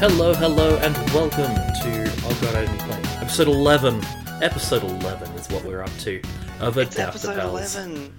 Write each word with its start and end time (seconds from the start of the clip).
Hello, 0.00 0.32
hello, 0.34 0.76
and 0.78 0.94
welcome 1.12 1.52
to 1.82 2.12
Oh 2.24 2.38
God, 2.40 2.54
I 2.54 2.64
didn't 2.66 2.78
play. 2.78 3.00
Episode 3.20 3.48
11. 3.48 4.00
Episode 4.42 4.84
11 4.84 5.28
is 5.34 5.48
what 5.48 5.64
we're 5.64 5.82
up 5.82 5.90
to 6.00 6.22
of 6.60 6.78
It's 6.78 6.94
Adapt 6.94 7.08
episode 7.16 7.36
Bells. 7.36 7.74
11. 7.76 8.14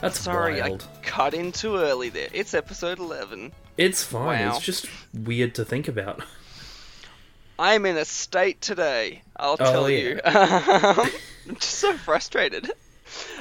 That's 0.00 0.18
Sorry, 0.20 0.60
wild. 0.60 0.88
I 1.02 1.06
cut 1.06 1.34
in 1.34 1.52
too 1.52 1.76
early 1.76 2.08
there. 2.08 2.28
It's 2.32 2.54
episode 2.54 2.98
11. 2.98 3.52
It's 3.76 4.02
fine. 4.02 4.46
Wow. 4.46 4.56
It's 4.56 4.64
just 4.64 4.86
weird 5.12 5.54
to 5.56 5.64
think 5.64 5.86
about. 5.88 6.22
I'm 7.58 7.84
in 7.86 7.96
a 7.98 8.04
state 8.04 8.60
today. 8.62 9.22
I'll 9.36 9.56
Oh, 9.60 9.72
tell 9.72 9.90
yeah. 9.90 9.98
you. 10.14 10.20
I'm 11.48 11.56
just 11.56 11.74
so 11.78 11.92
frustrated. 11.94 12.64
Do 12.64 12.72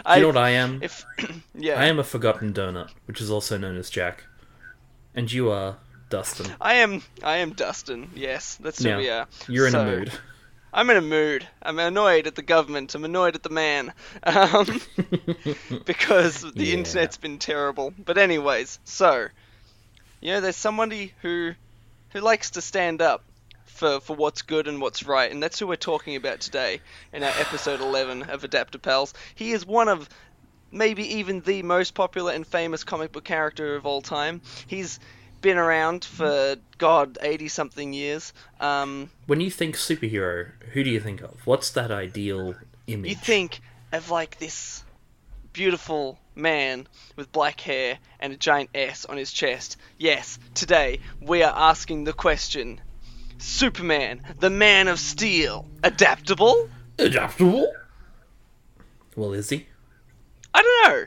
I, 0.06 0.16
you 0.18 0.22
know 0.24 0.28
what 0.28 0.38
I 0.38 0.50
am? 0.52 0.80
If 0.84 1.06
yeah, 1.56 1.80
I 1.80 1.86
am 1.86 2.00
a 2.00 2.03
forgotten 2.03 2.53
donut, 2.53 2.90
which 3.06 3.22
is 3.22 3.31
also 3.31 3.58
known 3.58 3.78
as 3.78 3.90
Jack. 3.90 4.26
And 5.16 5.31
you 5.31 5.50
are 5.50 5.78
Dustin. 6.12 6.48
I 6.62 6.76
am. 6.76 7.02
I 7.24 7.38
am 7.38 7.54
Dustin. 7.54 8.12
Yes, 8.16 8.56
that's 8.62 8.84
who 8.84 8.90
Now, 8.90 8.98
we 9.00 9.10
are. 9.10 9.28
You're 9.48 9.66
in 9.66 9.72
So, 9.72 9.82
a 9.82 9.86
mood. 9.86 10.12
I'm 10.74 10.90
in 10.90 10.98
a 10.98 11.02
mood. 11.02 11.48
I'm 11.62 11.80
annoyed 11.80 12.28
at 12.28 12.36
the 12.36 12.42
government. 12.44 12.94
I'm 12.96 13.04
annoyed 13.04 13.36
at 13.36 13.44
the 13.44 13.50
man. 13.50 13.92
Um, 14.24 14.80
because 15.86 16.42
the 16.42 16.66
Yeah. 16.66 16.76
internet's 16.76 17.18
been 17.18 17.40
terrible. 17.40 17.94
But 17.98 18.18
anyways, 18.18 18.80
so 18.84 19.28
you 20.22 20.34
know, 20.34 20.42
there's 20.42 20.56
somebody 20.56 21.14
who 21.22 21.54
who 22.12 22.20
likes 22.20 22.52
to 22.52 22.62
stand 22.62 23.02
up 23.02 23.23
for 23.66 24.00
for 24.02 24.16
what's 24.16 24.42
good 24.44 24.68
and 24.68 24.80
what's 24.82 25.04
right, 25.04 25.32
and 25.32 25.42
that's 25.42 25.59
who 25.59 25.68
we're 25.68 25.76
talking 25.76 26.16
about 26.16 26.42
today 26.42 26.82
in 27.14 27.23
our 27.23 27.34
episode 27.40 27.80
11 27.82 28.23
of 28.23 28.44
Adapter 28.44 28.78
Pals. 28.78 29.14
He 29.36 29.52
is 29.52 29.66
one 29.66 29.88
of 29.88 30.08
maybe 30.72 31.16
even 31.18 31.42
the 31.42 31.64
most 31.64 31.94
popular 31.96 32.32
and 32.32 32.46
famous 32.48 32.84
comic 32.84 33.12
book 33.12 33.23
character 33.25 33.75
of 33.75 33.86
all 33.86 34.02
time. 34.02 34.42
He's 34.68 35.00
been 35.42 35.58
around 35.58 36.06
for 36.06 36.56
god 36.78 37.17
80 37.22 37.47
something 37.47 37.94
years. 37.94 38.34
Um, 38.59 39.09
When 39.28 39.42
you 39.42 39.50
think 39.52 39.75
superhero, 39.75 40.52
who 40.73 40.84
do 40.84 40.89
you 40.89 41.00
think 41.00 41.22
of? 41.22 41.36
What's 41.45 41.72
that 41.72 41.92
ideal 41.92 42.56
image? 42.88 43.09
You 43.09 43.16
think 43.16 43.62
of 43.92 44.09
like 44.09 44.38
this 44.39 44.84
beautiful 45.53 46.17
man 46.36 46.88
with 47.16 47.31
black 47.31 47.59
hair 47.59 47.97
and 48.19 48.31
a 48.34 48.38
giant 48.38 48.69
S 48.73 49.03
on 49.06 49.17
his 49.17 49.31
chest. 49.34 49.78
Yes, 49.97 50.39
today 50.53 51.00
we 51.19 51.44
are 51.44 51.53
asking 51.53 52.06
the 52.06 52.14
question 52.14 52.80
Superman, 53.38 54.22
the 54.39 54.50
man 54.52 54.88
of 54.88 55.00
steel, 55.00 55.66
adaptable? 55.84 56.69
adaptable? 57.00 57.72
Well, 59.16 59.34
is 59.34 59.50
he? 59.50 59.66
I 60.53 60.62
don't 60.62 60.94
know. 60.94 61.06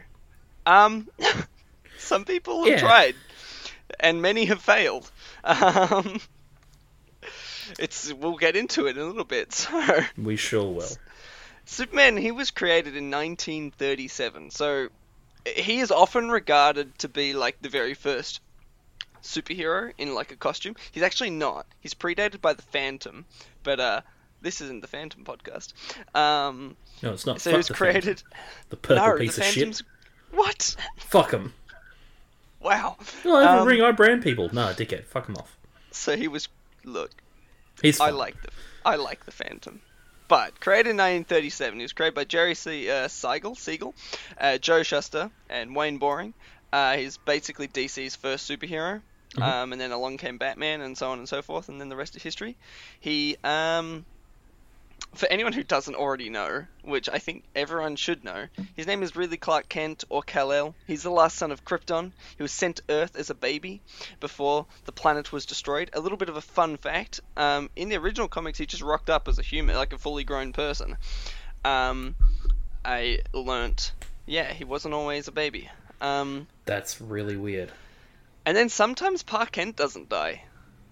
Um, 0.66 1.08
some 1.98 2.24
people 2.24 2.64
have 2.64 2.72
Yeah. 2.72 2.80
tried, 2.80 3.14
and 4.00 4.20
many 4.22 4.46
have 4.46 4.60
failed. 4.62 5.10
Um, 5.44 6.20
it's 7.78 8.12
we'll 8.12 8.36
get 8.36 8.56
into 8.56 8.86
it 8.86 8.96
in 8.96 9.02
a 9.02 9.06
little 9.06 9.24
bit. 9.24 9.52
So, 9.54 10.00
We 10.18 10.36
sure 10.36 10.70
will. 10.70 10.88
Superman, 11.64 12.16
he 12.18 12.30
was 12.30 12.50
created 12.50 12.94
in 12.96 13.10
1937, 13.10 14.50
so 14.50 14.88
he 15.46 15.80
is 15.80 15.90
often 15.90 16.30
regarded 16.30 16.98
to 16.98 17.08
be 17.08 17.32
like 17.32 17.60
the 17.62 17.70
very 17.70 17.94
first 17.94 18.40
superhero 19.22 19.90
in 19.96 20.14
like 20.14 20.30
a 20.30 20.36
costume. 20.36 20.76
He's 20.92 21.02
actually 21.02 21.30
not. 21.30 21.66
He's 21.80 21.94
predated 21.94 22.42
by 22.42 22.52
the 22.52 22.60
Phantom, 22.62 23.24
but 23.62 23.80
uh, 23.80 24.00
this 24.42 24.60
isn't 24.60 24.82
the 24.82 24.88
Phantom 24.88 25.24
podcast. 25.24 25.72
Um, 26.14 26.76
No, 27.02 27.12
it's 27.14 27.24
not. 27.24 27.40
so 27.40 27.50
Fuck 27.50 27.52
he 27.52 27.56
was 27.56 27.68
the 27.68 27.74
created. 27.74 28.04
Phantom. 28.20 28.28
The 28.68 28.76
purple 28.76 29.06
no, 29.06 29.16
piece 29.18 29.36
the 29.36 29.40
of 29.40 29.46
Phantom's. 29.46 29.76
shit. 29.78 29.86
What? 30.32 30.76
Fuck 30.98 31.30
him. 31.30 31.54
Wow. 32.64 32.96
No, 33.24 33.36
I 33.36 33.42
have 33.42 33.58
Um, 33.60 33.66
a 33.66 33.70
ring. 33.70 33.82
I 33.82 33.92
brand 33.92 34.22
people. 34.22 34.48
Nah, 34.52 34.72
dickhead. 34.72 35.04
Fuck 35.06 35.28
him 35.28 35.36
off. 35.36 35.56
So 35.90 36.16
he 36.16 36.26
was. 36.28 36.48
Look, 36.84 37.10
He's. 37.82 38.00
I 38.00 38.10
like 38.10 38.40
the 38.42 38.48
I 38.84 38.96
like 38.96 39.24
the 39.26 39.30
Phantom. 39.32 39.80
But 40.26 40.58
created 40.58 40.90
in 40.90 40.96
1937, 40.96 41.78
he 41.78 41.82
was 41.84 41.92
created 41.92 42.14
by 42.14 42.24
Jerry 42.24 42.54
C. 42.54 42.88
Uh, 42.90 43.08
Siegel, 43.08 43.54
Siegel, 43.54 43.94
uh, 44.40 44.56
Joe 44.58 44.82
Shuster, 44.82 45.30
and 45.50 45.76
Wayne 45.76 45.98
Boring. 45.98 46.32
Uh, 46.72 46.96
he's 46.96 47.18
basically 47.18 47.68
DC's 47.68 48.16
first 48.16 48.50
superhero. 48.50 49.02
Mhm. 49.34 49.42
Um, 49.42 49.72
and 49.72 49.80
then 49.80 49.92
along 49.92 50.16
came 50.18 50.38
Batman, 50.38 50.80
and 50.80 50.96
so 50.96 51.10
on 51.10 51.18
and 51.18 51.28
so 51.28 51.42
forth, 51.42 51.68
and 51.68 51.80
then 51.80 51.88
the 51.90 51.96
rest 51.96 52.16
is 52.16 52.22
history. 52.22 52.56
He, 53.00 53.36
um, 53.44 54.06
for 55.14 55.26
anyone 55.26 55.52
who 55.52 55.62
doesn't 55.62 55.94
already 55.94 56.28
know, 56.30 56.64
which 56.82 57.08
I 57.08 57.18
think 57.18 57.44
everyone 57.54 57.96
should 57.96 58.24
know, 58.24 58.46
his 58.76 58.86
name 58.86 59.02
is 59.02 59.16
really 59.16 59.36
Clark 59.36 59.68
Kent 59.68 60.04
or 60.08 60.22
Kal-El. 60.22 60.74
He's 60.86 61.02
the 61.02 61.10
last 61.10 61.36
son 61.36 61.52
of 61.52 61.64
Krypton. 61.64 62.12
He 62.36 62.42
was 62.42 62.52
sent 62.52 62.76
to 62.76 62.82
Earth 62.88 63.16
as 63.16 63.30
a 63.30 63.34
baby 63.34 63.80
before 64.20 64.66
the 64.84 64.92
planet 64.92 65.32
was 65.32 65.46
destroyed. 65.46 65.90
A 65.92 66.00
little 66.00 66.18
bit 66.18 66.28
of 66.28 66.36
a 66.36 66.40
fun 66.40 66.76
fact: 66.76 67.20
um, 67.36 67.70
in 67.76 67.88
the 67.88 67.96
original 67.96 68.28
comics, 68.28 68.58
he 68.58 68.66
just 68.66 68.82
rocked 68.82 69.10
up 69.10 69.28
as 69.28 69.38
a 69.38 69.42
human, 69.42 69.76
like 69.76 69.92
a 69.92 69.98
fully 69.98 70.24
grown 70.24 70.52
person. 70.52 70.96
Um, 71.64 72.14
I 72.84 73.20
learnt, 73.32 73.92
yeah, 74.26 74.52
he 74.52 74.64
wasn't 74.64 74.94
always 74.94 75.28
a 75.28 75.32
baby. 75.32 75.70
Um, 76.00 76.46
That's 76.66 77.00
really 77.00 77.36
weird. 77.36 77.72
and 78.44 78.56
then 78.56 78.68
sometimes 78.68 79.22
Pa 79.22 79.46
Kent 79.46 79.76
doesn't 79.76 80.10
die, 80.10 80.42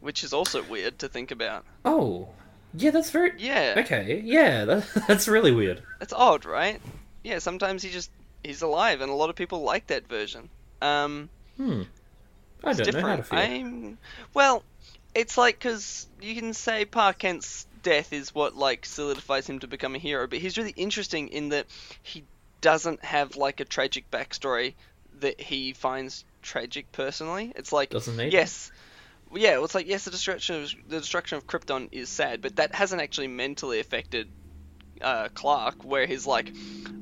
which 0.00 0.25
is 0.25 0.33
also 0.33 0.62
weird 0.62 0.99
to 1.00 1.09
think 1.09 1.31
about. 1.31 1.65
Oh, 1.84 2.28
yeah. 2.75 2.91
That's 2.91 3.10
very. 3.10 3.33
Yeah, 3.38 3.75
Okay. 3.78 4.21
Yeah. 4.25 4.65
That, 4.65 4.88
that's 5.09 5.28
really 5.28 5.53
weird. 5.53 5.83
that's 5.99 6.12
odd, 6.12 6.44
right? 6.44 6.81
Yeah, 7.25 7.38
sometimes 7.38 7.83
he 7.83 7.91
just 7.91 8.10
he's 8.43 8.62
alive, 8.62 9.00
and 9.00 9.10
a 9.10 9.15
lot 9.15 9.31
of 9.31 9.37
people 9.37 9.62
like 9.62 9.87
that 9.88 10.09
version. 10.09 10.49
Um, 10.81 11.28
Hmm. 11.56 11.83
I 12.65 12.72
don't 12.72 12.84
different. 12.84 13.05
know 13.06 13.10
how 13.10 13.16
to 13.16 13.22
feel. 13.22 13.38
I'm 13.38 13.99
well, 14.34 14.62
it's 15.15 15.37
like 15.38 15.59
because 15.59 16.06
you 16.21 16.34
can 16.34 16.55
say 16.55 16.84
Pa 16.84 17.12
Kent's 17.12 17.66
death 17.83 18.12
is 18.12 18.34
what 18.34 18.56
like 18.56 18.87
solidifies 18.87 19.49
him 19.49 19.59
to 19.60 19.66
become 19.66 19.94
a 19.94 19.99
hero, 19.99 20.27
but 20.27 20.39
he's 20.39 20.56
really 20.56 20.72
interesting 20.77 21.28
in 21.28 21.50
that 21.50 21.66
he 22.03 22.25
doesn't 22.60 23.04
have 23.04 23.37
like 23.37 23.59
a 23.60 23.65
tragic 23.65 24.10
backstory 24.10 24.75
that 25.21 25.41
he 25.41 25.72
finds 25.72 26.25
tragic 26.43 26.91
personally. 26.93 27.53
It's 27.56 27.72
like 27.72 27.91
Doesn't 27.91 28.16
need. 28.16 28.33
yes. 28.33 28.71
Yeah, 29.34 29.54
well, 29.54 29.65
it's 29.65 29.75
like 29.75 29.87
yes, 29.87 30.04
the 30.04 30.10
destruction 30.10 30.62
of 30.62 30.70
the 30.88 30.98
destruction 31.00 31.38
of 31.38 31.47
Krypton 31.47 31.88
is 31.93 32.09
sad, 32.09 32.43
but 32.43 32.56
that 32.56 32.75
hasn't 32.75 33.00
actually 33.00 33.28
mentally 33.28 33.81
affected 33.81 34.28
uh, 35.00 35.28
Clark, 35.34 35.84
where 35.84 36.06
he's 36.06 36.26
like, 36.26 36.53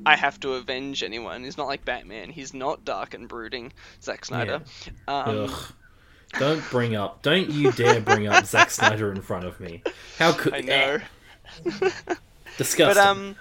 I 0.05 0.15
have 0.15 0.39
to 0.41 0.53
avenge 0.53 1.03
anyone. 1.03 1.43
He's 1.43 1.57
not 1.57 1.67
like 1.67 1.85
Batman. 1.85 2.29
He's 2.29 2.53
not 2.53 2.83
dark 2.83 3.13
and 3.13 3.27
brooding, 3.27 3.73
Zack 4.01 4.25
Snyder. 4.25 4.61
Um, 5.07 5.49
Ugh. 5.49 5.73
Don't 6.39 6.63
bring 6.69 6.95
up. 6.95 7.21
Don't 7.21 7.49
you 7.49 7.71
dare 7.71 7.99
bring 7.99 8.27
up 8.27 8.45
Zack 8.45 8.71
Snyder 8.71 9.11
in 9.11 9.21
front 9.21 9.45
of 9.45 9.59
me. 9.59 9.83
How 10.17 10.31
could? 10.31 10.53
I 10.53 10.61
know. 10.61 10.99
Disgusting. 12.57 12.85
But 12.85 12.97
um, 12.97 13.35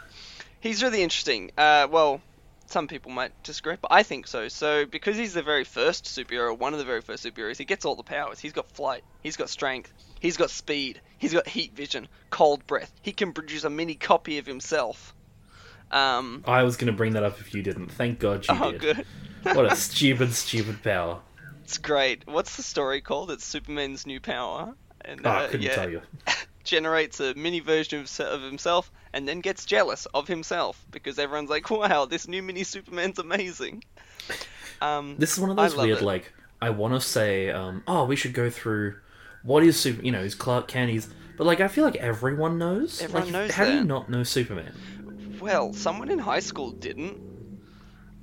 he's 0.60 0.82
really 0.82 1.02
interesting. 1.02 1.52
Uh, 1.56 1.86
well, 1.90 2.20
some 2.70 2.86
people 2.88 3.10
might 3.10 3.32
disagree, 3.42 3.76
but 3.80 3.90
I 3.92 4.02
think 4.02 4.26
so. 4.26 4.48
So 4.48 4.86
because 4.86 5.16
he's 5.16 5.34
the 5.34 5.42
very 5.42 5.64
first 5.64 6.04
superhero, 6.04 6.56
one 6.56 6.72
of 6.72 6.78
the 6.78 6.84
very 6.84 7.00
first 7.00 7.24
superheroes, 7.24 7.56
he 7.56 7.64
gets 7.64 7.84
all 7.84 7.96
the 7.96 8.02
powers. 8.02 8.38
He's 8.38 8.52
got 8.52 8.68
flight. 8.68 9.02
He's 9.22 9.36
got 9.36 9.50
strength. 9.50 9.92
He's 10.20 10.36
got 10.36 10.50
speed. 10.50 11.00
He's 11.18 11.32
got 11.32 11.48
heat 11.48 11.74
vision, 11.74 12.08
cold 12.30 12.66
breath. 12.66 12.92
He 13.02 13.12
can 13.12 13.32
produce 13.32 13.64
a 13.64 13.70
mini 13.70 13.94
copy 13.94 14.38
of 14.38 14.46
himself. 14.46 15.14
Um. 15.90 16.44
I 16.46 16.62
was 16.62 16.76
going 16.76 16.86
to 16.86 16.96
bring 16.96 17.14
that 17.14 17.24
up 17.24 17.40
if 17.40 17.52
you 17.54 17.62
didn't. 17.62 17.90
Thank 17.90 18.18
God 18.20 18.46
you 18.48 18.54
Oh, 18.58 18.70
did. 18.72 18.80
good. 18.80 19.06
What 19.42 19.72
a 19.72 19.74
stupid, 19.74 20.34
stupid 20.34 20.82
power. 20.82 21.18
It's 21.64 21.78
great. 21.78 22.28
What's 22.28 22.56
the 22.56 22.62
story 22.62 23.00
called? 23.00 23.30
It's 23.30 23.44
Superman's 23.44 24.06
new 24.06 24.20
power. 24.20 24.74
And 25.00 25.26
Oh, 25.26 25.30
uh, 25.30 25.32
I 25.32 25.46
couldn't 25.46 25.62
yeah, 25.62 25.74
tell 25.76 25.90
you. 25.90 26.02
generates 26.64 27.20
a 27.20 27.34
mini 27.34 27.60
version 27.60 28.00
of, 28.00 28.20
of 28.20 28.42
himself 28.42 28.92
and 29.12 29.26
then 29.26 29.40
gets 29.40 29.64
jealous 29.64 30.06
of 30.14 30.28
himself 30.28 30.84
because 30.90 31.18
everyone's 31.18 31.50
like, 31.50 31.70
"Wow, 31.70 32.04
this 32.04 32.28
new 32.28 32.42
mini 32.42 32.64
Superman's 32.64 33.18
amazing." 33.18 33.84
Um, 34.80 35.16
This 35.18 35.32
is 35.32 35.40
one 35.40 35.50
of 35.50 35.56
those 35.56 35.76
weird, 35.76 35.98
it. 35.98 36.04
like, 36.04 36.32
I 36.62 36.70
want 36.70 36.94
to 36.94 37.00
say, 37.00 37.50
um, 37.50 37.82
oh, 37.86 38.04
we 38.04 38.16
should 38.16 38.32
go 38.32 38.48
through 38.48 38.96
what 39.42 39.62
is 39.62 39.78
Super, 39.78 40.02
you 40.02 40.12
know, 40.12 40.20
is 40.20 40.34
Clark 40.34 40.68
Kent, 40.68 40.90
he's, 40.90 41.08
but 41.36 41.46
like, 41.46 41.60
I 41.60 41.68
feel 41.68 41.84
like 41.84 41.96
everyone 41.96 42.58
knows. 42.58 43.00
Everyone 43.02 43.24
like, 43.24 43.32
knows 43.32 43.50
How 43.52 43.64
do 43.64 43.74
you 43.74 43.84
not 43.84 44.08
know 44.08 44.22
Superman? 44.22 44.72
well, 45.40 45.72
someone 45.72 46.10
in 46.10 46.18
high 46.18 46.40
school 46.40 46.70
didn't. 46.70 47.18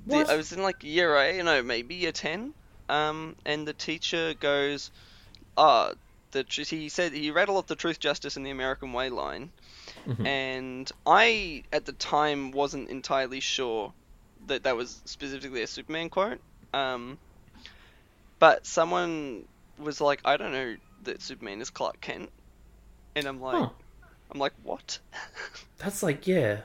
What? 0.04 0.30
I 0.30 0.36
was 0.36 0.52
in 0.52 0.62
like 0.62 0.82
year 0.82 1.16
eight, 1.16 1.36
you 1.36 1.42
know, 1.42 1.62
maybe 1.62 1.96
year 1.96 2.12
ten. 2.12 2.54
Um, 2.88 3.36
and 3.44 3.68
the 3.68 3.74
teacher 3.74 4.34
goes, 4.40 4.90
"Ah, 5.56 5.92
the 6.30 6.44
tr- 6.44 6.62
he 6.62 6.88
said 6.88 7.12
he 7.12 7.30
read 7.30 7.48
a 7.48 7.52
lot 7.52 7.60
of 7.60 7.66
the 7.66 7.76
Truth, 7.76 8.00
Justice, 8.00 8.36
and 8.36 8.46
the 8.46 8.50
American 8.50 8.92
Way 8.94 9.10
line." 9.10 9.50
Mhm. 10.06 10.26
And 10.26 10.92
I, 11.06 11.62
at 11.72 11.84
the 11.84 11.92
time, 11.92 12.50
wasn't 12.50 12.88
entirely 12.88 13.40
sure 13.40 13.92
that 14.46 14.64
that 14.64 14.76
was 14.76 15.00
specifically 15.04 15.62
a 15.62 15.66
Superman 15.66 16.10
quote. 16.10 16.40
Um, 16.74 17.18
but 18.38 18.66
someone 18.66 19.44
was 19.78 20.00
like, 20.00 20.20
"I 20.24 20.36
don't 20.36 20.52
know 20.52 20.76
that 21.04 21.22
Superman 21.22 21.60
is 21.60 21.70
Clark 21.70 22.00
Kent," 22.00 22.30
and 23.14 23.26
I'm 23.26 23.40
like, 23.40 23.56
Huh. 23.56 23.68
"I'm 24.30 24.38
like, 24.38 24.52
what?" 24.62 24.98
That's 25.78 26.02
like, 26.02 26.26
yeah. 26.26 26.60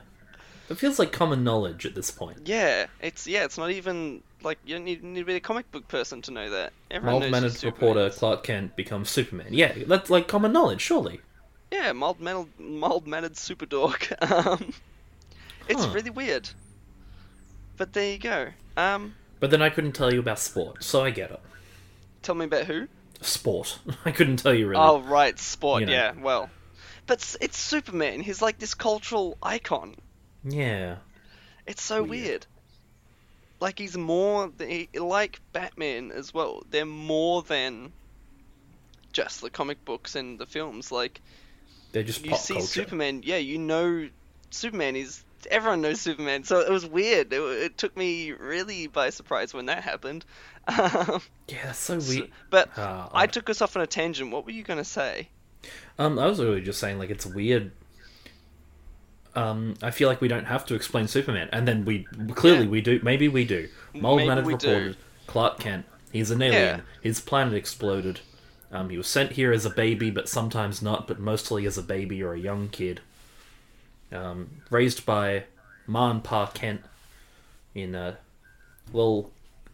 It 0.68 0.78
feels 0.78 0.98
like 0.98 1.12
common 1.12 1.44
knowledge 1.44 1.84
at 1.84 1.94
this 1.94 2.10
point. 2.10 2.38
Yeah, 2.46 2.86
it's 3.00 3.26
yeah, 3.26 3.44
it's 3.44 3.58
not 3.58 3.70
even 3.70 4.22
like 4.42 4.58
you 4.64 4.76
don't 4.76 4.84
need, 4.84 5.04
need 5.04 5.20
to 5.20 5.26
be 5.26 5.34
a 5.34 5.40
comic 5.40 5.70
book 5.72 5.86
person 5.88 6.22
to 6.22 6.30
know 6.30 6.50
that. 6.50 6.72
Everyone 6.90 7.30
Mild 7.30 7.42
knows 7.42 7.64
reporter. 7.64 8.10
Clark 8.10 8.44
Kent 8.44 8.76
becomes 8.76 9.10
Superman. 9.10 9.48
Yeah, 9.50 9.74
that's 9.86 10.08
like 10.08 10.26
common 10.26 10.52
knowledge, 10.52 10.80
surely. 10.80 11.20
Yeah, 11.74 11.92
mild 11.92 12.20
mannered, 12.20 12.46
mild 12.58 13.06
mannered 13.06 13.36
super 13.36 13.66
dog. 13.66 14.00
Um, 14.22 14.72
it's 15.68 15.84
Huh. 15.84 15.92
really 15.92 16.10
weird. 16.10 16.48
But 17.76 17.92
there 17.94 18.12
you 18.12 18.18
go. 18.18 18.48
Um, 18.76 19.14
But 19.40 19.50
then 19.50 19.62
I 19.62 19.70
couldn't 19.70 19.92
tell 19.92 20.12
you 20.12 20.20
about 20.20 20.38
sport, 20.38 20.84
so 20.84 21.02
I 21.02 21.10
get 21.10 21.30
it. 21.30 21.40
tell 22.22 22.34
me 22.34 22.44
about 22.44 22.64
who? 22.66 22.86
Sport. 23.22 23.78
I 24.04 24.10
couldn't 24.10 24.36
tell 24.36 24.54
you 24.54 24.68
really. 24.68 24.82
Oh 24.82 25.00
right, 25.00 25.38
sport. 25.38 25.80
You 25.80 25.86
know. 25.86 25.92
Yeah, 25.92 26.12
well, 26.20 26.50
but 27.06 27.36
it's 27.40 27.58
Superman. 27.58 28.20
He's 28.20 28.40
like 28.42 28.58
this 28.58 28.74
cultural 28.74 29.36
icon. 29.42 29.96
Yeah. 30.44 30.96
It's 31.66 31.82
so 31.82 32.02
Weird. 32.02 32.10
weird. 32.24 32.46
Like 33.60 33.78
he's 33.78 33.96
more 33.96 34.52
he- 34.58 34.88
like 34.94 35.40
Batman 35.52 36.12
as 36.12 36.34
well. 36.34 36.62
They're 36.70 36.84
more 36.84 37.42
than 37.42 37.92
just 39.12 39.40
the 39.40 39.48
comic 39.50 39.82
books 39.86 40.14
and 40.14 40.38
the 40.38 40.46
films. 40.46 40.92
Like 40.92 41.20
They're 41.94 42.02
just 42.02 42.26
you 42.26 42.36
see 42.36 42.54
culture. 42.54 42.66
Superman, 42.68 43.22
yeah, 43.24 43.36
you 43.36 43.56
know 43.56 44.08
Superman 44.50 44.96
is 44.96 45.22
everyone 45.50 45.80
knows 45.80 46.00
Superman. 46.00 46.42
So 46.44 46.58
it 46.60 46.70
was 46.70 46.84
weird. 46.84 47.32
It, 47.32 47.40
it 47.40 47.78
took 47.78 47.96
me 47.96 48.32
really 48.32 48.88
by 48.88 49.10
surprise 49.10 49.54
when 49.54 49.66
that 49.66 49.82
happened. 49.82 50.24
Um, 50.66 51.20
Yeah, 51.46 51.58
that's 51.66 51.78
so 51.78 51.98
so- 52.00 52.08
weird. 52.20 52.30
but 52.50 52.70
Ah, 52.78 53.10
I 53.12 53.26
took 53.26 53.48
us 53.50 53.60
off 53.62 53.76
on 53.76 53.82
a 53.82 53.86
tangent. 53.86 54.30
What 54.30 54.44
were 54.46 54.50
you 54.50 54.62
gonna 54.62 54.82
say? 54.82 55.28
Um, 55.98 56.18
I 56.18 56.26
was 56.26 56.40
really 56.40 56.62
just 56.62 56.80
saying, 56.80 56.98
like, 56.98 57.10
it's 57.10 57.26
weird. 57.26 57.70
Um, 59.34 59.74
I 59.82 59.90
feel 59.90 60.08
like 60.08 60.20
we 60.20 60.28
don't 60.28 60.46
have 60.46 60.64
to 60.66 60.74
explain 60.74 61.08
Superman, 61.08 61.48
and 61.52 61.66
then 61.68 61.84
we 61.84 62.04
clearly 62.34 62.64
Yeah. 62.64 62.70
we 62.70 62.80
do. 62.80 63.00
Maybe 63.02 63.28
we 63.28 63.44
do. 63.44 63.68
Mold 63.92 64.18
Maybe 64.18 64.30
do. 64.34 64.40
reporter 64.42 64.94
Clark 65.26 65.58
Kent. 65.58 65.84
He's 66.12 66.30
an 66.30 66.40
alien. 66.40 66.62
Yeah. 66.62 66.80
His 67.02 67.20
planet 67.20 67.54
exploded. 67.54 68.20
Um, 68.74 68.90
he 68.90 68.98
was 68.98 69.06
sent 69.06 69.32
here 69.32 69.52
as 69.52 69.64
a 69.64 69.70
baby, 69.70 70.10
but 70.10 70.28
sometimes 70.28 70.82
not. 70.82 71.06
But 71.06 71.18
mostly 71.20 71.64
as 71.66 71.78
a 71.78 71.82
baby 71.82 72.22
or 72.22 72.34
a 72.34 72.38
young 72.38 72.68
kid. 72.68 73.00
Um, 74.12 74.62
raised 74.70 75.06
by 75.06 75.44
Ma 75.86 76.10
and 76.10 76.22
Pa 76.22 76.46
Kent 76.46 76.82
in 77.74 77.94
a 77.94 78.18
little 78.92 79.30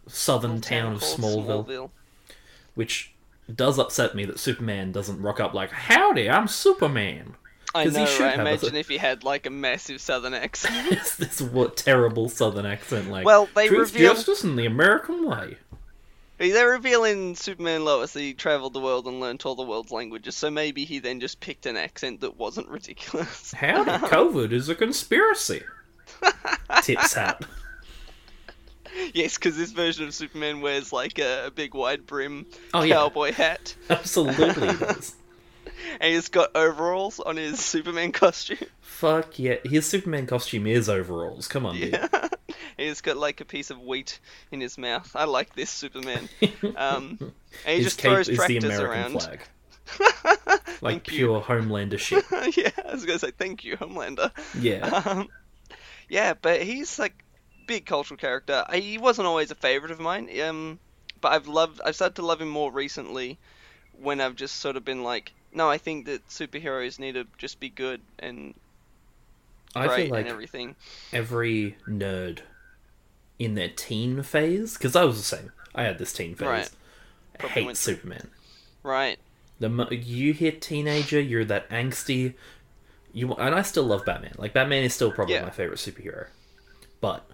southern 0.07 0.55
Little 0.55 0.69
town 0.69 0.93
of 0.93 1.01
called 1.01 1.19
Smallville 1.19 1.89
which 2.73 3.11
does 3.53 3.77
upset 3.77 4.15
me 4.15 4.23
that 4.25 4.39
Superman 4.39 4.91
doesn't 4.91 5.21
rock 5.21 5.39
up 5.39 5.53
like, 5.53 5.71
"Howdy, 5.71 6.29
I'm 6.29 6.47
Superman." 6.47 7.35
I 7.75 7.85
know, 7.85 8.05
should 8.05 8.21
right? 8.23 8.35
have 8.35 8.45
a- 8.45 8.49
Imagine 8.49 8.75
if 8.75 8.87
he 8.89 8.97
had 8.97 9.23
like 9.23 9.45
a 9.45 9.49
massive 9.49 10.01
southern 10.01 10.33
accent. 10.33 10.91
it's 10.91 11.15
this 11.17 11.41
what 11.41 11.77
terrible 11.77 12.27
Southern 12.29 12.65
accent, 12.65 13.09
like, 13.09 13.25
Well, 13.25 13.47
they 13.55 13.67
truth, 13.67 13.93
reveal- 13.93 14.13
justice, 14.13 14.43
and 14.43 14.57
the 14.59 14.65
American 14.65 15.25
way. 15.25 15.57
They 16.49 16.63
reveal 16.65 17.03
in 17.03 17.35
Superman 17.35 17.85
Lois 17.85 18.13
that 18.13 18.19
he 18.21 18.33
travelled 18.33 18.73
the 18.73 18.79
world 18.79 19.05
and 19.05 19.19
learnt 19.19 19.45
all 19.45 19.53
the 19.55 19.61
world's 19.63 19.91
languages, 19.91 20.35
so 20.35 20.49
maybe 20.49 20.85
he 20.85 20.97
then 20.97 21.19
just 21.19 21.39
picked 21.39 21.67
an 21.67 21.77
accent 21.77 22.21
that 22.21 22.35
wasn't 22.37 22.67
ridiculous. 22.67 23.51
Howdy, 23.55 23.91
COVID 24.07 24.51
is 24.51 24.67
a 24.67 24.73
conspiracy. 24.75 25.61
Tips 26.83 27.13
hat. 27.13 27.45
yes, 29.13 29.35
because 29.35 29.55
this 29.55 29.71
version 29.71 30.07
of 30.07 30.15
Superman 30.15 30.61
wears 30.61 30.91
like 30.91 31.19
a, 31.19 31.45
a 31.47 31.51
big 31.51 31.75
wide 31.75 32.05
brim 32.07 32.47
Oh, 32.73 32.81
yeah. 32.81 32.95
cowboy 32.95 33.31
hat, 33.33 33.75
Absolutely. 33.89 34.69
And 35.99 36.13
he's 36.13 36.29
got 36.29 36.55
overalls 36.55 37.19
on 37.19 37.37
his 37.37 37.59
Superman 37.63 38.11
costume. 38.11 38.57
Fuck 38.81 39.39
yeah, 39.39 39.55
his 39.63 39.85
Superman 39.85 40.27
costume 40.27 40.67
is 40.67 40.89
overalls. 40.89 41.47
Come 41.47 41.65
on, 41.65 41.75
dude. 41.75 41.99
He's 42.77 43.01
got 43.01 43.17
like 43.17 43.41
a 43.41 43.45
piece 43.45 43.69
of 43.69 43.79
wheat 43.79 44.19
in 44.51 44.59
his 44.59 44.77
mouth. 44.77 45.11
I 45.15 45.25
like 45.25 45.53
this 45.55 45.69
Superman. 45.69 46.29
Um, 46.75 47.17
and 47.19 47.31
he 47.65 47.75
his 47.77 47.85
just 47.85 48.01
throws 48.01 48.27
tractors 48.27 48.63
American 48.63 48.87
around. 48.87 49.21
flag, 49.21 49.39
like 50.81 51.05
pure 51.05 51.41
Homelander 51.41 51.99
shit. 51.99 52.25
yeah, 52.57 52.71
I 52.87 52.93
was 52.93 53.05
gonna 53.05 53.19
say 53.19 53.31
thank 53.31 53.63
you, 53.63 53.77
Homelander. 53.77 54.31
Yeah. 54.59 55.01
Um, 55.05 55.27
yeah, 56.09 56.33
but 56.39 56.61
he's 56.63 56.97
like 56.97 57.23
big 57.67 57.85
cultural 57.85 58.17
character. 58.17 58.65
He 58.73 58.97
wasn't 58.97 59.27
always 59.27 59.51
a 59.51 59.55
favorite 59.55 59.91
of 59.91 59.99
mine. 59.99 60.29
Um, 60.41 60.79
but 61.21 61.31
I've 61.33 61.47
loved. 61.47 61.81
I've 61.85 61.95
started 61.95 62.15
to 62.15 62.25
love 62.25 62.41
him 62.41 62.49
more 62.49 62.71
recently, 62.71 63.37
when 63.93 64.19
I've 64.19 64.35
just 64.35 64.57
sort 64.57 64.75
of 64.75 64.83
been 64.83 65.03
like, 65.03 65.33
no, 65.53 65.69
I 65.69 65.77
think 65.77 66.05
that 66.05 66.27
superheroes 66.29 66.99
need 66.99 67.13
to 67.13 67.25
just 67.37 67.59
be 67.59 67.69
good 67.69 68.01
and 68.19 68.53
I 69.75 69.87
great 69.87 70.03
feel 70.05 70.11
like 70.11 70.21
and 70.21 70.29
everything. 70.29 70.75
every 71.13 71.77
nerd 71.87 72.39
in 73.39 73.55
their 73.55 73.69
teen 73.69 74.21
phase, 74.23 74.73
because 74.77 74.95
I 74.95 75.03
was 75.03 75.17
the 75.17 75.23
same. 75.37 75.51
I 75.73 75.83
had 75.83 75.97
this 75.97 76.13
teen 76.13 76.35
phase. 76.35 76.47
Right. 76.47 76.69
Probably 77.39 77.63
Hate 77.63 77.77
Superman. 77.77 78.27
Right. 78.83 79.17
The 79.59 79.69
mo- 79.69 79.89
you 79.89 80.33
hit 80.33 80.61
teenager, 80.61 81.19
you're 81.19 81.45
that 81.45 81.69
angsty. 81.69 82.33
You 83.13 83.33
and 83.33 83.55
I 83.55 83.61
still 83.61 83.83
love 83.83 84.05
Batman. 84.05 84.33
Like 84.37 84.53
Batman 84.53 84.83
is 84.83 84.93
still 84.93 85.11
probably 85.11 85.35
Yeah. 85.35 85.43
my 85.43 85.49
favorite 85.49 85.79
superhero. 85.79 86.27
But 86.99 87.25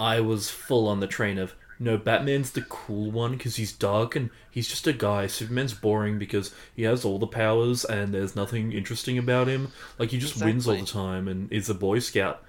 I 0.00 0.20
was 0.20 0.48
full 0.50 0.88
on 0.88 1.00
the 1.00 1.06
train 1.06 1.38
of 1.38 1.54
no, 1.80 1.96
Batman's 1.96 2.50
the 2.52 2.62
cool 2.62 3.10
one 3.10 3.32
because 3.32 3.56
he's 3.56 3.72
dark 3.72 4.16
and 4.16 4.30
he's 4.50 4.68
just 4.68 4.86
a 4.86 4.92
guy. 4.92 5.26
Superman's 5.28 5.74
boring 5.74 6.18
because 6.18 6.54
he 6.74 6.82
has 6.82 7.04
all 7.04 7.18
the 7.18 7.26
powers 7.26 7.84
and 7.84 8.12
there's 8.12 8.34
nothing 8.34 8.72
interesting 8.72 9.16
about 9.18 9.46
him. 9.46 9.72
Like 9.98 10.10
he 10.10 10.18
just 10.18 10.42
wins 10.42 10.66
all 10.66 10.74
the 10.76 10.84
time 10.84 11.28
and 11.28 11.52
is 11.52 11.70
a 11.70 11.74
boy 11.74 12.00
scout. 12.00 12.42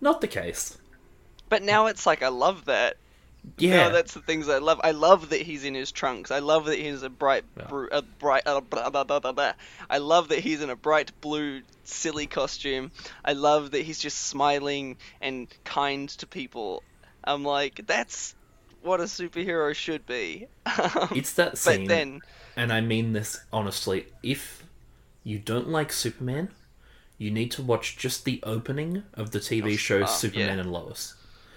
Not 0.00 0.20
the 0.20 0.28
case. 0.28 0.78
But 1.48 1.62
now 1.62 1.86
it's 1.86 2.06
like 2.06 2.22
I 2.22 2.28
love 2.28 2.66
that. 2.66 2.96
Yeah, 3.58 3.88
No, 3.88 3.92
that's 3.92 4.12
the 4.14 4.20
things 4.20 4.48
I 4.48 4.58
love. 4.58 4.80
I 4.82 4.90
love 4.90 5.30
that 5.30 5.40
he's 5.40 5.64
in 5.64 5.74
his 5.74 5.92
trunks. 5.92 6.30
I 6.32 6.40
love 6.40 6.66
that 6.66 6.78
he's 6.80 7.02
a 7.02 7.08
bright, 7.08 7.44
Yeah. 7.56 7.66
bru- 7.66 7.88
a 7.92 8.02
bright. 8.02 8.42
Uh, 8.46 8.60
blah, 8.60 8.90
blah, 8.90 9.20
blah. 9.20 9.52
I 9.88 9.98
love 9.98 10.28
that 10.30 10.40
he's 10.40 10.62
in 10.62 10.70
a 10.70 10.74
bright 10.76 11.12
blue, 11.20 11.62
silly 11.84 12.26
costume. 12.26 12.90
I 13.24 13.34
love 13.34 13.70
that 13.70 13.82
he's 13.82 14.00
just 14.00 14.18
smiling 14.18 14.96
and 15.20 15.46
kind 15.64 16.08
to 16.08 16.26
people. 16.26 16.82
I'm 17.22 17.44
like, 17.44 17.82
that's 17.86 18.34
what 18.86 19.00
a 19.00 19.04
superhero 19.04 19.74
should 19.74 20.06
be. 20.06 20.48
It's 21.14 21.32
that 21.34 21.58
scene. 21.58 21.82
but 21.82 21.88
then, 21.88 22.20
and 22.56 22.72
I 22.72 22.80
mean 22.80 23.12
this 23.12 23.40
honestly, 23.52 24.06
if 24.22 24.62
you 25.24 25.38
don't 25.38 25.68
like 25.68 25.92
Superman, 25.92 26.48
you 27.18 27.30
need 27.30 27.50
to 27.52 27.62
watch 27.62 27.96
just 27.96 28.24
the 28.24 28.40
opening 28.42 29.02
of 29.14 29.30
the 29.32 29.40
TV 29.40 29.76
show 29.78 30.02
oh, 30.02 30.06
Superman 30.06 30.56
yeah. 30.56 30.62
and 30.62 30.72
Lois. 30.72 31.14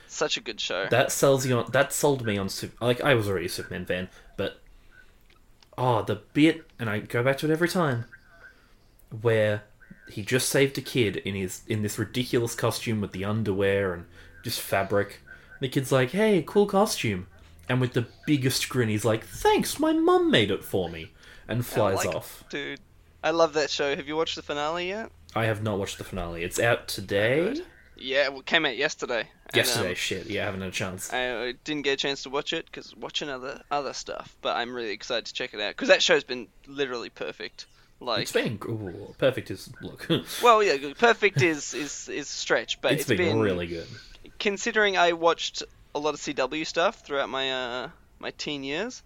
such 0.07 0.37
a 0.37 0.41
good 0.41 0.59
show. 0.59 0.87
That 0.89 1.11
sells 1.11 1.45
you 1.45 1.57
on. 1.57 1.71
That 1.71 1.93
sold 1.93 2.25
me 2.25 2.37
on. 2.37 2.49
Sup- 2.49 2.81
Like 2.81 3.01
I 3.01 3.13
was 3.13 3.27
already 3.29 3.45
a 3.45 3.49
Superman 3.49 3.85
fan, 3.85 4.09
but 4.37 4.59
oh, 5.77 6.01
the 6.01 6.21
bit, 6.33 6.65
and 6.79 6.89
I 6.89 6.99
go 6.99 7.23
back 7.23 7.37
to 7.39 7.49
it 7.49 7.51
every 7.51 7.69
time, 7.69 8.05
where 9.21 9.63
he 10.09 10.23
just 10.23 10.49
saved 10.49 10.77
a 10.77 10.81
kid 10.81 11.17
in 11.17 11.35
his 11.35 11.61
in 11.67 11.83
this 11.83 11.99
ridiculous 11.99 12.55
costume 12.55 13.01
with 13.01 13.11
the 13.11 13.23
underwear 13.25 13.93
and 13.93 14.05
just 14.43 14.59
fabric. 14.59 15.21
The 15.59 15.69
kid's 15.69 15.91
like, 15.91 16.11
"Hey, 16.11 16.43
cool 16.45 16.65
costume," 16.65 17.27
and 17.67 17.81
with 17.81 17.93
the 17.93 18.07
biggest 18.25 18.69
grin, 18.69 18.89
he's 18.89 19.05
like, 19.05 19.25
"Thanks, 19.25 19.79
my 19.79 19.93
mum 19.93 20.31
made 20.31 20.51
it 20.51 20.63
for 20.63 20.89
me," 20.89 21.11
and 21.47 21.65
flies 21.65 22.05
like- 22.05 22.15
off. 22.15 22.43
Dude, 22.49 22.79
I 23.23 23.31
love 23.31 23.53
that 23.53 23.69
show. 23.69 23.95
Have 23.95 24.07
you 24.07 24.15
watched 24.15 24.35
the 24.35 24.41
finale 24.41 24.87
yet? 24.87 25.11
I 25.35 25.45
have 25.45 25.61
not 25.61 25.77
watched 25.77 25.97
the 25.97 26.03
finale. 26.03 26.43
It's 26.43 26.59
out 26.59 26.87
today. 26.87 27.53
Good. 27.53 27.65
Yeah, 28.01 28.33
it 28.33 28.45
came 28.45 28.65
out 28.65 28.77
yesterday. 28.77 29.27
And, 29.47 29.55
Yesterday, 29.55 29.89
um, 29.89 29.95
shit. 29.95 30.27
Yeah, 30.27 30.43
I 30.43 30.45
haven't 30.45 30.61
had 30.61 30.69
a 30.69 30.73
chance. 30.73 31.11
I 31.11 31.53
didn't 31.63 31.81
get 31.81 31.93
a 31.93 31.97
chance 31.97 32.23
to 32.23 32.29
watch 32.29 32.53
it 32.53 32.65
because 32.65 32.95
watching 32.95 33.29
other 33.29 33.61
other 33.71 33.93
stuff, 33.93 34.35
but 34.41 34.55
I'm 34.55 34.73
really 34.73 34.91
excited 34.91 35.25
to 35.25 35.33
check 35.33 35.53
it 35.53 35.59
out 35.59 35.71
because 35.71 35.89
that 35.89 36.01
show's 36.01 36.23
been 36.23 36.47
literally 36.67 37.09
perfect. 37.09 37.65
Like, 37.99 38.21
It's 38.21 38.31
been 38.31 38.57
ooh, 38.65 39.13
perfect. 39.17 39.51
Is 39.51 39.69
look. 39.81 40.07
well, 40.43 40.63
yeah, 40.63 40.93
perfect 40.97 41.41
is 41.41 41.73
is 41.73 42.07
is 42.07 42.27
stretch, 42.29 42.79
but 42.79 42.93
it's 42.93 43.05
been, 43.05 43.39
really 43.39 43.67
good. 43.67 43.87
Considering 44.39 44.97
I 44.97 45.13
watched 45.13 45.63
a 45.93 45.99
lot 45.99 46.13
of 46.13 46.19
CW 46.19 46.65
stuff 46.65 47.01
throughout 47.05 47.29
my 47.29 47.51
uh 47.51 47.89
my 48.19 48.31
teen 48.31 48.63
years. 48.63 49.03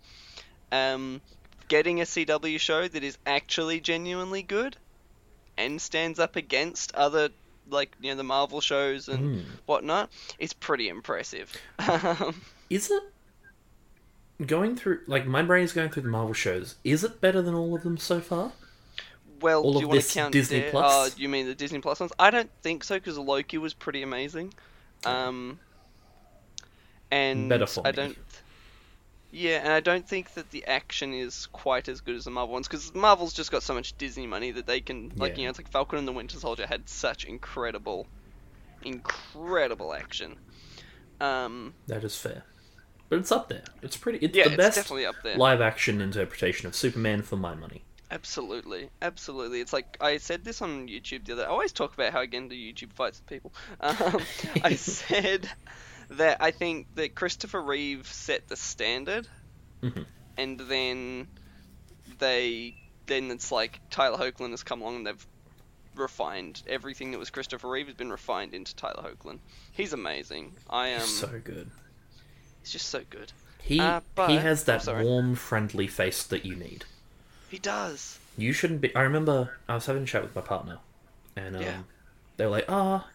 Um, 0.71 1.21
getting 1.67 2.01
a 2.01 2.03
CW 2.03 2.59
show 2.59 2.87
that 2.87 3.03
is 3.03 3.17
actually 3.25 3.79
genuinely 3.79 4.41
good 4.43 4.75
and 5.57 5.79
stands 5.81 6.19
up 6.19 6.35
against 6.35 6.93
other 6.95 7.29
like 7.69 7.95
you 8.01 8.09
know 8.11 8.17
the 8.17 8.23
Marvel 8.23 8.59
shows 8.61 9.07
and 9.07 9.37
Mm. 9.37 9.43
whatnot 9.65 10.09
is 10.39 10.51
pretty 10.53 10.89
impressive. 10.89 11.51
Is 12.69 12.89
it 12.91 13.03
going 14.47 14.75
through 14.75 15.01
like 15.07 15.25
my 15.25 15.41
brain 15.43 15.63
is 15.63 15.73
going 15.73 15.89
through 15.89 16.03
the 16.03 16.09
Marvel 16.09 16.33
shows? 16.33 16.75
Is 16.83 17.03
it 17.03 17.21
better 17.21 17.41
than 17.41 17.53
all 17.53 17.75
of 17.75 17.83
them 17.83 17.97
so 17.97 18.19
far? 18.19 18.51
Well, 19.41 19.61
All 19.61 19.73
do 19.73 19.77
of 19.77 19.81
you 19.83 19.87
want 19.89 20.01
to 20.01 20.13
count 20.13 20.31
Disney 20.33 20.61
Dare- 20.61 20.71
Plus? 20.71 20.85
Oh, 20.93 21.09
you 21.17 21.27
mean 21.29 21.45
the 21.47 21.55
Disney 21.55 21.79
Plus 21.79 21.99
ones? 21.99 22.11
I 22.17 22.29
don't 22.31 22.49
think 22.61 22.83
so 22.83 22.95
because 22.95 23.17
Loki 23.17 23.57
was 23.57 23.73
pretty 23.73 24.01
amazing. 24.01 24.53
Um, 25.05 25.59
and 27.11 27.49
Better 27.49 27.65
for 27.67 27.85
I 27.85 27.91
me. 27.91 27.95
don't. 27.95 28.17
Yeah, 29.31 29.61
and 29.63 29.73
I 29.73 29.79
don't 29.79 30.07
think 30.07 30.33
that 30.35 30.51
the 30.51 30.63
action 30.65 31.13
is 31.13 31.47
quite 31.47 31.87
as 31.87 32.01
good 32.01 32.15
as 32.15 32.25
the 32.25 32.31
Marvel 32.31 32.53
ones 32.53 32.67
because 32.67 32.93
Marvel's 32.93 33.33
just 33.33 33.51
got 33.51 33.63
so 33.63 33.73
much 33.73 33.97
Disney 33.97 34.27
money 34.27 34.51
that 34.51 34.67
they 34.67 34.79
can 34.79 35.11
like 35.15 35.33
Yeah. 35.33 35.37
you 35.39 35.43
know 35.45 35.49
it's 35.49 35.59
like 35.59 35.71
Falcon 35.71 35.97
and 35.97 36.07
the 36.07 36.11
Winter 36.11 36.37
Soldier 36.37 36.67
had 36.67 36.87
such 36.87 37.25
incredible, 37.25 38.05
incredible 38.83 39.93
action. 39.93 40.35
Um, 41.19 41.73
That 41.87 42.03
is 42.03 42.15
fair. 42.15 42.43
but 43.09 43.19
it's 43.19 43.31
up 43.31 43.49
there. 43.49 43.63
It's 43.81 43.97
pretty. 43.97 44.19
It's 44.23 44.35
Yeah, 44.35 44.43
the 44.45 44.49
it's 44.51 44.57
best 44.57 44.75
definitely 44.75 45.05
up 45.07 45.15
there. 45.23 45.35
live 45.37 45.61
action 45.61 45.99
interpretation 46.01 46.67
of 46.67 46.75
Superman 46.75 47.21
for 47.23 47.35
my 47.35 47.55
money. 47.55 47.83
Absolutely, 48.13 48.89
absolutely. 49.01 49.59
It's 49.59 49.73
like 49.73 49.97
I 49.99 50.17
said 50.17 50.45
this 50.45 50.61
on 50.61 50.87
YouTube 50.87 51.25
the 51.25 51.33
other. 51.33 51.43
I 51.45 51.47
always 51.47 51.71
talk 51.71 51.93
about 51.95 52.13
how 52.13 52.19
I 52.19 52.27
get 52.27 52.43
into 52.43 52.55
YouTube 52.55 52.93
fights 52.93 53.19
with 53.19 53.27
people. 53.27 53.53
Um, 53.81 54.21
I 54.63 54.75
said 54.75 55.49
that 56.11 56.37
I 56.39 56.51
think 56.51 56.93
that 56.95 57.15
Christopher 57.15 57.61
Reeve 57.61 58.05
set 58.07 58.47
the 58.47 58.55
standard, 58.55 59.27
Mhm. 59.81 60.05
and 60.37 60.59
then 60.59 61.27
they 62.19 62.75
then 63.07 63.31
it's 63.31 63.51
like 63.51 63.79
Tyler 63.89 64.17
Hoechlin 64.17 64.51
has 64.51 64.63
come 64.63 64.81
along 64.81 64.97
and 64.97 65.07
they've 65.07 65.27
refined 65.95 66.61
everything 66.67 67.11
that 67.11 67.17
was 67.19 67.29
Christopher 67.31 67.69
Reeve 67.69 67.87
has 67.87 67.95
been 67.95 68.11
refined 68.11 68.53
into 68.53 68.75
Tyler 68.75 69.03
Hoechlin. 69.03 69.39
He's 69.71 69.93
amazing. 69.93 70.53
I 70.69 70.89
am. 70.89 71.01
So 71.01 71.41
good. 71.43 71.69
he's 72.61 72.71
just 72.71 72.89
so 72.89 73.01
good. 73.09 73.31
He 73.61 73.79
Uh, 73.79 74.01
but- 74.15 74.29
he 74.29 74.37
has 74.37 74.65
that 74.65 74.85
warm, 75.03 75.35
friendly 75.35 75.87
face 75.87 76.23
that 76.23 76.45
you 76.45 76.55
need. 76.55 76.85
He 77.53 77.59
does. 77.59 78.17
You 78.35 78.51
shouldn't 78.51 78.81
be. 78.81 78.95
I 78.95 79.03
remember 79.03 79.57
I 79.69 79.75
was 79.75 79.85
having 79.85 80.01
a 80.01 80.05
chat 80.07 80.23
with 80.23 80.33
my 80.35 80.41
partner, 80.41 80.79
and 81.35 81.55
um, 81.55 81.61
Yeah. 81.61 81.77
they 82.37 82.45
were 82.45 82.51
like, 82.51 82.65
"Ah, 82.67 83.07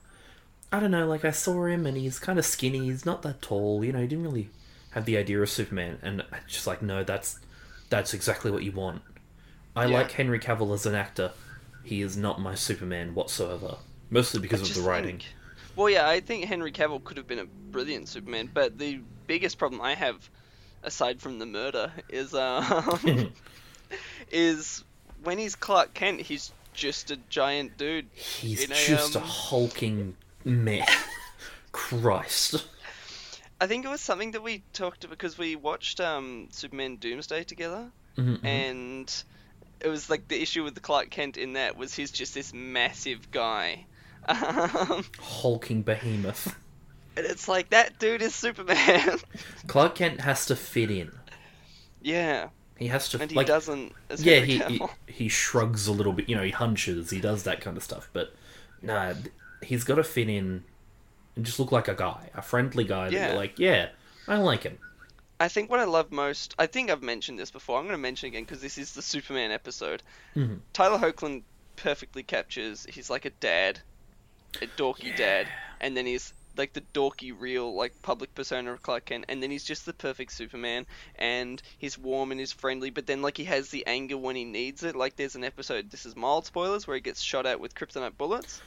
I 0.70 0.78
don't 0.78 0.92
know. 0.92 1.08
Like 1.08 1.24
I 1.24 1.32
saw 1.32 1.64
him, 1.66 1.86
and 1.86 1.96
he's 1.96 2.20
kind 2.20 2.38
of 2.38 2.46
skinny. 2.46 2.84
He's 2.84 3.04
not 3.04 3.22
that 3.22 3.42
tall. 3.42 3.84
You 3.84 3.90
know, 3.92 4.00
he 4.00 4.06
didn't 4.06 4.22
really 4.22 4.50
have 4.92 5.06
the 5.06 5.16
idea 5.16 5.42
of 5.42 5.50
Superman." 5.50 5.98
And 6.02 6.22
I 6.32 6.38
just 6.46 6.68
like, 6.68 6.82
no, 6.82 7.02
that's 7.02 7.40
that's 7.90 8.14
exactly 8.14 8.52
what 8.52 8.62
you 8.62 8.70
want. 8.70 9.02
I 9.74 9.86
Yeah. 9.86 9.96
like 9.98 10.12
Henry 10.12 10.38
Cavill 10.38 10.72
as 10.72 10.86
an 10.86 10.94
actor. 10.94 11.32
He 11.82 12.00
is 12.00 12.16
not 12.16 12.40
my 12.40 12.54
Superman 12.54 13.16
whatsoever. 13.16 13.78
Mostly 14.10 14.38
because 14.40 14.62
of 14.70 14.72
the 14.76 14.88
writing. 14.88 15.18
think- 15.18 15.34
well, 15.74 15.90
yeah, 15.90 16.08
I 16.08 16.20
think 16.20 16.44
Henry 16.44 16.70
Cavill 16.70 17.02
could 17.02 17.16
have 17.16 17.26
been 17.26 17.40
a 17.40 17.44
brilliant 17.44 18.06
Superman, 18.08 18.50
but 18.54 18.78
the 18.78 19.00
biggest 19.26 19.58
problem 19.58 19.80
I 19.80 19.94
have, 19.96 20.30
aside 20.84 21.20
from 21.20 21.40
the 21.40 21.46
murder, 21.46 21.90
is 22.08 22.34
um, 22.34 23.32
is 24.30 24.84
when 25.22 25.38
he's 25.38 25.54
Clark 25.56 25.94
Kent, 25.94 26.20
he's 26.20 26.52
just 26.74 27.10
a 27.10 27.16
giant 27.28 27.76
dude. 27.76 28.06
He's 28.12 28.64
a, 28.64 28.68
just 28.68 29.14
a 29.16 29.18
um, 29.20 29.24
hulking 29.24 30.16
man. 30.44 30.86
Christ. 31.72 32.64
I 33.60 33.66
think 33.66 33.84
it 33.84 33.88
was 33.88 34.00
something 34.00 34.32
that 34.32 34.42
we 34.42 34.62
talked 34.72 35.04
about 35.04 35.18
because 35.18 35.36
we 35.36 35.56
watched 35.56 36.00
um, 36.00 36.48
Superman 36.50 36.96
Doomsday 36.96 37.44
together, 37.44 37.90
Mhm, 38.16 38.38
mhm. 38.40 38.44
and 38.44 39.22
it 39.80 39.88
was 39.88 40.08
like 40.10 40.28
the 40.28 40.40
issue 40.40 40.62
with 40.64 40.74
the 40.74 40.80
Clark 40.80 41.10
Kent 41.10 41.36
in 41.36 41.54
that 41.54 41.76
was 41.76 41.94
he's 41.94 42.10
just 42.10 42.34
this 42.34 42.52
massive 42.52 43.30
guy. 43.30 43.84
Um, 44.28 45.04
hulking 45.20 45.80
behemoth. 45.82 46.54
and 47.16 47.24
it's 47.24 47.48
like 47.48 47.70
that 47.70 47.98
dude 47.98 48.20
is 48.20 48.34
Superman. 48.34 49.18
Clark 49.66 49.94
Kent 49.94 50.20
has 50.20 50.44
to 50.46 50.56
fit 50.56 50.90
in. 50.90 51.10
yeah, 52.02 52.48
He 52.78 52.86
has 52.88 53.08
to 53.10 53.20
and 53.20 53.30
he 53.30 53.36
like 53.36 53.46
doesn't. 53.46 53.92
Yeah, 54.18 54.40
he, 54.40 54.58
he 54.58 54.80
he 55.06 55.28
shrugs 55.28 55.86
a 55.88 55.92
little 55.92 56.12
bit. 56.12 56.28
You 56.28 56.36
know, 56.36 56.42
he 56.44 56.50
hunches. 56.52 57.10
He 57.10 57.20
does 57.20 57.42
that 57.42 57.60
kind 57.60 57.76
of 57.76 57.82
stuff. 57.82 58.08
But 58.12 58.32
nah, 58.82 59.14
he's 59.62 59.82
got 59.84 59.96
to 59.96 60.04
fit 60.04 60.28
in 60.28 60.62
and 61.34 61.44
just 61.44 61.58
look 61.58 61.72
like 61.72 61.88
a 61.88 61.94
guy, 61.94 62.30
a 62.34 62.42
friendly 62.42 62.84
guy. 62.84 63.06
That 63.06 63.12
Yeah. 63.12 63.26
you're 63.28 63.36
like, 63.36 63.58
yeah, 63.58 63.88
I 64.28 64.36
like 64.38 64.62
him. 64.62 64.78
I 65.40 65.48
think 65.48 65.70
what 65.70 65.78
I 65.80 65.84
love 65.84 66.10
most, 66.10 66.54
I 66.58 66.66
think 66.66 66.90
I've 66.90 67.02
mentioned 67.02 67.38
this 67.38 67.50
before. 67.50 67.78
I'm 67.78 67.84
going 67.84 67.94
to 67.94 67.98
mention 68.02 68.28
again 68.28 68.42
because 68.42 68.60
this 68.60 68.76
is 68.78 68.92
the 68.94 69.02
Superman 69.02 69.50
episode. 69.52 70.02
Mhm. 70.36 70.60
Tyler 70.72 70.98
Hoechlin 70.98 71.42
perfectly 71.76 72.22
captures. 72.24 72.86
He's 72.90 73.08
like 73.10 73.24
a 73.24 73.30
dad, 73.30 73.80
a 74.62 74.66
dorky 74.76 75.16
dad, 75.16 75.46
and 75.80 75.96
then 75.96 76.06
he's 76.06 76.32
like 76.58 76.72
the 76.74 76.82
dorky, 76.92 77.32
real, 77.38 77.74
like 77.74 77.92
public 78.02 78.34
persona 78.34 78.72
of 78.72 78.82
Clark 78.82 79.06
Kent, 79.06 79.24
and 79.28 79.42
then 79.42 79.50
he's 79.50 79.64
just 79.64 79.86
the 79.86 79.92
perfect 79.92 80.32
Superman, 80.32 80.84
and 81.16 81.62
he's 81.78 81.96
warm 81.96 82.30
and 82.32 82.40
he's 82.40 82.52
friendly, 82.52 82.90
but 82.90 83.06
then 83.06 83.22
like 83.22 83.36
he 83.36 83.44
has 83.44 83.68
the 83.70 83.86
anger 83.86 84.18
when 84.18 84.36
he 84.36 84.44
needs 84.44 84.82
it. 84.82 84.96
Like 84.96 85.16
there's 85.16 85.36
an 85.36 85.44
episode, 85.44 85.90
this 85.90 86.04
is 86.04 86.16
mild 86.16 86.44
spoilers, 86.46 86.86
where 86.86 86.96
he 86.96 87.00
gets 87.00 87.22
shot 87.22 87.46
at 87.46 87.60
with 87.60 87.74
kryptonite 87.74 88.18
bullets, 88.18 88.60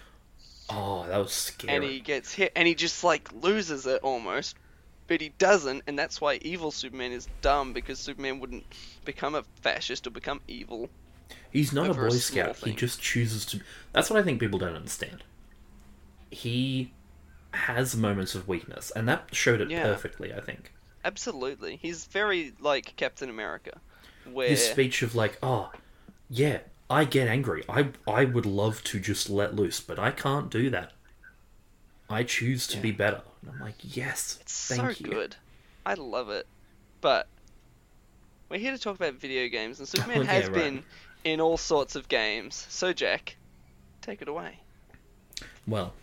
Oh, 0.70 1.06
that 1.08 1.18
was 1.18 1.34
scary. 1.34 1.76
and 1.76 1.84
he 1.84 2.00
gets 2.00 2.34
hit, 2.34 2.54
and 2.56 2.68
he 2.68 2.74
just 2.76 3.04
like 3.04 3.32
loses 3.34 3.86
it 3.86 4.02
almost. 4.04 4.56
But 5.08 5.20
he 5.20 5.30
doesn't, 5.38 5.84
and 5.88 6.00
that's 6.00 6.22
why 6.22 6.36
evil 6.42 6.72
Superman 6.72 7.12
is 7.12 7.28
dumb 7.42 7.74
because 7.74 8.00
Superman 8.00 8.40
wouldn't 8.40 8.64
become 9.04 9.36
a 9.36 9.44
fascist 9.62 10.08
or 10.08 10.12
become 10.12 10.40
evil. 10.48 10.90
He's 11.52 11.74
not 11.74 11.88
a 11.88 11.92
a 11.92 11.94
Boy 11.94 12.10
small 12.10 12.12
Scout. 12.12 12.58
He 12.60 12.72
just 12.74 13.02
chooses 13.02 13.46
to. 13.48 13.60
That's 13.92 14.10
what 14.10 14.18
I 14.18 14.24
think 14.24 14.40
people 14.40 14.58
don't 14.60 14.76
understand. 14.76 15.24
He 16.30 16.94
has 17.54 17.96
moments 17.96 18.36
of 18.36 18.48
weakness, 18.48 18.92
and 18.92 19.08
that 19.08 19.34
showed 19.36 19.62
it 19.62 19.74
Yeah. 19.74 19.76
perfectly. 19.76 20.34
I 20.34 20.42
think 20.42 20.74
Absolutely, 21.04 21.76
he's 21.76 22.06
very 22.06 22.56
like 22.60 22.96
Captain 22.96 23.30
America, 23.30 23.82
where 24.24 24.44
his 24.46 24.64
speech 24.64 25.02
of 25.02 25.16
like, 25.16 25.40
"Oh, 25.42 25.72
yeah, 26.30 26.60
I 26.90 27.06
get 27.06 27.28
angry. 27.28 27.64
I 27.68 27.92
I 28.08 28.26
would 28.26 28.46
love 28.46 28.84
to 28.86 29.00
just 29.00 29.30
let 29.32 29.56
loose, 29.56 29.80
but 29.80 29.98
I 30.00 30.12
can't 30.12 30.52
do 30.52 30.70
that. 30.70 30.94
I 32.12 32.22
choose 32.24 32.68
to 32.68 32.78
Yeah. 32.78 32.80
be 32.80 32.92
better." 32.92 33.24
And 33.42 33.50
I'm 33.50 33.60
like, 33.60 33.78
"Yes, 33.82 34.40
it's 34.42 34.52
so 34.54 34.94
you." 35.00 35.04
good. 35.04 35.38
I 35.86 35.94
love 35.94 36.30
it. 36.30 36.48
But 37.02 37.30
we're 38.50 38.60
here 38.60 38.72
to 38.72 38.78
talk 38.78 38.96
about 38.96 39.16
video 39.16 39.48
games, 39.48 39.80
and 39.80 39.88
Superman 39.88 40.22
Oh, 40.22 40.28
yeah, 40.30 40.46
has 40.46 40.48
right. 40.48 40.72
been 40.74 40.84
in 41.24 41.42
all 41.42 41.58
sorts 41.58 41.96
of 41.96 42.08
games. 42.08 42.68
So 42.70 42.94
Jack, 42.94 43.38
take 44.02 44.22
it 44.22 44.28
away. 44.30 44.62
Well, 45.68 45.94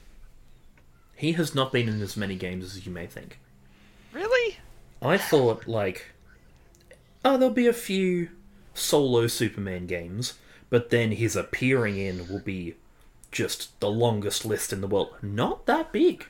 he 1.19 1.33
has 1.33 1.53
not 1.55 1.73
been 1.73 1.89
in 1.89 2.01
as 2.01 2.17
many 2.17 2.37
games 2.37 2.65
as 2.65 2.87
you 2.87 2.93
may 2.93 3.07
think. 3.07 3.41
Really? 4.13 4.59
I 5.03 5.19
thought 5.19 5.67
like, 5.67 6.13
oh, 7.25 7.37
there'll 7.37 7.53
be 7.53 7.67
a 7.67 7.73
few 7.73 8.31
solo 8.73 9.27
Superman 9.27 9.87
games, 9.87 10.35
but 10.71 10.91
then 10.91 11.13
his 11.13 11.35
appearing 11.35 11.99
in 11.99 12.29
will 12.29 12.39
be 12.39 12.77
just 13.33 13.79
the 13.81 13.91
longest 13.91 14.45
list 14.45 14.73
in 14.73 14.81
the 14.81 14.87
world. 14.87 15.15
Not 15.21 15.67
that 15.67 15.93
big. 15.93 16.27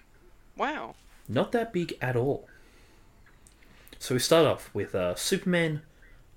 Wow. 0.56 0.94
Not 1.28 1.52
that 1.52 1.72
big 1.72 1.96
at 2.00 2.16
all. 2.16 2.48
So 3.98 4.14
we 4.14 4.20
start 4.20 4.46
off 4.46 4.70
with 4.72 4.94
uh, 4.94 5.14
Superman 5.16 5.82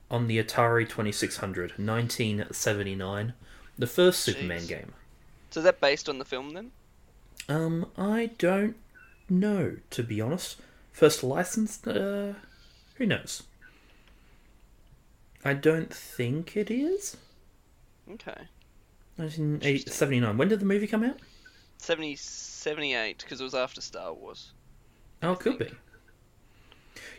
on 0.09 0.27
the 0.27 0.43
Atari 0.43 0.87
2600, 0.87 1.71
1979. 1.79 3.33
The 3.77 3.87
first 3.87 4.19
Superman 4.19 4.63
Jeez. 4.63 4.67
game. 4.67 4.93
So 5.51 5.61
is 5.61 5.63
that 5.63 5.79
based 5.79 6.09
on 6.09 6.19
the 6.19 6.25
film 6.25 6.53
then? 6.53 6.71
Um, 7.51 7.87
I 7.97 8.27
don't 8.37 8.77
know, 9.29 9.77
to 9.89 10.03
be 10.03 10.21
honest. 10.21 10.57
First 10.93 11.21
licensed? 11.23 11.85
Uh, 11.85 12.33
who 12.95 13.05
knows? 13.05 13.43
I 15.43 15.53
don't 15.53 15.93
think 15.93 16.55
it 16.55 16.71
is. 16.71 17.17
Okay. 18.09 18.47
1979. 19.17 20.37
When 20.37 20.47
did 20.47 20.59
the 20.59 20.65
movie 20.65 20.87
come 20.87 21.03
out? 21.03 21.19
70, 21.79 22.15
78, 22.15 23.17
because 23.19 23.41
it 23.41 23.43
was 23.43 23.53
after 23.55 23.81
Star 23.81 24.13
Wars. 24.13 24.53
Oh, 25.21 25.33
it 25.33 25.39
could 25.39 25.57
be. 25.57 25.71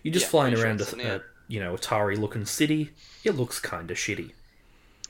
You're 0.03 0.13
just 0.15 0.27
Yeah, 0.27 0.31
flying 0.31 0.55
around 0.55 0.81
a, 0.81 1.17
a 1.17 1.23
you 1.49 1.61
know 1.61 1.75
Atari 1.75 2.19
looking 2.19 2.45
city. 2.45 2.91
It 3.25 3.33
looks 3.33 3.59
kind 3.61 3.91
of 3.91 3.97
shitty. 3.97 4.33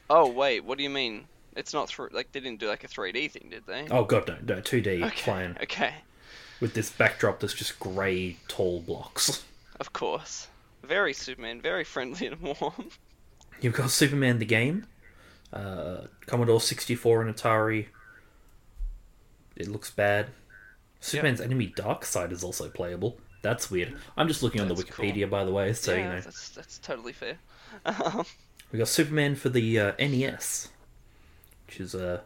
Oh 0.08 0.28
wait, 0.28 0.60
what 0.64 0.78
do 0.78 0.84
you 0.84 0.90
mean? 0.90 1.28
It's 1.56 1.72
not 1.74 1.88
through 1.88 2.10
like 2.12 2.32
they 2.32 2.40
didn't 2.40 2.60
do 2.60 2.68
like 2.68 2.84
a 2.84 2.88
3D 2.88 3.30
thing, 3.30 3.48
did 3.50 3.66
they? 3.66 3.86
Oh 3.90 4.04
god, 4.04 4.28
no, 4.28 4.56
no, 4.56 4.60
2D 4.60 5.02
okay. 5.04 5.16
flying 5.22 5.56
Okay. 5.62 5.94
with 6.60 6.74
this 6.74 6.90
backdrop 6.90 7.40
that's 7.40 7.54
just 7.54 7.78
grey 7.78 8.36
tall 8.48 8.80
blocks. 8.80 9.44
Of 9.80 9.92
course. 9.92 10.48
Very 10.82 11.12
Superman, 11.12 11.60
very 11.60 11.84
friendly 11.84 12.26
and 12.26 12.40
warm. 12.40 12.90
You've 13.60 13.74
got 13.74 13.90
Superman 13.90 14.38
the 14.38 14.44
game, 14.44 14.86
uh, 15.52 16.02
Commodore 16.26 16.60
64 16.60 17.22
and 17.22 17.34
Atari. 17.34 17.88
It 19.56 19.68
looks 19.68 19.90
bad. 19.90 20.30
Superman's 21.00 21.40
enemy 21.40 21.68
Darkseid 21.76 22.32
is 22.32 22.42
also 22.44 22.68
playable. 22.68 23.18
That's 23.42 23.70
weird. 23.70 23.94
I'm 24.16 24.28
just 24.28 24.42
looking 24.42 24.60
on 24.60 24.68
the 24.68 24.74
That's 24.74 24.88
cool. 24.90 25.04
Wikipedia, 25.04 25.28
by 25.28 25.44
the 25.44 25.52
way, 25.52 25.72
so 25.72 25.94
yeah, 25.94 25.98
you 25.98 26.08
know. 26.08 26.20
that's 26.20 26.48
that's 26.50 26.78
totally 26.78 27.12
fair. 27.12 27.38
Um, 27.86 28.24
We 28.72 28.78
got 28.78 28.88
Superman 28.88 29.34
for 29.36 29.48
the 29.50 29.78
uh, 29.78 29.92
NES, 29.98 30.68
which 31.72 31.80
is 31.80 31.94
uh, 31.94 32.20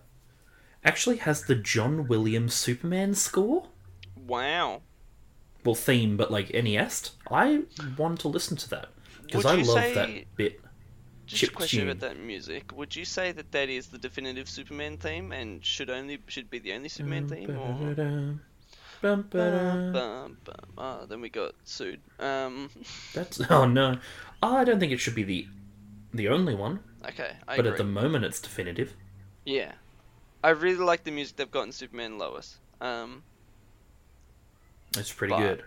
actually 0.85 1.19
has 1.19 1.45
the 1.45 1.55
John 1.55 2.09
Williams 2.09 2.55
Superman 2.55 3.15
score. 3.15 3.69
wow. 4.27 4.83
Well, 5.65 5.75
theme, 5.75 6.17
but 6.17 6.31
like 6.31 6.53
NES. 6.55 7.13
I 7.29 7.63
want 7.99 8.21
to 8.21 8.29
listen 8.29 8.57
to 8.57 8.71
that 8.71 8.89
because 9.23 9.45
I 9.45 9.57
love 9.57 9.67
say- 9.67 9.95
that 9.95 10.37
bit. 10.37 10.61
Just 11.27 11.43
a 11.43 11.51
question 11.51 11.81
tune. 11.81 11.89
about 11.89 12.09
that 12.09 12.21
music. 12.21 12.71
Would 12.77 12.95
you 12.95 13.05
say 13.05 13.33
that 13.33 13.51
that 13.51 13.69
is 13.69 13.89
the 13.89 13.99
definitive 13.99 14.49
Superman 14.49 14.97
theme 14.97 15.33
and 15.33 15.65
should 15.65 15.91
only 15.91 16.21
should 16.29 16.49
be 16.51 16.61
the 16.61 16.73
only 16.73 16.89
Superman 16.89 17.29
theme? 17.29 17.51
Or... 17.51 18.39
Bum, 19.03 19.23
bum. 19.29 19.93
Bum, 19.93 20.37
bum. 20.45 20.57
Oh, 20.79 21.07
then 21.07 21.21
we 21.21 21.29
got 21.29 21.55
sued. 21.65 22.01
Um, 22.21 22.71
That's 23.15 23.41
oh 23.51 23.67
no, 23.67 23.99
I 24.41 24.63
don't 24.63 24.79
think 24.79 24.93
it 24.93 24.99
should 24.99 25.17
be 25.17 25.25
the 25.25 25.49
the 26.15 26.29
only 26.29 26.55
one. 26.55 26.79
okay, 27.09 27.33
I 27.49 27.57
but 27.57 27.67
agree. 27.67 27.73
at 27.73 27.79
the 27.79 27.85
moment, 27.85 28.25
it's 28.25 28.41
definitive. 28.41 28.95
Yeah, 29.47 29.73
I 30.45 30.51
really 30.51 30.85
like 30.85 31.05
the 31.05 31.11
music 31.13 31.37
they've 31.37 31.51
got 31.51 31.63
in 31.63 31.73
Superman 31.73 32.19
Lois. 32.19 32.59
Um, 32.83 33.23
It's 34.97 35.13
pretty 35.13 35.35
good. 35.37 35.63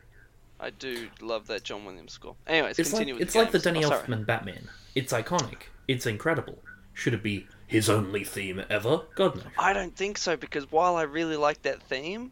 I 0.59 0.69
do 0.71 1.07
love 1.21 1.47
that 1.47 1.63
John 1.63 1.85
Williams 1.85 2.11
score. 2.11 2.35
Anyways, 2.45 2.77
It's 2.77 2.91
like 2.93 3.07
with 3.07 3.21
it's 3.21 3.33
the 3.33 3.39
like 3.39 3.51
the. 3.51 3.59
Danny 3.59 3.83
Oh, 3.85 3.89
sorry. 3.89 4.03
Elfman 4.07 4.25
Batman. 4.25 4.67
It's 4.93 5.13
iconic. 5.13 5.63
It's 5.87 6.05
incredible. 6.05 6.59
Should 6.93 7.13
it 7.13 7.23
be 7.23 7.47
his 7.65 7.89
only 7.89 8.25
theme 8.25 8.61
ever? 8.69 9.03
God 9.15 9.37
no. 9.37 9.43
I 9.57 9.71
don't 9.71 9.95
think 9.95 10.17
so 10.17 10.35
because 10.35 10.69
while 10.69 10.97
I 10.97 11.03
really 11.03 11.37
like 11.37 11.61
that 11.61 11.81
theme, 11.83 12.31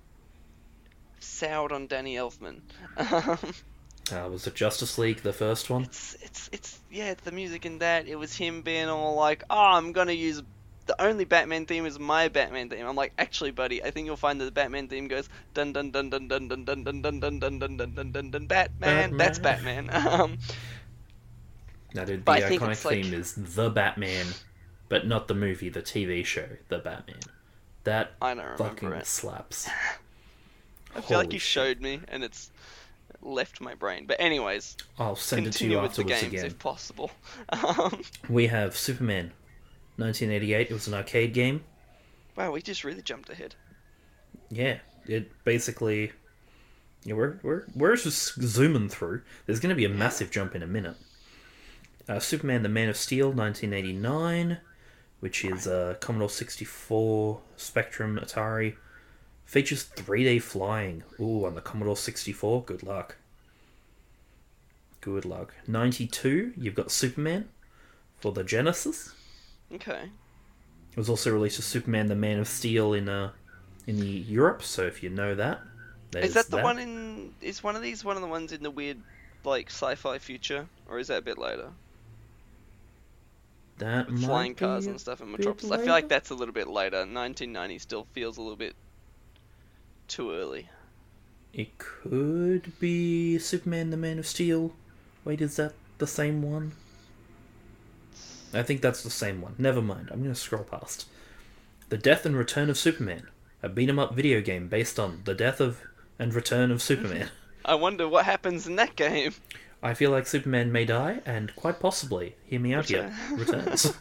I've 1.16 1.24
soured 1.24 1.72
on 1.72 1.88
Danny 1.88 2.16
Elfman. 2.16 2.60
Uh, 4.10 4.30
was 4.30 4.48
it 4.48 4.56
Justice 4.56 4.98
League 4.98 5.22
the 5.22 5.34
first 5.34 5.70
one? 5.70 5.84
it's 5.84 6.16
it's 6.22 6.50
it's 6.54 6.80
yeah, 6.90 7.14
the 7.26 7.32
music 7.34 7.66
in 7.66 7.80
that. 7.80 8.08
It 8.08 8.16
was 8.16 8.34
him 8.34 8.62
being 8.62 8.88
all 8.88 9.16
like, 9.16 9.44
"Oh, 9.50 9.58
I'm 9.58 9.92
gonna 9.92 10.14
use 10.14 10.42
the 10.98 11.04
only 11.06 11.26
Batman 11.26 11.66
theme 11.66 11.86
is 11.86 12.00
my 12.00 12.28
Batman 12.28 12.70
theme." 12.70 12.86
I'm 12.86 12.96
like, 12.96 13.14
actually, 13.18 13.52
buddy, 13.52 13.84
I 13.84 13.92
think 13.92 14.06
you'll 14.06 14.18
find 14.18 14.40
that 14.42 14.46
the 14.46 14.52
Batman 14.52 14.88
theme 14.88 15.08
goes 15.08 15.30
dun 15.54 15.74
dun 15.74 15.92
dun 15.92 16.10
dun 16.10 16.28
dun 16.28 16.48
dun 16.48 16.66
dun 16.66 16.84
dun 16.84 17.02
dun 17.02 17.20
dun 17.20 17.40
dun 17.40 17.60
dun 17.60 17.76
dun 17.76 17.94
dun 17.94 18.12
dun 18.12 18.32
dun 18.32 18.48
Batman. 18.48 19.18
That's 19.18 19.40
Batman. 19.40 19.90
Um, 19.94 20.38
No, 21.94 22.04
dude, 22.06 22.20
the 22.20 22.24
But 22.24 22.44
I 22.44 22.50
think 22.50 22.62
iconic 22.62 22.78
theme 22.90 23.14
is 23.14 23.34
the 23.36 23.70
Batman, 23.70 24.28
but 24.90 25.08
not 25.08 25.28
the 25.28 25.34
movie, 25.34 25.70
the 25.70 25.82
TV 25.82 26.26
show, 26.26 26.48
the 26.70 26.80
Batman. 26.80 27.20
That 27.86 28.12
I 28.22 28.34
don't 28.34 28.58
fucking 28.58 28.92
it. 28.92 29.06
slaps. 29.08 29.70
I 30.96 31.02
feel 31.02 31.18
like 31.18 31.32
you 31.32 31.40
showed 31.40 31.80
me, 31.80 32.02
and 32.10 32.24
it's 32.24 32.52
left 33.22 33.62
my 33.62 33.74
brain. 33.76 34.06
But 34.06 34.20
anyways, 34.20 34.76
I'll 35.00 35.16
send 35.16 35.48
it 35.48 35.54
to 35.54 35.68
you 35.68 35.80
with 35.82 35.94
the 35.96 36.02
afterwards 36.02 36.22
games 36.22 36.34
again. 36.34 36.46
if 36.46 36.60
possible. 36.60 37.12
Um, 37.50 38.02
We 38.30 38.48
have 38.48 38.76
Superman, 38.76 39.32
1988. 39.98 40.70
It 40.70 40.74
was 40.74 40.88
an 40.88 40.94
arcade 40.94 41.34
game. 41.34 41.64
wow, 42.36 42.52
we 42.52 42.62
just 42.62 42.84
really 42.84 43.02
jumped 43.02 43.30
ahead. 43.30 43.56
Yeah, 44.50 44.78
it 45.06 45.32
basically. 45.44 46.12
Yeah, 47.04 47.14
we're 47.16 47.40
we're 47.44 47.64
we're 47.76 47.96
just 47.96 48.42
zooming 48.42 48.90
through. 48.90 49.22
There's 49.46 49.60
going 49.60 49.70
to 49.70 49.76
be 49.76 49.86
a 49.86 49.90
massive 49.90 50.32
jump 50.32 50.56
in 50.56 50.64
a 50.64 50.68
minute. 50.68 50.96
Uh, 52.08 52.20
Superman: 52.20 52.64
The 52.64 52.70
Man 52.70 52.90
of 52.90 52.98
Steel, 52.98 53.32
1989, 53.32 54.60
which 55.20 55.44
is 55.44 55.68
uh, 55.68 55.96
Commodore 56.00 56.30
64, 56.30 57.40
Spectrum, 57.56 58.20
Atari. 58.22 58.76
Features 59.46 59.90
3D 59.96 60.42
flying. 60.42 61.04
Ooh, 61.22 61.46
on 61.46 61.56
the 61.56 61.62
Commodore 61.62 61.96
64. 61.96 62.64
Good 62.64 62.84
luck. 62.84 63.16
Good 65.00 65.24
luck. 65.24 65.54
92, 65.68 66.54
you've 66.58 66.76
got 66.76 66.92
Superman 66.92 67.48
for 68.20 68.34
the 68.34 68.44
Genesis. 68.44 69.14
Okay. 69.74 70.10
It 70.92 70.98
was 70.98 71.08
also 71.10 71.32
released 71.32 71.60
as 71.60 71.66
Superman: 71.66 72.08
The 72.08 72.16
Man 72.16 72.40
of 72.40 72.48
Steel 72.50 72.94
in 72.94 73.08
uh 73.08 73.32
in 73.86 74.00
the 74.02 74.08
Europe. 74.08 74.64
So 74.64 74.84
if 74.84 75.02
you 75.02 75.10
know 75.10 75.34
that, 75.36 75.62
Is 76.22 76.34
that 76.36 76.52
the 76.52 76.60
one 76.60 76.78
in? 76.78 77.36
Is 77.42 77.64
one 77.64 77.76
of 77.76 77.82
these 77.82 78.04
one 78.04 78.16
of 78.18 78.22
the 78.22 78.28
ones 78.28 78.52
in 78.52 78.62
the 78.62 78.70
weird, 78.70 79.04
like 79.44 79.70
sci-fi 79.72 80.20
future, 80.20 80.70
or 80.86 81.00
is 81.00 81.08
that 81.08 81.18
a 81.18 81.22
bit 81.24 81.40
later? 81.40 81.74
that 83.78 84.10
With 84.10 84.18
might 84.20 84.26
flying 84.26 84.56
cars 84.56 84.88
and 84.88 85.00
stuff 85.00 85.22
in 85.22 85.32
Metropolis. 85.32 85.72
I 85.72 85.78
feel 85.78 85.94
like 85.94 86.08
that's 86.08 86.32
a 86.32 86.36
little 86.36 86.54
bit 86.54 86.68
later. 86.68 87.06
1990 87.06 87.78
still 87.78 88.06
feels 88.06 88.38
a 88.38 88.42
little 88.42 88.58
bit 88.58 88.76
too 90.08 90.32
early. 90.32 90.70
It 91.52 91.78
could 91.78 92.80
be 92.80 93.38
Superman: 93.38 93.90
The 93.90 93.98
Man 93.98 94.18
of 94.18 94.26
Steel. 94.26 94.72
Wait, 95.26 95.42
is 95.42 95.58
that 95.58 95.74
the 95.98 96.08
same 96.08 96.42
one? 96.42 96.72
I 98.54 98.64
think 98.64 98.82
that's 98.82 99.04
the 99.04 99.10
same 99.10 99.42
one. 99.42 99.56
Never 99.58 99.82
mind. 99.82 100.10
I'm 100.12 100.22
going 100.22 100.34
to 100.34 100.40
scroll 100.40 100.64
past. 100.64 101.08
The 101.90 101.98
Death 101.98 102.26
and 102.26 102.36
Return 102.36 102.70
of 102.70 102.78
Superman, 102.78 103.28
a 103.64 103.70
beat 103.70 103.90
'em 103.90 104.00
up 104.00 104.14
video 104.16 104.42
game 104.42 104.68
based 104.68 105.00
on 105.00 105.22
the 105.26 105.34
death 105.34 105.60
of 105.62 105.82
and 106.20 106.34
return 106.34 106.72
of 106.72 106.82
Superman. 106.82 107.30
I 107.66 107.76
wonder 107.76 108.08
what 108.08 108.26
happens 108.26 108.66
in 108.68 108.76
that 108.78 108.96
game. 108.96 109.34
I 109.84 109.94
feel 109.94 110.10
like 110.12 110.26
Superman 110.28 110.72
may 110.72 110.86
die, 110.86 111.22
and 111.26 111.56
quite 111.56 111.80
possibly, 111.80 112.36
hear 112.46 112.60
me 112.60 112.74
out 112.74 112.88
here, 112.90 113.14
returns. 113.32 113.94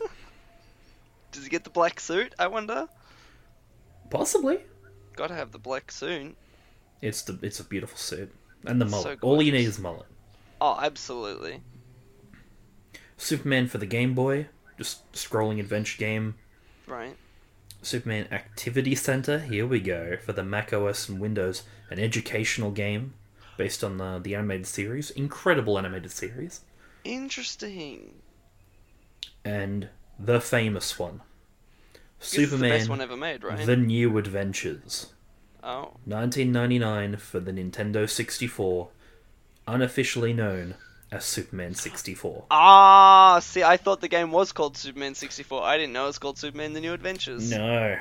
Does 1.33 1.45
he 1.45 1.51
get 1.51 1.65
the 1.65 1.71
black 1.71 2.01
suit? 2.01 2.35
I 2.39 2.47
wonder. 2.47 2.89
possibly. 4.11 4.61
Gotta 5.17 5.35
have 5.35 5.53
the 5.53 5.59
black 5.59 5.91
suit. 5.93 6.37
It's 7.03 7.23
the 7.23 7.39
it's 7.43 7.61
a 7.61 7.65
beautiful 7.65 7.99
suit 7.99 8.33
and 8.65 8.81
the 8.81 8.87
So 8.87 8.91
mullet. 8.91 9.19
All 9.23 9.43
you 9.43 9.53
need 9.53 9.67
is 9.67 9.79
mullet. 9.79 10.07
Oh, 10.61 10.79
absolutely. 10.81 11.61
Superman 13.17 13.67
for 13.67 13.79
the 13.79 13.87
Game 13.87 14.15
Boy, 14.15 14.47
just 14.79 15.11
scrolling 15.13 15.59
adventure 15.59 15.99
game. 15.99 16.35
Right. 16.87 17.17
Superman 17.83 18.29
Activity 18.33 18.95
Center, 18.95 19.39
here 19.39 19.67
we 19.67 19.81
go 19.81 20.17
for 20.17 20.33
the 20.33 20.43
Mac 20.43 20.73
OS 20.73 21.09
and 21.09 21.21
Windows, 21.21 21.63
an 21.91 21.99
educational 21.99 22.71
game 22.71 23.15
based 23.57 23.83
on 23.83 23.99
the 23.99 24.19
the 24.23 24.35
animated 24.35 24.67
series, 24.67 25.11
incredible 25.11 25.79
animated 25.79 26.11
series, 26.11 26.61
Interesting. 27.05 28.15
and 29.45 29.89
the 30.19 30.41
famous 30.41 30.99
one, 30.99 31.21
is 32.21 32.51
the 32.51 32.59
best 32.59 32.89
one 32.89 32.99
Superman: 32.99 33.01
ever 33.01 33.17
made, 33.17 33.45
right? 33.45 33.65
The 33.65 33.77
New 33.77 34.19
Adventures. 34.19 35.13
Oh, 35.63 35.97
1999 36.05 37.17
for 37.17 37.41
the 37.41 37.53
Nintendo 37.53 38.09
64, 38.09 38.89
unofficially 39.67 40.33
known 40.33 40.75
as 41.17 41.25
Superman 41.25 41.75
64. 41.75 42.45
Ah, 42.51 43.39
see, 43.41 43.63
I 43.63 43.77
thought 43.77 44.01
the 44.01 44.09
game 44.09 44.31
was 44.31 44.53
called 44.53 44.77
Superman 44.77 45.15
64. 45.15 45.63
I 45.63 45.77
didn't 45.77 45.93
know 45.93 46.05
it 46.05 46.09
was 46.09 46.19
called 46.19 46.39
Superman: 46.39 46.73
The 46.73 46.81
New 46.81 46.93
Adventures. 46.93 47.51
No. 47.51 47.99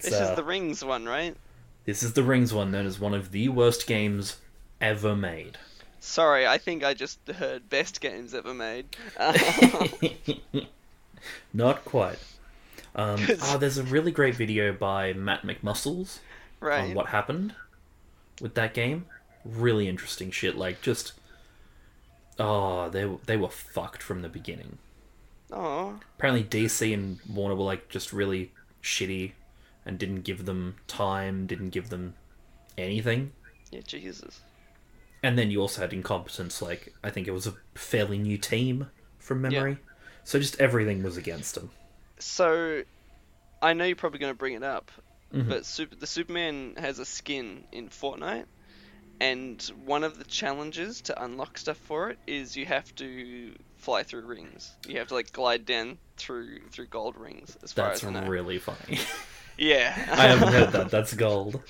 This 0.00 0.14
uh, 0.14 0.28
is 0.30 0.36
the 0.36 0.44
Rings 0.44 0.84
one, 0.84 1.06
right? 1.06 1.36
This 1.84 2.02
is 2.02 2.12
the 2.12 2.22
Rings 2.22 2.52
one, 2.52 2.70
known 2.70 2.86
as 2.86 3.00
one 3.00 3.14
of 3.14 3.32
the 3.32 3.48
worst 3.48 3.86
games 3.86 4.36
ever 4.80 5.16
made. 5.16 5.58
Sorry, 6.00 6.46
I 6.46 6.58
think 6.58 6.84
I 6.84 6.94
just 6.94 7.18
heard 7.28 7.68
best 7.68 8.00
games 8.00 8.34
ever 8.34 8.54
made. 8.54 8.86
Not 11.52 11.84
quite. 11.84 12.18
Um, 12.94 13.20
oh, 13.42 13.56
there's 13.60 13.78
a 13.78 13.82
really 13.84 14.12
great 14.12 14.34
video 14.34 14.72
by 14.72 15.12
Matt 15.12 15.42
McMuscles 15.42 16.18
on 16.62 16.94
what 16.94 17.08
happened 17.08 17.54
with 18.40 18.54
that 18.54 18.74
game. 18.74 19.06
Really 19.44 19.88
interesting 19.88 20.30
shit. 20.30 20.56
Like, 20.56 20.82
just. 20.82 21.12
Oh, 22.38 22.88
they, 22.88 23.04
they 23.26 23.36
were 23.36 23.48
fucked 23.48 24.02
from 24.02 24.22
the 24.22 24.28
beginning. 24.28 24.78
Oh, 25.50 25.98
Apparently, 26.16 26.44
DC 26.44 26.92
and 26.94 27.18
Warner 27.28 27.54
were, 27.56 27.64
like, 27.64 27.88
just 27.88 28.12
really 28.12 28.52
shitty 28.82 29.32
and 29.84 29.98
didn't 29.98 30.22
give 30.22 30.44
them 30.44 30.76
time, 30.86 31.46
didn't 31.46 31.70
give 31.70 31.88
them 31.90 32.14
anything. 32.76 33.32
yeah, 33.70 33.80
Jesus. 33.80 34.40
And 35.22 35.36
then 35.38 35.50
you 35.50 35.60
also 35.60 35.80
had 35.80 35.92
incompetence, 35.92 36.62
like, 36.62 36.94
I 37.02 37.10
think 37.10 37.26
it 37.26 37.32
was 37.32 37.46
a 37.46 37.54
fairly 37.74 38.18
new 38.18 38.38
team 38.38 38.88
from 39.18 39.42
memory. 39.42 39.78
So 40.22 40.38
just 40.38 40.60
everything 40.60 41.02
was 41.02 41.16
against 41.16 41.54
them. 41.56 41.70
So, 42.20 42.82
I 43.62 43.72
know 43.72 43.84
you're 43.84 43.96
probably 43.96 44.18
going 44.20 44.32
to 44.32 44.38
bring 44.38 44.54
it 44.54 44.62
up, 44.62 44.90
Mhm. 45.34 45.48
but 45.48 45.66
Super, 45.66 45.96
the 45.96 46.06
Superman 46.06 46.74
has 46.76 46.98
a 47.00 47.04
skin 47.04 47.64
in 47.72 47.88
Fortnite, 47.88 48.44
and 49.20 49.60
one 49.84 50.04
of 50.04 50.18
the 50.18 50.24
challenges 50.24 51.00
to 51.02 51.22
unlock 51.22 51.58
stuff 51.58 51.76
for 51.76 52.10
it 52.10 52.18
is 52.26 52.56
you 52.56 52.66
have 52.66 52.94
to 52.96 53.52
fly 53.76 54.02
through 54.02 54.26
rings. 54.26 54.72
You 54.86 54.98
have 54.98 55.08
to 55.08 55.14
like 55.14 55.32
glide 55.32 55.64
down 55.66 55.98
through 56.16 56.60
through 56.70 56.86
gold 56.86 57.16
rings. 57.16 57.56
As 57.62 57.72
far 57.72 57.88
That's 57.88 58.04
as 58.04 58.08
I 58.08 58.20
know. 58.20 58.26
really 58.28 58.58
funny. 58.58 58.98
Yeah. 59.56 59.92
I 60.12 60.26
haven't 60.28 60.52
heard 60.52 60.72
that. 60.72 60.90
That's 60.90 61.14
gold. 61.14 61.60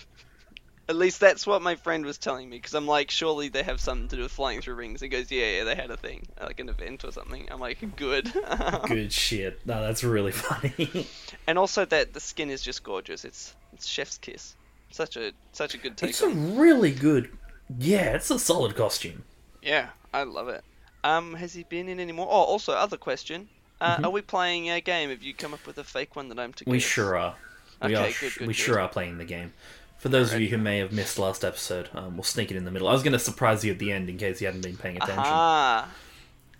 At 0.91 0.97
least 0.97 1.21
that's 1.21 1.47
what 1.47 1.61
my 1.61 1.75
friend 1.77 2.07
was 2.07 2.17
telling 2.17 2.49
me, 2.49 2.57
because 2.57 2.73
I'm 2.75 2.87
like, 2.87 3.11
surely 3.11 3.51
they 3.51 3.63
have 3.63 3.79
something 3.79 4.09
to 4.09 4.17
do 4.17 4.23
with 4.23 4.33
flying 4.33 4.63
through 4.63 4.77
rings. 4.77 5.03
He 5.03 5.09
goes, 5.09 5.31
yeah, 5.31 5.59
yeah, 5.59 5.65
they 5.65 5.75
had 5.75 5.91
a 5.91 5.99
thing, 5.99 6.27
like 6.41 6.61
an 6.61 6.71
event 6.71 7.05
or 7.05 7.13
something. 7.13 7.47
I'm 7.51 7.61
like, 7.61 7.95
good. 7.97 8.33
Good 8.87 9.13
shit. 9.13 9.67
No, 9.67 9.83
that's 9.83 10.03
really 10.03 10.33
funny. 10.33 11.07
and 11.47 11.59
also 11.59 11.85
that 11.85 12.15
the 12.15 12.21
skin 12.21 12.49
is 12.49 12.63
just 12.63 12.83
gorgeous. 12.85 13.27
It's 13.27 13.55
it's 13.75 13.87
chef's 13.87 14.17
kiss. 14.17 14.57
Such 14.91 15.17
a 15.17 15.33
such 15.53 15.75
a 15.75 15.79
good 15.79 15.97
take 15.97 16.11
it's 16.11 16.23
a 16.23 16.29
really 16.29 16.93
good. 16.93 17.37
Yeah, 17.79 18.15
it's 18.15 18.31
a 18.31 18.39
solid 18.39 18.75
costume. 18.75 19.25
Yeah, 19.63 19.91
I 20.13 20.23
love 20.25 20.49
it. 20.49 20.65
Um, 21.05 21.35
has 21.35 21.53
he 21.55 21.63
been 21.65 21.89
in 21.89 22.01
any 22.01 22.13
more? 22.13 22.27
Oh, 22.27 22.31
also, 22.31 22.73
other 22.73 22.97
question. 22.97 23.49
Uh, 23.81 23.99
Are 24.03 24.11
we 24.11 24.23
playing 24.23 24.69
a 24.71 24.81
game? 24.81 25.11
Have 25.11 25.23
you 25.23 25.35
come 25.35 25.55
up 25.55 25.67
with 25.67 25.79
a 25.79 25.85
fake 25.85 26.17
one 26.17 26.29
that 26.31 26.39
I'm 26.39 26.53
to 26.55 26.65
Mm-hmm. 26.65 26.71
We 26.71 26.79
guess? 26.79 26.83
sure 26.83 27.17
are. 27.17 27.37
We 27.83 27.97
Okay, 27.97 27.97
are. 27.97 28.13
good, 28.13 28.35
good, 28.37 28.47
we 28.47 28.55
good. 28.55 28.57
sure 28.57 28.81
are 28.81 28.89
playing 28.89 29.19
the 29.19 29.25
game. 29.25 29.53
For 29.99 30.09
those 30.09 30.33
of 30.33 30.41
you 30.41 30.49
who 30.49 30.59
may 30.59 30.79
have 30.79 30.93
missed 30.93 31.19
last 31.19 31.45
episode, 31.45 31.91
um, 31.95 32.17
we'll 32.17 32.25
sneak 32.25 32.51
it 32.51 32.57
in 32.57 32.65
the 32.65 32.71
middle. 32.71 32.89
I 32.89 32.93
was 32.93 33.03
going 33.03 33.13
to 33.13 33.19
surprise 33.19 33.65
you 33.65 33.73
at 33.73 33.79
the 33.79 33.93
end 33.93 34.09
in 34.09 34.17
case 34.19 34.41
you 34.41 34.47
hadn't 34.47 34.63
been 34.63 34.77
paying 34.77 34.97
attention. 34.97 35.19
Aha! 35.19 35.89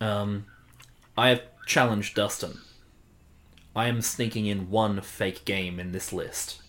Um, 0.01 0.47
I 1.17 1.29
have 1.31 1.43
challenged 1.67 2.15
Dustin. 2.17 2.59
I 3.77 3.89
am 3.89 4.03
sneaking 4.03 4.47
in 4.47 4.71
one 4.71 5.01
fake 5.01 5.45
game 5.45 5.79
in 5.79 5.93
this 5.93 6.13
list 6.13 6.61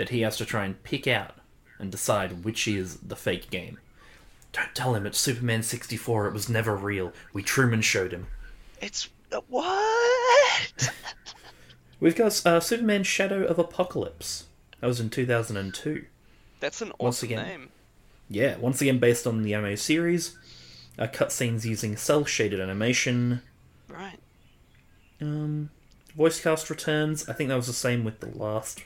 that 0.00 0.08
he 0.08 0.22
has 0.22 0.38
to 0.38 0.46
try 0.46 0.64
and 0.64 0.82
pick 0.82 1.06
out 1.06 1.34
and 1.78 1.90
decide 1.92 2.42
which 2.42 2.66
is 2.66 2.96
the 3.00 3.14
fake 3.14 3.50
game. 3.50 3.78
Don't 4.50 4.74
tell 4.74 4.94
him 4.94 5.04
it's 5.04 5.18
Superman 5.18 5.62
64, 5.62 6.26
it 6.26 6.32
was 6.32 6.48
never 6.48 6.74
real. 6.74 7.12
We 7.34 7.42
Truman 7.42 7.82
showed 7.82 8.10
him. 8.10 8.26
It's 8.80 9.10
uh, 9.30 9.42
what? 9.48 10.90
We've 12.00 12.16
got 12.16 12.40
uh, 12.46 12.60
Superman 12.60 13.02
Shadow 13.02 13.44
of 13.44 13.58
Apocalypse. 13.58 14.46
That 14.80 14.86
was 14.86 15.00
in 15.00 15.10
2002. 15.10 16.06
That's 16.60 16.80
an 16.80 16.92
Once 16.98 17.18
awesome 17.18 17.26
again. 17.26 17.46
name. 17.46 17.68
Yeah, 18.30 18.56
once 18.56 18.80
again 18.80 18.98
based 18.98 19.26
on 19.26 19.42
the 19.42 19.52
anime 19.52 19.76
series. 19.76 20.38
Uh, 20.98 21.08
cutscenes 21.08 21.66
using 21.66 21.98
cel 21.98 22.24
shaded 22.24 22.58
animation. 22.58 23.42
Right. 23.86 24.18
Um, 25.20 25.68
voice 26.16 26.40
cast 26.40 26.70
returns. 26.70 27.28
I 27.28 27.34
think 27.34 27.48
that 27.50 27.56
was 27.56 27.66
the 27.66 27.74
same 27.74 28.02
with 28.02 28.20
the 28.20 28.28
last 28.28 28.82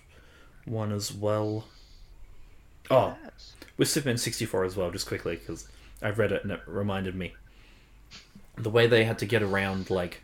one 0.65 0.93
as 0.93 1.13
well. 1.13 1.67
Oh, 2.91 3.17
Yes. 3.23 3.55
with 3.77 3.89
Superman 3.89 4.19
64 4.19 4.65
as 4.65 4.77
well, 4.77 4.91
just 4.91 5.07
quickly, 5.07 5.37
because 5.37 5.69
I've 6.03 6.19
read 6.19 6.33
it 6.33 6.43
and 6.43 6.53
it 6.53 6.61
reminded 6.67 7.15
me. 7.15 7.35
The 8.57 8.71
way 8.71 8.87
they 8.87 9.05
had 9.05 9.19
to 9.21 9.27
get 9.27 9.43
around, 9.43 9.91
like, 9.91 10.23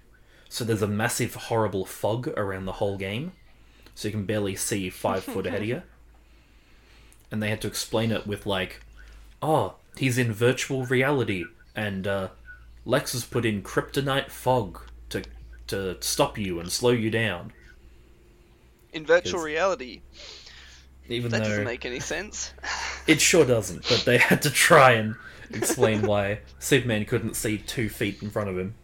so 0.48 0.64
there's 0.64 0.83
a 0.83 0.87
massive, 0.88 1.35
horrible 1.35 1.85
fog 1.85 2.29
around 2.29 2.66
the 2.66 2.72
whole 2.72 2.96
game, 2.96 3.33
so 3.94 4.09
you 4.09 4.12
can 4.12 4.24
barely 4.26 4.57
see 4.57 4.90
five 4.90 5.24
foot 5.24 5.46
ahead 5.46 5.62
of 5.62 5.68
you. 5.68 5.83
And 7.31 7.42
they 7.42 7.48
had 7.50 7.61
to 7.62 7.68
explain 7.68 8.12
it 8.12 8.26
with, 8.26 8.46
like, 8.46 8.83
oh, 9.42 9.74
he's 9.96 10.18
in 10.18 10.33
virtual 10.33 10.85
reality, 10.85 11.44
and 11.74 12.07
uh, 12.07 12.29
Lex 12.85 13.12
has 13.12 13.24
put 13.24 13.44
in 13.46 13.62
kryptonite 13.62 14.31
fog 14.31 14.81
to, 15.11 15.22
to 15.68 15.96
stop 16.00 16.37
you 16.38 16.61
and 16.61 16.70
slow 16.70 16.90
you 16.90 17.11
down. 17.11 17.53
In 18.92 19.07
virtual 19.07 19.40
reality, 19.40 20.00
Even 21.09 21.31
that 21.31 21.44
doesn't 21.44 21.64
make 21.64 21.85
any 21.85 22.00
sense. 22.00 22.53
It 23.07 23.20
sure 23.20 23.44
doesn't, 23.46 23.88
but 23.88 24.05
they 24.05 24.18
had 24.18 24.42
to 24.42 24.50
try 24.50 24.92
and 24.92 25.16
explain 25.53 26.03
why 26.03 26.40
Superman 26.61 27.07
couldn't 27.07 27.35
see 27.35 27.57
two 27.59 27.88
feet 27.88 28.22
in 28.22 28.31
front 28.31 28.50
of 28.50 28.59
him. 28.59 28.74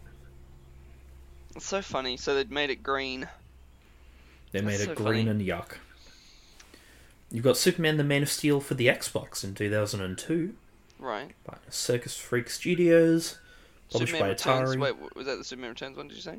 It's 1.55 1.66
so 1.66 1.83
funny. 1.83 2.16
So 2.16 2.35
they'd 2.35 2.51
made 2.51 2.71
it 2.71 2.83
green. 2.83 3.29
They 4.53 4.62
made 4.62 4.73
That's 4.73 4.83
it 4.85 4.87
so 4.87 4.95
green 5.05 5.27
funny. 5.27 5.31
and 5.31 5.40
yuck. 5.42 5.73
You've 7.31 7.45
got 7.45 7.57
Superman 7.57 7.99
the 7.99 8.05
Man 8.05 8.23
of 8.23 8.31
Steel 8.31 8.61
for 8.61 8.75
the 8.75 8.87
Xbox 8.87 9.45
in 9.45 9.55
2002 9.55 10.55
Right. 10.99 11.33
by 11.45 11.59
Circus 11.69 12.16
Freak 12.16 12.49
Studios, 12.49 13.38
published 13.92 14.12
Superman 14.12 14.23
by 14.23 14.29
Returns. 14.31 14.71
Atari. 14.77 14.81
Wait, 14.81 15.14
was 15.14 15.27
that 15.27 15.37
the 15.37 15.45
Superman 15.45 15.71
Returns 15.71 15.97
one? 15.97 16.09
Did 16.09 16.16
you 16.16 16.23
say? 16.23 16.38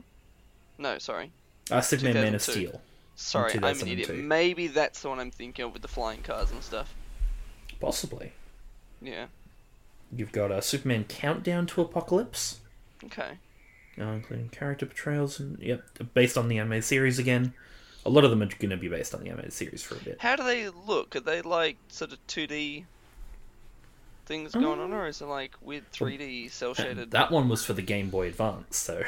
No, 0.78 0.98
sorry. 0.98 1.32
uh, 1.72 1.80
Superman 1.82 2.16
Man 2.16 2.36
of 2.36 2.42
Steel. 2.42 2.82
Sorry, 3.20 3.54
I'm 3.56 3.64
an 3.82 3.88
idiot. 3.88 4.16
Maybe 4.16 4.68
that's 4.68 5.02
the 5.02 5.10
one 5.10 5.20
I'm 5.20 5.32
thinking 5.32 5.66
of 5.66 5.74
with 5.74 5.82
the 5.82 5.88
flying 5.88 6.22
cars 6.22 6.52
and 6.52 6.62
stuff. 6.64 6.94
Possibly. 7.80 8.32
Yeah. 9.02 9.26
You've 10.16 10.32
got 10.32 10.52
a 10.52 10.62
Superman 10.62 11.04
Countdown 11.06 11.66
to 11.68 11.82
Apocalypse, 11.82 12.60
Okay. 13.04 13.40
uh, 14.00 14.04
including 14.04 14.50
character 14.50 14.86
portrayals, 14.86 15.40
and 15.40 15.58
yep, 15.60 15.84
based 16.14 16.38
on 16.38 16.48
the 16.48 16.60
anime 16.60 16.82
series 16.82 17.18
again. 17.20 17.54
A 18.06 18.10
lot 18.10 18.24
of 18.24 18.30
them 18.30 18.42
are 18.42 18.46
going 18.46 18.70
to 18.70 18.78
be 18.78 18.88
based 18.88 19.14
on 19.14 19.22
the 19.24 19.30
anime 19.32 19.50
series 19.50 19.84
for 19.84 19.96
a 19.96 20.00
bit. 20.00 20.18
How 20.22 20.36
do 20.38 20.44
they 20.44 20.70
look? 20.70 21.16
Are 21.16 21.20
they 21.20 21.42
like 21.42 21.76
sort 21.90 22.14
of 22.14 22.26
2D 22.28 22.86
things 24.28 24.54
going 24.54 24.66
on, 24.80 24.92
Um, 24.92 24.94
or 24.94 25.08
is 25.08 25.22
it 25.22 25.26
like 25.26 25.56
weird 25.62 25.92
3D 25.92 26.50
cel 26.52 26.74
shaded? 26.74 27.12
That 27.12 27.32
one 27.32 27.50
was 27.50 27.66
for 27.66 27.74
the 27.74 27.82
Game 27.82 28.10
Boy 28.10 28.28
Advance, 28.28 28.78
so 28.78 29.04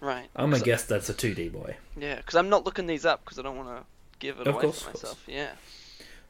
Right. 0.00 0.28
I'm 0.34 0.46
gonna 0.46 0.56
'Cause- 0.56 0.62
guess 0.64 0.84
that's 0.84 1.08
a 1.08 1.14
2D 1.14 1.48
boy. 1.52 1.76
Yeah, 1.96 2.16
because 2.16 2.34
I'm 2.34 2.48
not 2.48 2.64
looking 2.64 2.86
these 2.86 3.04
up 3.04 3.24
because 3.24 3.38
I 3.38 3.42
don't 3.42 3.56
want 3.56 3.68
to 3.68 3.84
give 4.18 4.40
it 4.40 4.46
Of 4.46 4.54
away 4.54 4.62
course, 4.62 4.82
for 4.82 4.88
of 4.88 4.92
course. 4.94 5.02
myself. 5.04 5.24
Yeah. 5.26 5.52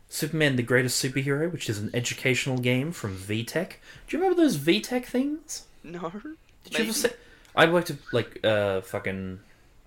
Superman 0.09 0.57
the 0.57 0.63
Greatest 0.65 1.03
Superhero, 1.05 1.51
which 1.53 1.71
is 1.71 1.79
an 1.79 1.91
educational 1.95 2.59
game 2.59 2.91
from 2.91 3.17
VTech. 3.17 3.75
Do 4.09 4.17
you 4.17 4.19
remember 4.23 4.43
those 4.43 4.57
VTech 4.57 5.05
things? 5.07 5.67
No. 5.85 6.11
Did 6.11 6.25
you 6.25 6.37
Maybe. 6.73 6.85
ever 6.85 6.93
see? 6.93 7.09
I 7.55 7.67
worked 7.67 7.91
at 7.91 7.99
like 8.13 8.41
a 8.43 8.83
fucking 8.83 9.39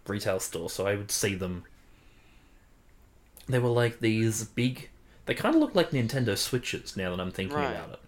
retail 0.08 0.40
store, 0.40 0.70
so 0.70 0.88
I 0.88 0.96
would 0.96 1.12
see 1.12 1.36
them. 1.36 1.66
They 3.48 3.60
were 3.60 3.70
like 3.70 4.00
these 4.00 4.46
big. 4.46 4.90
They 5.26 5.34
kind 5.34 5.56
of 5.56 5.62
look 5.62 5.76
like 5.76 5.92
Nintendo 5.92 6.38
Switches 6.38 6.96
now 6.98 7.10
that 7.16 7.22
I'm 7.22 7.32
thinking 7.32 7.58
Right. 7.58 7.72
about 7.72 7.92
it, 7.94 8.00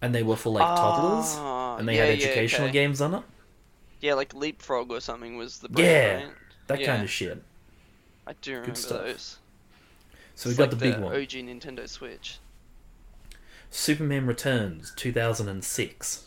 and 0.00 0.14
they 0.14 0.22
were 0.22 0.36
for 0.36 0.50
like 0.50 0.64
toddlers, 0.66 1.34
Ah, 1.38 1.76
and 1.78 1.88
they 1.88 1.96
yeah, 1.96 2.04
had 2.06 2.18
yeah, 2.18 2.26
educational 2.26 2.64
okay. 2.68 2.72
games 2.72 3.00
on 3.00 3.14
it. 3.14 3.22
Yeah, 4.02 4.14
like 4.14 4.34
Leapfrog 4.34 4.90
or 4.90 5.00
something 5.00 5.36
was 5.36 5.60
the 5.60 5.68
brand, 5.68 5.88
Yeah, 5.88 6.24
right? 6.26 6.34
That 6.66 6.80
Yeah. 6.80 6.86
kind 6.86 7.02
of 7.04 7.10
shit. 7.10 7.42
I 8.26 8.34
do 8.34 8.52
remember 8.60 8.72
those. 8.80 9.38
So 10.34 10.50
we 10.50 10.56
got 10.56 10.64
like 10.64 10.70
the 10.70 10.76
big 10.76 10.98
one. 10.98 11.14
OG 11.14 11.42
Nintendo 11.42 11.88
Switch. 11.88 12.38
Superman 13.70 14.26
Returns, 14.26 14.92
2006. 14.96 16.24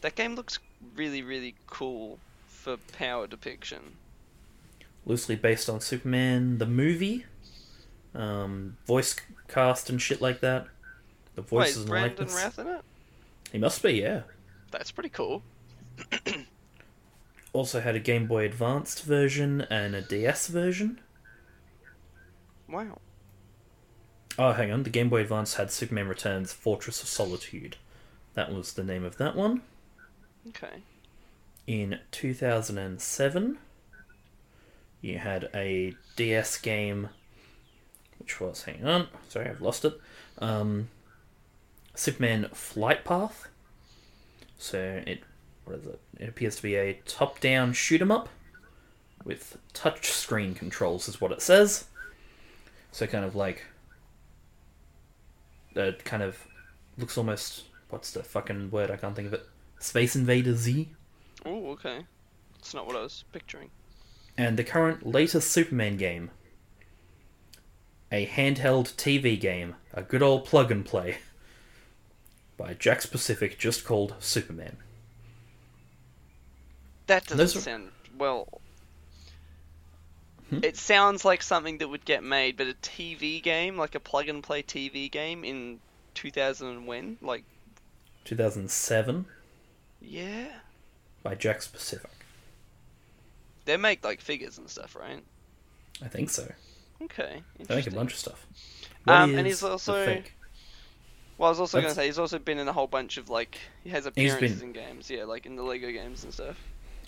That 0.00 0.14
game 0.16 0.34
looks 0.34 0.58
really, 0.96 1.22
really 1.22 1.54
cool 1.66 2.18
for 2.48 2.76
power 2.78 3.26
depiction. 3.26 3.96
loosely 5.06 5.34
based 5.36 5.68
on 5.70 5.80
Superman 5.80 6.58
the 6.58 6.66
movie, 6.66 7.24
um, 8.14 8.76
voice 8.86 9.16
cast 9.48 9.88
and 9.90 10.00
shit 10.00 10.20
like 10.20 10.40
that. 10.40 10.66
The 11.36 11.42
Wait, 11.42 11.48
voices 11.48 11.76
is 11.76 11.82
and 11.82 11.88
Brandon 11.88 12.28
likeness. 12.28 12.34
Routh 12.34 12.58
in 12.58 12.66
it? 12.68 12.82
He 13.52 13.58
must 13.58 13.82
be, 13.82 13.92
yeah. 13.92 14.22
That's 14.70 14.90
pretty 14.90 15.08
cool. 15.08 15.42
Also 17.52 17.80
had 17.80 17.96
a 17.96 18.00
Game 18.00 18.26
Boy 18.26 18.44
Advanced 18.44 19.02
version 19.02 19.62
and 19.62 19.94
a 19.94 20.02
DS 20.02 20.46
version. 20.48 21.00
Wow. 22.68 22.98
Oh, 24.38 24.52
hang 24.52 24.70
on. 24.70 24.84
The 24.84 24.90
Game 24.90 25.08
Boy 25.08 25.22
Advance 25.22 25.54
had 25.54 25.70
Superman 25.70 26.08
Returns 26.08 26.52
Fortress 26.52 27.02
of 27.02 27.08
Solitude. 27.08 27.76
That 28.34 28.52
was 28.52 28.74
the 28.74 28.84
name 28.84 29.04
of 29.04 29.16
that 29.16 29.34
one. 29.34 29.62
Okay. 30.48 30.82
In 31.66 31.98
2007, 32.12 33.58
you 35.00 35.18
had 35.18 35.48
a 35.54 35.94
DS 36.16 36.58
game, 36.58 37.08
which 38.18 38.40
was, 38.40 38.64
hang 38.64 38.86
on, 38.86 39.08
sorry, 39.28 39.48
I've 39.48 39.60
lost 39.60 39.84
it. 39.84 40.00
Um, 40.38 40.88
Superman 41.94 42.48
Flight 42.52 43.04
Path. 43.04 43.48
So 44.58 45.02
it, 45.06 45.22
what 45.70 45.78
is 45.80 45.86
it? 45.86 46.00
It 46.18 46.28
appears 46.28 46.56
to 46.56 46.62
be 46.62 46.74
a 46.74 46.94
top-down 47.06 47.72
shoot 47.72 48.00
'em 48.02 48.10
up 48.10 48.28
with 49.24 49.58
touchscreen 49.74 50.56
controls, 50.56 51.08
is 51.08 51.20
what 51.20 51.32
it 51.32 51.42
says. 51.42 51.86
So 52.92 53.06
kind 53.06 53.24
of 53.24 53.36
like, 53.36 53.64
it 55.74 56.04
kind 56.04 56.22
of 56.22 56.46
looks 56.98 57.16
almost, 57.16 57.64
what's 57.88 58.10
the 58.10 58.22
fucking 58.22 58.70
word? 58.70 58.90
I 58.90 58.96
can't 58.96 59.14
think 59.14 59.28
of 59.28 59.34
it. 59.34 59.46
Space 59.78 60.16
Invader 60.16 60.54
Z. 60.54 60.88
Oh, 61.44 61.70
okay. 61.70 62.04
That's 62.54 62.74
not 62.74 62.86
what 62.86 62.96
I 62.96 63.02
was 63.02 63.24
picturing. 63.32 63.70
and 64.36 64.58
the 64.58 64.64
current 64.64 65.06
latest 65.06 65.50
Superman 65.50 65.96
game. 65.96 66.30
A 68.10 68.26
handheld 68.26 68.94
TV 68.96 69.38
game, 69.38 69.76
a 69.92 70.02
good 70.02 70.22
old 70.22 70.44
plug 70.46 70.70
and 70.72 70.84
play, 70.84 71.18
by 72.56 72.74
Jakks 72.74 73.08
Pacific, 73.10 73.58
just 73.58 73.84
called 73.84 74.14
Superman. 74.18 74.78
That 77.10 77.26
doesn't 77.26 77.38
Those 77.38 77.64
sound 77.64 77.90
well. 78.16 78.60
Hmm? 80.48 80.60
It 80.62 80.76
sounds 80.76 81.24
like 81.24 81.42
something 81.42 81.78
that 81.78 81.88
would 81.88 82.04
get 82.04 82.22
made, 82.22 82.56
but 82.56 82.68
a 82.68 82.74
TV 82.74 83.42
game, 83.42 83.76
like 83.76 83.96
a 83.96 84.00
plug 84.00 84.28
and 84.28 84.44
play 84.44 84.62
TV 84.62 85.10
game 85.10 85.42
in 85.42 85.80
2000 86.14 86.68
and 86.68 86.86
when? 86.86 87.18
Like, 87.20 87.42
2007 88.26 89.26
yeah. 90.00 90.46
by 91.24 91.34
Jakks 91.34 91.72
Pacific. 91.72 92.12
They 93.64 93.76
make 93.76 94.04
like 94.04 94.20
figures 94.20 94.56
and 94.58 94.70
stuff, 94.70 94.94
right? 94.94 95.24
I 96.00 96.06
think 96.06 96.30
so. 96.30 96.52
Okay. 97.02 97.42
They 97.58 97.74
make 97.74 97.88
a 97.88 97.90
bunch 97.90 98.12
of 98.12 98.18
stuff. 98.20 98.46
Um, 99.08 99.36
and 99.36 99.48
he's 99.48 99.64
also- 99.64 100.22
Well, 101.38 101.48
I 101.48 101.50
was 101.50 101.58
also 101.58 101.80
going 101.80 101.90
to 101.90 101.96
say 101.96 102.06
he's 102.06 102.20
also 102.20 102.38
been 102.38 102.58
in 102.58 102.68
a 102.68 102.72
whole 102.72 102.86
bunch 102.86 103.16
of 103.16 103.28
like 103.30 103.58
he 103.82 103.90
has 103.90 104.06
appearances 104.06 104.60
been- 104.60 104.68
in 104.68 104.72
games, 104.74 105.10
yeah, 105.10 105.24
like 105.24 105.44
in 105.44 105.56
the 105.56 105.64
Lego 105.64 105.90
games 105.90 106.22
and 106.22 106.32
stuff. 106.32 106.56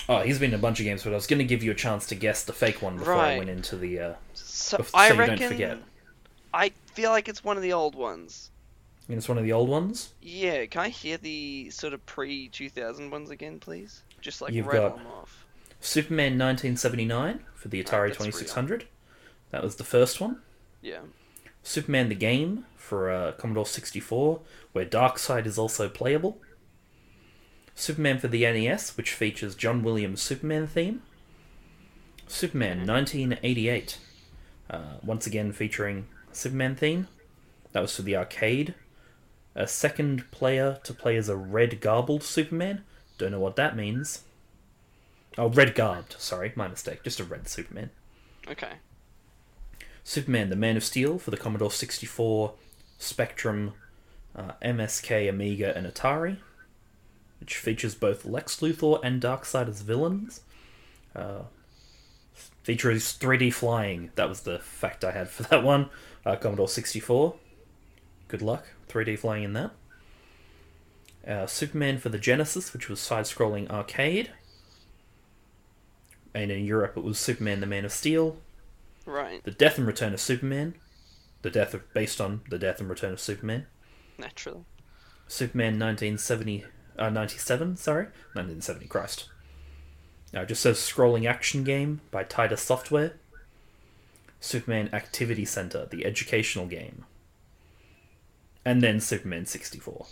Oh, 0.08 0.20
he's 0.20 0.38
been 0.38 0.50
in 0.50 0.58
a 0.58 0.62
bunch 0.62 0.80
of 0.80 0.84
games, 0.84 1.04
but 1.04 1.12
I 1.12 1.14
was 1.16 1.26
going 1.26 1.38
to 1.38 1.44
give 1.44 1.62
you 1.62 1.70
a 1.70 1.74
chance 1.74 2.06
to 2.08 2.14
guess 2.14 2.44
the 2.44 2.52
fake 2.52 2.82
one 2.82 2.96
before 2.98 3.14
I 3.14 3.38
went 3.38 3.50
into 3.50 3.76
the. 3.76 3.98
Uh, 4.00 4.14
So 4.34 4.78
Bef- 4.78 4.90
I 4.94 5.08
so 5.08 5.14
you 5.14 5.20
don't 5.20 5.28
reckon. 5.30 5.48
forget. 5.48 5.78
I 6.52 6.72
feel 6.92 7.10
like 7.10 7.28
it's 7.28 7.44
one 7.44 7.56
of 7.56 7.62
the 7.62 7.72
old 7.72 7.94
ones. 7.94 8.50
I 9.08 9.12
mean, 9.12 9.18
it's 9.18 9.28
one 9.28 9.38
of 9.38 9.44
the 9.44 9.52
old 9.52 9.68
ones. 9.68 10.12
Yeah, 10.20 10.66
can 10.66 10.80
I 10.82 10.88
hear 10.88 11.16
the 11.18 11.70
sort 11.70 11.92
of 11.92 12.04
pre 12.06 12.48
2000 12.48 13.10
ones 13.10 13.30
again, 13.30 13.58
please? 13.60 14.02
Just 14.20 14.40
like 14.40 14.52
You've 14.52 14.66
rattle 14.66 14.96
them 14.96 15.06
off. 15.06 15.44
Superman 15.80 16.38
1979 16.38 17.40
for 17.54 17.68
the 17.68 17.78
Atari 17.82 18.08
that's 18.08 18.20
real. 18.20 18.26
2600. 18.32 18.86
That 19.50 19.62
was 19.62 19.76
the 19.76 19.84
first 19.84 20.20
one. 20.20 20.40
Yeah. 20.80 21.00
Superman 21.62 22.08
the 22.08 22.14
Game 22.14 22.66
for 22.76 23.10
uh, 23.10 23.32
Commodore 23.32 23.66
64, 23.66 24.40
where 24.72 24.86
Darkseid 24.86 25.46
is 25.46 25.58
also 25.58 25.88
playable. 25.88 26.38
Superman 27.82 28.20
for 28.20 28.28
the 28.28 28.42
NES, 28.42 28.96
which 28.96 29.12
features 29.12 29.56
John 29.56 29.82
Williams' 29.82 30.22
Superman 30.22 30.68
theme. 30.68 31.02
Superman 32.28 32.86
1988, 32.86 33.98
uh, 34.70 34.78
once 35.02 35.26
again 35.26 35.50
featuring 35.50 36.06
Superman 36.30 36.76
theme. 36.76 37.08
That 37.72 37.80
was 37.80 37.96
for 37.96 38.02
the 38.02 38.16
arcade. 38.16 38.76
A 39.56 39.66
second 39.66 40.30
player 40.30 40.78
to 40.84 40.94
play 40.94 41.16
as 41.16 41.28
a 41.28 41.34
red 41.34 41.80
garbled 41.80 42.22
Superman. 42.22 42.84
Don't 43.18 43.32
know 43.32 43.40
what 43.40 43.56
that 43.56 43.74
means. 43.74 44.22
Oh, 45.36 45.48
red 45.48 45.74
garbed. 45.74 46.14
Sorry, 46.20 46.52
my 46.54 46.68
mistake. 46.68 47.02
Just 47.02 47.18
a 47.18 47.24
red 47.24 47.48
Superman. 47.48 47.90
Okay. 48.48 48.74
Superman, 50.04 50.50
the 50.50 50.56
Man 50.56 50.76
of 50.76 50.84
Steel 50.84 51.18
for 51.18 51.32
the 51.32 51.36
Commodore 51.36 51.72
64 51.72 52.54
Spectrum 52.98 53.72
uh, 54.36 54.52
MSX, 54.62 55.28
Amiga, 55.28 55.76
and 55.76 55.84
Atari, 55.84 56.36
which 57.42 57.56
features 57.56 57.96
both 57.96 58.24
Lex 58.24 58.60
Luthor 58.60 59.00
and 59.02 59.20
Darkseid 59.20 59.68
as 59.68 59.80
villains. 59.80 60.42
Uh, 61.12 61.42
features 62.62 63.18
3D 63.18 63.52
flying. 63.52 64.12
That 64.14 64.28
was 64.28 64.42
the 64.42 64.60
fact 64.60 65.04
I 65.04 65.10
had 65.10 65.28
for 65.28 65.42
that 65.44 65.64
one. 65.64 65.90
Uh, 66.24 66.36
Commodore 66.36 66.68
64. 66.68 67.34
Good 68.28 68.42
luck. 68.42 68.68
3D 68.88 69.18
flying 69.18 69.42
in 69.42 69.54
that. 69.54 69.72
Uh, 71.26 71.46
Superman 71.48 71.98
for 71.98 72.10
the 72.10 72.18
Genesis, 72.18 72.72
which 72.72 72.88
was 72.88 73.00
side 73.00 73.24
scrolling 73.24 73.68
arcade. 73.68 74.30
And 76.32 76.52
in 76.52 76.64
Europe, 76.64 76.96
it 76.96 77.02
was 77.02 77.18
Superman 77.18 77.58
the 77.58 77.66
Man 77.66 77.84
of 77.84 77.90
Steel. 77.90 78.36
Right. 79.04 79.42
The 79.42 79.50
Death 79.50 79.78
and 79.78 79.86
Return 79.88 80.14
of 80.14 80.20
Superman. 80.20 80.76
The 81.42 81.50
death 81.50 81.74
of, 81.74 81.92
based 81.92 82.20
on 82.20 82.42
the 82.50 82.58
Death 82.58 82.78
and 82.78 82.88
Return 82.88 83.12
of 83.12 83.18
Superman. 83.20 83.66
Naturally. 84.16 84.64
Superman 85.26 85.80
1970, 85.80 86.66
uh, 87.06 87.10
97, 87.10 87.76
sorry, 87.76 88.04
1970, 88.34 88.86
Christ. 88.86 89.28
Now 90.32 90.42
it 90.42 90.48
just 90.48 90.62
says 90.62 90.78
scrolling 90.78 91.28
action 91.28 91.64
game 91.64 92.00
by 92.10 92.24
Titus 92.24 92.62
Software. 92.62 93.14
Superman 94.40 94.90
Activity 94.92 95.44
Center, 95.44 95.86
the 95.86 96.04
educational 96.04 96.66
game. 96.66 97.04
And 98.64 98.82
then 98.82 99.00
Superman 99.00 99.46
64. 99.46 100.06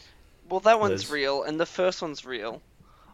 Well, 0.48 0.60
that 0.60 0.78
one's 0.78 1.02
Those- 1.04 1.10
real, 1.10 1.42
and 1.42 1.58
the 1.58 1.66
first 1.66 2.00
one's 2.02 2.24
real. 2.24 2.62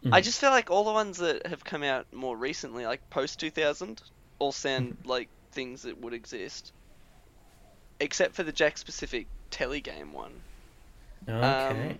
Mhm. 0.03 0.13
I 0.13 0.21
just 0.21 0.39
feel 0.39 0.51
like 0.51 0.69
all 0.69 0.83
the 0.83 0.91
ones 0.91 1.17
that 1.17 1.47
have 1.47 1.63
come 1.63 1.81
out 1.83 2.11
more 2.13 2.37
recently, 2.37 2.85
like 2.85 3.07
post 3.09 3.39
2000, 3.39 4.01
all 4.39 4.51
sound 4.51 4.93
Mm-hmm. 4.99 5.09
like 5.09 5.29
things 5.51 5.81
that 5.83 5.97
would 5.99 6.13
exist. 6.13 6.71
Except 7.99 8.35
for 8.35 8.43
the 8.43 8.53
Jakks 8.53 8.85
Pacific 8.85 9.25
telegame 9.49 10.11
one. 10.11 10.41
Okay. 11.27 11.89
Um, 11.91 11.99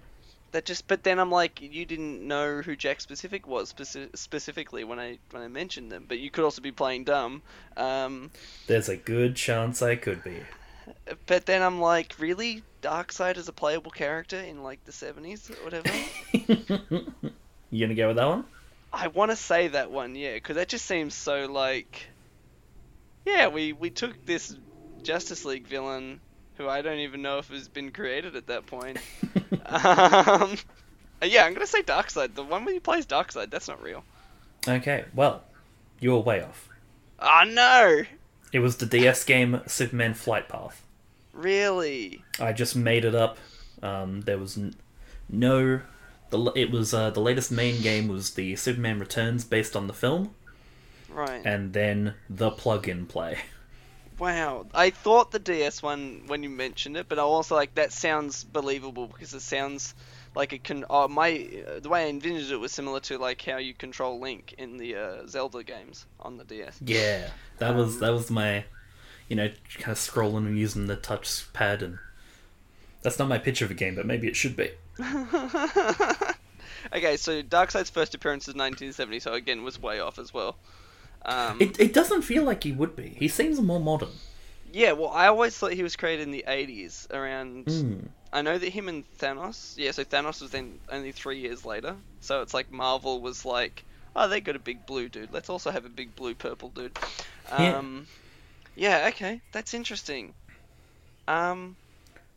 That 0.58 0.65
just, 0.65 0.88
but 0.88 1.04
then 1.04 1.20
I'm 1.20 1.30
like, 1.30 1.62
you 1.62 1.86
didn't 1.86 2.28
know 2.28 2.63
who 2.63 2.76
Jakks 2.76 3.08
Pacific 3.08 3.46
was 3.46 3.74
speci- 3.74 4.10
specifically 4.17 4.84
when 4.84 5.00
I 5.00 5.20
when 5.30 5.43
I 5.43 5.48
mentioned 5.48 5.91
them, 5.91 6.06
but 6.08 6.17
you 6.17 6.32
could 6.32 6.43
also 6.43 6.63
be 6.63 6.72
playing 6.72 7.04
dumb. 7.04 7.43
Um, 7.78 8.32
There's 8.65 8.89
a 8.89 8.98
good 8.98 9.36
chance 9.36 9.84
I 9.84 9.98
could 9.98 10.24
be. 10.24 10.38
but 11.28 11.46
then 11.46 11.62
I'm 11.62 11.80
like, 11.80 12.15
really, 12.17 12.63
Darkseid 12.82 13.38
is 13.38 13.48
a 13.48 13.54
playable 13.54 13.91
character 13.91 14.39
in 14.39 14.63
like 14.63 14.84
the 14.86 14.91
70s 14.91 15.52
or 15.52 15.63
whatever. 15.63 15.91
you 17.70 17.86
gonna 17.86 17.93
go 17.93 18.08
with 18.08 18.17
that 18.17 18.28
one? 18.28 18.43
I 18.91 19.10
want 19.10 19.30
to 19.30 19.38
say 19.38 19.67
that 19.67 19.91
one, 19.91 20.15
yeah, 20.15 20.34
because 20.34 20.56
that 20.56 20.70
just 20.70 20.88
seems 20.88 21.13
so 21.13 21.46
like, 21.46 22.08
yeah, 23.28 23.50
we 23.50 23.74
we 23.74 23.91
took 23.91 24.26
this 24.26 24.58
Justice 25.04 25.46
League 25.46 25.67
villain 25.67 26.20
who 26.58 26.67
I 26.67 26.82
don't 26.82 26.98
even 26.98 27.22
know 27.22 27.38
if 27.38 27.50
has 27.50 27.67
been 27.67 27.91
created 27.91 28.36
at 28.36 28.48
that 28.48 28.65
point. 28.65 28.98
um, 29.67 30.58
yeah, 31.23 31.45
I'm 31.45 31.53
gonna 31.53 31.65
say 31.67 31.82
Darkseid. 31.82 32.36
The 32.36 32.43
one 32.43 32.65
where 32.65 32.73
he 32.73 32.80
plays 32.80 33.06
Darkseid, 33.06 33.49
that's 33.49 33.67
not 33.67 33.82
real. 33.82 34.03
Okay, 34.67 35.06
well, 35.13 35.43
you 35.99 36.12
were 36.12 36.19
way 36.19 36.41
off. 36.43 36.69
Oh 37.19 37.43
no, 37.47 38.03
It 38.53 38.60
was 38.60 38.77
the 38.77 38.86
DS 38.86 39.23
game 39.23 39.62
Superman 39.67 40.13
Flight 40.13 40.47
Path. 40.49 40.84
really? 41.34 42.23
I 42.39 42.53
just 42.53 42.75
made 42.75 43.06
it 43.06 43.15
up. 43.15 43.38
Um, 43.82 44.21
there 44.21 44.38
was 44.38 44.58
n- 44.58 44.75
no. 45.30 45.82
The, 46.30 46.51
it 46.56 46.71
was 46.71 46.93
uh, 46.93 47.10
the 47.12 47.21
latest 47.21 47.51
main 47.51 47.82
game 47.82 48.08
was 48.10 48.32
the 48.32 48.56
Superman 48.58 48.99
Returns 48.99 49.45
based 49.45 49.75
on 49.75 49.88
the 49.88 49.93
film, 49.93 50.32
Right. 51.10 51.41
and 51.45 51.71
then 51.73 52.15
the 52.30 52.51
plug-in 52.51 53.06
play. 53.06 53.38
Wow. 54.19 54.65
I 54.73 54.89
thought 54.89 55.32
the 55.32 55.39
DS 55.39 55.84
one 55.84 56.23
when 56.27 56.43
you 56.43 56.49
mentioned 56.49 56.97
it, 56.97 57.08
but 57.08 57.19
I 57.19 57.21
also 57.21 57.56
like 57.56 57.75
that 57.75 57.91
sounds 57.91 58.43
believable 58.43 59.08
because 59.08 59.34
it 59.34 59.41
sounds 59.41 59.93
like 60.36 60.53
it 60.53 60.63
can. 60.63 60.86
Oh, 60.89 61.08
my 61.08 61.49
uh, 61.67 61.80
the 61.80 61.89
way 61.89 62.06
I 62.06 62.08
envisioned 62.10 62.51
it 62.51 62.58
was 62.58 62.71
similar 62.71 62.99
to 63.01 63.17
like 63.17 63.41
how 63.43 63.58
you 63.58 63.73
control 63.73 64.19
Link 64.19 64.56
in 64.58 64.77
the 64.77 64.95
uh, 64.95 65.27
Zelda 65.27 65.63
games 65.63 66.06
on 66.19 66.38
the 66.38 66.43
DS. 66.43 66.80
Yeah, 66.84 67.30
that 67.60 67.75
was 67.75 67.95
Um, 67.95 67.99
that 67.99 68.12
was 68.12 68.32
my, 68.32 68.65
you 69.27 69.36
know, 69.36 69.51
kind 69.75 69.91
of 69.91 69.97
scrolling 69.97 70.47
and 70.47 70.58
using 70.58 70.88
the 70.88 70.95
touch 70.95 71.51
pad, 71.53 71.84
and 71.84 71.99
that's 73.03 73.19
not 73.19 73.27
my 73.27 73.38
picture 73.38 73.65
of 73.65 73.71
a 73.71 73.75
game, 73.75 73.95
but 73.95 74.08
maybe 74.08 74.27
it 74.27 74.36
should 74.36 74.56
be. 74.56 74.71
okay, 76.93 77.17
so 77.17 77.43
Darkseid's 77.43 77.91
first 77.91 78.15
appearance 78.15 78.43
is 78.45 78.56
1970, 78.56 79.19
so 79.19 79.34
again 79.34 79.63
was 79.63 79.80
way 79.80 79.99
off 79.99 80.17
as 80.17 80.34
well. 80.34 80.56
Um, 81.28 81.62
It 81.62 81.80
it 81.80 81.94
doesn't 81.94 82.22
feel 82.24 82.44
like 82.44 82.63
he 82.63 82.72
would 82.72 82.96
be. 82.96 83.10
He 83.20 83.28
seems 83.28 83.60
more 83.62 83.80
modern. 83.82 84.12
yeah, 84.72 84.94
well, 84.94 85.10
I 85.10 85.28
always 85.28 85.58
thought 85.58 85.74
he 85.74 85.84
was 85.84 85.96
created 85.96 86.24
in 86.24 86.32
the 86.32 86.46
80s, 86.48 87.12
around. 87.12 87.66
Hmm. 87.68 88.00
I 88.34 88.42
know 88.42 88.58
that 88.58 88.70
him 88.70 88.88
and 88.90 89.04
Thanos. 89.18 89.78
Yeah, 89.78 89.92
so 89.92 90.04
Thanos 90.04 90.42
was 90.42 90.52
then 90.52 90.80
only 90.92 91.12
three 91.12 91.40
years 91.40 91.66
later. 91.66 91.96
So 92.22 92.42
it's 92.42 92.54
like 92.54 92.72
Marvel 92.72 93.22
was 93.22 93.46
like, 93.46 93.84
oh, 94.16 94.28
they 94.28 94.42
got 94.42 94.56
a 94.56 94.60
big 94.60 94.86
blue 94.86 95.08
dude. 95.10 95.32
Let's 95.32 95.50
also 95.50 95.72
have 95.72 95.86
a 95.86 95.90
big 95.90 96.16
blue 96.16 96.36
purple 96.36 96.70
dude. 96.70 96.98
Yeah. 97.50 97.78
Um, 97.78 98.08
yeah. 98.76 99.08
Okay, 99.13 99.42
that's 99.54 99.74
interesting. 99.74 100.34
Um, 101.28 101.76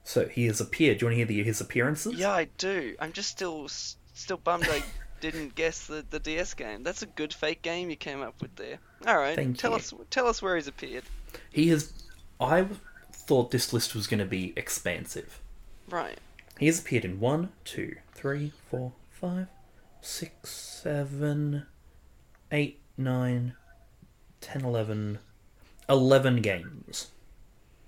So 0.05 0.27
he 0.27 0.47
has 0.47 0.61
appeared. 0.61 0.99
Do 0.99 1.05
you 1.05 1.07
want 1.09 1.13
to 1.15 1.17
hear 1.19 1.27
the, 1.27 1.43
his 1.45 1.61
appearances? 1.61 2.15
yeah, 2.15 2.33
I 2.33 2.45
do. 2.59 2.97
I'm 3.01 3.13
just 3.13 3.29
still 3.31 3.69
still 3.69 4.37
bummed 4.39 4.69
I 4.69 4.83
didn't 5.21 5.55
guess 5.55 5.87
the, 5.87 6.05
the 6.09 6.19
DS 6.19 6.55
game. 6.55 6.83
That's 6.83 7.03
a 7.03 7.07
good 7.07 7.33
fake 7.33 7.63
game 7.63 7.91
you 7.91 7.97
came 7.97 8.23
up 8.23 8.41
with 8.41 8.55
there. 8.57 8.79
All 9.07 9.17
right, 9.17 9.37
Thank 9.37 9.59
tell 9.59 9.73
you. 9.73 9.77
us 9.77 9.95
tell 10.11 10.27
us 10.27 10.43
where 10.43 10.57
he's 10.57 10.69
appeared. 10.69 11.05
He 11.51 11.69
has. 11.69 11.93
I 12.41 12.67
thought 13.13 13.51
this 13.51 13.73
list 13.73 13.95
was 13.95 14.07
going 14.07 14.21
to 14.21 14.27
be 14.27 14.53
expansive. 14.57 15.41
Right. 15.89 16.19
He 16.59 16.67
has 16.67 16.81
appeared 16.81 17.05
in 17.05 17.21
one, 17.21 17.51
two, 17.65 17.97
three, 18.15 18.53
four, 18.71 18.93
five, 19.11 19.47
six, 20.01 20.51
seven, 20.51 21.67
eight, 22.51 22.81
nine, 22.97 23.55
ten, 24.41 24.65
eleven, 24.65 25.19
eleven 25.89 26.43
games. 26.43 27.09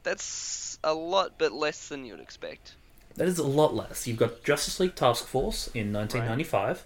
That's 0.03 0.79
a 0.83 0.95
lot, 0.95 1.35
but 1.38 1.53
less 1.53 1.88
than 1.88 2.05
you'd 2.05 2.21
expect. 2.21 2.75
That 3.16 3.29
is 3.29 3.38
a 3.38 3.47
lot 3.47 3.75
less. 3.75 4.07
You've 4.07 4.16
got 4.18 4.42
Justice 4.42 4.81
League 4.81 4.95
Task 4.95 5.27
Force 5.27 5.68
in 5.68 5.92
1995. 5.92 6.85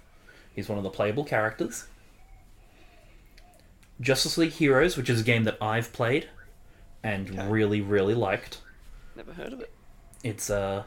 He's 0.57 0.69
one 0.69 0.79
of 0.79 0.85
the 0.85 0.91
playable 0.91 1.23
characters. 1.25 1.87
Justice 4.01 4.37
League 4.37 4.53
Heroes, 4.53 4.97
which 4.97 5.09
is 5.09 5.21
a 5.21 5.25
game 5.25 5.45
that 5.45 5.57
I've 5.61 5.93
played 5.93 6.29
and 7.03 7.31
Okay. 7.31 7.47
really, 7.49 7.81
really 7.81 8.15
liked. 8.15 8.61
Never 9.15 9.33
heard 9.33 9.53
of 9.53 9.61
it. 9.61 9.71
It's 10.25 10.51
uh 10.51 10.83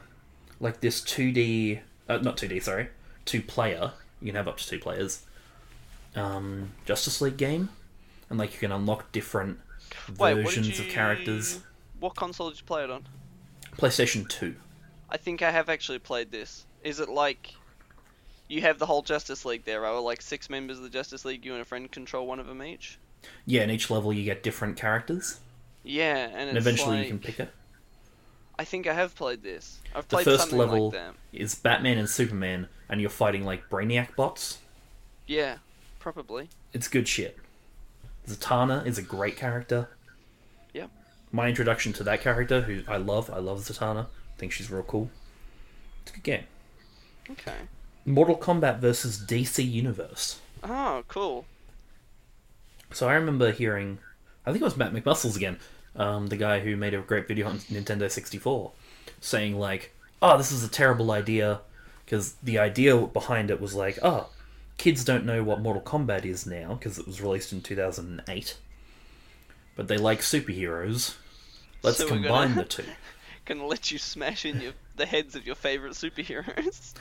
like 0.60 0.82
this 0.82 1.02
2D, 1.02 1.80
uh, 2.10 2.18
not 2.18 2.36
2D, 2.36 2.62
sorry, 2.62 2.90
two 3.26 3.42
player. 3.42 3.94
You 4.20 4.28
can 4.28 4.36
have 4.36 4.48
up 4.48 4.58
to 4.58 4.68
two 4.68 4.80
players. 4.80 5.26
Um, 6.16 6.72
Justice 6.86 7.22
League 7.22 7.38
game, 7.38 7.70
and 8.30 8.38
like 8.38 8.52
you 8.54 8.60
can 8.60 8.72
unlock 8.72 9.12
different 9.14 9.60
Wait, 10.18 10.34
versions 10.34 10.80
you... 10.80 10.86
of 10.86 10.92
characters. 10.92 11.62
What 12.00 12.16
console 12.16 12.50
did 12.50 12.60
you 12.60 12.66
play 12.66 12.84
it 12.84 12.90
on? 12.90 13.08
PlayStation 13.78 14.28
Two. 14.28 14.56
I 15.10 15.18
think 15.18 15.42
I 15.42 15.52
have 15.52 15.70
actually 15.70 16.00
played 16.00 16.32
this. 16.32 16.66
Is 16.84 17.00
it 17.00 17.08
like 17.10 17.54
you 18.50 18.62
have 18.62 18.80
the 18.80 18.86
whole 18.86 19.02
Justice 19.02 19.46
League 19.46 19.64
there, 19.64 19.80
right? 19.80 19.92
Like 19.98 20.22
six 20.22 20.50
members 20.50 20.78
of 20.78 20.84
the 20.84 20.90
Justice 20.90 21.24
League, 21.24 21.46
you 21.46 21.54
and 21.54 21.62
a 21.62 21.66
friend 21.66 21.90
control 21.90 22.28
one 22.28 22.40
of 22.40 22.48
them 22.48 22.62
each? 22.62 22.98
Yeah, 23.46 23.64
in 23.64 23.70
each 23.70 23.90
level 23.90 24.12
you 24.12 24.26
get 24.26 24.44
different 24.44 24.76
characters, 24.76 25.40
Yeah, 25.84 26.28
and 26.34 26.50
and 26.50 26.58
eventually 26.58 26.98
like... 26.98 27.06
you 27.06 27.12
can 27.12 27.20
pick 27.20 27.40
it. 27.40 27.50
I 28.58 28.66
think 28.66 28.88
I 28.88 28.94
have 28.94 29.16
played 29.16 29.42
this. 29.42 29.80
I've 29.96 30.08
played 30.10 30.26
The 30.26 30.38
first 30.38 30.52
level 30.52 30.90
like 30.90 31.14
is 31.32 31.56
Batman 31.56 31.98
and 31.98 32.10
Superman, 32.10 32.68
and 32.90 33.00
you're 33.00 33.10
fighting 33.10 33.46
like 33.46 33.70
Brainiac 33.70 34.16
bots. 34.16 34.58
Yeah, 35.28 35.58
probably. 36.00 36.50
It's 36.74 36.88
good 36.88 37.08
shit. 37.08 37.38
Zatanna 38.28 38.86
is 38.86 38.98
a 38.98 39.02
great 39.02 39.38
character. 39.38 39.90
Yep. 40.74 40.90
My 41.32 41.48
introduction 41.48 41.94
to 41.94 42.04
that 42.04 42.22
character, 42.22 42.62
who 42.62 42.82
I 42.88 42.98
love, 42.98 43.30
I 43.30 43.40
love 43.40 43.60
Zatanna. 43.60 44.06
I 44.06 44.40
think 44.40 44.52
she's 44.52 44.72
real 44.72 44.84
cool. 44.84 45.10
It's 46.02 46.12
a 46.12 46.16
good 46.16 46.24
game. 46.24 46.44
Okay. 47.32 47.56
Mortal 48.06 48.38
Kombat 48.38 48.80
versus 48.80 49.18
DC 49.20 49.70
Universe. 49.70 50.40
Oh, 50.64 51.04
cool. 51.08 51.46
So 52.92 53.08
I 53.08 53.14
remember 53.14 53.52
hearing, 53.52 54.00
I 54.46 54.52
think 54.52 54.62
it 54.62 54.66
was 54.66 54.78
Matt 54.78 54.94
McMuscles 54.94 55.36
again, 55.36 55.60
um, 55.96 56.28
the 56.28 56.38
guy 56.38 56.60
who 56.60 56.76
made 56.76 56.94
a 56.94 57.00
great 57.02 57.28
video 57.28 57.48
on 57.48 57.60
Nintendo 57.60 58.10
64, 58.10 58.72
saying 59.22 59.58
like, 59.60 59.94
"Oh, 60.22 60.38
this 60.38 60.52
is 60.52 60.64
a 60.64 60.70
terrible 60.70 61.12
idea," 61.12 61.62
because 62.06 62.34
the 62.44 62.58
idea 62.58 62.98
behind 62.98 63.52
it 63.52 63.62
was 63.62 63.76
like, 63.76 64.00
"Oh, 64.02 64.30
kids 64.78 65.04
don't 65.04 65.26
know 65.26 65.44
what 65.44 65.60
Mortal 65.62 65.82
Kombat 65.84 66.26
is 66.26 66.46
now 66.46 66.74
because 66.76 66.98
it 66.98 67.06
was 67.06 67.22
released 67.22 67.52
in 67.54 67.62
2008, 67.62 68.58
but 69.76 69.88
they 69.88 69.98
like 69.98 70.20
superheroes. 70.22 71.16
Let's 71.84 71.98
So 71.98 72.06
we're 72.06 72.10
gonna- 72.16 72.28
combine 72.28 72.56
the 72.56 72.66
two. 72.78 72.86
Gonna 73.46 73.66
let 73.66 73.92
you 73.92 73.98
smash 73.98 74.46
in 74.46 74.62
your 74.62 74.74
the 74.96 75.06
heads 75.06 75.36
of 75.36 75.46
your 75.46 75.56
favorite 75.56 75.94
superheroes. 75.94 76.94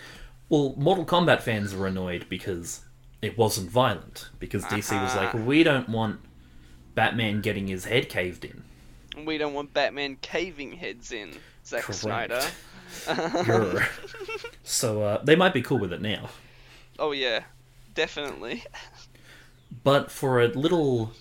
Well, 0.48 0.74
Mortal 0.76 1.04
Kombat 1.04 1.42
fans 1.42 1.74
were 1.74 1.86
annoyed 1.86 2.26
because 2.28 2.80
it 3.20 3.36
wasn't 3.36 3.70
violent. 3.70 4.30
Because 4.38 4.64
DC 4.64 5.00
was 5.02 5.14
like, 5.16 5.34
Uh-huh. 5.34 5.44
we 5.44 5.62
don't 5.62 5.88
want 5.88 6.20
Batman 6.94 7.40
getting 7.42 7.66
his 7.68 7.84
head 7.84 8.08
caved 8.08 8.44
in. 8.44 8.62
We 9.26 9.36
don't 9.38 9.52
want 9.54 9.74
Batman 9.74 10.16
caving 10.22 10.72
heads 10.72 11.12
in. 11.12 11.32
Zack 11.66 11.82
Correct. 11.82 12.00
Snyder. 12.00 12.42
Grr. 13.06 13.86
so 14.62 15.02
uh, 15.02 15.22
they 15.24 15.36
might 15.36 15.52
be 15.52 15.60
cool 15.60 15.78
with 15.78 15.92
it 15.92 16.00
now. 16.00 16.30
oh 16.98 17.12
yeah, 17.12 17.42
definitely. 17.94 18.64
But 19.84 20.10
for 20.10 20.40
a 20.40 20.48
little, 20.48 21.12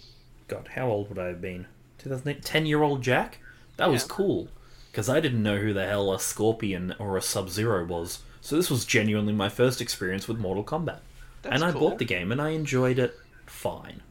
God, 0.47 0.69
how 0.75 0.87
old 0.89 1.09
would 1.09 1.19
I 1.19 1.25
have 1.27 1.41
been? 1.41 1.67
2008, 1.97 2.43
10 2.45 2.65
year 2.65 2.81
old 2.83 3.01
Jack? 3.01 3.39
That 3.75 3.89
was 3.89 4.03
Yeah. 4.03 4.07
cool. 4.09 4.47
Because 4.91 5.09
I 5.09 5.19
didn't 5.19 5.43
know 5.43 5.57
who 5.57 5.73
the 5.73 5.85
hell 5.85 6.13
a 6.13 6.19
Scorpion 6.19 6.95
or 6.97 7.17
a 7.17 7.21
Sub 7.21 7.49
Zero 7.49 7.85
was. 7.85 8.19
So 8.47 8.55
this 8.55 8.71
was 8.71 8.85
genuinely 8.85 9.33
my 9.33 9.49
first 9.49 9.81
experience 9.81 10.25
with 10.25 10.37
Mortal 10.37 10.63
Kombat. 10.63 10.99
That's 11.41 11.53
and 11.53 11.65
I 11.65 11.73
cool. 11.73 11.81
bought 11.81 11.97
the 11.97 12.05
game 12.05 12.31
and 12.31 12.41
I 12.41 12.51
enjoyed 12.51 12.97
it 12.97 13.13
fine. 13.45 14.01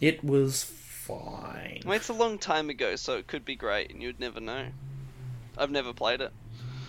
It 0.00 0.24
was 0.24 0.64
fine. 0.64 1.82
Well, 1.84 1.94
it's 1.94 2.08
a 2.08 2.14
long 2.14 2.38
time 2.38 2.70
ago, 2.70 2.96
so 2.96 3.18
it 3.18 3.26
could 3.26 3.44
be 3.44 3.54
great, 3.54 3.90
and 3.90 4.02
you'd 4.02 4.18
never 4.18 4.40
know. 4.40 4.68
I've 5.58 5.70
never 5.70 5.92
played 5.92 6.22
it. 6.22 6.32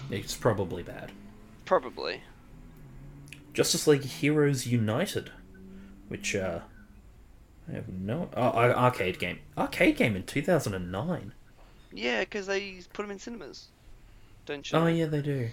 It's 0.09 0.33
probably 0.33 0.81
bad. 0.81 1.11
Probably. 1.65 2.21
Justice 3.53 3.85
League 3.85 4.05
Heroes 4.05 4.65
United, 4.65 5.29
which 6.07 6.37
uh, 6.37 6.61
I 7.67 7.73
have 7.73 7.89
no 7.89 8.29
oh, 8.33 8.41
arcade 8.41 9.19
game. 9.19 9.39
Arcade 9.57 9.97
game 9.97 10.15
in 10.15 10.23
two 10.23 10.41
thousand 10.41 10.73
and 10.73 10.89
nine. 10.89 11.33
Yeah, 11.91 12.21
because 12.21 12.47
they 12.47 12.79
put 12.93 13.01
them 13.01 13.11
in 13.11 13.19
cinemas. 13.19 13.67
Don't 14.45 14.69
you? 14.71 14.77
Oh 14.77 14.87
yeah, 14.87 15.05
they 15.05 15.21
do. 15.21 15.49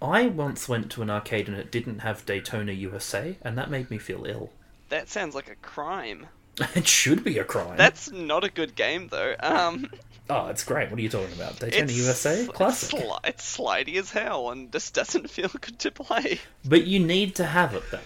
I 0.00 0.26
once 0.26 0.68
went 0.68 0.90
to 0.92 1.02
an 1.02 1.10
arcade 1.10 1.48
and 1.48 1.56
it 1.56 1.72
didn't 1.72 2.00
have 2.00 2.24
Daytona 2.24 2.72
USA, 2.72 3.36
and 3.42 3.58
that 3.58 3.70
made 3.70 3.90
me 3.90 3.98
feel 3.98 4.24
ill. 4.26 4.50
That 4.90 5.08
sounds 5.08 5.34
like 5.34 5.50
a 5.50 5.56
crime. 5.56 6.26
it 6.74 6.86
should 6.86 7.24
be 7.24 7.38
a 7.38 7.44
crime. 7.44 7.76
That's 7.76 8.10
not 8.10 8.44
a 8.44 8.50
good 8.50 8.74
game, 8.74 9.08
though. 9.08 9.34
Um, 9.40 9.90
Oh, 10.30 10.48
it's 10.48 10.62
great. 10.62 10.90
What 10.90 10.98
are 10.98 11.02
you 11.02 11.08
talking 11.08 11.34
about? 11.34 11.58
Daytona 11.60 11.84
it's, 11.84 11.96
USA, 11.96 12.40
it's 12.40 12.50
classic. 12.50 13.00
sli- 13.00 13.18
It's 13.24 13.56
slidey 13.56 13.96
as 13.96 14.10
hell 14.10 14.50
and 14.50 14.70
just 14.70 14.92
doesn't 14.92 15.30
feel 15.30 15.48
good 15.48 15.78
to 15.78 15.90
play. 15.90 16.38
But 16.66 16.86
you 16.86 17.00
need 17.00 17.34
to 17.36 17.46
have 17.46 17.74
it 17.74 17.82
though. 17.90 17.98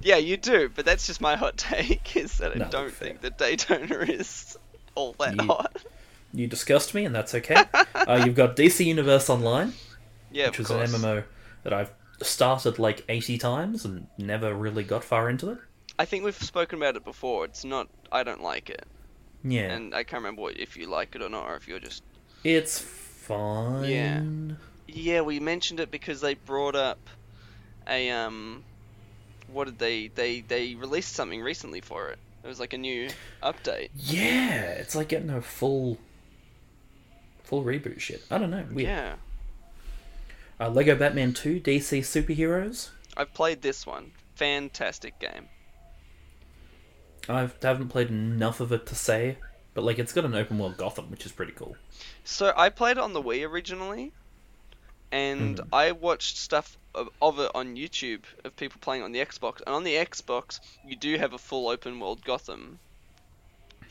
Yeah, 0.00 0.16
you 0.16 0.38
do, 0.38 0.70
but 0.74 0.86
that's 0.86 1.06
just 1.06 1.20
my 1.20 1.36
hot 1.36 1.58
take. 1.58 2.16
Is 2.16 2.38
that 2.38 2.52
I 2.52 2.58
No, 2.60 2.68
don't 2.70 2.90
fair. 2.90 3.08
think 3.08 3.20
that 3.20 3.36
Daytona 3.36 3.98
is 3.98 4.56
all 4.94 5.12
that 5.18 5.36
You- 5.36 5.46
hot. 5.46 5.76
You 6.32 6.46
disgust 6.46 6.94
me, 6.94 7.04
and 7.04 7.14
that's 7.14 7.34
okay. 7.34 7.64
uh, 7.94 8.22
you've 8.24 8.34
got 8.34 8.56
DC 8.56 8.84
Universe 8.84 9.30
Online, 9.30 9.72
Yeah, 10.30 10.48
which 10.48 10.58
was 10.58 10.68
course. 10.68 10.92
an 10.92 11.00
MMO 11.00 11.24
that 11.64 11.72
I've 11.72 11.90
started 12.22 12.78
like 12.78 13.04
80 13.08 13.38
times 13.38 13.84
and 13.84 14.06
never 14.18 14.52
really 14.54 14.84
got 14.84 15.04
far 15.04 15.30
into 15.30 15.50
it. 15.50 15.58
I 15.98 16.04
think 16.04 16.24
we've 16.24 16.34
spoken 16.34 16.78
about 16.78 16.96
it 16.96 17.04
before. 17.04 17.44
It's 17.44 17.64
not. 17.64 17.88
I 18.12 18.22
don't 18.22 18.42
like 18.42 18.70
it, 18.70 18.86
Yeah. 19.42 19.72
and 19.72 19.94
I 19.94 20.04
can't 20.04 20.22
remember 20.22 20.42
what, 20.42 20.58
if 20.58 20.76
you 20.76 20.86
like 20.86 21.14
it 21.14 21.22
or 21.22 21.28
not, 21.28 21.46
or 21.48 21.56
if 21.56 21.66
you're 21.66 21.80
just. 21.80 22.02
It's 22.44 22.78
fine. 22.78 24.56
Yeah, 24.86 25.20
we 25.22 25.38
mentioned 25.40 25.80
it 25.80 25.90
because 25.90 26.20
they 26.20 26.34
brought 26.34 26.74
up 26.76 26.98
a 27.88 28.10
um. 28.10 28.64
What 29.52 29.64
did 29.64 29.78
they 29.78 30.08
they 30.08 30.40
they 30.42 30.74
released 30.74 31.14
something 31.14 31.40
recently 31.40 31.80
for 31.80 32.10
it? 32.10 32.18
It 32.44 32.46
was 32.46 32.60
like 32.60 32.72
a 32.74 32.78
new 32.78 33.08
update. 33.42 33.88
Yeah, 33.96 34.60
it's 34.72 34.94
like 34.94 35.08
getting 35.08 35.30
a 35.30 35.40
full 35.42 35.98
full 37.48 37.64
reboot 37.64 37.98
shit. 37.98 38.22
I 38.30 38.38
don't 38.38 38.50
know. 38.50 38.64
Weird. 38.70 38.88
Yeah, 38.88 39.14
Uh, 40.60 40.68
Lego 40.68 40.94
Batman 40.94 41.32
2 41.32 41.60
DC 41.60 42.00
Superheroes. 42.00 42.90
I've 43.16 43.32
played 43.32 43.62
this 43.62 43.86
one. 43.86 44.12
Fantastic 44.34 45.18
game. 45.18 45.48
I've 47.28 47.56
haven't 47.62 47.88
played 47.88 48.08
enough 48.08 48.60
of 48.60 48.72
it 48.72 48.86
to 48.86 48.94
say, 48.94 49.38
but 49.74 49.84
like 49.84 49.98
it's 49.98 50.12
got 50.12 50.24
an 50.24 50.34
open 50.34 50.58
world 50.58 50.76
Gotham, 50.76 51.10
which 51.10 51.26
is 51.26 51.32
pretty 51.32 51.52
cool. 51.52 51.76
So 52.24 52.52
I 52.56 52.68
played 52.70 52.92
it 52.98 53.02
on 53.02 53.12
the 53.12 53.22
Wii 53.22 53.48
originally, 53.48 54.12
and 55.12 55.58
Mhm. 55.58 55.68
I 55.72 55.92
watched 55.92 56.36
stuff 56.36 56.76
of, 56.94 57.08
of 57.20 57.38
it 57.38 57.50
on 57.54 57.76
YouTube 57.76 58.24
of 58.44 58.56
people 58.56 58.78
playing 58.80 59.02
on 59.02 59.12
the 59.12 59.20
Xbox. 59.20 59.60
And 59.66 59.74
on 59.74 59.84
the 59.84 59.94
Xbox, 59.94 60.60
you 60.86 60.96
do 60.96 61.16
have 61.18 61.32
a 61.32 61.38
full 61.38 61.68
open 61.68 61.98
world 62.00 62.24
Gotham. 62.24 62.78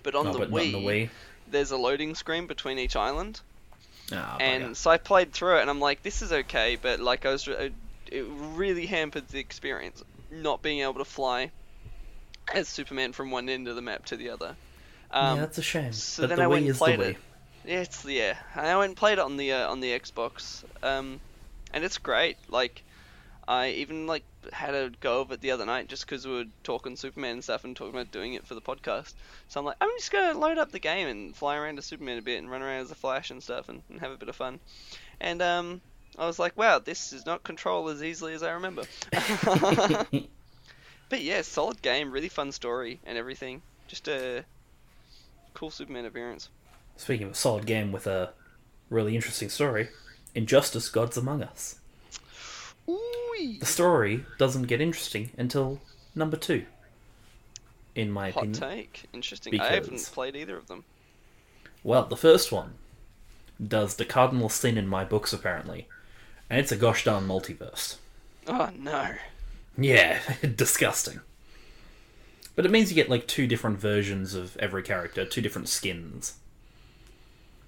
But 0.03 0.15
on, 0.15 0.27
oh, 0.27 0.33
the, 0.33 0.39
but 0.39 0.51
Wii, 0.51 0.65
on 0.75 0.83
the 0.83 0.87
Wii. 0.87 1.09
there's 1.47 1.71
a 1.71 1.77
loading 1.77 2.15
screen 2.15 2.47
between 2.47 2.79
each 2.79 2.95
island. 2.95 3.41
Ah, 4.11 4.37
and 4.39 4.63
bugger. 4.63 4.75
so 4.75 4.91
I 4.91 4.97
played 4.97 5.33
through 5.33 5.57
it, 5.57 5.61
and 5.61 5.69
I'm 5.69 5.79
like, 5.79 6.03
this 6.03 6.21
is 6.21 6.31
okay, 6.31 6.77
but 6.81 6.99
like 6.99 7.25
I 7.25 7.31
was, 7.31 7.47
it 7.47 7.73
it 8.11 8.25
really 8.27 8.85
hampered 8.85 9.27
the 9.27 9.39
experience, 9.39 10.03
not 10.31 10.61
being 10.61 10.79
able 10.81 10.95
to 10.95 11.05
fly 11.05 11.51
as 12.53 12.67
Superman 12.67 13.13
from 13.13 13.31
one 13.31 13.49
end 13.49 13.67
of 13.67 13.75
the 13.75 13.81
map 13.81 14.05
to 14.05 14.17
the 14.17 14.29
other. 14.29 14.55
Um, 15.11 15.37
yeah, 15.37 15.41
that's 15.41 15.57
a 15.57 15.61
shame. 15.61 15.93
so 15.93 16.23
but 16.23 16.29
then 16.29 16.37
the 16.37 16.43
I 16.43 16.47
went 16.47 16.65
and 16.65 16.75
played 16.75 16.99
it. 16.99 17.17
Yeah, 17.65 17.81
it's 17.81 18.05
yeah. 18.05 18.37
I 18.55 18.75
went 18.77 18.91
and 18.91 18.97
played 18.97 19.13
it 19.13 19.19
on 19.19 19.37
the 19.37 19.53
uh, 19.53 19.69
on 19.69 19.79
the 19.79 19.91
Xbox, 19.91 20.63
um, 20.83 21.19
and 21.73 21.83
it's 21.83 21.97
great. 21.97 22.37
Like, 22.49 22.83
I 23.47 23.69
even 23.69 24.07
like 24.07 24.23
had 24.51 24.75
a 24.75 24.91
go 24.99 25.21
of 25.21 25.31
it 25.31 25.39
the 25.39 25.51
other 25.51 25.65
night 25.65 25.87
just 25.87 26.05
because 26.05 26.27
we 26.27 26.33
were 26.33 26.45
talking 26.63 26.97
Superman 26.97 27.33
and 27.33 27.43
stuff 27.43 27.63
and 27.63 27.75
talking 27.75 27.93
about 27.93 28.11
doing 28.11 28.33
it 28.33 28.45
for 28.45 28.55
the 28.55 28.61
podcast. 28.61 29.13
So 29.47 29.59
I'm 29.59 29.65
like, 29.65 29.77
I'm 29.79 29.89
just 29.97 30.11
gonna 30.11 30.37
load 30.37 30.57
up 30.57 30.71
the 30.71 30.79
game 30.79 31.07
and 31.07 31.35
fly 31.35 31.55
around 31.55 31.77
to 31.77 31.81
Superman 31.81 32.17
a 32.17 32.21
bit 32.21 32.39
and 32.39 32.51
run 32.51 32.61
around 32.61 32.81
as 32.81 32.91
a 32.91 32.95
Flash 32.95 33.31
and 33.31 33.41
stuff 33.41 33.69
and, 33.69 33.81
and 33.89 34.01
have 34.01 34.11
a 34.11 34.17
bit 34.17 34.27
of 34.27 34.35
fun. 34.35 34.59
And 35.21 35.41
um, 35.41 35.81
I 36.17 36.25
was 36.25 36.39
like, 36.39 36.57
wow, 36.57 36.79
this 36.79 37.13
is 37.13 37.25
not 37.25 37.43
control 37.43 37.87
as 37.89 38.03
easily 38.03 38.33
as 38.33 38.43
I 38.43 38.51
remember. 38.51 38.83
but 41.09 41.21
yeah, 41.21 41.41
solid 41.41 41.81
game, 41.81 42.11
really 42.11 42.29
fun 42.29 42.51
story 42.51 42.99
and 43.05 43.17
everything. 43.17 43.61
Just 43.87 44.07
a 44.09 44.43
cool 45.53 45.71
Superman 45.71 46.05
appearance. 46.05 46.49
Speaking 46.97 47.27
of 47.27 47.33
a 47.33 47.35
solid 47.35 47.65
game 47.65 47.91
with 47.91 48.07
a 48.07 48.33
really 48.89 49.15
interesting 49.15 49.49
story, 49.49 49.89
Injustice: 50.35 50.89
Gods 50.89 51.15
Among 51.17 51.43
Us. 51.43 51.79
Ooh, 52.89 53.57
The 53.59 53.65
story 53.65 54.25
doesn't 54.37 54.63
get 54.63 54.81
interesting 54.81 55.31
until 55.37 55.81
number 56.15 56.37
two, 56.37 56.65
in 57.95 58.11
my 58.11 58.31
hot 58.31 58.43
opinion. 58.43 58.53
take. 58.53 59.03
Interesting. 59.13 59.59
I 59.59 59.73
haven't 59.73 60.09
played 60.13 60.35
either 60.35 60.57
of 60.57 60.67
them. 60.67 60.83
Well, 61.83 62.05
the 62.05 62.17
first 62.17 62.51
one 62.51 62.73
does 63.65 63.95
the 63.95 64.05
cardinal 64.05 64.49
sin 64.49 64.77
in 64.77 64.87
my 64.87 65.03
books, 65.03 65.33
apparently, 65.33 65.87
and 66.49 66.59
it's 66.59 66.71
a 66.71 66.75
gosh 66.77 67.03
darn 67.03 67.27
multiverse. 67.27 67.97
Oh 68.47 68.69
no. 68.77 69.15
Yeah, 69.77 70.19
disgusting. 70.55 71.21
But 72.55 72.65
it 72.65 72.71
means 72.71 72.89
you 72.89 72.95
get 72.95 73.09
like 73.09 73.27
two 73.27 73.45
different 73.45 73.79
versions 73.79 74.33
of 74.33 74.57
every 74.57 74.81
character, 74.81 75.25
two 75.25 75.41
different 75.41 75.69
skins. 75.69 76.35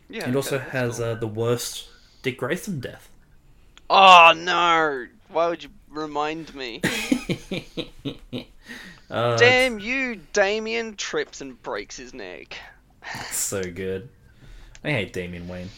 Yeah. 0.09 0.27
it 0.27 0.35
also 0.35 0.55
okay, 0.55 0.63
that's 0.65 0.71
has 0.71 0.97
cool. 0.97 1.05
uh, 1.05 1.15
the 1.15 1.27
worst 1.27 1.87
Dick 2.23 2.37
Grayson 2.37 2.79
death. 2.79 3.09
Oh 3.89 4.33
no! 4.35 5.07
Why 5.29 5.47
would 5.47 5.63
you 5.63 5.69
remind 5.89 6.53
me? 6.53 6.81
Damn 9.09 9.79
you! 9.79 10.21
Damian 10.33 10.95
trips 10.95 11.41
and 11.41 11.61
breaks 11.61 11.97
his 11.97 12.13
neck. 12.13 12.57
so 13.31 13.63
good. 13.63 14.09
I 14.83 14.91
hate 14.91 15.13
Damian 15.13 15.47
Wayne. 15.47 15.69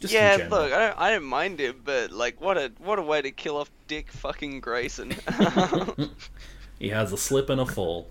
Just 0.00 0.12
yeah, 0.12 0.48
look, 0.50 0.72
I 0.72 0.88
don't, 0.88 0.98
I 0.98 1.10
don't 1.12 1.24
mind 1.24 1.60
him, 1.60 1.80
but 1.84 2.10
like, 2.10 2.40
what 2.40 2.58
a 2.58 2.72
what 2.78 2.98
a 2.98 3.02
way 3.02 3.22
to 3.22 3.30
kill 3.30 3.56
off 3.56 3.70
Dick 3.86 4.10
fucking 4.10 4.60
Grayson. 4.60 5.14
he 6.80 6.88
has 6.88 7.12
a 7.12 7.16
slip 7.16 7.48
and 7.48 7.60
a 7.60 7.66
fall. 7.66 8.10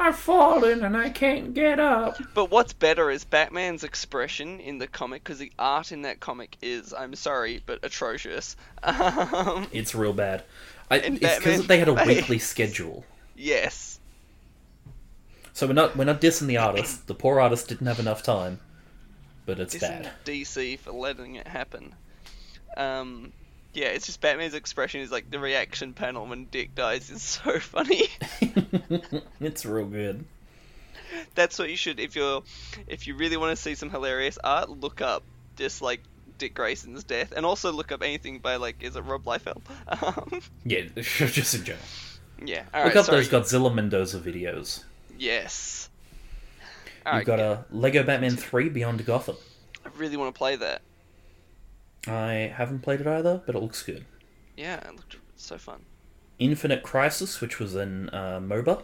I've 0.00 0.16
fallen 0.16 0.84
and 0.84 0.96
I 0.96 1.10
can't 1.10 1.54
get 1.54 1.78
up. 1.80 2.16
but 2.34 2.50
what's 2.50 2.72
better 2.72 3.10
is 3.10 3.24
Batman's 3.24 3.84
expression 3.84 4.60
in 4.60 4.78
the 4.78 4.86
comic, 4.86 5.22
because 5.22 5.38
the 5.38 5.52
art 5.58 5.92
in 5.92 6.02
that 6.02 6.20
comic 6.20 6.56
is, 6.62 6.92
I'm 6.94 7.14
sorry, 7.14 7.62
but 7.66 7.80
atrocious. 7.84 8.56
Um, 8.82 9.66
It's 9.72 9.94
real 9.94 10.12
bad. 10.12 10.44
I, 10.90 10.96
it's 10.96 11.18
because 11.38 11.66
they 11.66 11.78
had 11.78 11.88
a 11.88 11.94
weekly 12.06 12.38
schedule. 12.38 13.04
yes. 13.36 14.00
So 15.52 15.66
we're 15.66 15.72
not 15.74 15.96
we're 15.96 16.04
not 16.04 16.20
dissing 16.20 16.46
the 16.46 16.56
artist. 16.56 17.06
The 17.06 17.14
poor 17.14 17.38
artist 17.40 17.68
didn't 17.68 17.86
have 17.86 17.98
enough 17.98 18.22
time, 18.22 18.60
but 19.46 19.58
it's 19.60 19.74
Dissing 19.74 19.80
bad. 20.04 20.10
DC 20.24 20.78
for 20.78 20.92
letting 20.92 21.34
it 21.34 21.46
happen. 21.46 21.94
Um, 22.76 23.32
yeah, 23.72 23.86
it's 23.88 24.06
just 24.06 24.20
Batman's 24.20 24.54
expression 24.54 25.00
is 25.00 25.10
like 25.10 25.30
the 25.30 25.38
reaction 25.38 25.92
panel 25.94 26.26
when 26.26 26.46
Dick 26.46 26.74
dies 26.74 27.10
is 27.10 27.22
so 27.44 27.58
funny. 27.60 28.08
it's 29.40 29.64
real 29.64 29.86
good. 29.86 30.24
That's 31.34 31.58
what 31.58 31.70
you 31.70 31.76
should 31.76 31.98
if 32.00 32.14
you're 32.16 32.42
if 32.86 33.06
you 33.06 33.16
really 33.16 33.36
want 33.36 33.56
to 33.56 33.60
see 33.62 33.74
some 33.74 33.90
hilarious 33.90 34.38
art, 34.42 34.68
look 34.70 35.00
up 35.00 35.22
just 35.56 35.82
like 35.82 36.00
Dick 36.38 36.54
Grayson's 36.54 37.04
death, 37.04 37.32
and 37.36 37.44
also 37.44 37.72
look 37.72 37.92
up 37.92 38.02
anything 38.02 38.38
by 38.38 38.56
like 38.56 38.82
is 38.82 38.96
it 38.96 39.00
Rob 39.02 39.24
Liefeld? 39.24 39.62
Um, 39.88 40.40
Yeah, 40.64 40.82
just 40.96 41.54
in 41.54 41.64
general. 41.64 41.84
yeah, 42.44 42.64
all 42.72 42.84
Look 42.84 42.94
right. 42.94 42.96
up 43.00 43.06
sorry. 43.06 43.18
those 43.24 43.28
Godzilla 43.28 43.74
Mendoza 43.74 44.18
videos. 44.20 44.84
Yes. 45.18 45.88
You've 46.60 47.06
Alright, 47.06 47.26
got 47.26 47.38
yeah, 47.38 47.58
a 47.70 47.74
Lego 47.74 48.02
Batman 48.02 48.36
3 48.36 48.68
Beyond 48.68 49.04
Gotham. 49.06 49.36
I 49.84 49.88
really 49.96 50.16
want 50.16 50.34
to 50.34 50.38
play 50.38 50.56
that. 50.56 50.82
I 52.06 52.52
haven't 52.54 52.80
played 52.80 53.00
it 53.00 53.06
either, 53.06 53.42
but 53.44 53.54
it 53.54 53.60
looks 53.60 53.82
good. 53.82 54.04
Yeah, 54.56 54.76
it 54.88 54.96
looked 54.96 55.16
so 55.36 55.58
fun. 55.58 55.80
Infinite 56.38 56.82
Crisis, 56.82 57.40
which 57.40 57.58
was 57.58 57.74
an 57.74 58.08
uh, 58.10 58.40
MOBA, 58.40 58.82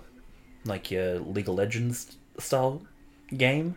like 0.65 0.91
your 0.91 1.19
League 1.21 1.49
of 1.49 1.55
Legends 1.55 2.19
style 2.39 2.83
game. 3.35 3.77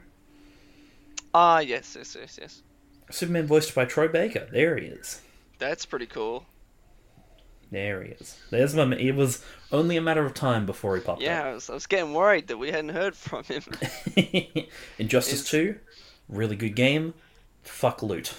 Ah, 1.33 1.59
yes, 1.59 1.95
yes, 1.97 2.17
yes, 2.19 2.37
yes. 2.41 2.63
Superman 3.09 3.47
voiced 3.47 3.73
by 3.73 3.85
Troy 3.85 4.07
Baker. 4.07 4.47
There 4.51 4.77
he 4.77 4.87
is. 4.87 5.21
That's 5.57 5.85
pretty 5.85 6.05
cool. 6.05 6.45
There 7.71 8.03
he 8.03 8.11
is. 8.11 8.37
There's 8.49 8.73
my. 8.75 8.95
It 8.95 9.15
was 9.15 9.43
only 9.71 9.95
a 9.95 10.01
matter 10.01 10.25
of 10.25 10.33
time 10.33 10.65
before 10.65 10.95
he 10.95 11.01
popped 11.03 11.21
Yeah, 11.21 11.43
I 11.45 11.53
was, 11.53 11.69
I 11.69 11.75
was 11.75 11.85
getting 11.85 12.13
worried 12.13 12.47
that 12.47 12.57
we 12.57 12.71
hadn't 12.71 12.89
heard 12.89 13.15
from 13.15 13.43
him. 13.43 13.63
Injustice 14.97 15.41
Is- 15.41 15.49
Two, 15.49 15.75
really 16.27 16.55
good 16.55 16.75
game. 16.75 17.13
Fuck 17.61 18.01
loot. 18.01 18.33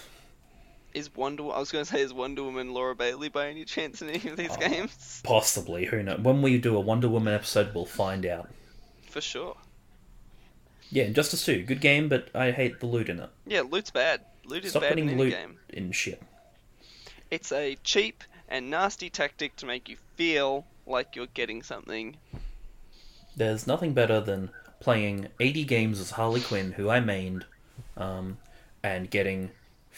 Is 0.95 1.15
Wonder? 1.15 1.45
I 1.53 1.59
was 1.59 1.71
going 1.73 1.85
to 1.85 1.91
say, 1.91 2.01
is 2.01 2.13
Wonder 2.13 2.43
Woman 2.45 2.73
Laura 2.75 2.95
Bailey 2.95 3.29
by 3.29 3.49
any 3.49 3.65
chance 3.65 4.03
in 4.03 4.11
any 4.11 4.31
of 4.31 4.37
these 4.37 4.51
Oh. 4.53 4.57
games? 4.69 5.21
Possibly. 5.25 5.87
Who 5.87 6.03
knows? 6.03 6.21
When 6.21 6.43
we 6.43 6.59
do 6.59 6.77
a 6.77 6.81
Wonder 6.81 7.09
Woman 7.09 7.35
episode, 7.35 7.75
we'll 7.75 7.87
find 7.87 8.25
out. 8.27 8.49
For 9.09 9.21
sure. 9.21 9.57
Yeah, 10.91 11.05
Injustice 11.05 11.45
Two, 11.45 11.63
good 11.63 11.81
game, 11.81 12.09
but 12.09 12.29
I 12.35 12.51
hate 12.51 12.81
the 12.81 12.87
loot 12.87 13.09
in 13.09 13.21
it. 13.21 13.31
Yeah, 13.47 13.63
loot's 13.63 13.91
bad. 13.91 14.23
Loot 14.45 14.65
is 14.65 14.71
Stop 14.73 14.83
bad 14.83 14.99
in 14.99 15.17
loot 15.17 15.31
game. 15.33 15.59
in 15.69 15.93
shit. 15.93 16.21
It's 17.31 17.53
a 17.53 17.77
cheap 17.85 18.25
and 18.49 18.71
nasty 18.71 19.09
tactic 19.09 19.55
to 19.57 19.67
make 19.67 19.89
you 19.89 19.97
feel 20.17 20.67
like 20.87 21.15
you're 21.15 21.27
getting 21.29 21.63
something. 21.63 22.17
There's 23.37 23.67
nothing 23.69 23.93
better 23.95 24.21
than 24.21 24.51
playing 24.81 25.29
80 25.39 25.65
games 25.65 26.01
as 26.01 26.11
Harley 26.13 26.41
Quinn, 26.41 26.73
who 26.73 26.91
I 26.91 26.99
mained, 26.99 27.45
um, 27.97 28.39
and 28.83 29.09
getting 29.09 29.51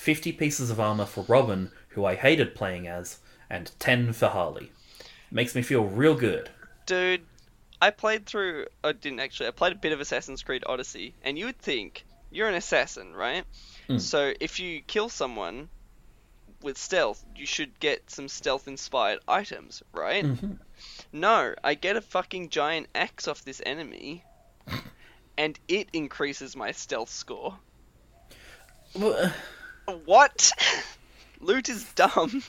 50 0.03 0.33
pieces 0.33 0.69
of 0.69 0.81
armor 0.81 1.07
for 1.07 1.23
Robin, 1.29 1.71
who 1.91 2.05
I 2.05 2.17
hated 2.17 2.57
playing 2.57 2.89
as, 2.89 3.21
and 3.49 3.71
10 3.79 4.13
for 4.15 4.27
Harley. 4.27 4.73
Makes 5.31 5.55
me 5.55 5.63
feel 5.63 5.85
real 5.85 6.17
good. 6.17 6.51
Dude, 6.87 7.23
I 7.81 7.91
played 7.91 8.27
through. 8.27 8.67
I 8.83 8.93
didn't 8.93 9.21
actually. 9.21 9.47
I 9.47 9.53
played 9.53 9.75
a 9.75 9.77
bit 9.77 9.93
of 9.93 10.01
Assassin's 10.01 10.43
Creed 10.43 10.65
Odyssey, 10.67 11.15
and 11.23 11.39
you 11.39 11.47
would 11.47 11.59
think 11.59 12.05
you're 12.33 12.49
an 12.49 12.57
assassin, 12.57 13.15
right? 13.15 13.45
Mm. 13.89 14.01
So 14.01 14.33
if 14.41 14.59
you 14.59 14.81
kill 14.83 15.09
someone 15.09 15.69
with 16.63 16.79
stealth, 16.79 17.25
you 17.37 17.47
should 17.47 17.79
get 17.79 18.11
some 18.11 18.27
stealth-inspired 18.27 19.21
items, 19.29 19.85
right? 19.93 20.25
Mhm. 20.25 20.59
No, 21.13 21.55
I 21.63 21.75
get 21.75 21.95
a 21.97 22.01
fucking 22.01 22.49
giant 22.49 22.89
axe 22.93 23.29
off 23.29 23.45
this 23.45 23.63
enemy, 23.65 24.25
and 25.39 25.61
it 25.69 25.91
increases 25.93 26.57
my 26.57 26.73
stealth 26.73 27.11
score. 27.11 27.57
Well, 28.95 29.15
uh, 29.27 29.31
What? 30.05 30.51
Loot 31.41 31.69
is 31.69 31.85
dumb. 31.95 32.43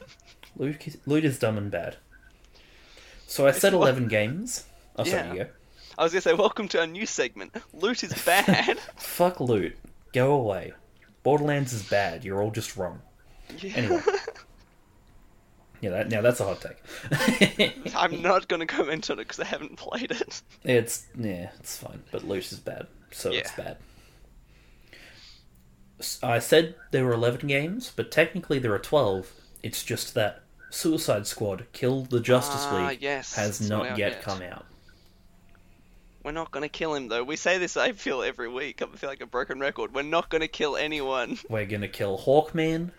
Loot 0.55 0.87
is, 0.87 0.97
loot 1.05 1.25
is 1.25 1.39
dumb 1.39 1.57
and 1.57 1.71
bad. 1.71 1.97
So 3.27 3.47
I 3.47 3.51
said 3.51 3.73
11 3.73 4.07
games. 4.07 4.65
Oh, 4.97 5.03
sorry, 5.03 5.23
Yeah. 5.23 5.33
you 5.33 5.39
go. 5.45 5.49
I 5.97 6.03
was 6.03 6.11
gonna 6.11 6.21
say, 6.21 6.33
welcome 6.33 6.67
to 6.69 6.79
our 6.79 6.87
new 6.87 7.05
segment. 7.05 7.55
Loot 7.73 8.03
is 8.03 8.13
bad. 8.23 8.79
Fuck 8.97 9.39
loot. 9.39 9.75
Go 10.13 10.33
away. 10.33 10.73
Borderlands 11.23 11.73
is 11.73 11.83
bad. 11.87 12.23
You're 12.23 12.41
all 12.41 12.51
just 12.51 12.77
wrong. 12.77 13.01
Yeah. 13.59 13.71
Anyway. 13.75 14.01
Yeah, 15.81 15.89
that, 15.89 16.07
now 16.09 16.21
that's 16.21 16.39
a 16.39 16.45
hot 16.45 16.61
take. 16.61 17.91
I'm 17.97 18.21
not 18.21 18.47
gonna 18.47 18.65
comment 18.65 19.09
on 19.11 19.19
it 19.19 19.23
because 19.23 19.41
I 19.41 19.43
haven't 19.43 19.75
played 19.75 20.11
it. 20.11 20.41
It's 20.63 21.05
yeah, 21.13 21.49
it's 21.59 21.75
fine, 21.77 22.01
but 22.09 22.25
loot 22.25 22.49
is 22.53 22.59
bad, 22.61 22.87
so 23.11 23.33
it's 23.33 23.51
bad. 23.51 23.75
I 26.21 26.39
said 26.39 26.75
there 26.91 27.05
were 27.05 27.13
eleven 27.13 27.47
games, 27.47 27.91
but 27.95 28.11
technically 28.11 28.59
there 28.59 28.73
are 28.73 28.79
twelve. 28.79 29.31
It's 29.61 29.83
just 29.83 30.13
that 30.15 30.41
Suicide 30.69 31.27
Squad: 31.27 31.65
Kill 31.73 32.03
the 32.03 32.19
Justice 32.19 32.65
Ah, 32.67 32.87
League 32.87 33.01
yes, 33.01 33.35
has 33.35 33.67
not 33.67 33.97
yet 33.97 33.97
yet. 33.97 34.21
come 34.21 34.41
out. 34.41 34.65
We're 36.23 36.31
not 36.31 36.51
gonna 36.51 36.69
kill 36.69 36.93
him 36.93 37.09
though. 37.09 37.23
We 37.23 37.35
say 37.35 37.57
this, 37.57 37.75
I 37.75 37.91
feel 37.91 38.23
every 38.23 38.47
week. 38.47 38.81
I 38.81 38.85
feel 38.95 39.09
like 39.09 39.21
a 39.21 39.25
broken 39.25 39.59
record. 39.59 39.93
We're 39.93 40.03
not 40.03 40.29
gonna 40.29 40.47
kill 40.47 40.77
anyone. 40.77 41.37
We're 41.49 41.65
gonna 41.65 41.87
kill 41.89 42.17
Hawkman. 42.17 42.91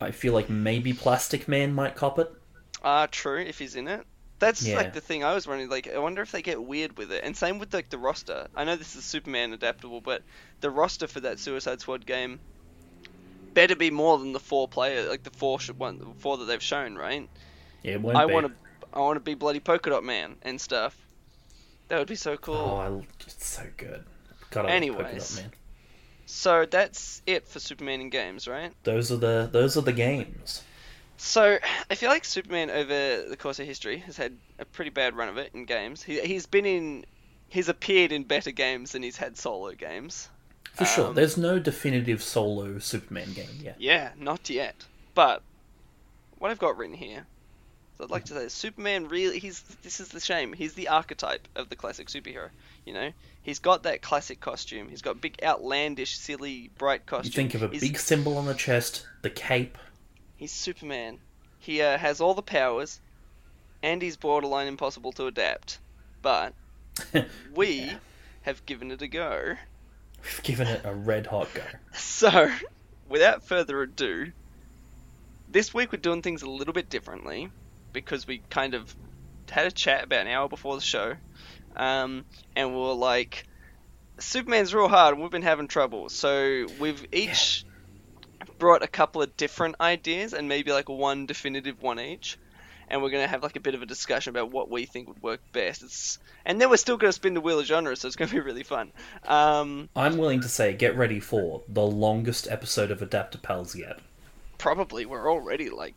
I 0.00 0.10
feel 0.10 0.34
like 0.34 0.50
maybe 0.50 0.92
Plastic 0.92 1.48
Man 1.48 1.72
might 1.74 1.96
cop 1.96 2.18
it. 2.18 2.30
Ah, 2.84 3.06
true. 3.10 3.40
If 3.40 3.58
he's 3.58 3.76
in 3.76 3.88
it, 3.88 4.06
that's 4.38 4.62
Yeah. 4.62 4.76
like 4.76 4.92
the 4.92 5.00
thing 5.00 5.24
I 5.24 5.34
was 5.34 5.46
wondering. 5.46 5.70
Like, 5.70 5.88
I 5.92 5.98
wonder 5.98 6.22
if 6.22 6.30
they 6.32 6.42
get 6.42 6.62
weird 6.62 6.96
with 6.98 7.12
it. 7.12 7.24
And 7.24 7.36
same 7.36 7.58
with 7.58 7.72
like 7.72 7.88
the 7.88 7.98
roster. 7.98 8.48
I 8.54 8.64
know 8.64 8.76
this 8.76 8.96
is 8.96 9.04
Superman 9.04 9.52
adaptable, 9.52 10.00
but 10.00 10.22
the 10.60 10.70
roster 10.70 11.06
for 11.06 11.20
that 11.20 11.38
Suicide 11.38 11.80
Squad 11.80 12.06
game 12.06 12.40
better 13.54 13.74
be 13.74 13.90
more 13.90 14.18
than 14.18 14.32
the 14.32 14.40
four 14.40 14.68
player, 14.68 15.08
like 15.08 15.22
the 15.22 15.30
four 15.30 15.58
one, 15.78 15.98
the 15.98 16.06
four 16.18 16.36
that 16.36 16.44
they've 16.44 16.62
shown, 16.62 16.96
right? 16.96 17.28
Yeah, 17.82 17.98
I 18.14 18.26
want 18.26 18.46
to, 18.46 18.52
I 18.92 19.00
want 19.00 19.16
to 19.16 19.20
be 19.20 19.34
bloody 19.34 19.60
polka 19.60 19.90
dot 19.90 20.04
man 20.04 20.36
and 20.42 20.60
stuff. 20.60 20.94
That 21.88 21.98
would 21.98 22.08
be 22.08 22.16
so 22.16 22.36
cool. 22.36 22.54
Oh, 22.56 22.76
I, 22.76 23.06
it's 23.26 23.46
so 23.46 23.62
good. 23.76 24.04
God, 24.50 24.60
I 24.60 24.68
Dot 24.68 24.70
Anyways. 24.70 25.36
Man. 25.36 25.52
So 26.26 26.66
that's 26.66 27.22
it 27.26 27.46
for 27.46 27.60
Superman 27.60 28.00
in 28.00 28.10
games, 28.10 28.48
right? 28.48 28.72
Those 28.82 29.12
are 29.12 29.16
the 29.16 29.48
those 29.50 29.76
are 29.76 29.82
the 29.82 29.92
games. 29.92 30.62
So 31.18 31.58
I 31.90 31.94
feel 31.94 32.10
like 32.10 32.24
Superman 32.24 32.70
over 32.70 33.24
the 33.28 33.36
course 33.38 33.58
of 33.58 33.66
history 33.66 33.98
has 33.98 34.16
had 34.16 34.36
a 34.58 34.64
pretty 34.64 34.90
bad 34.90 35.16
run 35.16 35.28
of 35.28 35.38
it 35.38 35.50
in 35.54 35.64
games. 35.64 36.02
He, 36.02 36.20
he's 36.20 36.46
been 36.46 36.66
in, 36.66 37.06
he's 37.48 37.68
appeared 37.68 38.12
in 38.12 38.24
better 38.24 38.50
games 38.50 38.92
than 38.92 39.02
he's 39.02 39.16
had 39.16 39.36
solo 39.36 39.72
games. 39.72 40.28
For 40.74 40.84
sure. 40.84 41.06
Um, 41.08 41.14
There's 41.14 41.38
no 41.38 41.58
definitive 41.58 42.22
solo 42.22 42.78
Superman 42.78 43.32
game 43.32 43.48
yet. 43.62 43.76
Yeah, 43.78 44.10
not 44.18 44.50
yet. 44.50 44.84
But 45.14 45.42
what 46.38 46.50
I've 46.50 46.58
got 46.58 46.76
written 46.76 46.94
here, 46.96 47.24
so 47.96 48.04
I'd 48.04 48.10
like 48.10 48.26
to 48.26 48.34
say 48.34 48.48
Superman 48.48 49.08
really 49.08 49.38
he's 49.38 49.62
this 49.82 50.00
is 50.00 50.08
the 50.08 50.20
shame. 50.20 50.52
He's 50.52 50.74
the 50.74 50.88
archetype 50.88 51.48
of 51.56 51.70
the 51.70 51.76
classic 51.76 52.08
superhero. 52.08 52.50
You 52.84 52.92
know, 52.92 53.10
he's 53.42 53.58
got 53.58 53.84
that 53.84 54.02
classic 54.02 54.38
costume. 54.40 54.90
He's 54.90 55.00
got 55.00 55.18
big, 55.18 55.38
outlandish, 55.42 56.18
silly, 56.18 56.70
bright 56.76 57.06
costume. 57.06 57.30
You 57.30 57.32
think 57.32 57.54
of 57.54 57.62
a 57.62 57.68
He's- 57.68 57.80
big 57.80 57.98
symbol 57.98 58.36
on 58.36 58.44
the 58.44 58.52
chest, 58.54 59.06
the 59.22 59.30
cape. 59.30 59.78
He's 60.36 60.52
Superman. 60.52 61.18
He 61.58 61.82
uh, 61.82 61.98
has 61.98 62.20
all 62.20 62.34
the 62.34 62.42
powers, 62.42 63.00
and 63.82 64.00
he's 64.00 64.16
borderline 64.16 64.66
impossible 64.68 65.12
to 65.12 65.26
adapt. 65.26 65.78
But 66.22 66.54
we 67.54 67.68
Yeah. 67.72 67.98
have 68.42 68.64
given 68.66 68.90
it 68.90 69.02
a 69.02 69.08
go. 69.08 69.54
We've 70.22 70.42
given 70.42 70.66
it 70.68 70.82
a 70.84 70.94
red 70.94 71.26
hot 71.26 71.48
go. 71.54 71.62
So, 71.94 72.50
without 73.08 73.44
further 73.44 73.82
ado, 73.82 74.32
this 75.48 75.72
week 75.74 75.92
we're 75.92 75.98
doing 75.98 76.22
things 76.22 76.42
a 76.42 76.50
little 76.50 76.74
bit 76.74 76.88
differently 76.88 77.50
because 77.92 78.26
we 78.26 78.38
kind 78.50 78.74
of 78.74 78.94
had 79.50 79.66
a 79.66 79.70
chat 79.70 80.04
about 80.04 80.22
an 80.22 80.28
hour 80.28 80.48
before 80.48 80.74
the 80.74 80.80
show, 80.82 81.14
um, 81.76 82.24
and 82.56 82.70
we 82.70 82.76
were 82.80 82.92
like, 82.94 83.44
Superman's 84.18 84.74
real 84.74 84.88
hard, 84.88 85.12
and 85.14 85.22
we've 85.22 85.30
been 85.30 85.42
having 85.42 85.68
trouble. 85.68 86.08
So 86.08 86.66
we've 86.80 87.06
each 87.12 87.65
brought 88.58 88.82
a 88.82 88.88
couple 88.88 89.22
of 89.22 89.36
different 89.36 89.76
ideas, 89.80 90.32
and 90.32 90.48
maybe 90.48 90.72
like 90.72 90.88
one 90.88 91.26
definitive 91.26 91.80
one 91.82 92.00
each. 92.00 92.38
And 92.88 93.02
we're 93.02 93.10
gonna 93.10 93.26
have 93.26 93.42
like 93.42 93.56
a 93.56 93.60
bit 93.60 93.74
of 93.74 93.82
a 93.82 93.86
discussion 93.86 94.30
about 94.30 94.50
what 94.52 94.70
we 94.70 94.86
think 94.86 95.08
would 95.08 95.22
work 95.22 95.40
best. 95.52 95.82
It's, 95.82 96.18
and 96.44 96.60
then 96.60 96.70
we're 96.70 96.76
still 96.76 96.96
gonna 96.96 97.12
spin 97.12 97.34
the 97.34 97.40
wheel 97.40 97.58
of 97.60 97.66
genre, 97.66 97.96
so 97.96 98.06
it's 98.06 98.16
gonna 98.16 98.30
be 98.30 98.40
really 98.40 98.62
fun. 98.62 98.92
Um, 99.24 99.88
I'm 99.96 100.16
willing 100.18 100.40
to 100.42 100.48
say, 100.48 100.72
get 100.74 100.96
ready 100.96 101.20
for 101.20 101.62
the 101.68 101.82
longest 101.86 102.46
episode 102.50 102.90
of 102.90 103.02
Adapter 103.02 103.38
Pals 103.38 103.74
yet. 103.74 104.00
probably 104.58 105.06
we're 105.06 105.30
already 105.30 105.70
like 105.70 105.94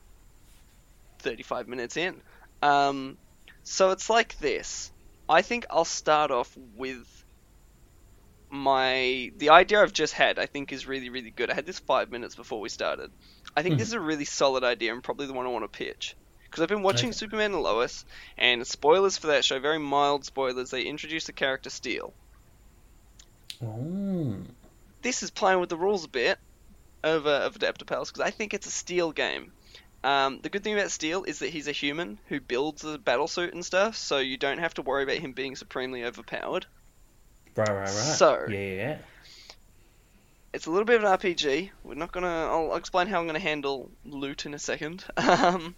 35 1.19 1.67
minutes 1.67 1.97
in. 1.97 2.21
Um, 2.61 3.17
so 3.63 3.91
it's 3.91 4.09
like 4.09 4.37
this. 4.39 4.91
I 5.27 5.41
think 5.41 5.65
I'll 5.69 5.85
start 5.85 6.31
off 6.31 6.55
with 6.75 7.18
my 8.49 9.31
the 9.37 9.49
idea 9.49 9.81
I've 9.81 9.93
just 9.93 10.13
had. 10.13 10.39
I 10.39 10.45
think 10.45 10.71
is 10.71 10.87
really 10.87 11.09
really 11.09 11.31
good. 11.31 11.49
I 11.49 11.53
had 11.53 11.65
this 11.65 11.79
five 11.79 12.11
minutes 12.11 12.35
before 12.35 12.59
we 12.59 12.69
started. 12.69 13.11
I 13.55 13.61
think 13.63 13.77
this 13.77 13.87
is 13.87 13.93
a 13.93 13.99
really 13.99 14.25
solid 14.25 14.63
idea 14.63 14.93
and 14.93 15.03
probably 15.03 15.27
the 15.27 15.33
one 15.33 15.45
I 15.45 15.49
want 15.49 15.71
to 15.71 15.77
pitch. 15.77 16.15
Because 16.43 16.63
I've 16.63 16.69
been 16.69 16.81
watching 16.83 17.09
Okay. 17.09 17.15
Superman 17.17 17.53
and 17.53 17.61
Lois, 17.61 18.05
and 18.37 18.65
spoilers 18.65 19.17
for 19.17 19.27
that 19.27 19.45
show, 19.45 19.59
very 19.59 19.77
mild 19.77 20.25
spoilers. 20.25 20.71
They 20.71 20.81
introduce 20.83 21.25
the 21.25 21.33
character 21.33 21.69
Steel. 21.69 22.13
Oh. 23.63 24.35
this 25.01 25.21
is 25.21 25.31
playing 25.31 25.59
with 25.59 25.69
the 25.69 25.77
rules 25.77 26.05
a 26.05 26.09
bit 26.09 26.39
of, 27.03 27.27
uh, 27.27 27.41
of 27.41 27.55
Adapter 27.57 27.85
Pals 27.85 28.09
because 28.09 28.25
I 28.25 28.31
think 28.31 28.53
it's 28.53 28.67
a 28.67 28.71
Steel 28.71 29.11
game. 29.11 29.51
Um, 30.03 30.39
the 30.41 30.49
good 30.49 30.63
thing 30.63 30.73
about 30.75 30.91
Steel 30.91 31.23
is 31.25 31.39
that 31.39 31.49
he's 31.49 31.67
a 31.67 31.73
human 31.73 32.19
who 32.27 32.39
builds 32.39 32.85
a 32.85 32.97
battle 32.97 33.27
suit 33.27 33.53
and 33.53 33.65
stuff, 33.65 33.97
so 33.97 34.17
you 34.17 34.37
don't 34.37 34.59
have 34.59 34.73
to 34.75 34.81
worry 34.81 35.03
about 35.03 35.17
him 35.17 35.33
being 35.33 35.55
supremely 35.57 36.05
overpowered. 36.05 36.65
Right, 37.55 37.67
right, 37.69 37.79
right. 37.79 37.89
So- 37.89 38.45
Yeah, 38.49 38.57
yeah, 38.59 38.73
yeah. 38.75 38.97
It's 40.51 40.65
a 40.65 40.71
little 40.71 40.85
bit 40.85 40.95
of 40.95 41.03
an 41.03 41.09
RPG. 41.19 41.69
We're 41.83 41.93
not 41.93 42.11
gonna. 42.11 42.27
I'll, 42.27 42.71
I'll 42.71 42.77
explain 42.77 43.05
how 43.07 43.19
I'm 43.19 43.27
gonna 43.27 43.37
handle 43.37 43.91
loot 44.05 44.45
in 44.45 44.53
a 44.53 44.59
second. 44.59 45.03
Um, 45.17 45.75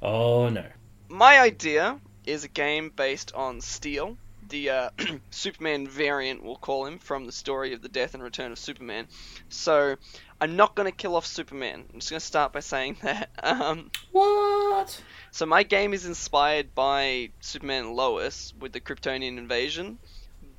Oh, 0.00 0.48
no. 0.48 0.64
my 1.08 1.40
idea 1.40 2.00
is 2.24 2.44
a 2.44 2.48
game 2.48 2.90
based 2.94 3.34
on 3.34 3.60
Steel, 3.60 4.16
the 4.48 4.70
uh, 4.70 4.90
Superman 5.30 5.86
variant, 5.88 6.42
we'll 6.44 6.56
call 6.56 6.86
him, 6.86 6.98
from 6.98 7.26
the 7.26 7.32
story 7.32 7.72
of 7.74 7.82
the 7.82 7.88
death 7.88 8.14
and 8.14 8.22
return 8.22 8.52
of 8.52 8.58
Superman. 8.60 9.06
So, 9.48 9.96
I'm 10.40 10.54
not 10.56 10.76
going 10.76 10.90
to 10.90 10.96
kill 10.96 11.16
off 11.16 11.26
Superman. 11.26 11.84
I'm 11.92 11.98
just 11.98 12.10
going 12.10 12.20
to 12.20 12.26
start 12.26 12.52
by 12.52 12.60
saying 12.60 12.98
that. 13.02 13.28
Um, 13.42 13.90
What? 14.12 15.02
so, 15.32 15.46
my 15.46 15.62
game 15.64 15.92
is 15.92 16.06
inspired 16.06 16.74
by 16.76 17.30
Superman 17.40 17.92
Lois 17.94 18.54
with 18.60 18.72
the 18.72 18.80
Kryptonian 18.80 19.36
invasion, 19.36 19.98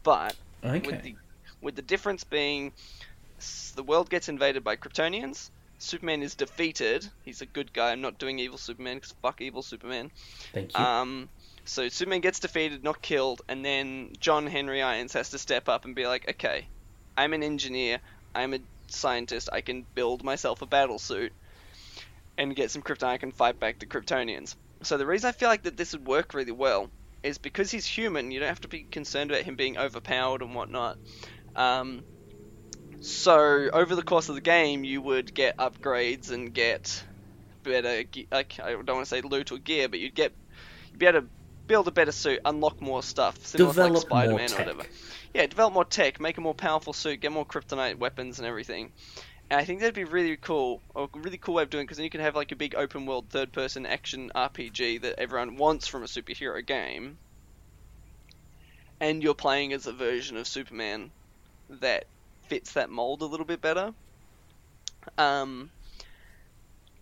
but 0.04 0.36
Okay. 0.64 0.88
with 0.88 1.04
the 1.04 1.16
with 1.62 1.76
the 1.76 1.82
difference 1.82 2.24
being 2.24 2.74
the 3.76 3.84
world 3.84 4.10
gets 4.10 4.30
invaded 4.30 4.64
by 4.64 4.76
Kryptonians. 4.76 5.50
Superman 5.80 6.24
is 6.24 6.36
defeated. 6.36 7.08
He's 7.24 7.42
a 7.42 7.46
good 7.46 7.72
guy. 7.72 7.92
I'm 7.92 8.02
not 8.02 8.18
doing 8.18 8.40
evil 8.40 8.58
Superman 8.58 8.98
because 8.98 9.14
fuck 9.22 9.42
evil 9.42 9.62
Superman. 9.62 10.10
Thank 10.54 10.76
you. 10.76 10.84
Um, 10.84 11.30
so 11.66 11.88
Superman 11.90 12.22
gets 12.22 12.40
defeated, 12.40 12.84
not 12.84 13.02
killed, 13.02 13.42
and 13.48 13.64
then 13.64 14.12
John 14.20 14.48
Henry 14.48 14.82
Irons 14.82 15.14
has 15.14 15.30
to 15.32 15.38
step 15.38 15.70
up 15.70 15.86
and 15.86 15.94
be 15.96 16.08
like, 16.08 16.28
okay, 16.30 16.68
I'm 17.16 17.34
an 17.34 17.44
engineer, 17.44 18.02
I'm 18.34 18.54
a 18.56 18.60
scientist, 18.88 19.50
I 19.54 19.62
can 19.62 19.86
build 19.94 20.24
myself 20.24 20.62
a 20.62 20.66
battle 20.66 20.98
suit 20.98 21.32
and 22.38 22.56
get 22.56 22.72
some 22.72 22.82
krypton. 22.82 23.08
I 23.08 23.18
can 23.18 23.32
fight 23.32 23.60
back 23.60 23.80
the 23.80 23.86
Kryptonians. 23.86 24.56
So 24.84 24.98
the 24.98 25.06
reason 25.06 25.28
I 25.28 25.32
feel 25.32 25.50
like 25.50 25.64
that 25.64 25.78
this 25.78 25.94
would 25.94 26.08
work 26.08 26.34
really 26.34 26.52
well 26.52 26.90
is 27.28 27.38
because 27.38 27.72
he's 27.72 27.86
human. 27.86 28.32
You 28.32 28.40
don't 28.40 28.50
have 28.50 28.62
to 28.62 28.68
be 28.68 28.88
concerned 28.92 29.32
about 29.32 29.44
him 29.44 29.56
being 29.56 29.78
overpowered 29.78 30.42
and 30.42 30.56
whatnot. 30.56 30.98
Um, 31.56 32.04
so 33.00 33.70
over 33.72 33.96
the 33.96 34.04
course 34.04 34.30
of 34.30 34.36
the 34.36 34.42
game, 34.42 34.84
you 34.84 35.02
would 35.02 35.34
get 35.34 35.58
upgrades 35.58 36.32
and 36.32 36.54
get 36.54 37.04
better. 37.64 38.04
ge- 38.04 38.28
Like 38.32 38.60
I 38.60 38.72
don't 38.72 38.88
want 38.88 39.06
to 39.06 39.06
say 39.06 39.22
loot 39.22 39.52
or 39.52 39.58
gear, 39.60 39.88
but 39.90 40.00
you'd 40.00 40.16
get 40.16 40.34
you'd 40.92 41.00
be 41.00 41.06
able 41.06 41.22
to 41.22 41.28
build 41.68 41.88
a 41.88 41.92
better 41.92 42.12
suit, 42.14 42.40
unlock 42.46 42.82
more 42.82 43.04
stuff, 43.04 43.46
similar 43.46 43.74
to 43.74 43.82
like 43.82 43.98
Spider-Man 43.98 44.54
or 44.54 44.60
whatever. 44.60 44.84
Yeah, 45.34 45.46
develop 45.48 45.74
more 45.74 45.86
tech, 45.86 46.20
make 46.20 46.38
a 46.38 46.42
more 46.42 46.56
powerful 46.56 46.94
suit, 46.94 47.20
get 47.20 47.32
more 47.32 47.46
kryptonite 47.46 47.98
weapons 47.98 48.40
and 48.40 48.48
everything. 48.48 48.92
And 49.50 49.60
I 49.60 49.64
think 49.64 49.80
that'd 49.80 49.96
be 49.96 50.04
really 50.04 50.36
cool, 50.36 50.82
or 50.94 51.10
a 51.14 51.20
really 51.20 51.38
cool 51.38 51.56
way 51.56 51.64
of 51.64 51.70
doing, 51.70 51.86
because 51.86 51.98
then 51.98 52.04
you 52.04 52.10
can 52.10 52.22
have 52.22 52.36
like 52.36 52.52
a 52.52 52.56
big 52.56 52.76
open 52.76 53.06
world 53.06 53.26
third 53.30 53.54
person 53.54 53.86
action 53.86 54.32
RPG 54.36 55.02
that 55.02 55.20
everyone 55.20 55.56
wants 55.56 55.88
from 55.88 56.04
a 56.04 56.08
superhero 56.08 56.66
game. 56.66 57.18
And 59.00 59.24
you're 59.24 59.36
playing 59.36 59.74
as 59.74 59.88
a 59.88 59.94
version 59.94 60.38
of 60.38 60.48
Superman 60.48 61.12
that 61.70 62.06
fits 62.48 62.74
that 62.74 62.90
mold 62.90 63.22
a 63.22 63.26
little 63.26 63.46
bit 63.46 63.62
better. 63.62 63.94
Um, 65.18 65.70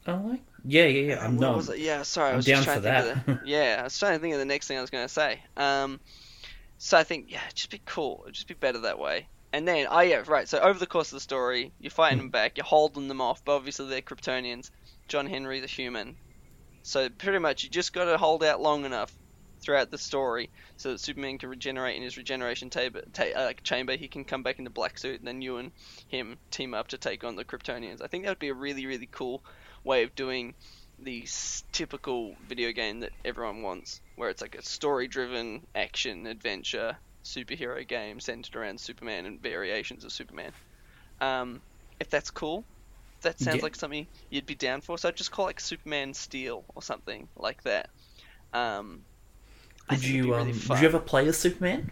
I 0.06 0.14
like. 0.14 0.42
Yeah, 0.64 0.86
yeah, 0.86 1.14
yeah. 1.16 1.26
I'm 1.26 1.40
not. 1.40 1.56
was 1.56 1.70
it? 1.70 1.80
Yeah, 1.80 2.04
sorry, 2.04 2.30
I 2.30 2.32
I'm 2.32 2.38
was 2.38 2.46
down 2.46 2.64
just 2.64 2.66
trying 2.66 2.82
for 2.82 2.88
to 2.88 2.88
think 2.88 3.00
of 3.00 3.26
that. 3.26 3.26
the, 3.26 3.50
Yeah, 3.50 3.78
I 3.80 3.84
was 3.84 3.98
trying 3.98 4.14
to 4.14 4.20
think 4.20 4.34
of 4.34 4.40
the 4.40 4.46
next 4.46 4.68
thing 4.68 4.78
I 4.78 4.82
was 4.82 4.90
going 4.90 5.06
to 5.06 5.14
say. 5.14 5.42
Um, 5.58 6.00
so 6.78 6.98
I 6.98 7.04
think 7.04 7.32
yeah, 7.32 7.42
it'd 7.46 7.56
just 7.56 7.70
be 7.72 7.82
cool. 7.86 8.22
It'd 8.24 8.36
just 8.36 8.48
be 8.48 8.54
better 8.54 8.80
that 8.80 9.00
way. 9.00 9.28
And 9.56 9.66
then, 9.66 9.88
oh 9.90 10.02
yeah, 10.02 10.22
right. 10.28 10.50
So 10.50 10.60
over 10.60 10.78
the 10.78 10.86
course 10.86 11.14
of 11.14 11.16
the 11.16 11.22
story, 11.22 11.72
you're 11.80 11.90
fighting 11.90 12.18
them 12.18 12.30
back, 12.30 12.58
you're 12.58 12.66
holding 12.66 13.08
them 13.08 13.22
off, 13.22 13.42
but 13.46 13.56
obviously 13.56 13.88
they're 13.88 14.02
Kryptonians. 14.02 14.70
John 15.08 15.28
Henry's 15.28 15.64
a 15.64 15.68
human, 15.68 16.18
so 16.84 17.08
pretty 17.08 17.40
much 17.40 17.64
you 17.64 17.70
just 17.70 17.94
got 17.94 18.04
to 18.04 18.18
hold 18.18 18.44
out 18.44 18.60
long 18.60 18.84
enough 18.84 19.14
throughout 19.62 19.92
the 19.92 19.98
story 19.98 20.50
so 20.76 20.92
that 20.92 21.00
Superman 21.00 21.38
can 21.38 21.48
regenerate 21.48 21.96
in 21.96 22.04
his 22.04 22.18
regeneration 22.18 22.70
ta- 22.70 22.90
uh, 23.34 23.54
chamber. 23.64 23.96
He 23.96 24.10
can 24.10 24.26
come 24.26 24.44
back 24.44 24.58
in 24.58 24.66
the 24.66 24.70
black 24.70 24.98
suit, 25.00 25.20
and 25.20 25.28
then 25.28 25.42
you 25.42 25.56
and 25.56 25.72
him 26.10 26.38
team 26.52 26.74
up 26.74 26.90
to 26.90 26.98
take 26.98 27.24
on 27.24 27.38
the 27.38 27.46
Kryptonians. 27.46 28.02
I 28.02 28.08
think 28.08 28.26
that 28.26 28.32
would 28.32 28.40
be 28.40 28.50
a 28.50 28.54
really, 28.54 28.86
really 28.86 29.08
cool 29.10 29.42
way 29.86 30.04
of 30.04 30.16
doing 30.16 30.54
the 31.00 31.26
typical 31.72 32.36
video 32.46 32.74
game 32.74 33.00
that 33.00 33.14
everyone 33.24 33.62
wants, 33.62 34.02
where 34.18 34.30
it's 34.30 34.42
like 34.42 34.56
a 34.56 34.66
story-driven 34.66 35.62
action 35.74 36.28
adventure 36.28 36.98
superhero 37.26 37.88
game 37.88 38.20
centered 38.22 38.56
around 38.56 38.80
Superman 38.80 39.26
and 39.26 39.42
variations 39.42 40.06
of 40.06 40.14
Superman. 40.14 40.54
Um, 41.22 41.62
if 42.00 42.10
that's 42.10 42.32
cool, 42.32 42.66
if 43.18 43.24
that 43.24 43.40
sounds 43.40 43.58
Yeah. 43.58 43.64
like 43.64 43.76
something 43.76 44.08
you'd 44.30 44.46
be 44.46 44.56
down 44.56 44.82
for. 44.82 44.98
So 44.98 45.10
I'd 45.10 45.18
just 45.18 45.32
call 45.32 45.46
it 45.46 45.50
like 45.50 45.60
Superman 45.62 46.14
Steel 46.14 46.66
or 46.76 46.84
something 46.84 47.30
like 47.38 47.64
that. 47.64 47.90
Um, 48.54 49.06
Would 49.90 50.04
you 50.04 50.34
um? 50.36 50.48
really 50.48 50.52
Would 50.70 50.80
you 50.80 50.88
ever 50.88 51.00
play 51.00 51.28
as 51.28 51.38
Superman? 51.38 51.92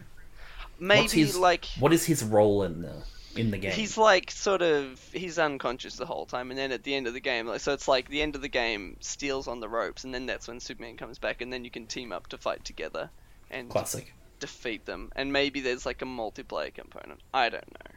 Maybe 0.79 1.07
his- 1.21 1.37
like 1.37 1.65
What 1.79 1.93
is 1.93 2.05
his 2.05 2.23
role 2.23 2.63
in 2.63 2.81
the 2.81 3.03
in 3.35 3.51
the 3.51 3.57
game? 3.57 3.71
He's 3.71 3.97
like 3.97 4.31
sort 4.31 4.61
of 4.61 4.99
he's 5.11 5.39
unconscious 5.39 5.95
the 5.95 6.05
whole 6.05 6.25
time, 6.25 6.51
and 6.51 6.57
then 6.57 6.71
at 6.71 6.83
the 6.83 6.93
end 6.95 7.07
of 7.07 7.13
the 7.13 7.19
game, 7.19 7.47
like 7.47 7.61
so 7.61 7.73
it's 7.73 7.87
like 7.87 8.09
the 8.09 8.21
end 8.21 8.35
of 8.35 8.41
the 8.41 8.49
game 8.49 8.97
Steel's 9.01 9.47
on 9.47 9.59
the 9.59 9.69
ropes, 9.69 10.03
and 10.03 10.13
then 10.13 10.25
that's 10.25 10.47
when 10.47 10.59
Superman 10.59 10.97
comes 10.97 11.19
back, 11.19 11.41
and 11.41 11.51
then 11.51 11.63
you 11.63 11.71
can 11.71 11.87
team 11.87 12.11
up 12.11 12.27
to 12.27 12.37
fight 12.37 12.63
together 12.65 13.09
and 13.49 13.69
Classic. 13.69 14.13
Defeat 14.43 14.85
them. 14.85 15.09
And 15.15 15.31
maybe 15.31 15.61
there's 15.61 15.85
like 15.85 16.01
a 16.01 16.05
multiplayer 16.05 16.73
component. 16.73 17.21
I 17.33 17.47
don't 17.49 17.71
know. 17.71 17.91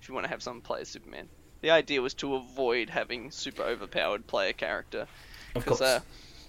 If 0.00 0.08
you 0.08 0.14
want 0.14 0.24
to 0.24 0.30
have 0.30 0.42
someone 0.42 0.62
play 0.62 0.80
as 0.82 0.88
Superman, 0.88 1.28
the 1.60 1.70
idea 1.70 2.00
was 2.00 2.14
to 2.14 2.36
avoid 2.36 2.88
having 2.90 3.30
super 3.32 3.62
overpowered 3.62 4.26
player 4.26 4.52
character. 4.52 5.02
Of 5.54 5.64
Because 5.64 5.78
course. 5.78 5.90
uh, 5.90 6.00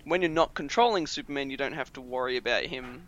when 0.05 0.21
you're 0.21 0.29
not 0.29 0.53
controlling 0.53 1.07
Superman, 1.07 1.49
you 1.49 1.57
don't 1.57 1.73
have 1.73 1.91
to 1.93 2.01
worry 2.01 2.37
about 2.37 2.63
him 2.63 3.07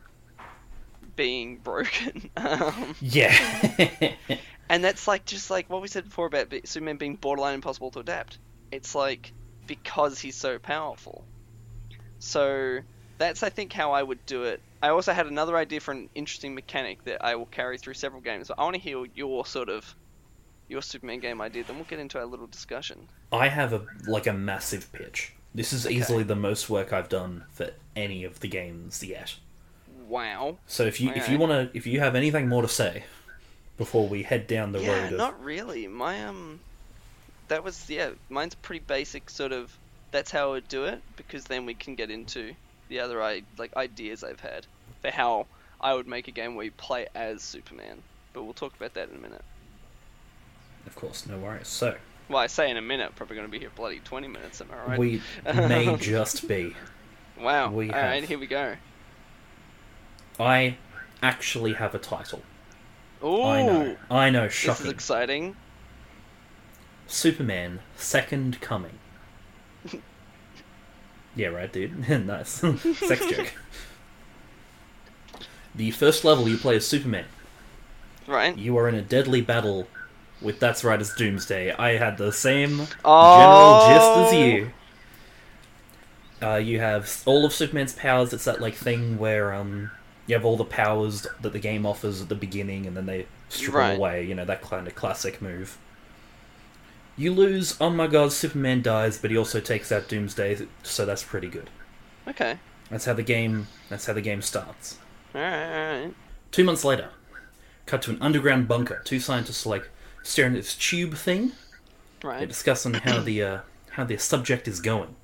being 1.16 1.58
broken. 1.64 2.30
um, 2.38 2.96
yeah. 3.02 3.36
and 4.70 4.84
that's 4.84 5.08
like 5.08 5.26
just 5.26 5.50
like 5.52 5.70
what 5.70 5.82
we 5.82 5.88
said 5.88 6.06
before 6.06 6.26
about 6.28 6.54
Superman 6.66 6.98
being 6.98 7.16
borderline 7.16 7.56
impossible 7.56 7.92
to 7.92 8.00
adapt. 8.00 8.40
It's 8.72 8.96
like 8.96 9.32
because 9.68 10.20
he's 10.20 10.36
so 10.36 10.60
powerful. 10.60 11.24
So 12.20 12.80
that's 13.18 13.44
I 13.44 13.50
think 13.50 13.74
how 13.74 13.94
I 13.94 14.04
would 14.04 14.26
do 14.26 14.44
it. 14.44 14.62
I 14.82 14.90
also 14.90 15.14
had 15.14 15.28
another 15.28 15.58
idea 15.58 15.80
for 15.80 15.92
an 15.92 16.10
interesting 16.16 16.54
mechanic 16.54 17.04
that 17.06 17.24
I 17.24 17.36
will 17.36 17.48
carry 17.48 17.78
through 17.78 17.96
several 17.96 18.22
games. 18.22 18.50
But 18.50 18.60
I 18.60 18.64
want 18.64 18.76
to 18.76 18.82
hear 18.82 19.06
your 19.16 19.46
sort 19.46 19.70
of 19.70 19.96
your 20.68 20.82
Superman 20.82 21.20
game 21.20 21.42
idea. 21.42 21.64
Then 21.64 21.76
we'll 21.78 21.86
get 21.86 22.00
into 22.00 22.20
our 22.20 22.26
little 22.26 22.48
discussion. 22.48 23.08
I 23.32 23.48
have 23.48 23.74
a 23.74 23.86
like 24.08 24.28
a 24.28 24.34
massive 24.34 24.92
pitch. 24.92 25.34
This 25.54 25.72
is 25.72 25.88
easily 25.88 26.24
the 26.24 26.36
most 26.36 26.70
work 26.70 26.92
I've 26.92 27.10
done 27.10 27.46
for 27.52 27.72
any 27.96 28.24
of 28.26 28.42
the 28.42 28.48
games 28.48 29.04
yet. 29.04 29.36
Wow. 30.08 30.58
So 30.68 30.84
if 30.84 31.00
you 31.00 31.12
if 31.16 31.30
you 31.30 31.38
want 31.38 31.52
to 31.52 31.78
if 31.78 31.88
you 31.88 32.00
have 32.00 32.16
anything 32.16 32.48
more 32.48 32.62
to 32.62 32.68
say 32.68 33.04
before 33.78 34.08
we 34.08 34.24
head 34.24 34.48
down 34.48 34.72
the 34.72 34.82
yeah, 34.82 35.04
road 35.04 35.12
of 35.14 35.18
not 35.18 35.44
really. 35.44 35.88
My 35.88 36.26
um, 36.26 36.60
that 37.48 37.64
was 37.64 37.90
yeah. 37.90 38.12
Mine's 38.30 38.56
pretty 38.56 38.84
basic, 38.86 39.30
sort 39.30 39.52
of. 39.52 39.76
That's 40.12 40.32
how 40.32 40.50
I 40.50 40.52
would 40.52 40.68
do 40.70 40.86
it 40.86 41.02
because 41.18 41.46
then 41.46 41.66
we 41.66 41.74
can 41.74 41.96
get 41.96 42.10
into 42.10 42.54
the 42.90 43.00
other 43.00 43.22
I 43.22 43.44
like 43.58 43.76
ideas 43.76 44.24
I've 44.24 44.40
had 44.40 44.66
for 45.02 45.12
how 45.12 45.48
I 45.82 45.94
would 45.94 46.08
make 46.08 46.28
a 46.28 46.32
game 46.32 46.56
where 46.56 46.66
you 46.66 46.72
play 46.72 47.08
as 47.16 47.42
Superman. 47.42 48.02
But 48.34 48.44
we'll 48.44 48.54
talk 48.54 48.76
about 48.76 48.94
that 48.96 49.10
in 49.10 49.16
a 49.16 49.20
minute. 49.20 49.44
of 50.88 50.96
course, 50.96 51.26
no 51.28 51.38
worries. 51.38 51.68
So 51.68 51.96
Well, 52.30 52.40
I 52.40 52.48
say 52.48 52.70
in 52.70 52.78
a 52.78 52.82
minute, 52.82 53.16
probably 53.16 53.36
going 53.36 53.48
to 53.48 53.52
be 53.52 53.60
here 53.60 53.72
bloody 53.76 54.00
twenty 54.00 54.28
minutes. 54.28 54.62
Am 54.62 54.68
I 54.72 54.90
right? 54.90 55.00
we 55.00 55.22
may 55.46 55.96
just 55.98 56.48
be. 56.48 56.76
wow. 57.40 57.72
we 57.72 57.90
All 57.92 58.00
right, 58.00 58.20
have- 58.22 58.30
here 58.30 58.40
we 58.40 58.48
go. 58.48 58.76
I 60.40 60.78
actually 61.24 61.74
have 61.74 61.96
a 61.96 62.00
title. 62.00 62.42
Ooh, 63.24 63.42
I 63.44 63.62
know. 63.66 63.98
I 64.12 64.30
know. 64.30 64.48
this 64.48 64.82
is 64.82 64.88
exciting. 64.88 65.56
Superman: 67.08 67.80
Second 67.96 68.60
Coming. 68.62 69.00
Yeah, 71.36 71.48
right, 71.48 71.72
dude. 71.72 72.08
nice. 72.26 72.50
Sex 72.98 73.26
joke. 73.30 73.54
The 75.74 75.92
first 75.92 76.24
level 76.24 76.48
you 76.48 76.58
play 76.58 76.78
as 76.78 76.88
Superman. 76.88 77.26
Right. 78.28 78.58
You 78.58 78.78
are 78.78 78.88
in 78.88 78.96
a 78.96 79.02
deadly 79.02 79.42
battle 79.42 79.88
with 80.42 80.60
that's 80.60 80.84
right 80.84 81.00
as 81.00 81.14
Doomsday. 81.14 81.72
I 81.74 81.98
had 81.98 82.18
the 82.18 82.32
same 82.32 82.88
Oh. 83.04 83.88
general 83.88 84.26
gist 84.26 84.34
as 84.34 84.40
you. 84.40 84.72
Uh, 86.42 86.56
you 86.58 86.80
have 86.80 87.22
all 87.26 87.46
of 87.46 87.54
Superman's 87.54 87.94
powers. 87.94 88.34
It's 88.34 88.46
that 88.46 88.62
like 88.62 88.76
thing 88.76 89.18
where 89.18 89.54
um 89.54 89.92
you 90.28 90.36
have 90.36 90.44
all 90.46 90.58
the 90.58 90.66
powers 90.66 91.28
that 91.42 91.54
the 91.54 91.60
game 91.60 91.86
offers 91.86 92.22
at 92.22 92.30
the 92.30 92.36
beginning, 92.36 92.86
and 92.86 92.96
then 92.98 93.06
they 93.06 93.28
strip 93.50 93.74
Right. 93.76 93.90
them 93.92 93.98
away. 94.00 94.26
You 94.26 94.36
know 94.36 94.46
that 94.46 94.62
kind 94.62 94.88
of 94.88 94.96
classic 94.96 95.42
move. 95.42 95.78
You 97.18 97.34
lose. 97.34 97.78
Oh 97.80 97.90
my 97.90 98.08
God! 98.08 98.34
Superman 98.34 98.82
dies, 98.82 99.18
but 99.18 99.32
he 99.32 99.38
also 99.38 99.60
takes 99.62 99.92
out 99.92 100.08
Doomsday, 100.10 100.68
so 100.84 101.06
that's 101.06 101.24
pretty 101.24 101.48
good. 101.48 101.70
Okay. 102.28 102.60
That's 102.90 103.06
how 103.06 103.14
the 103.14 103.24
game. 103.24 103.68
That's 103.90 104.06
how 104.06 104.14
the 104.14 104.22
game 104.22 104.42
starts. 104.42 105.00
All 105.34 105.42
right. 105.42 105.64
All 105.64 106.04
right. 106.06 106.14
Two 106.52 106.64
months 106.64 106.84
later, 106.84 107.10
cut 107.86 108.02
to 108.04 108.12
an 108.12 108.18
underground 108.22 108.68
bunker. 108.68 109.02
Two 109.06 109.20
scientists 109.20 109.66
are 109.66 109.70
like 109.70 109.90
staring 110.24 110.54
at 110.54 110.62
this 110.64 110.76
tube 110.76 111.16
thing. 111.16 111.54
Right. 112.24 112.40
They're 112.40 112.48
discussing 112.48 112.94
how 112.96 113.20
the 113.22 113.42
uh, 113.44 113.60
how 113.92 114.04
the 114.04 114.18
subject 114.18 114.68
is 114.68 114.82
going. 114.82 115.16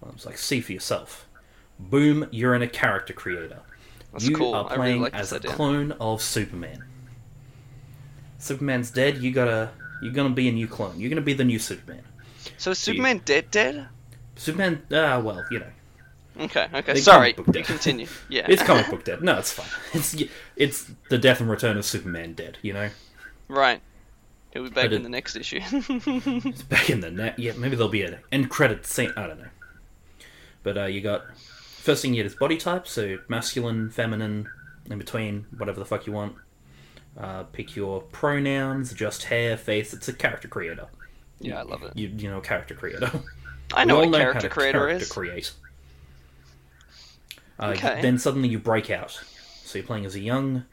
Well, 0.00 0.10
I 0.10 0.14
was 0.14 0.24
like, 0.26 0.38
see 0.38 0.60
for 0.60 0.72
yourself. 0.72 1.26
Boom! 1.78 2.26
You're 2.30 2.54
in 2.54 2.62
a 2.62 2.68
character 2.68 3.12
creator. 3.12 3.60
That's 4.12 4.26
you 4.26 4.34
cool. 4.36 4.54
are 4.54 4.64
I 4.64 4.74
really 4.74 4.76
playing 4.76 5.00
like 5.02 5.14
as 5.14 5.32
a 5.32 5.36
idea. 5.36 5.50
clone 5.52 5.92
of 5.92 6.22
Superman. 6.22 6.84
Superman's 8.38 8.90
dead. 8.90 9.18
You 9.18 9.30
gotta. 9.32 9.70
You're 10.02 10.12
gonna 10.12 10.34
be 10.34 10.48
a 10.48 10.52
new 10.52 10.68
clone. 10.68 10.98
You're 10.98 11.10
gonna 11.10 11.20
be 11.20 11.34
the 11.34 11.44
new 11.44 11.58
Superman. 11.58 12.02
So 12.56 12.70
is 12.70 12.78
Superman 12.78 13.22
dead? 13.24 13.50
Dead? 13.50 13.88
Superman. 14.36 14.82
Ah, 14.92 15.18
well, 15.18 15.44
you 15.50 15.58
know, 15.58 15.66
Okay. 16.40 16.68
Okay. 16.72 16.94
Sorry. 16.96 17.34
You 17.36 17.64
continue. 17.64 18.06
Yeah. 18.28 18.46
it's 18.48 18.62
comic 18.62 18.88
book 18.88 19.04
dead. 19.04 19.22
No, 19.22 19.38
it's 19.38 19.52
fine. 19.52 19.66
It's 19.92 20.14
it's 20.56 20.90
the 21.10 21.18
death 21.18 21.40
and 21.40 21.50
return 21.50 21.76
of 21.76 21.84
Superman 21.84 22.34
dead. 22.34 22.58
You 22.62 22.74
know. 22.74 22.90
Right. 23.48 23.80
He'll 24.52 24.64
be 24.64 24.70
back 24.70 24.92
in 24.92 25.02
the 25.02 25.08
next 25.08 25.36
issue. 25.36 25.60
It's 25.72 26.62
back 26.62 26.90
in 26.90 27.00
the 27.00 27.10
net. 27.10 27.38
Yeah, 27.38 27.52
maybe 27.52 27.76
there'll 27.76 27.90
be 27.90 28.02
an 28.02 28.18
end 28.32 28.50
credit 28.50 28.86
scene. 28.86 29.12
I 29.16 29.26
don't 29.26 29.38
know. 29.38 29.48
But 30.62 30.78
uh, 30.78 30.84
you 30.84 31.00
got 31.00 31.36
first 31.36 32.02
thing 32.02 32.14
you 32.14 32.22
get 32.22 32.26
is 32.30 32.36
body 32.36 32.56
type, 32.56 32.86
so 32.86 33.18
masculine, 33.28 33.90
feminine, 33.90 34.48
in 34.90 34.98
between, 34.98 35.46
whatever 35.56 35.80
the 35.80 35.86
fuck 35.86 36.06
you 36.06 36.12
want. 36.12 36.34
Uh, 37.18 37.42
pick 37.44 37.74
your 37.74 38.00
pronouns, 38.00 38.92
adjust 38.92 39.24
hair, 39.24 39.56
face. 39.56 39.92
It's 39.92 40.08
a 40.08 40.12
character 40.12 40.46
creator. 40.46 40.86
Yeah, 41.40 41.58
I 41.58 41.62
love 41.62 41.82
it. 41.82 41.96
You 41.96 42.08
you 42.08 42.30
know 42.30 42.40
character 42.40 42.74
creator. 42.74 43.10
I 43.72 43.84
know 43.84 43.98
what 43.98 44.12
character 44.12 44.42
to 44.42 44.48
creator 44.48 44.78
character 44.78 45.02
is. 45.02 45.10
create. 45.10 45.52
Uh, 47.58 47.74
Okay. 47.76 48.00
Then 48.00 48.18
suddenly 48.18 48.48
you 48.48 48.58
break 48.58 48.90
out. 48.90 49.20
So 49.64 49.78
you're 49.78 49.86
playing 49.86 50.06
as 50.06 50.14
a 50.14 50.20
young, 50.20 50.64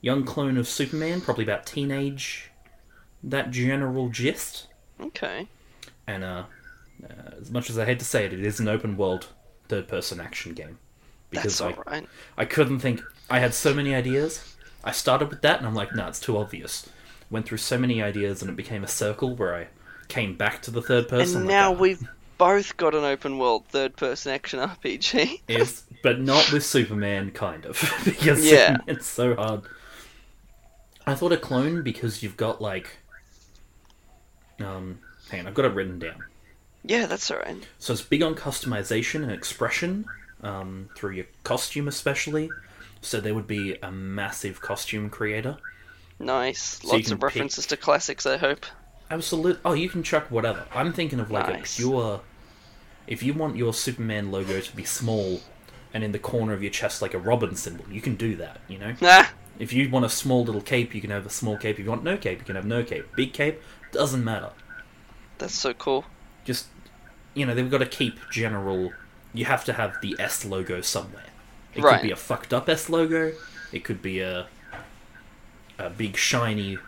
young 0.00 0.24
clone 0.24 0.56
of 0.56 0.66
Superman, 0.66 1.20
probably 1.20 1.44
about 1.44 1.66
teenage. 1.66 2.50
That 3.22 3.50
general 3.50 4.08
gist. 4.08 4.66
Okay. 5.00 5.46
And 6.06 6.24
uh, 6.24 6.44
uh, 7.04 7.30
as 7.40 7.50
much 7.50 7.70
as 7.70 7.78
I 7.78 7.84
hate 7.84 7.98
to 8.00 8.04
say 8.04 8.24
it, 8.24 8.32
it 8.32 8.44
is 8.44 8.58
an 8.58 8.68
open 8.68 8.96
world 8.96 9.28
third 9.68 9.86
person 9.88 10.20
action 10.20 10.54
game. 10.54 10.78
Because 11.30 11.58
That's 11.58 11.76
I, 11.78 11.78
alright. 11.78 12.08
I 12.36 12.44
couldn't 12.44 12.80
think. 12.80 13.02
I 13.30 13.38
had 13.38 13.54
so 13.54 13.72
many 13.72 13.94
ideas. 13.94 14.56
I 14.84 14.90
started 14.92 15.30
with 15.30 15.42
that, 15.42 15.58
and 15.58 15.66
I'm 15.66 15.74
like, 15.74 15.94
no, 15.94 16.06
it's 16.08 16.20
too 16.20 16.36
obvious. 16.36 16.88
Went 17.30 17.46
through 17.46 17.58
so 17.58 17.78
many 17.78 18.02
ideas, 18.02 18.42
and 18.42 18.50
it 18.50 18.56
became 18.56 18.84
a 18.84 18.88
circle 18.88 19.34
where 19.36 19.54
I 19.54 19.68
came 20.08 20.36
back 20.36 20.62
to 20.62 20.70
the 20.70 20.82
third 20.82 21.08
person. 21.08 21.36
And 21.38 21.46
like, 21.46 21.52
now 21.52 21.72
"Ah, 21.72 21.78
we've 21.78 22.08
both 22.38 22.76
got 22.76 22.94
an 22.94 23.04
open 23.04 23.38
world 23.38 23.64
third 23.68 23.96
person 23.96 24.32
action 24.32 24.58
RPG. 24.58 25.40
It's, 25.48 25.84
but 26.02 26.20
not 26.20 26.50
with 26.52 26.64
Superman, 26.66 27.30
kind 27.30 27.64
of, 27.64 27.80
because 28.04 28.44
Yeah. 28.44 28.78
it's 28.86 29.06
so 29.06 29.34
hard. 29.36 29.62
I 31.06 31.14
thought 31.14 31.32
a 31.32 31.36
clone 31.36 31.82
because 31.82 32.22
you've 32.22 32.36
got 32.36 32.60
like, 32.60 32.98
um, 34.60 34.98
hang 35.30 35.40
on, 35.40 35.46
I've 35.46 35.54
got 35.54 35.64
it 35.64 35.74
written 35.74 35.98
down. 35.98 36.22
yeah, 36.84 37.06
that's 37.06 37.30
alright. 37.30 37.56
So 37.78 37.92
it's 37.92 38.02
big 38.02 38.22
on 38.22 38.34
customization 38.34 39.22
and 39.22 39.32
expression 39.32 40.04
um, 40.42 40.88
through 40.94 41.12
your 41.12 41.26
costume, 41.44 41.88
especially. 41.88 42.50
So 43.02 43.20
there 43.20 43.34
would 43.34 43.46
be 43.46 43.76
a 43.82 43.90
massive 43.92 44.60
costume 44.60 45.10
creator. 45.10 45.56
Nice. 46.18 46.80
So 46.82 46.88
Lots 46.88 47.10
of 47.10 47.18
pick- 47.18 47.24
references 47.24 47.66
to 47.66 47.76
classics, 47.76 48.24
I 48.26 48.36
hope. 48.36 48.64
Absolute. 49.10 49.60
Oh, 49.64 49.74
you 49.74 49.88
can 49.90 50.02
chuck 50.02 50.30
whatever. 50.30 50.64
I'm 50.74 50.92
thinking 50.92 51.20
of 51.20 51.30
like 51.30 51.48
Nice. 51.48 51.78
a 51.78 51.82
pure. 51.82 52.20
If 53.06 53.22
you 53.22 53.34
want 53.34 53.56
your 53.56 53.74
Superman 53.74 54.30
logo 54.30 54.60
to 54.60 54.76
be 54.76 54.84
small, 54.84 55.40
and 55.92 56.02
in 56.02 56.12
the 56.12 56.18
corner 56.18 56.52
of 56.54 56.62
your 56.62 56.70
chest 56.70 57.02
like 57.02 57.12
a 57.12 57.18
Robin 57.18 57.54
symbol, 57.56 57.84
you 57.90 58.00
can 58.00 58.14
do 58.14 58.36
that. 58.36 58.60
You 58.68 58.78
know. 58.78 58.94
Nah. 59.00 59.26
If 59.58 59.72
you 59.72 59.90
want 59.90 60.04
a 60.06 60.08
small 60.08 60.44
little 60.44 60.62
cape, 60.62 60.94
you 60.94 61.00
can 61.00 61.10
have 61.10 61.26
a 61.26 61.30
small 61.30 61.58
cape. 61.58 61.78
If 61.78 61.84
you 61.84 61.90
want 61.90 62.04
no 62.04 62.16
cape, 62.16 62.38
you 62.38 62.44
can 62.46 62.56
have 62.56 62.64
no 62.64 62.82
cape. 62.82 63.04
Big 63.16 63.32
cape 63.34 63.60
doesn't 63.90 64.24
matter. 64.24 64.50
That's 65.38 65.54
so 65.54 65.74
cool. 65.74 66.04
Just 66.44 66.66
you 67.34 67.44
know, 67.44 67.54
they've 67.54 67.70
got 67.70 67.78
to 67.78 67.86
keep 67.86 68.14
general. 68.30 68.92
You 69.34 69.44
have 69.46 69.64
to 69.66 69.72
have 69.74 70.00
the 70.00 70.14
S 70.18 70.44
logo 70.44 70.80
somewhere. 70.80 71.24
It 71.74 71.82
Right. 71.82 72.00
could 72.00 72.02
be 72.06 72.10
a 72.10 72.16
fucked 72.16 72.52
up 72.52 72.68
S 72.68 72.88
logo. 72.88 73.32
It 73.72 73.84
could 73.84 74.02
be 74.02 74.20
a 74.20 74.48
a 75.78 75.90
big 75.90 76.16
shiny 76.16 76.78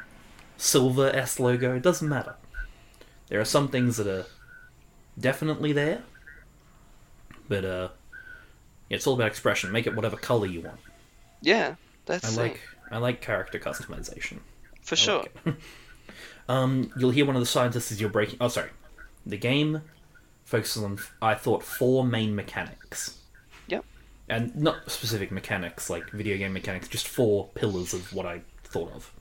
silver 0.57 1.11
S 1.15 1.41
logo. 1.41 1.75
It 1.75 1.83
doesn't 1.83 2.09
matter. 2.09 2.37
There 3.29 3.41
are 3.41 3.45
some 3.45 3.69
things 3.69 3.97
that 3.97 4.07
are 4.07 4.27
definitely 5.19 5.73
there, 5.73 6.03
but 7.49 7.65
uh, 7.65 7.89
it's 8.91 9.07
all 9.07 9.15
about 9.15 9.29
expression. 9.29 9.73
Make 9.73 9.87
it 9.87 9.95
whatever 9.95 10.17
color 10.17 10.47
you 10.47 10.61
want. 10.63 10.81
Yeah, 11.41 11.77
that's 12.07 12.25
I 12.25 12.31
it. 12.31 12.37
like 12.37 12.61
I 12.91 12.99
like 12.99 13.21
character 13.21 13.59
customization. 13.59 14.41
For 14.83 14.97
I 14.97 14.97
sure. 14.97 15.25
like 15.47 15.57
um, 16.49 16.93
you'll 16.97 17.11
hear 17.11 17.27
one 17.27 17.37
of 17.37 17.41
the 17.43 17.47
scientists 17.47 17.93
as 17.93 18.01
you're 18.01 18.11
breaking. 18.11 18.39
Oh, 18.41 18.49
sorry. 18.49 18.71
The 19.27 19.39
game 19.39 19.83
focuses 20.45 20.83
on, 20.83 20.99
I 21.23 21.35
thought, 21.35 21.63
four 21.63 22.05
main 22.05 22.35
mechanics. 22.35 23.19
And 24.35 24.53
not 24.57 24.91
specific 24.91 25.31
mechanics 25.31 25.89
like 25.89 26.11
video 26.11 26.37
game 26.37 26.53
mechanics, 26.53 26.89
just 26.89 27.07
four 27.07 27.51
pillars 27.55 27.95
of 27.95 28.13
what 28.13 28.27
I 28.27 28.41
thought 28.65 28.91
of. 28.93 29.13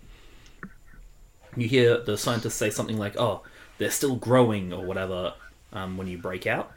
You 1.56 1.68
hear 1.68 2.00
the 2.00 2.18
scientists 2.18 2.56
say 2.56 2.72
something 2.72 2.98
like, 2.98 3.16
"Oh, 3.16 3.44
they're 3.78 3.92
still 3.92 4.16
growing" 4.16 4.74
or 4.74 4.84
whatever 4.84 5.36
um, 5.72 5.98
when 5.98 6.08
you 6.08 6.18
break 6.18 6.48
out. 6.48 6.72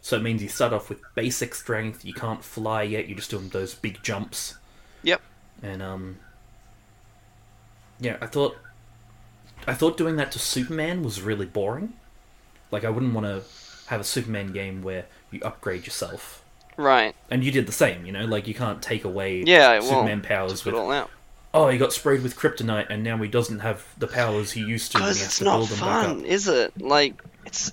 So 0.00 0.16
it 0.16 0.22
means 0.22 0.40
you 0.44 0.48
start 0.48 0.72
off 0.72 0.90
with 0.90 1.00
basic 1.16 1.56
strength. 1.56 2.04
You 2.04 2.14
can't 2.14 2.44
fly 2.44 2.84
yet. 2.84 3.08
You're 3.08 3.16
just 3.16 3.32
doing 3.32 3.48
those 3.48 3.74
big 3.74 4.00
jumps. 4.00 4.58
Yep. 5.02 5.20
And 5.60 5.82
um, 5.82 6.18
yeah, 7.98 8.16
I 8.20 8.26
thought, 8.26 8.56
I 9.66 9.74
thought 9.74 9.96
doing 9.96 10.14
that 10.16 10.30
to 10.32 10.38
Superman 10.38 11.02
was 11.02 11.20
really 11.20 11.46
boring. 11.46 11.94
Like 12.70 12.84
I 12.84 12.90
wouldn't 12.90 13.12
want 13.12 13.26
to 13.26 13.42
have 13.88 14.00
a 14.00 14.04
Superman 14.04 14.52
game 14.52 14.82
where 14.82 15.06
you 15.32 15.40
upgrade 15.42 15.84
yourself, 15.84 16.41
Right. 16.76 17.14
and 17.30 17.44
you 17.44 17.50
did 17.52 17.66
the 17.66 17.72
same. 17.72 18.06
You 18.06 18.12
know, 18.12 18.24
like 18.24 18.46
you 18.48 18.54
can't 18.54 18.80
take 18.82 19.04
away 19.04 19.42
Yeah, 19.46 19.78
well, 19.80 19.82
Superman 19.88 20.22
powers 20.22 20.52
Just 20.52 20.64
with 20.66 20.74
all 20.74 20.90
out. 20.90 21.10
oh 21.54 21.68
he 21.68 21.78
got 21.78 21.92
sprayed 21.92 22.22
with 22.22 22.36
kryptonite 22.36 22.86
and 22.90 23.02
now 23.04 23.16
he 23.18 23.28
doesn't 23.28 23.60
have 23.60 23.84
the 23.98 24.06
powers 24.06 24.52
he 24.52 24.60
used 24.62 24.92
to. 24.92 24.98
Because 24.98 25.22
it's 25.22 25.38
to 25.38 25.44
not 25.44 25.56
build 25.58 25.68
them 25.70 25.78
fun, 25.78 26.24
is 26.24 26.48
it? 26.48 26.80
Like, 26.80 27.22
it's. 27.46 27.72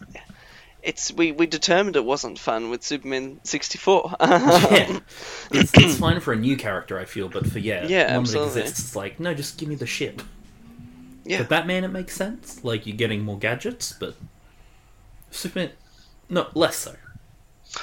It's 0.81 1.11
we, 1.11 1.33
we 1.33 1.45
determined 1.45 1.97
it 1.97 2.05
wasn't 2.05 2.39
fun 2.39 2.69
with 2.69 2.83
Superman 2.83 3.41
sixty 3.43 3.77
four. 3.77 4.13
yeah, 4.21 4.99
it's, 5.51 5.71
it's 5.75 5.97
fine 5.97 6.21
for 6.21 6.31
a 6.31 6.37
new 6.37 6.55
character, 6.55 6.97
I 6.97 7.03
feel, 7.03 7.27
but 7.27 7.45
for 7.45 7.59
yeah, 7.59 7.85
Yeah, 7.85 8.13
one 8.13 8.21
absolutely. 8.21 8.53
that 8.53 8.59
exists, 8.61 8.79
it's 8.87 8.95
like 8.95 9.19
no, 9.19 9.33
just 9.33 9.57
give 9.57 9.67
me 9.67 9.75
the 9.75 9.85
ship. 9.85 10.21
Yeah. 11.25 11.39
For 11.39 11.43
Batman, 11.43 11.83
it 11.83 11.89
makes 11.89 12.15
sense. 12.15 12.63
Like 12.63 12.87
you're 12.87 12.95
getting 12.95 13.25
more 13.25 13.37
gadgets, 13.37 13.91
but 13.91 14.15
Superman, 15.31 15.71
no, 16.29 16.47
less 16.53 16.77
so. 16.77 16.95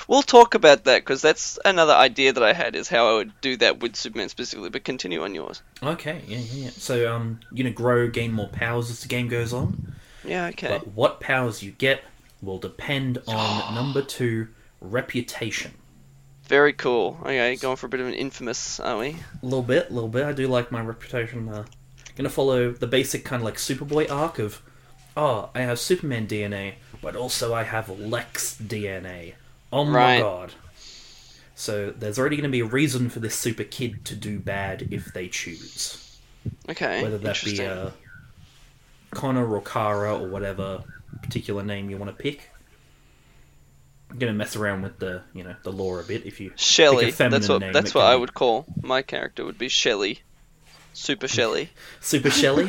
We'll 0.09 0.23
talk 0.23 0.55
about 0.55 0.85
that 0.85 1.03
because 1.03 1.23
that's 1.23 1.59
another 1.65 1.93
idea 1.93 2.33
that 2.33 2.43
I 2.43 2.53
had 2.53 2.75
is 2.75 2.89
how 2.89 3.09
I 3.09 3.15
would 3.15 3.41
do 3.41 3.57
that 3.59 3.81
with 3.81 3.97
Superman 3.97 4.29
specifically. 4.29 4.71
But 4.71 4.85
continue 4.85 5.23
on 5.23 5.35
yours. 5.35 5.63
Okay, 5.83 6.23
yeah, 6.27 6.39
yeah, 6.39 6.65
yeah. 6.65 6.71
So 6.71 7.13
um, 7.13 7.41
you 7.53 7.65
know, 7.65 7.71
grow, 7.71 8.09
gain 8.09 8.33
more 8.33 8.49
powers 8.49 8.91
as 8.91 9.01
the 9.01 9.09
game 9.09 9.29
goes 9.29 9.53
on. 9.53 9.95
Yeah. 10.25 10.47
Okay. 10.49 10.69
But 10.69 10.89
what 10.89 11.21
powers 11.21 11.63
you 11.63 11.73
get 11.73 12.03
will 12.43 12.59
depend 12.59 13.19
on 13.29 13.75
number 13.75 14.03
two, 14.03 14.49
reputation. 14.81 15.73
Very 16.45 16.73
cool. 16.73 17.19
Okay, 17.23 17.57
going 17.57 17.77
for 17.77 17.87
a 17.87 17.89
bit 17.89 18.01
of 18.01 18.07
an 18.07 18.15
infamous, 18.15 18.79
aren't 18.79 19.01
we? 19.01 19.17
A 19.43 19.45
little 19.45 19.63
bit, 19.63 19.91
a 19.91 19.93
little 19.93 20.09
bit. 20.09 20.25
I 20.25 20.33
do 20.33 20.47
like 20.47 20.71
my 20.71 20.81
reputation. 20.81 21.49
Uh, 21.49 21.65
gonna 22.15 22.31
follow 22.31 22.71
the 22.73 22.87
basic 22.87 23.25
kind 23.25 23.41
of 23.41 23.45
like 23.45 23.57
Superboy 23.57 24.11
arc 24.11 24.39
of, 24.39 24.63
oh, 25.17 25.51
I 25.55 25.63
have 25.63 25.81
Superman 25.81 26.27
DNA, 26.27 26.75
but 27.03 27.17
also 27.17 27.53
I 27.53 27.65
have 27.65 27.89
Lex 27.89 28.57
DNA. 28.61 29.35
Oh 29.73 29.85
my 29.85 29.93
Right. 29.99 30.21
god. 30.21 30.53
So 31.55 31.91
there's 31.91 32.19
already 32.19 32.37
going 32.37 32.45
to 32.51 32.53
be 32.53 32.61
a 32.61 32.65
reason 32.67 33.09
for 33.09 33.21
this 33.21 33.35
super 33.35 33.65
kid 33.65 34.05
to 34.07 34.15
do 34.15 34.39
bad 34.39 34.89
if 34.91 35.07
they 35.15 35.29
choose. 35.29 36.19
Okay. 36.69 37.03
Whether 37.03 37.19
that 37.19 37.43
be 37.45 37.65
uh, 37.65 37.91
Connor 39.11 39.47
or 39.53 39.63
Kara 39.63 40.19
or 40.19 40.29
whatever 40.29 40.85
particular 41.23 41.63
name 41.63 41.89
you 41.91 41.97
want 41.97 42.15
to 42.17 42.23
pick. 42.23 42.51
I'm 44.11 44.19
gonna 44.19 44.35
mess 44.35 44.55
around 44.55 44.83
with 44.83 45.01
the 45.01 45.23
you 45.35 45.43
know 45.43 45.57
the 45.65 45.73
lore 45.73 46.01
a 46.01 46.05
bit 46.05 46.25
if 46.27 46.41
you 46.41 46.53
Shelley. 46.55 47.07
pick 47.07 47.15
a 47.15 47.17
feminine 47.17 47.41
That's 47.41 47.49
what 47.49 47.59
name, 47.61 47.73
that's 47.73 47.95
what 47.95 48.03
can 48.03 48.11
I 48.13 48.17
would 48.17 48.35
call 48.35 48.65
my 48.81 49.03
character. 49.03 49.45
Would 49.45 49.59
be 49.59 49.69
Shelly, 49.69 50.21
Super 50.93 51.27
Shelly. 51.27 51.71
Super 52.01 52.31
Shelly. 52.31 52.69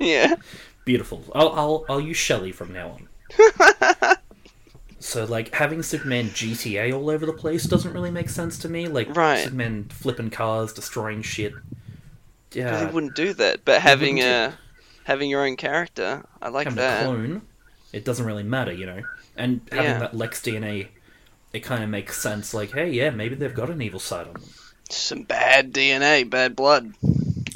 yeah. 0.00 0.34
Beautiful. 0.84 1.22
I'll, 1.34 1.50
I'll 1.50 1.84
I'll 1.88 2.00
use 2.00 2.16
Shelly 2.16 2.50
from 2.50 2.72
now 2.72 2.98
on. 3.38 4.16
So 5.04 5.24
like 5.24 5.54
having 5.54 5.82
Superman 5.82 6.30
GTA 6.30 6.92
all 6.92 7.10
over 7.10 7.26
the 7.26 7.32
place 7.32 7.64
doesn't 7.64 7.92
really 7.92 8.10
make 8.10 8.28
sense 8.30 8.58
to 8.60 8.68
me. 8.68 8.88
Like 8.88 9.14
Right. 9.14 9.38
Superman 9.38 9.84
flipping 9.90 10.30
cars, 10.30 10.72
destroying 10.72 11.22
shit. 11.22 11.52
Because 12.64 12.80
Yeah, 12.80 12.80
he 12.80 12.86
wouldn't 12.86 13.14
do 13.14 13.32
that. 13.34 13.64
But 13.64 13.82
having 13.82 14.18
a 14.18 14.22
uh, 14.22 14.52
having 15.04 15.30
your 15.30 15.44
own 15.46 15.56
character, 15.56 16.24
I 16.40 16.48
like 16.48 16.66
having 16.66 16.78
that. 16.78 17.02
a 17.02 17.04
clone, 17.04 17.42
it 17.92 18.04
doesn't 18.04 18.26
really 18.26 18.42
matter, 18.42 18.72
you 18.72 18.86
know. 18.86 19.04
And 19.36 19.60
having 19.70 19.84
Yeah. 19.92 19.98
that 19.98 20.14
Lex 20.14 20.40
DNA, 20.40 20.88
it 21.52 21.60
kind 21.60 21.82
of 21.84 21.90
makes 21.90 22.20
sense. 22.20 22.54
Like, 22.54 22.72
hey, 22.72 22.90
yeah, 22.90 23.10
maybe 23.10 23.34
they've 23.34 23.54
got 23.54 23.70
an 23.70 23.82
evil 23.82 24.00
side 24.00 24.26
on 24.28 24.34
them, 24.34 24.54
Some 24.88 25.24
bad 25.24 25.72
DNA, 25.74 26.24
bad 26.24 26.56
blood. 26.56 26.94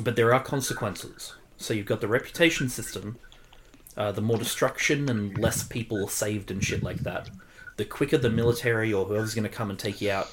but 0.01 0.17
there 0.17 0.33
are 0.35 0.41
consequences. 0.43 1.35
So 1.57 1.75
you've 1.75 1.87
got 1.87 2.01
the 2.01 2.09
reputation 2.09 2.69
system. 2.69 3.19
Uh, 3.99 4.13
the 4.13 4.23
more 4.23 4.39
destruction 4.39 5.09
and 5.11 5.37
less 5.37 5.63
people 5.65 6.07
are 6.07 6.09
saved 6.11 6.51
and 6.53 6.65
shit 6.65 6.83
like 6.83 6.99
that, 6.99 7.29
the 7.77 7.85
quicker 7.85 8.17
the 8.17 8.31
military 8.31 8.93
or 8.93 9.05
whoever's 9.05 9.35
going 9.35 9.43
to 9.43 9.49
come 9.51 9.69
and 9.71 9.79
take 9.79 10.01
you 10.01 10.11
out, 10.11 10.29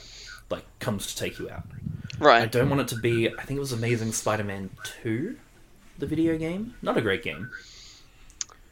like 0.51 0.63
comes 0.79 1.07
to 1.07 1.15
take 1.17 1.39
you 1.39 1.49
out. 1.49 1.63
Right. 2.19 2.43
I 2.43 2.45
don't 2.45 2.69
want 2.69 2.81
it 2.81 2.87
to 2.89 2.95
be. 2.97 3.27
I 3.27 3.43
think 3.43 3.57
it 3.57 3.59
was 3.59 3.71
Amazing 3.73 4.11
Spider-Man 4.13 4.69
Two, 4.83 5.37
the 5.97 6.05
video 6.05 6.37
game. 6.37 6.75
Not 6.83 6.95
a 6.97 7.01
great 7.01 7.23
game, 7.23 7.49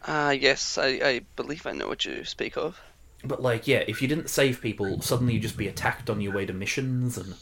Ah, 0.06 0.32
yes, 0.32 0.78
I, 0.78 0.88
I 1.04 1.22
believe 1.36 1.66
I 1.66 1.72
know 1.72 1.88
what 1.88 2.06
you 2.06 2.24
speak 2.26 2.56
of. 2.58 2.80
but 3.24 3.42
like, 3.42 3.68
yeah, 3.68 3.84
if 3.88 4.02
you 4.02 4.08
didn't 4.08 4.30
save 4.30 4.62
people, 4.62 5.02
suddenly 5.02 5.34
you'd 5.34 5.42
just 5.42 5.58
be 5.58 5.68
attacked 5.68 6.10
on 6.10 6.22
your 6.22 6.34
way 6.34 6.46
to 6.46 6.54
missions, 6.54 7.18
and 7.18 7.34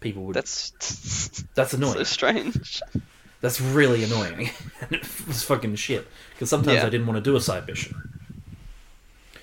people 0.00 0.24
would. 0.24 0.34
That's 0.34 0.70
That's 1.54 1.74
annoying. 1.74 1.92
so 1.94 2.02
strange. 2.04 2.80
That's 3.40 3.60
really 3.60 4.04
annoying. 4.04 4.50
and 4.80 4.92
it 4.92 5.26
was 5.26 5.42
fucking 5.42 5.76
shit. 5.76 6.06
Because 6.34 6.50
sometimes 6.50 6.76
Yeah. 6.76 6.86
I 6.86 6.90
didn't 6.90 7.06
want 7.06 7.22
to 7.22 7.30
do 7.30 7.36
a 7.36 7.40
side 7.40 7.66
mission. 7.66 7.96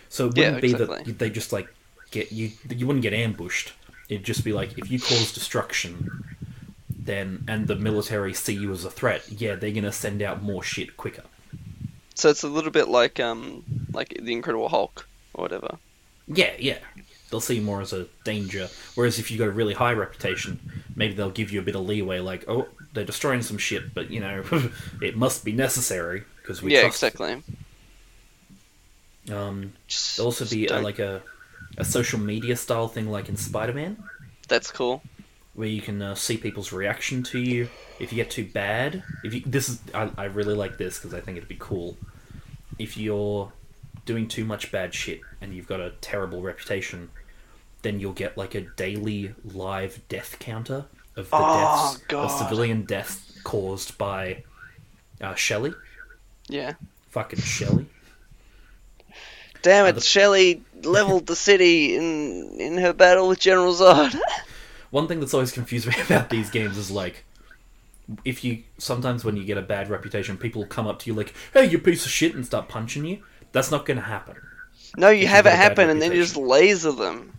So 0.09 0.27
it 0.27 0.35
wouldn't 0.35 0.61
be 0.61 0.71
exactly. 0.71 1.03
that 1.03 1.19
they 1.19 1.29
just 1.29 1.51
like 1.51 1.67
get 2.11 2.31
you. 2.31 2.51
You 2.69 2.87
wouldn't 2.87 3.03
get 3.03 3.13
ambushed. 3.13 3.73
It'd 4.07 4.25
just 4.25 4.43
be 4.43 4.53
like 4.53 4.77
if 4.77 4.89
you 4.89 4.99
cause 4.99 5.31
destruction, 5.33 6.37
then 6.89 7.43
and 7.47 7.67
the 7.67 7.75
military 7.75 8.33
see 8.33 8.53
you 8.53 8.71
as 8.71 8.85
a 8.85 8.89
threat, 8.89 9.29
yeah, 9.29 9.55
they're 9.55 9.71
gonna 9.71 9.91
send 9.91 10.21
out 10.21 10.41
more 10.41 10.63
shit 10.63 10.95
quicker. 10.95 11.23
So 12.13 12.29
it's 12.29 12.43
a 12.43 12.47
little 12.47 12.71
bit 12.71 12.87
like 12.87 13.19
um 13.19 13.63
like 13.93 14.17
the 14.21 14.31
Incredible 14.31 14.69
Hulk 14.69 15.07
or 15.33 15.41
whatever. 15.41 15.77
Yeah, 16.27 16.53
yeah. 16.59 16.77
They'll 17.29 17.41
see 17.41 17.55
you 17.55 17.61
more 17.61 17.81
as 17.81 17.91
a 17.91 18.07
danger. 18.23 18.69
Whereas 18.95 19.19
if 19.19 19.29
you've 19.29 19.39
got 19.39 19.47
a 19.47 19.51
really 19.51 19.73
high 19.73 19.93
reputation, 19.93 20.59
maybe 20.95 21.13
they'll 21.13 21.29
give 21.29 21.51
you 21.51 21.59
a 21.59 21.63
bit 21.63 21.75
of 21.75 21.85
leeway, 21.85 22.19
like, 22.19 22.45
oh, 22.47 22.67
they're 22.95 23.05
destroying 23.05 23.43
some 23.43 23.57
shit, 23.57 23.93
but 23.93 24.09
you 24.09 24.19
know, 24.19 24.43
it 25.01 25.15
must 25.15 25.45
be 25.45 25.51
necessary 25.51 26.23
because 26.41 26.61
we 26.61 26.73
yeah, 26.73 26.81
trust. 26.81 27.03
exactly. 27.03 27.43
Um, 29.31 29.73
Just, 29.87 30.17
there'll 30.17 30.27
also 30.27 30.45
be 30.45 30.67
a, 30.67 30.79
like 30.79 30.99
a 30.99 31.21
a 31.77 31.85
social 31.85 32.19
media 32.19 32.55
style 32.55 32.87
thing, 32.87 33.11
like 33.11 33.29
in 33.29 33.37
Spider 33.37 33.73
Man, 33.73 34.01
that's 34.47 34.71
cool. 34.71 35.03
where 35.53 35.67
you 35.67 35.81
can 35.81 36.01
uh, 36.01 36.15
see 36.15 36.37
people's 36.37 36.71
reaction 36.71 37.21
to 37.23 37.39
you. 37.39 37.69
If 37.99 38.11
you 38.11 38.15
get 38.15 38.31
too 38.31 38.45
bad, 38.45 39.03
if 39.23 39.33
you 39.33 39.41
this 39.45 39.69
is 39.69 39.81
I, 39.93 40.09
I 40.17 40.25
really 40.25 40.55
like 40.55 40.77
this 40.77 40.97
because 40.97 41.13
I 41.13 41.19
think 41.19 41.37
it'd 41.37 41.49
be 41.49 41.57
cool. 41.59 41.97
If 42.79 42.97
you're 42.97 43.51
doing 44.05 44.27
too 44.27 44.45
much 44.45 44.71
bad 44.71 44.93
shit 44.93 45.21
and 45.41 45.53
you've 45.53 45.67
got 45.67 45.79
a 45.79 45.91
terrible 46.01 46.41
reputation, 46.41 47.09
then 47.81 47.99
you'll 47.99 48.13
get 48.13 48.37
like 48.37 48.55
a 48.55 48.61
daily 48.61 49.33
live 49.43 50.01
death 50.07 50.37
counter 50.39 50.85
of 51.15 51.29
the 51.29 51.35
Oh, 51.35 51.91
deaths 51.93 52.03
God. 52.07 52.25
of 52.25 52.31
civilian 52.31 52.83
deaths 52.83 53.39
caused 53.43 53.97
by 53.97 54.43
uh, 55.21 55.35
Shelley. 55.35 55.73
Yeah. 56.49 56.73
Fucking 57.09 57.39
Shelley. 57.39 57.85
Damn 59.61 59.85
Uh, 59.85 59.89
it, 59.89 59.91
the- 59.95 60.01
Shelley 60.01 60.61
leveled 60.83 61.25
the 61.27 61.35
city 61.35 61.95
in 61.95 62.59
in 62.59 62.77
her 62.77 62.93
battle 62.93 63.27
with 63.27 63.39
General 63.39 63.73
Zod. 63.73 64.15
One 64.91 65.07
thing 65.07 65.19
that's 65.19 65.33
always 65.33 65.51
confused 65.51 65.87
me 65.87 65.95
about 66.05 66.29
these 66.29 66.49
games 66.49 66.77
is 66.77 66.91
like, 66.91 67.23
if 68.23 68.43
you 68.43 68.63
sometimes 68.77 69.25
when 69.25 69.35
you 69.35 69.43
get 69.43 69.57
a 69.57 69.61
bad 69.61 69.89
reputation, 69.89 70.37
people 70.37 70.65
come 70.65 70.87
up 70.87 70.99
to 70.99 71.07
you 71.09 71.13
like, 71.15 71.33
"Hey, 71.53 71.65
you 71.65 71.79
piece 71.79 72.05
of 72.05 72.11
shit," 72.11 72.35
and 72.35 72.45
start 72.45 72.67
punching 72.69 73.05
you. 73.05 73.23
That's 73.51 73.71
not 73.71 73.85
going 73.85 73.97
to 73.97 74.03
happen. 74.03 74.35
no, 74.97 75.09
you 75.09 75.27
have 75.27 75.45
it 75.45 75.49
got 75.49 75.53
a 75.55 75.57
bad 75.57 75.63
happen 75.63 75.89
and 75.89 76.01
then 76.01 76.11
you 76.11 76.21
just 76.21 76.35
laser 76.37 76.91
them. 76.91 77.31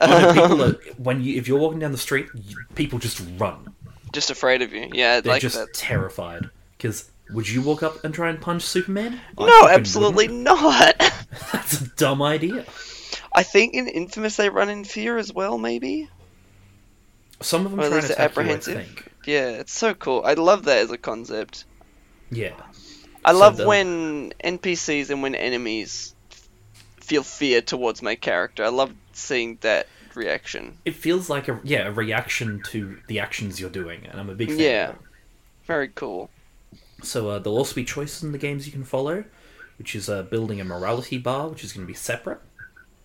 People 0.00 0.12
Um, 0.12 0.60
are, 0.60 0.72
when 0.96 1.22
you 1.22 1.36
if 1.36 1.46
you're 1.48 1.58
walking 1.58 1.78
down 1.78 1.92
the 1.92 1.98
street, 1.98 2.26
you, 2.34 2.56
people 2.74 2.98
just 2.98 3.22
run. 3.38 3.74
just 4.12 4.30
afraid 4.30 4.62
of 4.62 4.72
you. 4.72 4.88
Yeah, 4.92 5.20
They're 5.20 5.34
like 5.34 5.42
just 5.42 5.56
that. 5.56 5.72
terrified. 5.74 6.50
Because 6.76 7.10
would 7.30 7.48
you 7.48 7.60
walk 7.62 7.82
up 7.82 8.04
and 8.04 8.14
try 8.14 8.30
and 8.30 8.40
punch 8.40 8.62
Superman? 8.62 9.20
I 9.36 9.46
No, 9.46 9.68
absolutely 9.68 10.28
wouldn't. 10.28 10.44
not. 10.44 10.98
That's 11.52 11.80
a 11.80 11.88
dumb 11.96 12.22
idea. 12.22 12.64
I 13.34 13.42
think 13.42 13.74
in 13.74 13.86
Infamous 13.88 14.36
they 14.36 14.48
run 14.48 14.68
in 14.68 14.84
fear 14.84 15.18
as 15.18 15.32
well, 15.32 15.58
maybe. 15.58 16.08
Some 17.40 17.64
of 17.66 17.70
them 17.70 17.80
at 17.80 17.88
try 17.88 17.96
and 17.98 18.02
least 18.02 18.08
you, 18.18 18.22
I 18.22 18.24
apprehensive. 18.24 19.08
Yeah, 19.26 19.48
it's 19.50 19.72
so 19.72 19.94
cool. 19.94 20.22
I 20.24 20.34
love 20.34 20.64
that 20.64 20.78
as 20.78 20.90
a 20.90 20.98
concept. 20.98 21.64
Yeah. 22.30 22.54
I 23.24 23.32
So 23.32 23.38
love 23.38 23.56
the- 23.58 23.66
when 23.66 24.32
NPCs 24.42 25.10
and 25.10 25.22
when 25.22 25.34
enemies 25.34 26.14
feel 27.00 27.22
fear 27.22 27.60
towards 27.60 28.02
my 28.02 28.14
character. 28.16 28.64
I 28.64 28.68
love 28.68 28.92
seeing 29.18 29.58
that 29.60 29.86
reaction. 30.14 30.78
It 30.84 30.94
feels 30.94 31.28
like 31.30 31.48
a 31.48 31.60
yeah 31.64 31.86
a 31.86 31.92
reaction 31.92 32.62
to 32.70 32.98
the 33.06 33.20
actions 33.20 33.60
you're 33.60 33.70
doing, 33.70 34.06
and 34.06 34.20
I'm 34.20 34.30
a 34.30 34.34
big 34.34 34.48
fan. 34.48 34.58
Yeah. 34.58 34.92
Very 35.66 35.88
cool. 35.88 36.30
So 37.02 37.28
uh, 37.28 37.38
there'll 37.38 37.58
also 37.58 37.74
be 37.74 37.84
choices 37.84 38.22
in 38.22 38.32
the 38.32 38.38
games 38.38 38.66
you 38.66 38.72
can 38.72 38.84
follow, 38.84 39.24
which 39.78 39.94
is 39.94 40.08
uh, 40.08 40.22
building 40.22 40.60
a 40.60 40.64
morality 40.64 41.18
bar, 41.18 41.48
which 41.48 41.62
is 41.62 41.72
going 41.72 41.86
to 41.86 41.90
be 41.90 41.96
separate. 41.96 42.40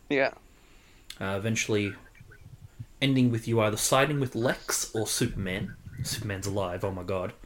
Yeah. 0.10 0.32
Uh, 1.22 1.36
eventually, 1.38 1.94
ending 3.02 3.32
with 3.32 3.48
you 3.48 3.62
either 3.62 3.78
siding 3.78 4.20
with 4.20 4.34
Lex 4.34 4.94
or 4.96 5.06
Superman. 5.06 5.76
Superman's 6.04 6.48
alive. 6.48 6.84
Oh 6.84 6.92
my 6.92 7.04
god! 7.04 7.34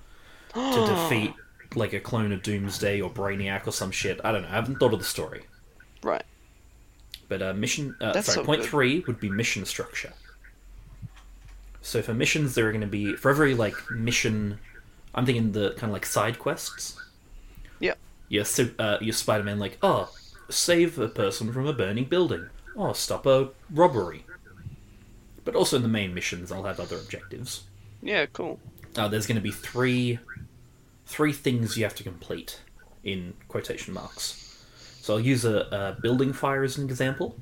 To 0.53 0.87
defeat 0.87 1.33
like 1.75 1.93
a 1.93 1.99
clone 1.99 2.31
of 2.31 2.41
Doomsday 2.41 3.01
or 3.01 3.09
Brainiac 3.09 3.67
or 3.67 3.71
some 3.71 3.91
shit. 3.91 4.21
I 4.23 4.31
don't 4.31 4.43
know. 4.43 4.47
I 4.47 4.51
haven't 4.55 4.77
thought 4.77 4.93
of 4.93 4.99
the 4.99 5.05
story. 5.05 5.43
Right. 6.01 6.23
But 7.27 7.41
uh, 7.41 7.53
mission. 7.53 7.95
Uh, 7.99 8.13
sorry, 8.13 8.23
so 8.23 8.43
point 8.43 8.61
good. 8.61 8.69
three 8.69 9.03
would 9.07 9.19
be 9.19 9.29
mission 9.29 9.65
structure. 9.65 10.13
So 11.81 12.01
for 12.01 12.13
missions, 12.13 12.55
there 12.55 12.67
are 12.67 12.71
going 12.71 12.81
to 12.81 12.87
be 12.87 13.15
for 13.15 13.29
every 13.29 13.53
like 13.53 13.75
mission. 13.91 14.59
I'm 15.15 15.25
thinking 15.25 15.51
the 15.51 15.71
kind 15.71 15.89
of 15.89 15.93
like 15.93 16.05
side 16.05 16.39
quests. 16.39 16.99
Yeah. 17.79 17.93
Your 18.29 18.45
uh, 18.79 18.97
your 19.01 19.13
Spider-Man 19.13 19.59
like 19.59 19.77
oh 19.81 20.09
save 20.49 20.97
a 20.99 21.07
person 21.07 21.51
from 21.51 21.67
a 21.67 21.73
burning 21.73 22.05
building. 22.05 22.49
Oh 22.75 22.93
stop 22.93 23.25
a 23.25 23.49
robbery. 23.69 24.25
But 25.43 25.55
also 25.55 25.77
in 25.77 25.81
the 25.83 25.89
main 25.89 26.13
missions, 26.13 26.51
I'll 26.51 26.63
have 26.63 26.79
other 26.79 26.97
objectives. 26.97 27.63
Yeah, 28.01 28.25
cool. 28.27 28.59
Uh, 28.95 29.07
there's 29.07 29.27
going 29.27 29.35
to 29.35 29.41
be 29.41 29.51
three 29.51 30.19
three 31.05 31.33
things 31.33 31.77
you 31.77 31.83
have 31.83 31.95
to 31.95 32.03
complete 32.03 32.61
in 33.03 33.33
quotation 33.47 33.93
marks. 33.93 34.46
So 35.07 35.13
I'll 35.13 35.21
use 35.21 35.45
a, 35.45 35.59
a 35.71 36.01
building 36.01 36.33
fire 36.33 36.63
as 36.65 36.77
an 36.77 36.83
example. 36.83 37.37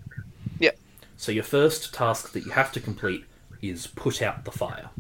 Yeah. 0.59 0.69
So 1.17 1.31
your 1.31 1.43
first 1.43 1.95
task 1.95 2.31
that 2.33 2.45
you 2.45 2.51
have 2.51 2.71
to 2.73 2.79
complete 2.79 3.25
is 3.59 3.87
put 3.87 4.21
out 4.21 4.45
the 4.45 4.51
fire. 4.51 4.91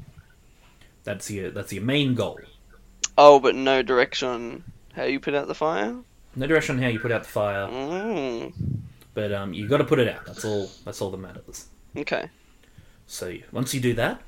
That's 1.03 1.29
your 1.29 1.51
that's 1.51 1.71
your 1.71 1.83
main 1.83 2.15
goal. 2.15 2.39
Oh, 3.19 3.39
but 3.39 3.53
no 3.53 3.83
direction 3.83 4.27
on 4.27 4.63
how 4.95 5.03
you 5.03 5.19
put 5.19 5.35
out 5.35 5.45
the 5.45 5.53
fire? 5.53 5.95
No 6.35 6.47
direction 6.47 6.77
on 6.77 6.81
how 6.81 6.89
you 6.89 6.99
put 6.99 7.11
out 7.11 7.21
the 7.21 7.29
fire, 7.29 7.67
Mm. 7.67 8.51
but 9.13 9.31
um, 9.31 9.53
you 9.53 9.67
got 9.67 9.77
to 9.77 9.83
put 9.83 9.99
it 9.99 10.07
out. 10.07 10.25
That's 10.25 10.43
all. 10.43 10.67
That's 10.85 10.99
all 11.03 11.11
that 11.11 11.17
matters. 11.17 11.67
Okay. 11.95 12.31
So 13.05 13.31
once 13.51 13.75
you 13.75 13.79
do 13.79 13.93
that, 13.93 14.23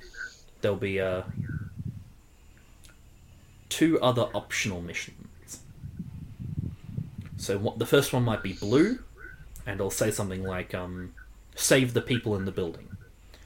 there'll 0.61 0.77
be 0.77 1.01
uh, 1.01 1.23
two 3.69 3.99
other 3.99 4.29
optional 4.35 4.79
missions. 4.79 5.26
So 7.47 7.57
what, 7.57 7.79
the 7.79 7.85
first 7.85 8.11
one 8.11 8.23
might 8.23 8.43
be 8.43 8.51
blue, 8.51 8.99
and 9.65 9.75
it'll 9.75 9.89
say 9.89 10.11
something 10.11 10.43
like 10.43 10.75
um, 10.75 11.13
"Save 11.55 11.93
the 11.93 12.01
people 12.01 12.35
in 12.35 12.43
the 12.43 12.51
building." 12.51 12.89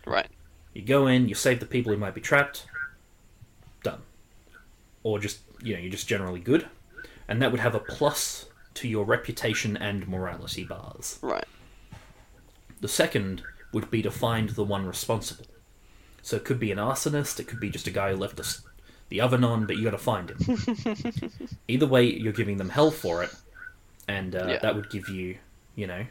Right. 0.07 0.25
You 0.73 0.81
go 0.81 1.05
in, 1.05 1.29
you 1.29 1.35
save 1.35 1.59
the 1.59 1.67
people 1.67 1.91
who 1.91 1.99
might 1.99 2.15
be 2.15 2.21
trapped. 2.21 2.65
Done. 3.83 4.01
Or 5.03 5.19
just 5.19 5.41
you 5.61 5.75
know 5.75 5.79
you're 5.79 5.91
just 5.91 6.07
generally 6.07 6.39
good, 6.39 6.67
and 7.27 7.39
that 7.43 7.51
would 7.51 7.59
have 7.59 7.75
a 7.75 7.79
plus 7.79 8.47
to 8.73 8.87
your 8.87 9.05
reputation 9.05 9.77
and 9.77 10.07
morality 10.07 10.63
bars. 10.63 11.19
Right. 11.21 11.45
The 12.79 12.87
second 12.87 13.43
would 13.71 13.91
be 13.91 14.01
to 14.01 14.09
find 14.09 14.49
the 14.49 14.63
one 14.63 14.87
responsible. 14.87 15.45
So 16.23 16.37
it 16.37 16.43
could 16.43 16.59
be 16.59 16.71
an 16.71 16.79
arsonist, 16.79 17.39
it 17.39 17.45
could 17.45 17.59
be 17.59 17.69
just 17.69 17.85
a 17.85 17.91
guy 17.91 18.09
who 18.09 18.17
left 18.17 18.37
the, 18.37 18.57
the 19.09 19.21
oven 19.21 19.43
on, 19.43 19.67
but 19.67 19.77
you 19.77 19.83
got 19.83 19.91
to 19.91 19.99
find 19.99 20.31
him. 20.31 21.51
Either 21.67 21.85
way, 21.85 22.05
you're 22.05 22.33
giving 22.33 22.57
them 22.57 22.69
hell 22.69 22.89
for 22.89 23.21
it, 23.23 23.31
and 24.11 24.35
uh, 24.35 24.45
Yeah. 24.47 24.59
that 24.59 24.75
would 24.75 24.89
give 24.89 25.07
you, 25.09 25.37
you 25.75 25.87
know. 25.87 26.05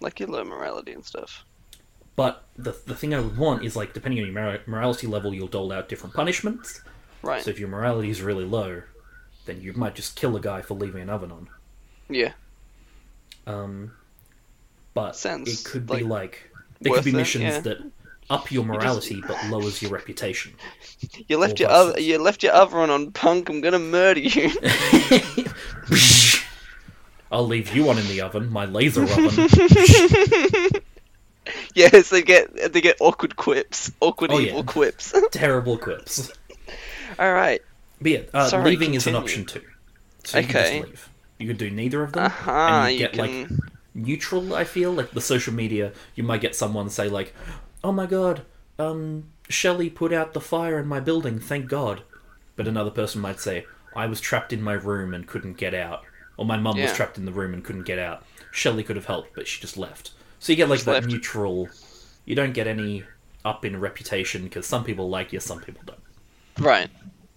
Like 0.00 0.20
your 0.20 0.28
low 0.28 0.44
morality 0.44 0.92
and 0.92 1.04
stuff. 1.04 1.44
But 2.16 2.44
the 2.56 2.72
the 2.86 2.94
thing 2.96 3.14
I 3.14 3.20
would 3.20 3.36
want 3.38 3.64
is 3.64 3.76
like 3.76 3.94
depending 3.94 4.20
on 4.20 4.26
your 4.26 4.34
mora- 4.34 4.60
morality 4.66 5.06
level, 5.06 5.32
you'll 5.34 5.46
dole 5.48 5.72
out 5.72 5.88
different 5.88 6.14
punishments. 6.14 6.82
Right. 7.22 7.42
So 7.42 7.50
if 7.50 7.58
your 7.60 7.68
morality 7.68 8.10
is 8.10 8.22
really 8.22 8.44
low, 8.44 8.82
then 9.46 9.60
you 9.60 9.72
might 9.72 9.94
just 9.94 10.16
kill 10.16 10.36
a 10.36 10.40
guy 10.40 10.62
for 10.62 10.74
leaving 10.74 11.02
an 11.02 11.10
oven 11.10 11.30
on. 11.32 11.48
Yeah. 12.08 12.32
Um, 13.46 13.92
but 14.94 15.14
Sounds 15.16 15.48
it 15.48 15.64
could 15.68 15.88
like 15.90 16.00
be 16.00 16.04
like 16.04 16.50
there 16.80 16.92
could 16.94 17.04
be 17.04 17.10
it, 17.10 17.16
missions 17.16 17.44
yeah. 17.44 17.60
that 17.60 17.78
up 18.30 18.50
your 18.52 18.64
just- 18.64 18.74
morality 18.74 19.22
but 19.26 19.36
lowers 19.48 19.80
your 19.80 19.90
reputation. 19.92 20.52
You 21.28 21.38
left 21.38 21.60
Or 21.60 21.62
your 21.64 21.70
other 21.70 22.00
you 22.00 22.18
left 22.18 22.42
your 22.42 22.52
oven 22.52 22.90
on 22.90 23.12
punk, 23.12 23.48
I'm 23.48 23.60
gonna 23.60 23.78
murder 23.78 24.20
you. 24.20 24.50
I'll 27.30 27.46
leave 27.46 27.74
you 27.74 27.84
one 27.84 27.98
in 27.98 28.06
the 28.06 28.20
oven, 28.22 28.50
my 28.50 28.64
laser 28.64 29.02
oven. 29.10 29.28
yes, 31.74 32.10
they 32.10 32.22
get 32.22 32.72
they 32.72 32.80
get 32.80 32.96
awkward 33.00 33.36
quips. 33.36 33.90
Awkward 34.00 34.30
Oh, 34.32 34.38
yeah. 34.38 34.50
evil 34.50 34.64
quips. 34.64 35.14
Terrible 35.32 35.78
quips. 35.78 36.30
Alright. 37.18 37.62
But 38.00 38.10
yeah, 38.12 38.20
uh, 38.32 38.48
Sorry, 38.48 38.64
leaving 38.64 38.94
is 38.94 39.06
an 39.06 39.14
continue. 39.14 39.44
option 39.44 39.44
too. 39.62 39.66
So 40.24 40.38
you 40.38 40.46
can 40.46 40.52
just 40.54 40.72
leave. 40.88 41.08
You 41.38 41.46
could 41.48 41.58
do 41.58 41.70
neither 41.70 42.02
of 42.02 42.12
them, 42.12 42.26
Uh-huh, 42.26 42.50
and 42.50 42.92
you 42.94 43.00
you 43.00 43.06
get 43.08 43.16
like 43.16 43.30
can 43.30 43.60
neutral. 43.94 44.54
I 44.54 44.64
feel 44.64 44.92
like 44.92 45.10
the 45.12 45.20
social 45.20 45.52
media, 45.54 45.92
you 46.14 46.22
might 46.24 46.40
get 46.40 46.54
someone 46.54 46.90
say 46.90 47.08
like, 47.08 47.34
"Oh 47.84 47.92
my 47.92 48.06
god, 48.06 48.42
um, 48.78 49.24
Shelley 49.48 49.88
put 49.90 50.12
out 50.12 50.32
the 50.34 50.40
fire 50.40 50.78
in 50.78 50.86
my 50.86 51.00
building. 51.00 51.38
Thank 51.38 51.68
God." 51.68 52.02
But 52.56 52.66
another 52.68 52.90
person 52.90 53.20
might 53.20 53.38
say, 53.40 53.66
"I 53.94 54.06
was 54.06 54.20
trapped 54.20 54.52
in 54.52 54.62
my 54.62 54.72
room 54.74 55.14
and 55.14 55.26
couldn't 55.28 55.56
get 55.58 55.74
out," 55.74 56.04
or 56.38 56.46
"My 56.46 56.56
mum 56.56 56.80
was 56.80 56.92
trapped 56.94 57.18
in 57.18 57.26
the 57.26 57.32
room 57.32 57.52
and 57.52 57.62
couldn't 57.62 57.82
get 57.82 57.98
out." 57.98 58.24
Shelley 58.50 58.82
could 58.82 58.96
have 58.96 59.04
helped, 59.04 59.34
but 59.34 59.46
she 59.46 59.60
just 59.60 59.76
left. 59.76 60.12
So 60.38 60.52
you 60.52 60.56
get 60.56 60.70
like 60.70 60.78
Just 60.78 60.86
that 60.86 60.92
left. 60.92 61.06
neutral. 61.08 61.68
You 62.24 62.34
don't 62.34 62.54
get 62.54 62.66
any 62.66 63.04
up 63.44 63.64
in 63.64 63.78
reputation 63.78 64.44
because 64.44 64.64
some 64.66 64.84
people 64.84 65.10
like 65.10 65.32
you, 65.32 65.40
some 65.40 65.60
people 65.60 65.82
don't. 65.84 66.00
Right. 66.58 66.88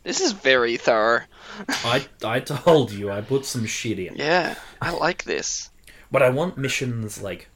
This 0.03 0.19
is 0.21 0.31
very 0.31 0.77
thorough. 0.77 1.21
I 1.67 2.05
I 2.23 2.39
told 2.39 2.91
you 2.91 3.11
I 3.11 3.21
put 3.21 3.45
some 3.45 3.65
shit 3.65 3.99
in. 3.99 4.15
Yeah, 4.15 4.55
I 4.81 4.91
like 4.91 5.23
this. 5.25 5.69
But 6.11 6.23
I 6.23 6.29
want 6.29 6.57
missions 6.57 7.21
like 7.21 7.49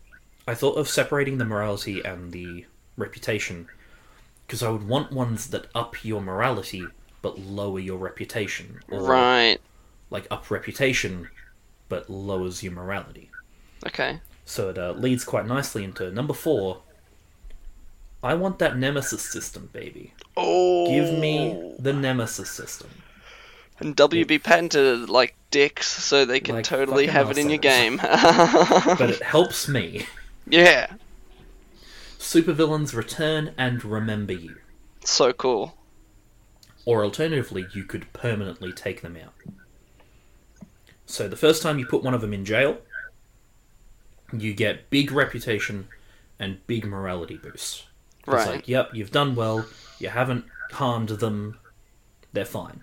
I 0.47 0.53
thought 0.53 0.77
of 0.77 0.87
separating 0.87 1.37
the 1.37 1.45
morality 1.45 2.03
and 2.03 2.31
the 2.31 2.65
reputation 2.97 3.67
because 4.45 4.61
I 4.61 4.69
would 4.69 4.87
want 4.87 5.11
ones 5.11 5.47
that 5.47 5.67
up 5.73 6.05
your 6.05 6.21
morality 6.21 6.85
but 7.23 7.39
lower 7.39 7.79
your 7.79 7.97
reputation, 7.97 8.79
or 8.91 9.01
Right. 9.01 9.57
Like 10.09 10.27
up 10.31 10.49
reputation 10.51 11.29
but 11.89 12.09
lowers 12.09 12.63
your 12.63 12.73
morality. 12.73 13.29
Okay. 13.85 14.19
So 14.45 14.69
it 14.69 14.77
uh, 14.77 14.91
leads 14.93 15.23
quite 15.23 15.45
nicely 15.45 15.83
into 15.83 16.11
number 16.11 16.33
four. 16.33 16.81
I 18.23 18.33
want 18.33 18.59
that 18.59 18.77
nemesis 18.77 19.21
system, 19.21 19.69
baby. 19.71 20.13
Oh. 20.35 20.87
Give 20.87 21.17
me 21.19 21.73
the 21.77 21.93
nemesis 21.93 22.49
system. 22.49 22.89
And 23.79 23.95
WB 23.95 24.41
patented 24.41 25.09
like 25.09 25.35
dicks, 25.51 25.87
so 25.87 26.25
they 26.25 26.39
can 26.39 26.55
Like 26.55 26.63
totally 26.63 27.07
have 27.07 27.29
it 27.29 27.37
in 27.37 27.49
your 27.49 27.59
game. 27.59 27.97
But 28.01 29.09
it 29.09 29.21
helps 29.21 29.67
me. 29.67 30.05
yeah. 30.47 30.93
Supervillains 32.17 32.95
return 32.95 33.53
and 33.57 33.83
remember 33.83 34.33
you. 34.33 34.55
So 35.03 35.33
cool. 35.33 35.77
Or 36.85 37.03
alternatively, 37.03 37.67
you 37.73 37.83
could 37.83 38.11
permanently 38.13 38.71
take 38.71 39.01
them 39.01 39.17
out. 39.17 39.33
So 41.05 41.27
the 41.27 41.35
first 41.35 41.61
time 41.61 41.79
you 41.79 41.85
put 41.85 42.03
one 42.03 42.13
of 42.13 42.21
them 42.21 42.33
in 42.33 42.45
jail, 42.45 42.77
you 44.33 44.53
get 44.53 44.89
big 44.89 45.11
reputation 45.11 45.87
and 46.39 46.65
big 46.67 46.85
morality 46.85 47.37
boosts. 47.37 47.85
It's 48.27 48.47
like, 48.47 48.67
yep, 48.67 48.89
you've 48.93 49.11
done 49.11 49.35
well, 49.35 49.65
you 49.99 50.09
haven't 50.09 50.45
harmed 50.71 51.09
them, 51.09 51.59
they're 52.33 52.43
fine. 52.43 52.81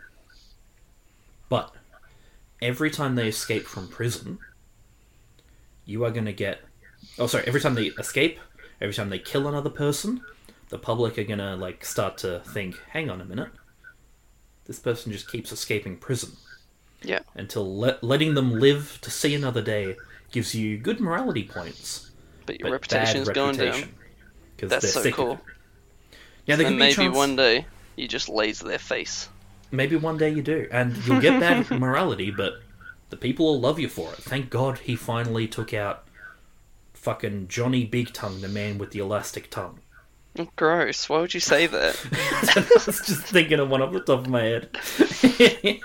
But 1.48 1.74
every 2.62 2.90
time 2.90 3.16
they 3.16 3.26
escape 3.28 3.64
from 3.64 3.88
prison, 3.88 4.38
you 5.84 6.04
are 6.04 6.12
going 6.12 6.26
to 6.26 6.32
get. 6.32 6.60
Oh, 7.18 7.26
sorry, 7.26 7.44
every 7.46 7.60
time 7.60 7.74
they 7.74 7.86
escape, 7.86 8.38
every 8.80 8.94
time 8.94 9.10
they 9.10 9.18
kill 9.18 9.48
another 9.48 9.68
person, 9.68 10.22
the 10.68 10.78
public 10.78 11.18
are 11.18 11.24
going 11.24 11.40
to, 11.40 11.56
like, 11.56 11.84
start 11.84 12.16
to 12.18 12.40
think, 12.46 12.80
hang 12.90 13.10
on 13.10 13.20
a 13.20 13.24
minute, 13.24 13.50
this 14.66 14.78
person 14.78 15.10
just 15.10 15.28
keeps 15.28 15.50
escaping 15.50 15.96
prison. 15.96 16.30
Yeah. 17.04 17.20
Until 17.34 17.78
le- 17.78 17.98
letting 18.02 18.34
them 18.34 18.52
live 18.58 18.98
to 19.02 19.10
see 19.10 19.34
another 19.34 19.62
day 19.62 19.96
gives 20.30 20.54
you 20.54 20.78
good 20.78 21.00
morality 21.00 21.44
points 21.44 22.10
But 22.46 22.58
your 22.60 22.68
but 22.68 22.72
reputation 22.72 23.20
is 23.22 23.28
bad 23.28 23.34
going 23.34 23.56
down. 23.56 23.66
reputation. 23.66 23.94
'Cause 24.58 24.70
That's 24.70 24.82
they're 24.84 24.92
so 24.92 25.02
sick 25.02 25.14
cool. 25.14 25.32
it. 25.32 25.38
Yeah, 26.46 26.56
there 26.56 26.66
and 26.66 26.74
could 26.74 26.78
be 26.78 26.84
maybe 26.84 26.94
chance- 26.94 27.16
one 27.16 27.36
day 27.36 27.66
you 27.96 28.08
just 28.08 28.28
laser 28.28 28.66
their 28.66 28.78
face. 28.78 29.28
Maybe 29.70 29.96
one 29.96 30.18
day 30.18 30.30
you 30.30 30.42
do, 30.42 30.68
and 30.70 30.96
you'll 31.06 31.20
get 31.20 31.40
bad 31.40 31.70
morality, 31.80 32.30
but 32.30 32.54
the 33.10 33.16
people 33.16 33.46
will 33.46 33.60
love 33.60 33.78
you 33.78 33.88
for 33.88 34.10
it. 34.12 34.18
Thank 34.18 34.50
God 34.50 34.78
he 34.80 34.96
finally 34.96 35.46
took 35.48 35.72
out 35.74 36.04
fucking 36.94 37.48
Johnny 37.48 37.84
Big 37.84 38.12
Tongue, 38.12 38.40
the 38.42 38.48
man 38.48 38.78
with 38.78 38.90
the 38.92 38.98
elastic 39.00 39.50
tongue. 39.50 39.80
Gross. 40.56 41.08
Why 41.08 41.20
would 41.20 41.34
you 41.34 41.40
say 41.40 41.66
that? 41.66 41.96
I 42.56 42.84
was 42.86 43.02
just 43.06 43.22
thinking 43.24 43.58
of 43.60 43.68
one 43.68 43.82
off 43.82 43.92
the 43.92 44.00
top 44.00 44.20
of 44.20 44.28
my 44.28 44.42
head. 44.42 44.68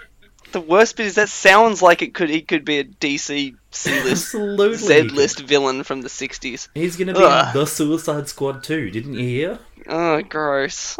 the 0.51 0.61
worst 0.61 0.97
bit 0.97 1.05
is 1.05 1.15
that 1.15 1.29
sounds 1.29 1.81
like 1.81 2.01
it 2.01 2.13
could 2.13 2.29
he 2.29 2.41
could 2.41 2.65
be 2.65 2.79
a 2.79 2.83
DC 2.83 3.55
C 3.71 4.03
list. 4.03 4.31
Z 4.31 5.01
list 5.03 5.39
villain 5.41 5.83
from 5.83 6.01
the 6.01 6.09
'60s. 6.09 6.69
He's 6.73 6.95
gonna 6.95 7.13
be 7.13 7.19
Ugh. 7.23 7.55
in 7.55 7.59
the 7.61 7.65
Suicide 7.65 8.27
Squad 8.29 8.63
too, 8.63 8.89
didn't 8.89 9.13
you 9.15 9.27
hear? 9.27 9.59
Oh, 9.87 10.21
gross. 10.21 10.99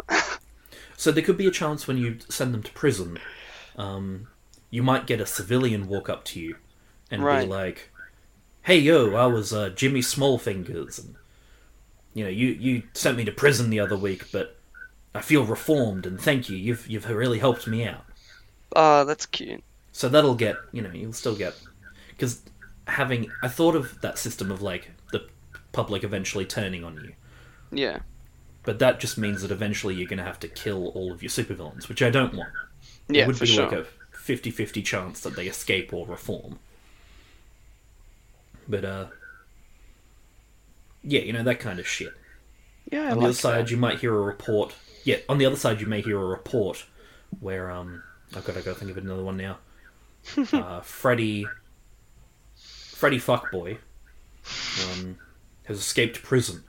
So 1.00 1.12
there 1.12 1.24
could 1.24 1.38
be 1.38 1.46
a 1.48 1.52
chance 1.52 1.88
when 1.88 1.98
you 1.98 2.18
send 2.28 2.54
them 2.56 2.64
to 2.64 2.72
prison, 2.72 3.20
um, 3.78 4.28
you 4.72 4.82
might 4.82 5.06
get 5.06 5.22
a 5.22 5.28
civilian 5.28 5.88
walk 5.88 6.10
up 6.10 6.26
to 6.26 6.40
you 6.40 6.56
and 7.12 7.24
Right. 7.24 7.44
be 7.44 7.48
like, 7.48 7.92
"Hey 8.64 8.80
yo, 8.80 9.14
I 9.16 9.28
was 9.28 9.54
uh, 9.54 9.70
Jimmy 9.70 10.02
Smallfingers, 10.02 10.98
and 10.98 11.16
you 12.16 12.24
know 12.24 12.30
you 12.32 12.48
you 12.48 12.84
sent 12.94 13.16
me 13.18 13.26
to 13.26 13.32
prison 13.32 13.70
the 13.70 13.80
other 13.80 13.96
week, 13.96 14.32
but 14.32 14.58
I 15.14 15.22
feel 15.22 15.46
reformed, 15.46 16.06
and 16.08 16.20
thank 16.20 16.50
you. 16.50 16.58
You've 16.58 16.88
you've 16.88 17.08
really 17.08 17.40
helped 17.40 17.68
me 17.68 17.86
out." 17.86 18.04
Oh, 18.76 19.06
that's 19.06 19.26
cute. 19.26 19.64
So 19.92 20.10
that'll 20.10 20.36
get 20.36 20.58
you 20.72 20.82
know 20.82 20.92
you'll 20.92 21.14
still 21.14 21.36
get 21.36 21.56
because 22.10 22.42
having 22.88 23.32
I 23.42 23.48
thought 23.48 23.76
of 23.76 24.02
that 24.02 24.18
system 24.18 24.52
of 24.52 24.62
like 24.62 24.92
the 25.12 25.28
public 25.72 26.04
eventually 26.04 26.46
turning 26.46 26.84
on 26.84 26.96
you. 26.96 27.14
Yeah. 27.72 28.00
But 28.64 28.80
that 28.80 29.00
just 29.00 29.18
means 29.18 29.42
that 29.42 29.52
eventually 29.52 29.96
you're 29.96 30.10
going 30.10 30.18
to 30.18 30.26
have 30.26 30.42
to 30.42 30.48
kill 30.50 30.90
all 30.90 31.14
of 31.14 31.24
your 31.24 31.30
supervillains, 31.30 31.88
which 31.88 32.02
I 32.02 32.10
don't 32.10 32.34
want. 32.34 32.52
Yeah, 33.08 33.24
it 33.24 33.28
would 33.28 33.38
for 33.38 33.46
be 33.46 33.52
sure. 33.52 33.70
like 33.70 33.80
a 33.80 33.86
50-50 34.14 34.84
chance 34.84 35.22
that 35.22 35.38
they 35.38 35.48
escape 35.48 35.94
or 35.94 36.06
reform. 36.06 36.60
But 38.68 38.84
uh 38.84 39.06
yeah, 41.04 41.22
you 41.22 41.32
know 41.34 41.44
that 41.44 41.60
kind 41.60 41.80
of 41.80 41.88
shit. 41.88 42.14
Yeah, 42.92 43.04
I 43.04 43.04
on 43.04 43.10
the 43.10 43.16
like 43.16 43.24
other 43.26 43.34
side, 43.34 43.66
that. 43.66 43.72
you 43.72 43.78
might 43.78 44.00
hear 44.00 44.14
a 44.14 44.22
report. 44.22 44.76
Yeah, 45.04 45.18
on 45.30 45.38
the 45.38 45.46
other 45.46 45.56
side, 45.56 45.80
you 45.80 45.88
may 45.88 46.02
hear 46.02 46.20
a 46.20 46.26
report 46.26 46.86
where 47.40 47.72
um, 47.72 48.04
I've 48.36 48.46
got 48.46 48.56
to 48.56 48.62
go 48.62 48.74
think 48.74 48.92
of 48.92 48.98
another 48.98 49.24
one 49.24 49.38
now. 49.38 49.58
uh, 50.54 50.82
Freddy, 50.82 51.46
Freddy 52.56 53.20
Fuckboy, 53.20 53.78
um, 54.92 55.18
has 55.66 55.78
escaped 55.80 56.24
prison, 56.24 56.64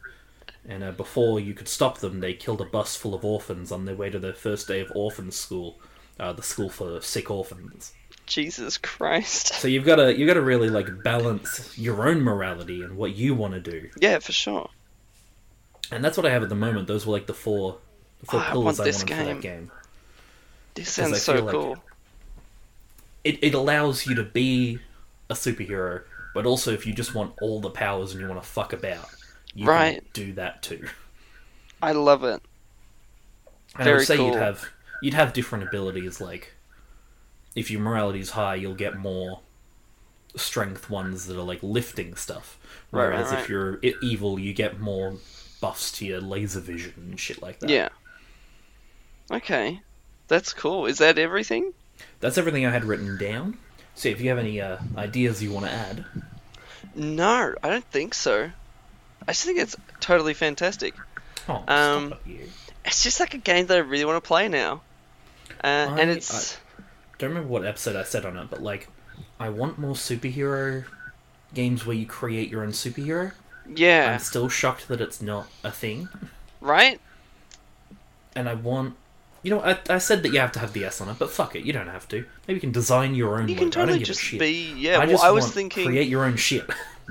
and 0.68 0.84
uh, 0.84 0.92
before 0.92 1.40
you 1.40 1.54
could 1.54 1.68
stop 1.68 1.98
them, 1.98 2.20
they 2.20 2.34
killed 2.34 2.60
a 2.60 2.64
bus 2.64 2.96
full 2.96 3.14
of 3.14 3.24
orphans 3.24 3.72
on 3.72 3.84
their 3.84 3.94
way 3.96 4.10
to 4.10 4.18
their 4.18 4.32
first 4.34 4.68
day 4.68 4.80
of 4.80 4.92
orphan 4.94 5.30
school, 5.30 5.78
uh, 6.20 6.32
the 6.32 6.42
school 6.42 6.68
for 6.68 7.00
sick 7.00 7.30
orphans. 7.30 7.92
Jesus 8.26 8.76
Christ. 8.76 9.54
So 9.54 9.68
you've 9.68 9.86
got 9.86 9.96
to 9.96 10.16
you've 10.16 10.26
got 10.26 10.34
to 10.34 10.42
really 10.42 10.68
like 10.68 11.02
balance 11.02 11.76
your 11.78 12.06
own 12.06 12.20
morality 12.20 12.82
and 12.82 12.96
what 12.96 13.14
you 13.14 13.34
want 13.34 13.54
to 13.54 13.60
do. 13.60 13.88
Yeah, 13.98 14.18
for 14.18 14.32
sure. 14.32 14.68
And 15.90 16.04
that's 16.04 16.18
what 16.18 16.26
I 16.26 16.30
have 16.30 16.42
at 16.42 16.50
the 16.50 16.54
moment. 16.54 16.86
Those 16.88 17.06
were 17.06 17.12
like 17.14 17.26
the 17.26 17.32
four, 17.34 17.78
the 18.20 18.26
four 18.26 18.40
Oh, 18.40 18.42
I 18.42 18.50
pillars 18.50 18.64
want 18.78 18.80
I 18.80 18.82
wanted 18.92 19.16
for 19.16 19.24
that 19.24 19.40
game. 19.40 19.70
This 20.80 20.90
sounds 20.92 21.22
so 21.22 21.34
feel 21.34 21.44
like- 21.44 21.52
cool. 21.54 21.76
It 23.24 23.38
it 23.42 23.54
allows 23.54 24.06
you 24.06 24.14
to 24.14 24.22
be 24.22 24.78
a 25.28 25.34
superhero, 25.34 26.02
but 26.34 26.46
also 26.46 26.72
if 26.72 26.86
you 26.86 26.92
just 26.94 27.14
want 27.14 27.34
all 27.42 27.60
the 27.60 27.70
powers 27.70 28.12
and 28.12 28.20
you 28.20 28.28
want 28.28 28.40
to 28.42 28.48
fuck 28.48 28.72
about, 28.72 29.08
you 29.54 29.66
Right. 29.66 29.96
can 30.14 30.26
do 30.26 30.32
that 30.34 30.62
too. 30.62 30.88
I 31.82 31.92
love 31.92 32.24
it. 32.24 32.40
And 33.74 33.82
I 33.82 33.84
Very 33.84 33.98
would 33.98 34.06
say 34.06 34.16
cool. 34.16 34.26
you'd 34.28 34.36
have 34.36 34.70
you'd 35.02 35.14
have 35.14 35.32
different 35.32 35.64
abilities. 35.64 36.20
Like 36.20 36.54
if 37.54 37.70
your 37.70 37.80
morality 37.80 38.20
is 38.20 38.30
high, 38.30 38.54
you'll 38.54 38.74
get 38.74 38.96
more 38.96 39.40
strength 40.36 40.88
ones 40.88 41.26
that 41.26 41.36
are 41.36 41.42
like 41.42 41.58
lifting 41.62 42.14
stuff. 42.14 42.56
Right, 42.92 43.02
right, 43.08 43.14
Whereas 43.14 43.30
right. 43.32 43.40
if 43.40 43.48
you're 43.48 43.80
evil, 44.00 44.38
you 44.38 44.54
get 44.54 44.78
more 44.80 45.16
buffs 45.60 45.90
to 45.98 46.06
your 46.06 46.20
laser 46.20 46.60
vision 46.60 46.94
and 46.96 47.18
shit 47.20 47.42
like 47.42 47.58
that. 47.60 47.68
Yeah. 47.70 47.88
Okay. 49.30 49.82
That's 50.28 50.52
cool. 50.52 50.86
Is 50.86 50.98
that 50.98 51.18
everything? 51.18 51.72
That's 52.20 52.38
everything 52.38 52.66
I 52.66 52.70
had 52.70 52.84
written 52.84 53.16
down. 53.18 53.58
See 53.94 54.10
if 54.10 54.20
you 54.20 54.28
have 54.28 54.38
any 54.38 54.60
uh, 54.60 54.78
ideas 54.96 55.42
you 55.42 55.50
want 55.52 55.66
to 55.66 55.72
add. 55.72 56.04
No, 56.94 57.54
I 57.62 57.68
don't 57.68 57.84
think 57.84 58.14
so. 58.14 58.50
I 59.26 59.32
just 59.32 59.44
think 59.44 59.58
it's 59.58 59.76
totally 60.00 60.34
fantastic. 60.34 60.94
Oh, 61.48 61.64
Um. 61.66 62.14
It's 62.84 63.02
just 63.02 63.20
like 63.20 63.34
a 63.34 63.38
game 63.38 63.66
that 63.66 63.76
I 63.76 63.80
really 63.80 64.04
want 64.04 64.22
to 64.22 64.26
play 64.26 64.48
now. 64.48 64.80
Uh, 65.62 65.66
and 65.98 66.10
I- 66.10 66.14
it's 66.14 66.56
Don't 67.18 67.30
remember 67.30 67.48
what 67.48 67.64
episode 67.66 67.96
I 67.96 68.04
said 68.04 68.24
on 68.24 68.36
it, 68.36 68.48
but 68.48 68.62
like, 68.62 68.88
I 69.40 69.48
want 69.50 69.78
more 69.78 69.94
superhero 69.94 70.84
games 71.54 71.84
where 71.84 71.96
you 71.96 72.06
create 72.06 72.48
your 72.50 72.62
own 72.62 72.70
superhero. 72.70 73.32
yeah, 73.74 74.12
I'm 74.14 74.20
still 74.20 74.48
shocked 74.48 74.88
that 74.88 75.00
it's 75.00 75.20
not 75.20 75.48
a 75.64 75.70
thing, 75.72 76.08
right? 76.60 77.00
and 78.34 78.48
I 78.48 78.54
want. 78.54 78.94
You 79.48 79.54
know, 79.54 79.62
I, 79.62 79.78
I 79.88 79.96
said 79.96 80.22
that 80.24 80.32
you 80.34 80.40
have 80.40 80.52
to 80.52 80.58
have 80.58 80.74
the 80.74 80.84
S 80.84 81.00
on 81.00 81.08
it, 81.08 81.18
but 81.18 81.30
fuck 81.30 81.56
it, 81.56 81.64
you 81.64 81.72
don't 81.72 81.88
have 81.88 82.06
to. 82.08 82.26
Maybe 82.46 82.56
you 82.56 82.60
can 82.60 82.70
design 82.70 83.14
your 83.14 83.40
own. 83.40 83.48
You 83.48 83.54
logo. 83.54 83.58
can 83.60 83.68
I 83.68 83.70
don't 83.70 83.72
totally 83.72 83.98
give 84.00 84.02
a 84.02 84.06
just 84.08 84.20
shit. 84.20 84.40
be 84.40 84.74
yeah. 84.76 84.96
I 84.96 84.98
well, 84.98 85.08
just 85.08 85.24
I 85.24 85.30
was 85.30 85.44
want 85.44 85.54
thinking 85.54 85.86
create 85.86 86.06
your 86.06 86.26
own 86.26 86.36
shit. 86.36 86.68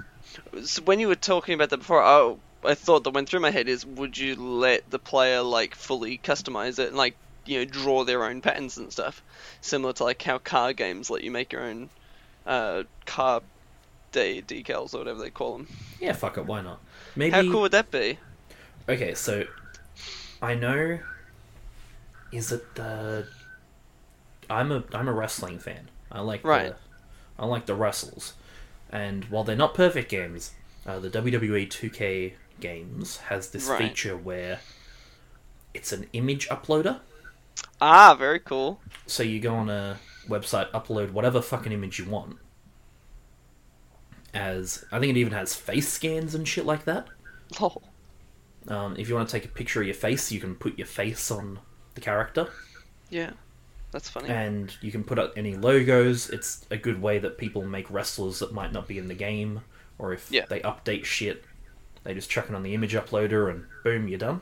so 0.63 0.83
when 0.83 0.99
you 0.99 1.07
were 1.07 1.15
talking 1.15 1.55
about 1.55 1.71
that 1.71 1.77
before. 1.77 2.03
I 2.03 2.35
I 2.63 2.75
thought 2.75 3.03
that 3.05 3.11
went 3.11 3.27
through 3.27 3.39
my 3.39 3.49
head 3.49 3.67
is 3.67 3.85
would 3.85 4.19
you 4.19 4.35
let 4.35 4.87
the 4.91 4.99
player 4.99 5.41
like 5.41 5.73
fully 5.73 6.19
customize 6.19 6.77
it 6.77 6.89
and 6.89 6.97
like 6.97 7.15
you 7.45 7.57
know 7.57 7.65
draw 7.65 8.03
their 8.03 8.23
own 8.23 8.41
patterns 8.41 8.77
and 8.77 8.91
stuff, 8.91 9.23
similar 9.61 9.93
to 9.93 10.03
like 10.03 10.21
how 10.21 10.37
car 10.37 10.73
games 10.73 11.09
let 11.09 11.23
you 11.23 11.31
make 11.31 11.53
your 11.53 11.63
own 11.63 11.89
uh, 12.45 12.83
car 13.07 13.41
day 14.11 14.43
decals 14.43 14.93
or 14.93 14.99
whatever 14.99 15.21
they 15.21 15.31
call 15.31 15.57
them. 15.57 15.67
yeah, 15.99 16.13
fuck 16.13 16.37
it, 16.37 16.45
why 16.45 16.61
not? 16.61 16.79
Maybe. 17.15 17.31
How 17.31 17.41
cool 17.41 17.61
would 17.61 17.71
that 17.71 17.89
be? 17.89 18.19
Okay, 18.87 19.15
so 19.15 19.45
I 20.39 20.53
know. 20.53 20.99
Is 22.31 22.51
it 22.51 22.75
the? 22.75 23.27
I'm 24.49 24.71
a 24.71 24.83
I'm 24.93 25.07
a 25.07 25.13
wrestling 25.13 25.59
fan. 25.59 25.89
I 26.11 26.21
like 26.21 26.43
Right. 26.43 26.73
the 26.73 26.75
I 27.39 27.45
like 27.45 27.65
the 27.65 27.75
wrestles, 27.75 28.33
and 28.91 29.25
while 29.25 29.43
they're 29.43 29.55
not 29.55 29.73
perfect 29.73 30.09
games, 30.09 30.51
uh, 30.85 30.99
the 30.99 31.09
WWE 31.09 31.65
2K 31.67 32.33
games 32.59 33.17
has 33.29 33.49
this 33.51 33.67
Right. 33.67 33.77
feature 33.77 34.17
where 34.17 34.59
it's 35.73 35.91
an 35.91 36.07
image 36.13 36.47
uploader. 36.49 37.01
Ah, 37.81 38.15
very 38.15 38.39
cool. 38.39 38.79
So 39.05 39.23
you 39.23 39.39
go 39.39 39.55
on 39.55 39.69
a 39.69 39.99
website, 40.27 40.69
upload 40.71 41.11
whatever 41.11 41.41
fucking 41.41 41.71
image 41.71 41.99
you 41.99 42.05
want. 42.05 42.37
As 44.33 44.85
I 44.91 44.99
think 44.99 45.11
it 45.15 45.19
even 45.19 45.33
has 45.33 45.55
face 45.55 45.87
scans 45.91 46.35
and 46.35 46.47
shit 46.47 46.65
like 46.65 46.85
that. 46.85 47.07
Oh, 47.61 47.81
Um, 48.67 48.95
if 48.97 49.07
you 49.07 49.15
want 49.15 49.29
to 49.29 49.31
take 49.31 49.45
a 49.45 49.53
picture 49.53 49.79
of 49.81 49.87
your 49.87 49.95
face, 49.95 50.31
you 50.31 50.39
can 50.41 50.55
put 50.55 50.77
your 50.77 50.87
face 50.87 51.31
on 51.31 51.59
the 51.97 52.01
character, 52.01 52.47
Yeah, 53.09 53.31
that's 53.91 54.07
funny. 54.09 54.29
and 54.29 54.71
you 54.81 54.91
can 54.91 55.03
put 55.03 55.17
up 55.17 55.33
any 55.35 55.55
logos. 55.55 56.29
It's 56.29 56.65
a 56.69 56.77
good 56.77 57.01
way 57.01 57.17
that 57.19 57.37
people 57.39 57.65
make 57.65 57.89
wrestlers 57.89 58.39
that 58.39 58.53
might 58.53 58.71
not 58.71 58.87
be 58.87 58.97
in 58.99 59.07
the 59.07 59.15
game, 59.15 59.61
or 59.97 60.13
if 60.13 60.31
Yeah. 60.31 60.45
they 60.47 60.59
update 60.61 61.05
shit, 61.05 61.43
they 62.03 62.13
just 62.13 62.29
chuck 62.29 62.49
it 62.49 62.55
on 62.55 62.61
the 62.63 62.73
image 62.75 62.93
uploader, 62.93 63.49
and 63.49 63.65
boom, 63.83 64.07
you're 64.07 64.19
done. 64.19 64.41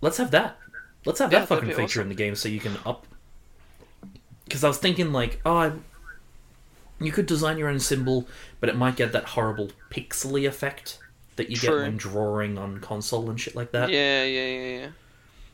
Let's 0.00 0.18
have 0.18 0.30
that. 0.30 0.56
Let's 1.04 1.18
have 1.18 1.32
Yeah, 1.32 1.40
that 1.40 1.48
fucking 1.48 1.70
feature 1.70 1.82
awesome. 1.82 2.02
in 2.02 2.08
the 2.10 2.14
game, 2.14 2.34
so 2.36 2.48
you 2.48 2.60
can 2.60 2.78
up. 2.86 3.06
Because 4.44 4.62
I 4.62 4.68
was 4.68 4.78
thinking 4.78 5.12
like, 5.12 5.40
oh, 5.44 5.56
I... 5.56 5.72
you 7.00 7.10
could 7.12 7.26
design 7.26 7.58
your 7.58 7.68
own 7.68 7.80
symbol, 7.80 8.28
but 8.60 8.68
it 8.68 8.76
might 8.76 8.96
get 8.96 9.12
that 9.12 9.24
horrible 9.24 9.70
pixely 9.90 10.46
effect 10.46 10.98
that 11.36 11.50
you 11.50 11.56
True. 11.56 11.78
get 11.78 11.82
when 11.82 11.96
drawing 11.96 12.56
on 12.58 12.78
console 12.80 13.28
and 13.28 13.40
shit 13.40 13.56
like 13.56 13.72
that. 13.72 13.90
yeah, 13.90 14.22
yeah, 14.24 14.46
yeah, 14.46 14.78
yeah. 14.78 14.88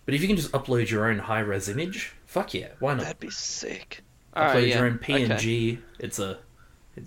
But 0.07 0.15
if 0.15 0.23
you 0.23 0.27
can 0.29 0.37
just 0.37 0.53
upload 0.53 0.91
your 0.91 1.09
own 1.09 1.19
high 1.19 1.41
res 1.41 1.69
image, 1.69 2.15
fuck 2.27 2.55
yeah, 2.55 2.69
why 2.81 2.95
not? 2.95 3.03
That'd 3.03 3.21
be 3.21 3.31
sick. 3.31 4.03
upload 4.35 4.41
Alright, 4.49 4.69
yeah. 4.69 4.79
your 4.79 4.87
own 4.87 4.99
PNG. 4.99 5.73
okay. 5.75 5.79
It's 5.99 6.19
a 6.19 6.39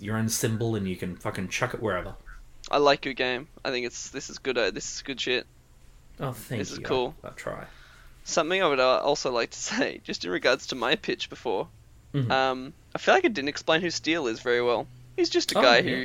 your 0.00 0.16
own 0.16 0.28
symbol, 0.28 0.74
and 0.76 0.88
you 0.88 0.96
can 0.96 1.16
fucking 1.16 1.48
chuck 1.48 1.74
it 1.74 1.80
wherever. 1.82 2.14
I 2.70 2.78
like 2.78 3.04
your 3.04 3.14
game. 3.14 3.46
I 3.64 3.70
think 3.70 3.86
it's 3.86 4.10
this 4.10 4.30
is 4.30 4.38
good. 4.38 4.56
Uh, 4.58 4.70
this 4.70 4.96
is 4.96 5.02
good 5.02 5.20
shit. 5.20 5.46
Oh, 6.18 6.32
thank 6.32 6.58
you. 6.58 6.64
This 6.64 6.72
is 6.72 6.78
cool. 6.80 7.14
I'll, 7.22 7.30
I'll 7.30 7.36
try. 7.36 7.64
Something 8.24 8.62
I 8.62 8.66
would 8.68 8.80
uh, 8.80 8.98
also 9.00 9.30
like 9.30 9.50
to 9.50 9.58
say, 9.70 10.00
just 10.04 10.24
in 10.24 10.30
regards 10.30 10.68
to 10.68 10.74
my 10.74 10.96
pitch 10.96 11.28
before. 11.28 11.68
Mhm. 12.14 12.30
Um, 12.30 12.72
I 12.94 12.98
feel 12.98 13.14
like 13.14 13.24
I 13.24 13.28
didn't 13.28 13.48
explain 13.48 13.80
who 13.82 13.90
Steel 13.90 14.26
is 14.28 14.40
very 14.40 14.62
well. 14.62 14.86
He's 15.16 15.28
just 15.30 15.52
a 15.52 15.58
Oh, 15.58 15.62
guy 15.62 15.78
yeah. 15.78 15.82
who, 15.82 16.02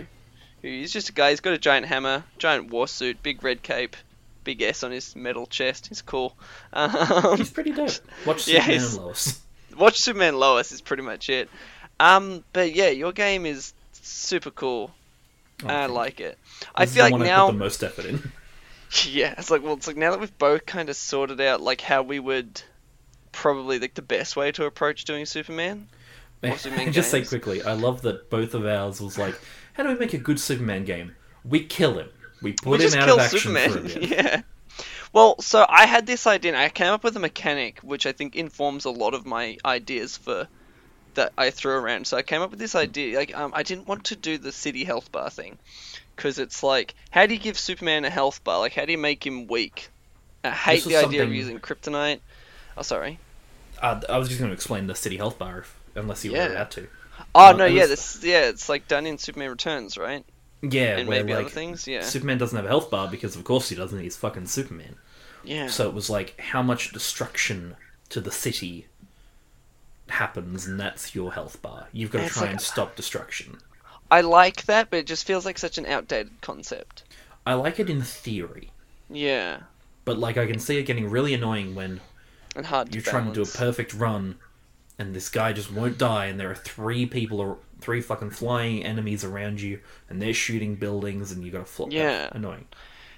who, 0.63 0.67
he's 0.67 0.91
just 0.91 1.09
a 1.09 1.13
guy. 1.13 1.29
He's 1.29 1.39
got 1.39 1.53
a 1.53 1.57
giant 1.57 1.85
hammer, 1.85 2.23
giant 2.39 2.69
war 2.71 2.87
suit, 2.87 3.23
big 3.23 3.43
red 3.43 3.61
cape, 3.63 3.95
big 4.49 4.63
S 4.63 4.83
on 4.83 4.89
his 4.89 5.15
metal 5.15 5.45
chest. 5.45 5.87
He's 5.87 6.01
cool. 6.01 6.35
Um, 6.73 6.89
He's 7.37 7.51
pretty 7.51 7.71
dope. 7.71 7.91
Watch 8.25 8.47
Yeah, 8.47 8.61
Superman 8.61 9.05
Lois. 9.05 9.41
watch 9.77 9.99
Superman 9.99 10.39
Lois 10.39 10.71
is 10.71 10.81
pretty 10.81 11.03
much 11.03 11.29
it. 11.29 11.49
Um, 11.99 12.43
but 12.51 12.73
yeah, 12.73 12.89
your 12.89 13.11
game 13.11 13.45
is 13.45 13.73
super 13.93 14.49
cool. 14.49 14.91
Oh, 15.63 15.67
I 15.67 15.85
like 15.85 16.19
it. 16.19 16.39
you. 16.61 16.67
I 16.73 16.87
feel 16.87 17.03
like 17.03 17.13
I 17.13 17.17
now, 17.17 17.45
put 17.47 17.51
the 17.51 17.59
most 17.59 17.83
effort 17.83 18.05
in. 18.05 18.31
yeah, 19.07 19.35
it's 19.37 19.51
like 19.51 19.61
well, 19.61 19.73
it's 19.73 19.85
like 19.85 19.97
now 19.97 20.09
that 20.09 20.19
we've 20.19 20.37
both 20.39 20.65
kind 20.65 20.89
of 20.89 20.95
sorted 20.95 21.39
out 21.39 21.61
like 21.61 21.81
how 21.81 22.01
we 22.01 22.17
would 22.17 22.63
probably 23.31 23.77
like 23.77 23.93
the 23.93 24.01
best 24.01 24.35
way 24.35 24.51
to 24.53 24.65
approach 24.65 25.05
doing 25.05 25.27
Superman. 25.27 25.87
Main 26.41 26.91
just 26.91 27.11
say 27.11 27.23
quickly, 27.23 27.61
I 27.61 27.73
love 27.73 28.01
that 28.03 28.31
both 28.31 28.55
of 28.55 28.65
ours 28.65 28.99
was 28.99 29.17
like, 29.17 29.35
how 29.73 29.83
do 29.83 29.89
we 29.89 29.95
make 29.95 30.13
a 30.13 30.17
good 30.17 30.39
Superman 30.39 30.85
game? 30.85 31.15
We 31.43 31.65
kill 31.65 31.99
him. 31.99 32.09
We 32.41 32.53
put 32.53 32.71
we 32.71 32.77
him 32.79 32.93
just 32.93 32.95
out 32.95 33.09
kill 33.09 33.19
of 33.19 33.19
action 33.19 33.57
Superman. 33.57 33.57
for 33.57 33.87
yeah. 33.99 34.41
Well, 35.13 35.39
so 35.41 35.65
I 35.69 35.85
had 35.87 36.05
this 36.07 36.27
idea. 36.27 36.53
and 36.53 36.61
I 36.61 36.69
came 36.69 36.91
up 36.93 37.03
with 37.03 37.15
a 37.17 37.19
mechanic, 37.19 37.79
which 37.81 38.05
I 38.07 38.11
think 38.13 38.35
informs 38.35 38.85
a 38.85 38.91
lot 38.91 39.13
of 39.13 39.25
my 39.25 39.57
ideas 39.65 40.17
for 40.17 40.49
that 41.15 41.33
I 41.37 41.51
threw 41.51 41.73
around. 41.73 42.07
So 42.07 42.17
I 42.17 42.23
came 42.23 42.41
up 42.41 42.51
with 42.51 42.59
this 42.59 42.75
idea. 42.75 43.17
Like, 43.17 43.35
um, 43.37 43.53
I 43.55 43.63
didn't 43.63 43.87
want 43.87 44.05
to 44.05 44.15
do 44.17 44.37
the 44.37 44.51
city 44.53 44.83
health 44.85 45.11
bar 45.11 45.29
thing 45.31 45.59
because 46.15 46.39
it's 46.39 46.63
like, 46.63 46.95
how 47.11 47.25
do 47.27 47.33
you 47.35 47.39
give 47.41 47.59
Superman 47.59 48.05
a 48.05 48.09
health 48.11 48.43
bar? 48.43 48.59
Like, 48.59 48.73
how 48.75 48.85
do 48.85 48.91
you 48.93 48.97
make 48.99 49.25
him 49.25 49.47
weak? 49.47 49.91
I 50.43 50.51
hate 50.51 50.87
the 50.87 50.97
idea 50.97 51.23
of 51.23 51.33
using 51.33 51.61
kryptonite. 51.61 52.21
Oh, 52.77 52.83
sorry. 52.83 53.21
Uh, 53.81 54.01
I 54.09 54.17
was 54.17 54.27
just 54.27 54.39
going 54.39 54.49
to 54.49 54.53
explain 54.55 54.87
the 54.87 54.95
City 54.95 55.17
Health 55.17 55.37
Bar, 55.39 55.59
if, 55.59 55.75
unless 55.95 56.25
you 56.25 56.31
Yeah. 56.31 56.47
were 56.47 56.53
about 56.53 56.71
to. 56.71 56.87
Oh 57.35 57.51
Uh, 57.51 57.53
no, 57.53 57.65
yeah, 57.65 57.85
this 57.87 58.19
yeah, 58.23 58.49
it's 58.49 58.69
like 58.69 58.87
done 58.87 59.05
in 59.07 59.17
Superman 59.17 59.49
Returns, 59.51 59.97
right? 59.97 60.25
Yeah, 60.61 60.97
and 60.97 61.07
where 61.07 61.19
maybe 61.23 61.33
like 61.33 61.45
other 61.45 61.49
things. 61.53 61.87
Yeah, 61.87 62.01
Superman 62.01 62.37
doesn't 62.37 62.55
have 62.55 62.65
a 62.65 62.69
health 62.69 62.89
bar 62.91 63.07
because, 63.09 63.35
of 63.35 63.43
course, 63.43 63.69
he 63.69 63.75
doesn't. 63.75 63.99
He's 63.99 64.17
fucking 64.17 64.47
Superman. 64.47 64.95
yeah. 65.43 65.67
So 65.67 65.87
it 65.87 65.93
was 65.93 66.09
like 66.09 66.39
how 66.39 66.61
much 66.61 66.91
destruction 66.91 67.75
to 68.09 68.19
the 68.19 68.31
city 68.31 68.87
happens, 70.09 70.65
and 70.65 70.79
that's 70.79 71.13
your 71.15 71.33
health 71.33 71.61
bar. 71.61 71.87
You've 71.91 72.11
got 72.11 72.19
to 72.19 72.25
It's 72.25 72.33
try 72.33 72.43
like- 72.43 72.51
and 72.51 72.61
stop 72.61 72.95
destruction. 72.95 73.59
I 74.11 74.21
like 74.21 74.65
that, 74.65 74.89
but 74.89 74.97
it 74.99 75.05
just 75.07 75.25
feels 75.27 75.45
like 75.45 75.59
such 75.59 75.77
an 75.77 75.85
outdated 75.85 76.41
concept. 76.41 77.03
I 77.45 77.53
like 77.53 77.79
it 77.79 77.89
in 77.89 78.01
theory, 78.01 78.71
Yeah, 79.09 79.61
but 80.03 80.17
like 80.17 80.35
I 80.37 80.45
can 80.47 80.59
see 80.59 80.77
it 80.77 80.83
getting 80.83 81.09
really 81.09 81.33
annoying 81.35 81.75
when 81.75 82.01
and 82.55 82.65
hard 82.65 82.93
you're 82.93 83.03
trying 83.03 83.27
to 83.27 83.31
do 83.33 83.43
a 83.43 83.45
perfect 83.45 83.93
run, 83.93 84.35
and 84.99 85.15
this 85.15 85.29
guy 85.29 85.53
just 85.53 85.71
won't 85.71 85.97
die, 85.97 86.25
and 86.27 86.39
there 86.39 86.51
are 86.51 86.55
three 86.55 87.05
people 87.07 87.39
or 87.39 87.57
three 87.81 88.01
fucking 88.01 88.29
flying 88.31 88.83
enemies 88.83 89.23
around 89.23 89.61
you, 89.61 89.79
and 90.09 90.21
they're 90.21 90.33
shooting 90.33 90.75
buildings, 90.75 91.31
and 91.31 91.43
you 91.43 91.51
got 91.51 91.59
to 91.59 91.65
flop. 91.65 91.91
Yeah. 91.91 92.29
annoying. 92.31 92.65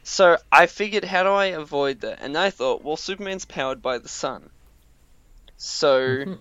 So 0.04 0.38
I 0.52 0.66
figured, 0.68 1.04
how 1.04 1.24
do 1.24 1.30
I 1.30 1.46
avoid 1.48 2.02
that? 2.02 2.20
And 2.22 2.38
I 2.38 2.50
thought, 2.52 2.84
well, 2.84 2.96
Superman's 2.98 3.46
powered 3.46 3.82
by 3.82 3.98
the 3.98 4.08
sun. 4.08 4.50
So 5.58 6.00
Mhm. 6.00 6.40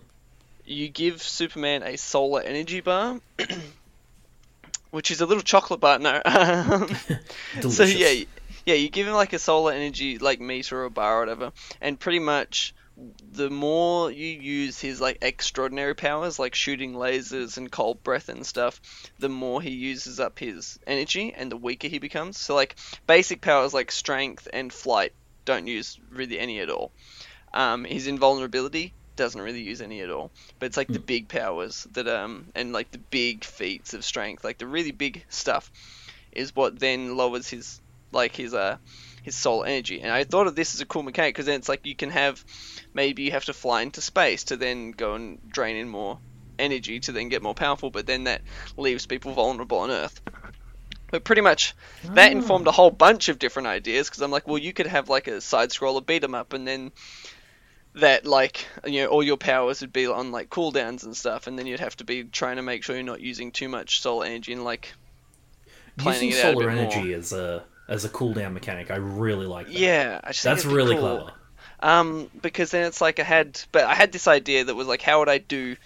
you 0.65 0.89
give 0.89 1.23
Superman 1.23 1.83
a 1.83 1.97
solar 1.97 2.41
energy 2.43 2.81
bar, 2.81 3.21
which 4.91 5.11
is 5.11 5.21
a 5.21 5.27
little 5.27 5.43
chocolate 5.43 5.81
bar. 5.81 5.99
No. 5.99 6.21
Delicious. 7.61 7.77
so 7.77 7.85
yeah, 7.85 8.25
yeah, 8.67 8.75
you 8.75 8.89
give 8.89 9.07
him 9.07 9.15
like 9.15 9.33
a 9.33 9.39
solar 9.39 9.73
energy 9.73 10.19
like 10.19 10.41
meter 10.41 10.85
or 10.85 10.91
bar 10.91 11.17
or 11.19 11.21
whatever, 11.21 11.53
and 11.81 11.99
pretty 11.99 12.19
much 12.19 12.75
the 13.33 13.51
more 13.51 14.11
you 14.11 14.27
use 14.27 14.81
his 14.81 15.01
like 15.01 15.19
extraordinary 15.23 15.95
powers, 15.95 16.39
like 16.39 16.55
shooting 16.55 16.95
lasers 16.95 17.57
and 17.57 17.71
cold 17.71 18.03
breath 18.03 18.29
and 18.29 18.47
stuff, 18.47 18.81
the 19.19 19.29
more 19.29 19.63
he 19.63 19.71
uses 19.71 20.21
up 20.21 20.39
his 20.39 20.79
energy 20.87 21.33
and 21.37 21.51
the 21.51 21.57
weaker 21.57 21.89
he 21.89 21.99
becomes. 21.99 22.39
So 22.39 22.55
like 22.55 22.77
basic 23.07 23.41
powers 23.41 23.75
like 23.75 23.91
strength 23.91 24.49
and 24.53 24.73
flight 24.73 25.13
don't 25.45 25.67
use 25.67 25.99
really 26.11 26.39
any 26.39 26.61
at 26.61 26.71
all. 26.71 26.93
Um, 27.53 27.85
his 27.85 28.07
invulnerability 28.07 28.95
doesn't 29.17 29.41
really 29.41 29.63
use 29.63 29.81
any 29.81 30.01
at 30.01 30.11
all. 30.11 30.31
But 30.59 30.67
it's 30.67 30.77
like 30.77 30.89
the 30.89 30.99
big 30.99 31.29
powers 31.29 31.87
that 31.93 32.09
um 32.09 32.47
and 32.55 32.73
like 32.73 32.91
the 32.91 32.99
big 32.99 33.45
feats 33.45 33.95
of 33.95 34.05
strength, 34.05 34.45
like 34.45 34.59
the 34.59 34.67
really 34.67 34.93
big 34.93 35.25
stuff, 35.29 35.71
is 36.33 36.55
what 36.57 36.79
then 36.79 37.17
lowers 37.17 37.49
his 37.49 37.81
like 38.13 38.35
his 38.35 38.55
uh 38.55 38.79
his 39.23 39.37
solar 39.37 39.67
energy. 39.67 40.01
And 40.01 40.11
I 40.13 40.25
thought 40.25 40.47
of 40.47 40.55
this 40.57 40.75
as 40.75 40.81
a 40.81 40.87
cool 40.87 41.03
mechanic 41.03 41.35
because 41.35 41.47
then 41.47 41.59
it's 41.61 41.69
like 41.69 41.87
you 41.87 41.97
can 41.97 42.11
have 42.11 42.45
maybe 42.95 43.23
you 43.25 43.33
have 43.33 43.45
to 43.47 43.53
fly 43.55 43.83
into 43.83 44.01
space 44.01 44.45
to 44.45 44.57
then 44.57 44.93
go 44.93 45.15
and 45.15 45.39
drain 45.49 45.77
in 45.77 45.89
more 45.89 46.21
energy 46.59 47.01
to 47.01 47.13
then 47.13 47.29
get 47.29 47.43
more 47.43 47.55
powerful, 47.55 47.91
but 47.91 48.07
then 48.07 48.25
that 48.25 48.43
leaves 48.77 49.07
people 49.07 49.33
vulnerable 49.33 49.79
on 49.79 49.91
Earth. 49.91 50.21
But 51.13 51.25
pretty 51.25 51.43
much 51.43 51.75
that 52.15 52.33
Ah. 52.33 52.33
informed 52.33 52.67
a 52.67 52.73
whole 52.73 52.91
bunch 52.91 53.29
of 53.29 53.39
different 53.39 53.69
ideas 53.69 54.09
because 54.09 54.23
I'm 54.23 54.33
like, 54.33 54.49
well, 54.49 54.59
you 54.59 54.73
could 54.73 54.87
have 54.89 55.09
like 55.09 55.29
a 55.29 55.41
side 55.41 55.71
scroller 55.71 56.05
beat 56.05 56.25
'em 56.25 56.35
up, 56.35 56.53
and 56.53 56.67
then 56.67 56.93
that 57.95 58.25
like 58.27 58.67
you 58.87 59.03
know 59.03 59.07
all 59.09 59.23
your 59.23 59.37
powers 59.37 59.81
would 59.81 59.93
be 59.93 60.07
on 60.07 60.33
like 60.33 60.49
cooldowns 60.51 61.05
and 61.05 61.17
stuff, 61.17 61.47
and 61.47 61.59
then 61.59 61.67
you'd 61.67 61.81
have 61.81 61.97
to 61.97 62.05
be 62.05 62.25
trying 62.25 62.57
to 62.57 62.63
make 62.63 62.83
sure 62.85 62.97
you're 62.97 63.05
not 63.05 63.21
using 63.21 63.53
too 63.53 63.69
much 63.69 64.01
solar 64.01 64.27
energy 64.27 64.53
and 64.53 64.65
like 64.65 64.93
planning 65.97 66.31
Using 66.31 66.33
it 66.33 66.41
out 66.41 66.55
a 66.55 66.57
solar 66.57 66.57
bit 66.57 66.73
more. 66.73 67.07
energy 67.07 67.13
as 67.13 67.33
a 67.33 67.65
as 67.91 68.05
a 68.05 68.09
cooldown 68.09 68.55
mechanic, 68.55 68.91
I 68.91 68.97
really 68.97 69.47
like 69.47 69.67
that. 69.67 69.75
Yeah, 69.75 70.21
I 70.25 70.29
just 70.33 70.45
that's 70.45 70.65
really 70.65 70.95
cool. 70.97 71.19
clever. 71.19 71.33
Um, 71.81 72.31
because 72.41 72.71
then 72.71 72.87
it's 72.87 73.01
like 73.01 73.19
I 73.19 73.25
had, 73.25 73.61
but 73.73 73.85
I 73.85 73.95
had 73.95 74.13
this 74.13 74.29
idea 74.29 74.65
that 74.65 74.75
was 74.75 74.87
like, 74.87 75.03
how 75.03 75.19
would 75.19 75.29
I 75.29 75.39
do 75.39 75.77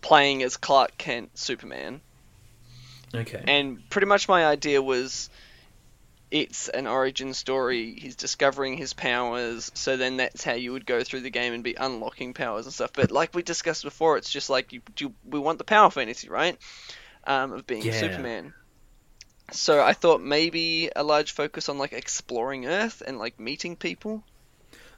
playing 0.00 0.42
as 0.42 0.56
Clark 0.56 0.96
Kent 0.96 1.36
Superman? 1.36 2.00
Okay. 3.14 3.42
And 3.46 3.82
pretty 3.90 4.06
much 4.06 4.28
my 4.28 4.46
idea 4.46 4.80
was 4.80 5.28
it's 6.30 6.68
an 6.68 6.86
origin 6.86 7.34
story. 7.34 7.96
He's 7.98 8.14
discovering 8.14 8.76
his 8.76 8.92
powers, 8.92 9.72
so 9.74 9.96
then 9.96 10.18
that's 10.18 10.44
how 10.44 10.52
you 10.52 10.72
would 10.72 10.86
go 10.86 11.02
through 11.02 11.22
the 11.22 11.30
game 11.30 11.52
and 11.52 11.64
be 11.64 11.74
unlocking 11.74 12.34
powers 12.34 12.66
and 12.66 12.72
stuff. 12.72 12.92
But 12.92 13.10
like 13.10 13.34
we 13.34 13.42
discussed 13.42 13.82
before, 13.82 14.16
it's 14.16 14.30
just 14.30 14.48
like 14.50 14.72
you, 14.72 14.82
you 14.98 15.12
we 15.28 15.40
want 15.40 15.58
the 15.58 15.64
power 15.64 15.90
fantasy, 15.90 16.28
right? 16.28 16.56
Um, 17.26 17.52
of 17.52 17.66
being 17.66 17.82
Yeah. 17.82 17.98
Superman. 17.98 18.54
So 19.52 19.82
I 19.82 19.92
thought 19.92 20.20
maybe 20.20 20.90
a 20.94 21.02
large 21.02 21.32
focus 21.32 21.68
on 21.68 21.78
like 21.78 21.92
exploring 21.92 22.66
Earth 22.66 23.02
and 23.06 23.18
like 23.18 23.38
meeting 23.40 23.76
people. 23.76 24.22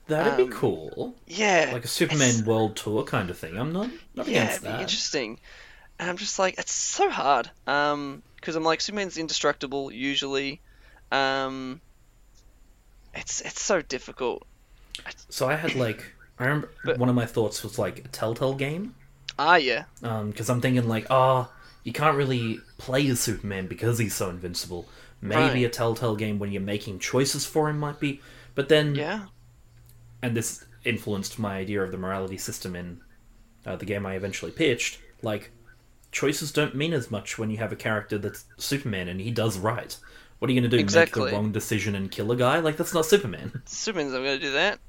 That'd 0.09 0.41
um, 0.41 0.49
be 0.49 0.55
cool. 0.55 1.15
Yeah, 1.27 1.71
Like 1.73 1.85
a 1.85 1.89
Superman 1.89 2.45
world 2.45 2.77
tour 2.77 3.05
kind 3.05 3.31
of 3.31 3.39
thing. 3.39 3.57
I'm 3.57 3.73
not, 3.73 3.89
not 4.15 4.27
yeah, 4.27 4.45
against 4.45 4.63
that. 4.63 4.81
interesting. 4.81 5.39
And 5.99 6.11
I'm 6.11 6.17
just 6.17 6.39
like, 6.39 6.59
it's 6.59 6.73
so 6.73 7.09
hard. 7.09 7.51
Um, 7.67 8.23
because 8.37 8.57
I'm 8.57 8.65
like, 8.65 8.81
Superman's 8.81 9.17
indestructible 9.17 9.93
usually. 9.93 10.61
Um, 11.13 11.81
it's 13.15 13.41
it's 13.43 13.63
so 13.63 13.83
difficult. 13.83 14.45
So 15.29 15.49
I 15.49 15.55
had 15.55 15.75
like, 15.77 16.05
I 16.39 16.45
remember 16.45 16.71
But- 16.85 16.99
one 16.99 17.09
of 17.09 17.15
my 17.15 17.27
thoughts 17.27 17.63
was 17.63 17.79
like 17.79 18.01
a 18.01 18.09
Telltale 18.09 18.55
game. 18.55 18.95
Ah, 19.39 19.57
yeah, 19.57 19.85
Because 20.01 20.51
I'm 20.51 20.61
thinking 20.61 20.87
like, 20.87 21.07
ah, 21.11 21.49
you 21.85 21.93
can't 21.93 22.17
really 22.17 22.61
play 22.79 23.07
as 23.09 23.21
Superman 23.21 23.67
because 23.67 23.99
he's 23.99 24.15
so 24.15 24.31
invincible. 24.31 24.89
Maybe 25.21 25.41
Right. 25.41 25.65
a 25.65 25.69
Telltale 25.69 26.17
game 26.17 26.39
when 26.39 26.51
you're 26.53 26.63
making 26.63 26.99
choices 26.99 27.45
for 27.47 27.69
him 27.69 27.79
might 27.79 28.01
be. 28.01 28.21
But 28.55 28.69
then, 28.69 28.95
yeah, 28.95 29.27
and 30.21 30.37
this 30.37 30.65
influenced 30.85 31.39
my 31.39 31.57
idea 31.57 31.83
of 31.83 31.93
the 31.93 31.97
morality 31.99 32.39
system 32.39 32.75
in 32.77 33.01
uh, 33.65 33.77
the 33.77 33.85
game 33.87 34.05
I 34.05 34.15
eventually 34.15 34.51
pitched. 34.53 34.99
Like, 35.23 35.53
choices 36.11 36.51
don't 36.53 36.75
mean 36.75 36.93
as 36.93 37.11
much 37.11 37.39
when 37.39 37.51
you 37.51 37.59
have 37.59 37.73
a 37.73 37.77
character 37.77 38.19
that's 38.19 38.45
Superman 38.59 39.09
and 39.09 39.21
he 39.21 39.31
does 39.31 39.59
right. 39.59 39.97
What 40.39 40.51
are 40.51 40.53
you 40.53 40.61
going 40.61 40.69
to 40.71 40.77
do? 40.77 40.79
Make 40.79 40.85
Exactly. 40.85 41.31
the 41.31 41.37
wrong 41.37 41.53
decision 41.53 41.95
and 41.95 42.11
kill 42.11 42.33
a 42.33 42.37
guy? 42.37 42.59
Like 42.59 42.77
that's 42.77 42.93
not 42.93 43.07
Superman. 43.07 43.63
Superman's 43.67 44.13
not 44.13 44.19
going 44.25 44.39
to 44.41 44.45
do 44.45 44.53
that. 44.53 44.81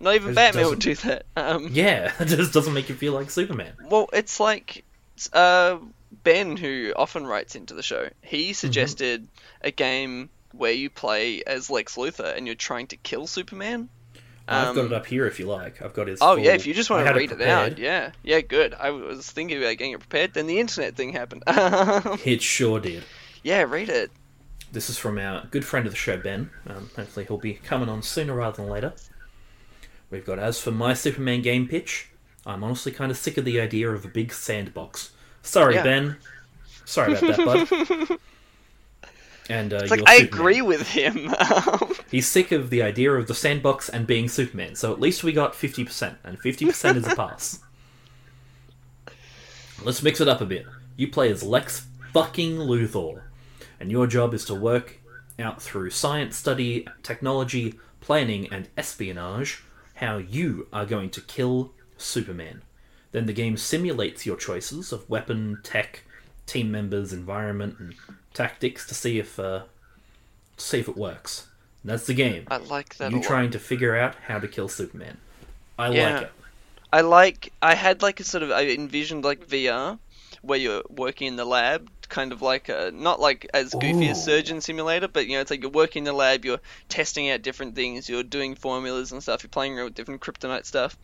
Not 0.00 0.14
even 0.14 0.34
Batman 0.34 0.66
would 0.66 0.78
do 0.80 0.94
that. 0.96 1.26
Um, 1.36 1.68
Yeah, 1.70 2.12
it 2.20 2.24
just 2.26 2.52
doesn't 2.54 2.72
make 2.72 2.88
you 2.88 2.94
feel 2.94 3.12
like 3.12 3.30
Superman. 3.30 3.74
Well, 3.88 4.08
it's 4.14 4.40
like 4.40 4.82
uh, 5.34 5.76
Ben, 6.22 6.56
who 6.56 6.92
often 6.96 7.26
writes 7.26 7.54
into 7.56 7.74
the 7.74 7.82
show, 7.82 8.08
he 8.22 8.52
suggested 8.52 9.26
a 9.62 9.70
game 9.70 10.30
where 10.52 10.72
you 10.72 10.88
play 10.90 11.42
as 11.44 11.68
Lex 11.70 11.96
Luthor 11.96 12.36
and 12.36 12.46
you're 12.46 12.54
trying 12.54 12.86
to 12.88 12.96
kill 12.96 13.26
Superman. 13.26 13.88
I've 14.46 14.74
got 14.74 14.80
Um, 14.82 14.86
it 14.86 14.92
up 14.92 15.06
here 15.06 15.26
if 15.26 15.40
you 15.40 15.46
like. 15.46 15.80
I've 15.82 15.94
got 15.94 16.06
his. 16.06 16.20
Oh 16.20 16.36
full- 16.36 16.44
yeah, 16.44 16.52
if 16.52 16.66
you 16.66 16.74
just 16.74 16.90
want 16.90 17.06
to 17.06 17.14
read 17.14 17.32
it, 17.32 17.36
prepared. 17.38 17.72
out, 17.72 17.78
yeah, 17.78 18.10
yeah, 18.22 18.40
good. 18.42 18.74
I 18.74 18.90
was 18.90 19.28
thinking 19.30 19.56
about 19.56 19.78
getting 19.78 19.92
it 19.92 20.00
prepared, 20.00 20.34
then 20.34 20.46
the 20.46 20.60
internet 20.60 20.94
thing 20.96 21.12
happened. 21.12 21.42
It 22.26 22.42
sure 22.42 22.78
did. 22.78 23.04
yeah, 23.42 23.62
read 23.62 23.88
it. 23.88 24.10
This 24.70 24.90
is 24.90 24.98
from 24.98 25.18
our 25.18 25.46
good 25.50 25.64
friend 25.64 25.86
of 25.86 25.92
the 25.92 25.96
show, 25.96 26.16
Ben. 26.18 26.50
Um, 26.66 26.90
hopefully, 26.94 27.24
he'll 27.26 27.38
be 27.38 27.54
coming 27.54 27.88
on 27.88 28.02
sooner 28.02 28.34
rather 28.34 28.58
than 28.62 28.70
later. 28.70 28.92
We've 30.10 30.24
got 30.26 30.38
as 30.38 30.60
for 30.60 30.70
my 30.70 30.92
Superman 30.94 31.40
game 31.42 31.66
pitch, 31.66 32.08
I'm 32.44 32.62
honestly 32.62 32.92
kind 32.92 33.10
of 33.10 33.16
sick 33.16 33.38
of 33.38 33.44
the 33.46 33.58
idea 33.60 33.90
of 33.90 34.04
a 34.04 34.08
big 34.08 34.32
sandbox. 34.32 35.10
Sorry, 35.44 35.74
Yeah. 35.74 35.82
Ben. 35.84 36.16
Sorry 36.84 37.14
about 37.14 37.36
that, 37.36 38.08
bud. 38.08 38.18
And 39.50 39.74
uh, 39.74 39.86
like 39.90 40.00
I 40.06 40.20
Superman. 40.20 40.24
agree 40.26 40.62
with 40.62 40.88
him. 40.88 41.34
He's 42.10 42.26
sick 42.26 42.50
of 42.50 42.70
the 42.70 42.80
idea 42.80 43.12
of 43.12 43.26
the 43.26 43.34
sandbox 43.34 43.90
and 43.90 44.06
being 44.06 44.26
Superman. 44.26 44.74
So 44.74 44.90
at 44.90 45.00
least 45.00 45.22
we 45.22 45.32
got 45.32 45.52
50%, 45.52 46.16
and 46.24 46.40
50% 46.40 46.96
is 46.96 47.06
a 47.06 47.14
pass. 47.16 47.60
Let's 49.82 50.02
mix 50.02 50.22
it 50.22 50.28
up 50.28 50.40
a 50.40 50.46
bit. 50.46 50.64
You 50.96 51.08
play 51.08 51.30
as 51.30 51.42
Lex 51.42 51.86
fucking 52.14 52.56
Luthor, 52.56 53.24
and 53.78 53.90
your 53.90 54.06
job 54.06 54.32
is 54.32 54.46
to 54.46 54.54
work 54.54 54.98
out 55.38 55.60
through 55.60 55.90
science 55.90 56.36
study, 56.36 56.86
technology, 57.02 57.74
planning, 58.00 58.48
and 58.50 58.68
espionage 58.78 59.62
how 59.96 60.16
you 60.16 60.68
are 60.72 60.86
going 60.86 61.10
to 61.10 61.20
kill 61.20 61.72
Superman. 61.98 62.62
Then 63.14 63.26
the 63.26 63.32
game 63.32 63.56
simulates 63.56 64.26
your 64.26 64.36
choices 64.36 64.92
of 64.92 65.08
weapon, 65.08 65.60
tech, 65.64 66.02
team 66.46 66.70
members, 66.72 67.14
environment, 67.14 67.78
and 67.80 67.94
tactics 68.34 68.86
to 68.88 68.94
see 68.94 69.20
if 69.20 69.40
uh, 69.40 69.64
to 70.56 70.64
see 70.64 70.80
if 70.80 70.88
it 70.88 70.96
works. 70.96 71.48
And 71.82 71.92
that's 71.92 72.06
the 72.06 72.14
game. 72.14 72.48
I 72.48 72.56
like 72.56 72.96
that. 72.96 73.12
a 73.14 73.16
You 73.16 73.20
trying 73.20 73.50
to 73.52 73.60
figure 73.60 73.96
out 73.96 74.16
how 74.28 74.38
to 74.40 74.48
kill 74.48 74.68
Superman. 74.68 75.18
I 75.78 75.88
Yeah. 75.88 76.10
like 76.10 76.22
it. 76.22 76.32
I 76.92 77.02
like. 77.02 77.52
I 77.62 77.74
had 77.74 78.02
like 78.02 78.20
a 78.20 78.24
sort 78.24 78.42
of. 78.44 78.50
I 78.52 78.66
envisioned 78.68 79.24
like 79.24 79.44
VR, 79.46 80.00
where 80.42 80.58
you're 80.58 80.82
working 80.90 81.28
in 81.28 81.36
the 81.36 81.44
lab, 81.44 81.90
kind 82.08 82.32
of 82.32 82.42
like 82.42 82.68
a 82.70 82.90
not 82.94 83.20
like 83.20 83.46
as 83.54 83.74
goofy 83.74 84.10
as 84.10 84.20
Surgeon 84.20 84.60
Simulator, 84.62 85.08
but 85.08 85.26
you 85.26 85.34
know 85.34 85.40
it's 85.42 85.50
like 85.50 85.62
you're 85.62 85.70
working 85.70 86.02
in 86.02 86.04
the 86.06 86.12
lab, 86.14 86.44
you're 86.44 86.60
testing 86.88 87.30
out 87.30 87.42
different 87.42 87.74
things, 87.76 88.08
you're 88.08 88.22
doing 88.24 88.54
formulas 88.56 89.12
and 89.12 89.22
stuff, 89.22 89.42
you're 89.42 89.50
playing 89.50 89.76
around 89.76 89.86
with 89.86 89.94
different 89.94 90.22
kryptonite 90.22 90.66
stuff, 90.66 90.96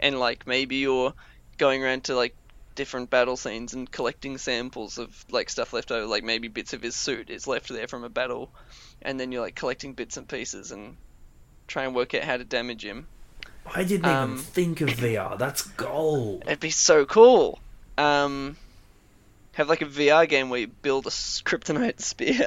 and 0.00 0.18
like 0.20 0.46
maybe 0.46 0.76
you're 0.76 1.14
going 1.58 1.82
around 1.82 2.04
to 2.04 2.14
like 2.16 2.34
different 2.74 3.08
battle 3.10 3.36
scenes 3.36 3.72
and 3.74 3.90
collecting 3.90 4.36
samples 4.38 4.98
of 4.98 5.24
like 5.30 5.48
stuff 5.50 5.72
left 5.72 5.92
over, 5.92 6.06
like 6.06 6.24
maybe 6.24 6.48
bits 6.48 6.72
of 6.72 6.82
his 6.82 6.96
suit 6.96 7.30
is 7.30 7.46
left 7.46 7.68
there 7.68 7.88
from 7.88 8.04
a 8.04 8.08
battle, 8.08 8.50
and 9.02 9.18
then 9.18 9.32
you're 9.32 9.42
like 9.42 9.54
collecting 9.54 9.92
bits 9.92 10.16
and 10.16 10.28
pieces 10.28 10.72
and 10.72 10.96
try 11.68 11.84
and 11.84 11.94
work 11.94 12.14
out 12.14 12.24
how 12.24 12.36
to 12.36 12.44
damage 12.44 12.84
him. 12.84 13.06
I 13.74 13.84
didn't 13.84 14.06
Um, 14.06 14.32
even 14.32 14.44
think 14.44 14.80
of 14.82 14.90
VR. 14.90 15.38
That's 15.38 15.62
gold. 15.62 16.42
It'd 16.46 16.60
be 16.60 16.70
so 16.70 17.06
cool. 17.06 17.58
Um, 17.96 18.56
have 19.52 19.68
like 19.68 19.82
a 19.82 19.86
VR 19.86 20.28
game 20.28 20.50
where 20.50 20.60
you 20.60 20.66
build 20.66 21.06
a 21.06 21.10
kryptonite 21.10 22.00
spear. 22.02 22.46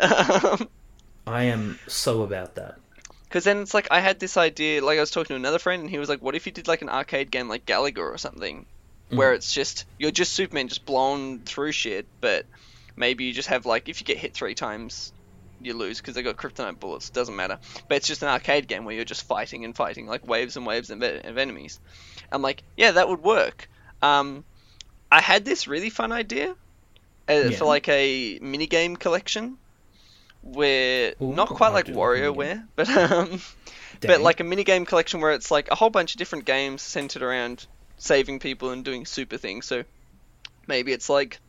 I 1.25 1.43
am 1.43 1.79
so 1.87 2.21
about 2.23 2.55
that. 2.55 2.79
Because 3.23 3.43
then 3.43 3.59
it's 3.61 3.73
like 3.73 3.87
I 3.91 3.99
had 3.99 4.19
this 4.19 4.37
idea. 4.37 4.83
Like 4.83 4.97
I 4.97 5.01
was 5.01 5.11
talking 5.11 5.33
to 5.33 5.35
another 5.35 5.59
friend, 5.59 5.81
and 5.81 5.89
he 5.89 5.97
was 5.97 6.07
like, 6.09 6.21
"What 6.21 6.35
if 6.35 6.45
you 6.45 6.51
did 6.51 6.67
like 6.67 6.81
an 6.81 6.89
arcade 6.89 7.31
game 7.31 7.49
like 7.49 7.65
Galaga 7.65 7.99
or 7.99 8.17
something, 8.17 8.65
where 9.09 9.33
it's 9.33 9.53
just 9.53 9.85
you're 9.97 10.11
just 10.11 10.33
Superman 10.33 10.67
just 10.67 10.85
blown 10.85 11.39
through 11.43 11.71
shit, 11.71 12.07
but 12.21 12.45
maybe 12.95 13.25
you 13.25 13.33
just 13.33 13.49
have 13.49 13.65
like 13.65 13.89
if 13.89 14.01
you 14.01 14.05
get 14.05 14.17
hit 14.17 14.33
three 14.33 14.55
times." 14.55 15.13
You 15.59 15.73
lose 15.73 15.97
because 15.99 16.13
they 16.13 16.21
got 16.21 16.37
kryptonite 16.37 16.79
bullets. 16.79 17.09
Doesn't 17.09 17.35
matter, 17.35 17.57
but 17.89 17.95
it's 17.95 18.05
just 18.05 18.21
an 18.21 18.27
arcade 18.27 18.67
game 18.67 18.85
where 18.85 18.93
you're 18.93 19.03
just 19.03 19.23
fighting 19.23 19.65
and 19.65 19.75
fighting 19.75 20.05
like 20.05 20.27
waves 20.27 20.55
and 20.55 20.67
waves 20.67 20.91
of, 20.91 21.01
of 21.01 21.37
enemies. 21.39 21.79
I'm 22.31 22.43
like, 22.43 22.61
yeah, 22.75 22.91
that 22.91 23.09
would 23.09 23.23
work. 23.23 23.67
Um, 24.03 24.45
I 25.11 25.19
had 25.19 25.45
this 25.45 25.67
really 25.67 25.89
fun 25.89 26.11
idea 26.11 26.53
uh, 27.27 27.33
Yeah. 27.33 27.57
for 27.57 27.65
like 27.65 27.89
a 27.89 28.37
mini 28.39 28.67
game 28.67 28.95
collection 28.97 29.57
where 30.43 31.15
Ooh, 31.21 31.33
not 31.33 31.49
quite 31.49 31.73
like 31.73 31.87
WarioWare, 31.87 32.67
but 32.75 32.87
um, 32.89 33.41
but 34.01 34.21
like 34.21 34.39
a 34.39 34.43
mini 34.43 34.63
game 34.63 34.85
collection 34.85 35.21
where 35.21 35.31
it's 35.31 35.49
like 35.49 35.71
a 35.71 35.75
whole 35.75 35.89
bunch 35.89 36.13
of 36.13 36.19
different 36.19 36.45
games 36.45 36.83
centered 36.83 37.23
around 37.23 37.65
saving 37.97 38.39
people 38.39 38.71
and 38.71 38.85
doing 38.85 39.05
super 39.05 39.37
things. 39.37 39.65
So 39.65 39.83
maybe 40.67 40.91
it's 40.91 41.09
like 41.09 41.39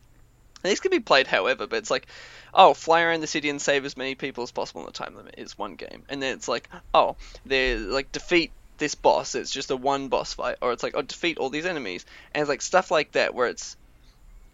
these 0.63 0.79
can 0.79 0.91
be 0.91 0.99
played 0.99 1.27
however, 1.27 1.67
but 1.67 1.77
it's 1.77 1.91
like 1.91 2.07
oh, 2.53 2.73
fly 2.73 3.01
around 3.01 3.21
the 3.21 3.27
city 3.27 3.49
and 3.49 3.61
save 3.61 3.85
as 3.85 3.97
many 3.97 4.15
people 4.15 4.43
as 4.43 4.51
possible 4.51 4.81
in 4.81 4.87
the 4.87 4.91
time 4.91 5.15
limit 5.15 5.35
is 5.37 5.57
one 5.57 5.75
game, 5.75 6.03
and 6.09 6.21
then 6.21 6.33
it's 6.33 6.47
like 6.47 6.69
oh, 6.93 7.15
they're 7.45 7.77
like 7.77 8.11
defeat 8.11 8.51
this 8.77 8.95
boss. 8.95 9.35
It's 9.35 9.51
just 9.51 9.71
a 9.71 9.75
one 9.75 10.07
boss 10.07 10.33
fight, 10.33 10.57
or 10.61 10.71
it's 10.71 10.83
like 10.83 10.93
oh, 10.95 11.01
defeat 11.01 11.37
all 11.37 11.49
these 11.49 11.65
enemies, 11.65 12.05
and 12.33 12.41
it's 12.41 12.49
like 12.49 12.61
stuff 12.61 12.91
like 12.91 13.13
that 13.13 13.33
where 13.33 13.47
it's 13.47 13.77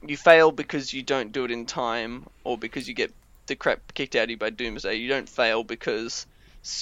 you 0.06 0.18
fail 0.18 0.52
because 0.52 0.94
you 0.94 1.02
don't 1.02 1.32
do 1.32 1.46
it 1.46 1.52
in 1.52 1.66
time, 1.66 2.26
or 2.44 2.58
because 2.58 2.88
you 2.88 2.94
get 2.94 3.14
the 3.48 3.56
crap 3.56 3.94
kicked 3.94 4.16
out 4.16 4.26
of 4.26 4.30
you 4.30 4.38
by 4.38 4.50
Doomsday. 4.50 4.96
You 4.96 5.08
don't 5.08 5.30
fail 5.30 5.64
because 5.64 6.26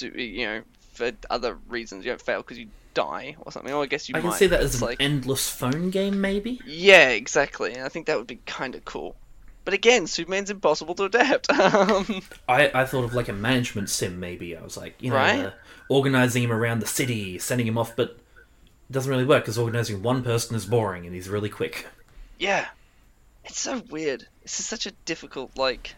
you 0.00 0.46
know 0.46 0.62
for 0.94 1.12
other 1.30 1.58
reasons. 1.68 2.04
You 2.04 2.12
don't 2.12 2.22
fail 2.22 2.42
because 2.42 2.58
you 2.58 2.68
die 2.94 3.36
or 3.40 3.52
something. 3.52 3.72
Or 3.72 3.82
I 3.82 3.86
guess 3.86 4.08
you 4.08 4.14
I 4.16 4.20
can 4.20 4.32
see 4.32 4.46
that 4.46 4.60
as 4.60 4.76
an 4.76 4.80
like 4.82 4.96
endless 5.00 5.48
phone 5.50 5.90
game, 5.90 6.20
maybe. 6.20 6.60
yeah, 6.64 7.08
exactly. 7.10 7.80
I 7.80 7.88
think 7.88 8.06
that 8.06 8.16
would 8.16 8.26
be 8.26 8.40
kind 8.46 8.74
of 8.74 8.84
cool. 8.84 9.16
But 9.64 9.72
again, 9.74 10.06
Superman's 10.06 10.50
impossible 10.50 10.94
to 10.96 11.04
adapt. 11.04 11.48
Um, 11.58 12.22
I, 12.48 12.70
I 12.74 12.84
thought 12.84 13.04
of 13.04 13.14
like 13.14 13.28
a 13.28 13.32
management 13.32 13.88
sim, 13.90 14.20
maybe. 14.20 14.56
I 14.56 14.62
was 14.62 14.76
like, 14.76 14.94
you 15.02 15.10
know, 15.10 15.16
Right. 15.16 15.46
uh, 15.46 15.50
organizing 15.88 16.42
him 16.42 16.52
around 16.52 16.80
the 16.80 16.86
city, 16.86 17.38
sending 17.38 17.66
him 17.66 17.78
off, 17.78 17.96
but 17.96 18.10
it 18.10 18.92
doesn't 18.92 19.10
really 19.10 19.24
work 19.24 19.42
because 19.44 19.56
organizing 19.58 20.02
one 20.02 20.22
person 20.22 20.54
is 20.54 20.66
boring 20.66 21.06
and 21.06 21.14
he's 21.14 21.28
really 21.30 21.48
quick. 21.48 21.86
yeah, 22.38 22.66
it's 23.44 23.58
so 23.58 23.82
weird. 23.90 24.26
This 24.42 24.60
is 24.60 24.66
such 24.66 24.86
a 24.86 24.90
difficult 25.06 25.56
like. 25.56 25.94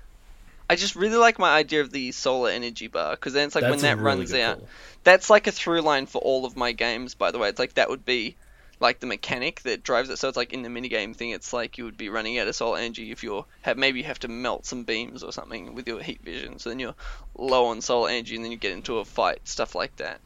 I 0.69 0.75
just 0.77 0.97
really 0.97 1.17
like 1.17 1.39
my 1.39 1.51
idea 1.57 1.81
of 1.81 1.91
the 1.93 2.11
solar 2.13 2.51
energy 2.51 2.89
bar 2.89 3.15
because 3.17 3.33
then 3.33 3.47
it's 3.47 3.55
like 3.55 3.63
when 3.63 3.73
That's 3.73 3.83
a 3.83 3.87
that 3.87 3.97
really 3.99 4.05
runs 4.19 4.35
out, 4.35 4.59
call. 4.59 4.69
That's 5.07 5.31
like 5.31 5.47
a 5.47 5.53
through 5.53 5.83
line 5.83 6.07
for 6.07 6.19
all 6.19 6.45
of 6.45 6.57
my 6.57 6.73
games. 6.73 7.15
By 7.15 7.31
the 7.31 7.39
way, 7.39 7.49
it's 7.49 7.59
like 7.61 7.75
that 7.75 7.89
would 7.89 8.05
be 8.05 8.35
like 8.81 8.99
the 9.01 9.07
mechanic 9.07 9.63
that 9.63 9.83
drives 9.83 10.11
it. 10.11 10.19
So 10.19 10.29
it's 10.29 10.37
like 10.37 10.53
in 10.53 10.63
the 10.63 10.69
minigame 10.69 11.15
thing, 11.17 11.31
it's 11.31 11.53
like 11.53 11.79
you 11.79 11.85
would 11.85 11.97
be 11.97 12.09
running 12.11 12.39
out 12.39 12.49
of 12.49 12.55
solar 12.57 12.79
energy 12.79 13.11
if 13.13 13.23
you're 13.23 13.47
have 13.63 13.79
maybe 13.79 14.01
you 14.01 14.05
have 14.05 14.19
to 14.19 14.29
melt 14.29 14.67
some 14.67 14.83
beams 14.83 15.23
or 15.23 15.33
something 15.33 15.75
with 15.75 15.87
your 15.89 16.03
heat 16.03 16.21
vision. 16.23 16.59
So 16.59 16.69
then 16.71 16.81
you're 16.81 16.95
low 17.39 17.67
on 17.67 17.81
solar 17.81 18.11
energy, 18.11 18.35
and 18.37 18.45
then 18.45 18.51
you 18.53 18.59
get 18.59 18.73
into 18.73 18.99
a 18.99 19.05
fight, 19.05 19.39
stuff 19.45 19.75
like 19.77 19.95
that. 19.97 20.21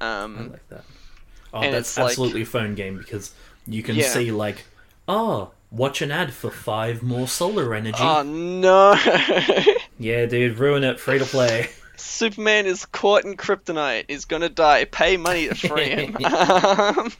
I 0.00 0.22
Um, 0.22 0.50
like 0.52 0.68
that. 0.68 0.84
Oh, 1.54 1.60
and 1.62 1.72
that's 1.74 1.88
it's 1.90 1.96
like- 1.98 2.10
absolutely 2.10 2.42
a 2.42 2.46
phone 2.46 2.74
game 2.74 2.98
because 2.98 3.32
you 3.66 3.82
can 3.82 3.96
Yeah. 3.96 4.08
see 4.08 4.30
like, 4.30 4.66
oh, 5.08 5.50
watch 5.70 6.02
an 6.02 6.10
ad 6.12 6.32
for 6.34 6.50
five 6.50 7.02
more 7.02 7.26
solar 7.26 7.74
energy. 7.74 7.98
oh 8.00 8.22
no! 8.22 8.92
yeah, 9.98 10.26
dude, 10.26 10.58
ruin 10.58 10.84
it, 10.84 11.00
free 11.00 11.18
to 11.18 11.24
play. 11.24 11.70
Superman 11.96 12.66
is 12.66 12.86
caught 12.86 13.24
in 13.24 13.36
kryptonite. 13.36 14.04
Is 14.08 14.24
gonna 14.24 14.48
die. 14.48 14.84
Pay 14.84 15.16
money 15.16 15.48
to 15.48 15.54
free 15.54 15.88
him. 15.88 16.16
Um, 16.26 17.12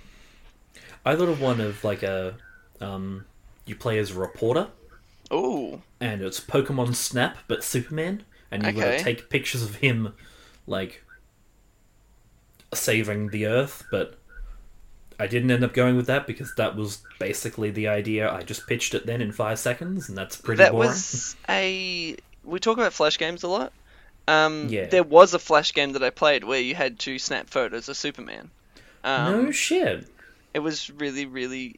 I 1.04 1.14
thought 1.14 1.28
of 1.28 1.40
one 1.40 1.60
of 1.60 1.84
like 1.84 2.02
a, 2.02 2.34
um, 2.80 3.24
you 3.64 3.76
play 3.76 3.98
as 3.98 4.10
a 4.10 4.18
reporter 4.18 4.68
Ooh, 5.32 5.82
and 6.00 6.22
it's 6.22 6.40
Pokemon 6.40 6.94
Snap 6.94 7.38
but 7.48 7.64
Superman, 7.64 8.24
and 8.50 8.64
you 8.64 8.72
gotta 8.72 9.02
take 9.02 9.28
pictures 9.30 9.62
of 9.62 9.76
him, 9.76 10.14
like 10.66 11.04
saving 12.72 13.28
the 13.28 13.46
Earth. 13.46 13.84
But 13.90 14.18
I 15.18 15.26
didn't 15.26 15.50
end 15.50 15.64
up 15.64 15.74
going 15.74 15.96
with 15.96 16.06
that 16.06 16.26
because 16.26 16.54
that 16.56 16.76
was 16.76 17.02
basically 17.18 17.70
the 17.70 17.88
idea. 17.88 18.32
I 18.32 18.42
just 18.42 18.66
pitched 18.66 18.94
it 18.94 19.06
then 19.06 19.20
in 19.20 19.32
five 19.32 19.58
seconds, 19.58 20.08
and 20.08 20.16
that's 20.16 20.36
pretty 20.36 20.58
that 20.58 20.72
boring. 20.72 20.88
was 20.88 21.36
a. 21.48 22.16
We 22.44 22.60
talk 22.60 22.78
about 22.78 22.92
flash 22.92 23.18
games 23.18 23.42
a 23.42 23.48
lot. 23.48 23.72
Um, 24.28 24.68
Yeah. 24.68 24.86
There 24.86 25.02
was 25.04 25.34
a 25.34 25.38
flash 25.38 25.72
game 25.72 25.92
that 25.92 26.02
I 26.02 26.10
played 26.10 26.44
where 26.44 26.60
you 26.60 26.74
had 26.74 26.98
to 27.00 27.18
snap 27.18 27.48
photos 27.48 27.88
of 27.88 27.96
Superman. 27.96 28.50
Um, 29.04 29.44
no 29.46 29.50
shit. 29.52 30.06
It 30.52 30.60
was 30.60 30.90
really, 30.90 31.26
really 31.26 31.76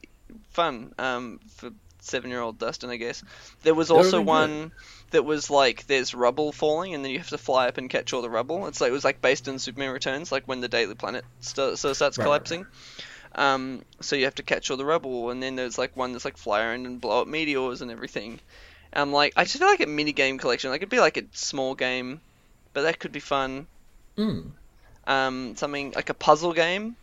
fun 0.51 0.95
um, 0.99 1.41
for 1.57 1.71
seven-year-old 2.01 2.59
Dustin, 2.59 2.91
I 2.91 2.97
guess. 2.97 3.23
There 3.63 3.75
was 3.75 3.91
also 3.91 4.21
one 4.23 4.73
that 5.11 5.25
was 5.25 5.51
like 5.51 5.87
there's 5.87 6.15
rubble 6.15 6.53
falling, 6.53 6.95
and 6.95 7.05
then 7.05 7.13
you 7.13 7.19
have 7.19 7.29
to 7.31 7.39
fly 7.39 7.69
up 7.69 7.77
and 7.79 7.91
catch 7.91 8.13
all 8.13 8.23
the 8.23 8.31
rubble. 8.31 8.67
It's 8.67 8.81
like 8.81 8.89
it 8.91 8.93
was 8.93 9.05
like 9.05 9.21
based 9.21 9.49
on 9.49 9.59
Superman 9.59 9.91
Returns, 9.93 10.33
like 10.33 10.47
when 10.47 10.61
the 10.61 10.69
Daily 10.69 10.95
Planet 10.95 11.25
st- 11.41 11.79
so 11.79 11.93
starts 11.93 12.17
Right, 12.19 12.23
right, 12.23 12.25
collapsing. 12.25 12.67
Um, 13.35 13.85
so 14.01 14.17
you 14.17 14.25
have 14.25 14.37
to 14.37 14.43
catch 14.43 14.71
all 14.71 14.77
the 14.77 14.85
rubble, 14.85 15.31
and 15.31 15.43
then 15.43 15.57
there's 15.57 15.77
like 15.79 15.97
one 15.97 16.13
that's 16.13 16.25
like 16.25 16.37
fly 16.37 16.63
around 16.63 16.87
and 16.87 17.01
blow 17.01 17.21
up 17.23 17.29
meteors 17.29 17.83
and 17.83 17.91
everything. 17.91 18.41
And 18.93 19.03
I'm 19.03 19.13
like, 19.13 19.35
I 19.37 19.45
just 19.45 19.59
feel 19.59 19.69
like 19.69 19.81
a 19.81 19.87
mini 19.87 20.13
game 20.13 20.39
collection. 20.39 20.71
Like 20.71 20.81
it'd 20.81 20.89
be 20.89 21.01
like 21.01 21.17
a 21.19 21.25
small 21.33 21.75
game 21.75 22.21
but 22.73 22.83
that 22.83 22.99
could 22.99 23.13
be 23.13 23.21
fun. 23.21 23.67
Mm. 24.17 24.51
Um, 25.07 25.57
something 25.57 25.93
like 25.93 26.11
a 26.11 26.15
puzzle 26.15 26.53
game, 26.53 26.97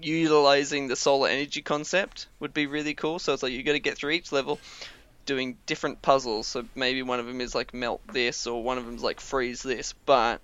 utilizing 0.00 0.88
the 0.88 0.96
solar 0.96 1.28
energy 1.28 1.62
concept 1.62 2.26
would 2.40 2.54
be 2.54 2.66
really 2.66 2.94
cool. 2.94 3.18
So 3.18 3.32
it's 3.32 3.42
like 3.42 3.52
you 3.52 3.62
got 3.62 3.72
to 3.72 3.80
get 3.80 3.96
through 3.96 4.10
each 4.10 4.32
level, 4.32 4.60
doing 5.26 5.56
different 5.66 6.02
puzzles. 6.02 6.46
So 6.46 6.64
maybe 6.74 7.02
one 7.02 7.20
of 7.20 7.26
them 7.26 7.40
is 7.40 7.54
like 7.54 7.74
melt 7.74 8.00
this, 8.12 8.46
or 8.46 8.62
one 8.62 8.78
of 8.78 8.86
them's 8.86 9.02
like 9.02 9.20
freeze 9.20 9.62
this. 9.62 9.94
But 10.06 10.40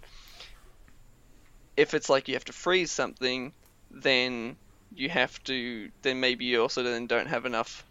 if 1.76 1.94
it's 1.94 2.08
like 2.08 2.28
you 2.28 2.34
have 2.34 2.44
to 2.46 2.52
freeze 2.52 2.90
something, 2.90 3.52
then 3.90 4.56
you 4.94 5.08
have 5.08 5.42
to. 5.44 5.90
Then 6.02 6.20
maybe 6.20 6.44
you 6.46 6.62
also 6.62 6.82
then 6.82 7.06
don't 7.06 7.28
have 7.28 7.46
enough 7.46 7.84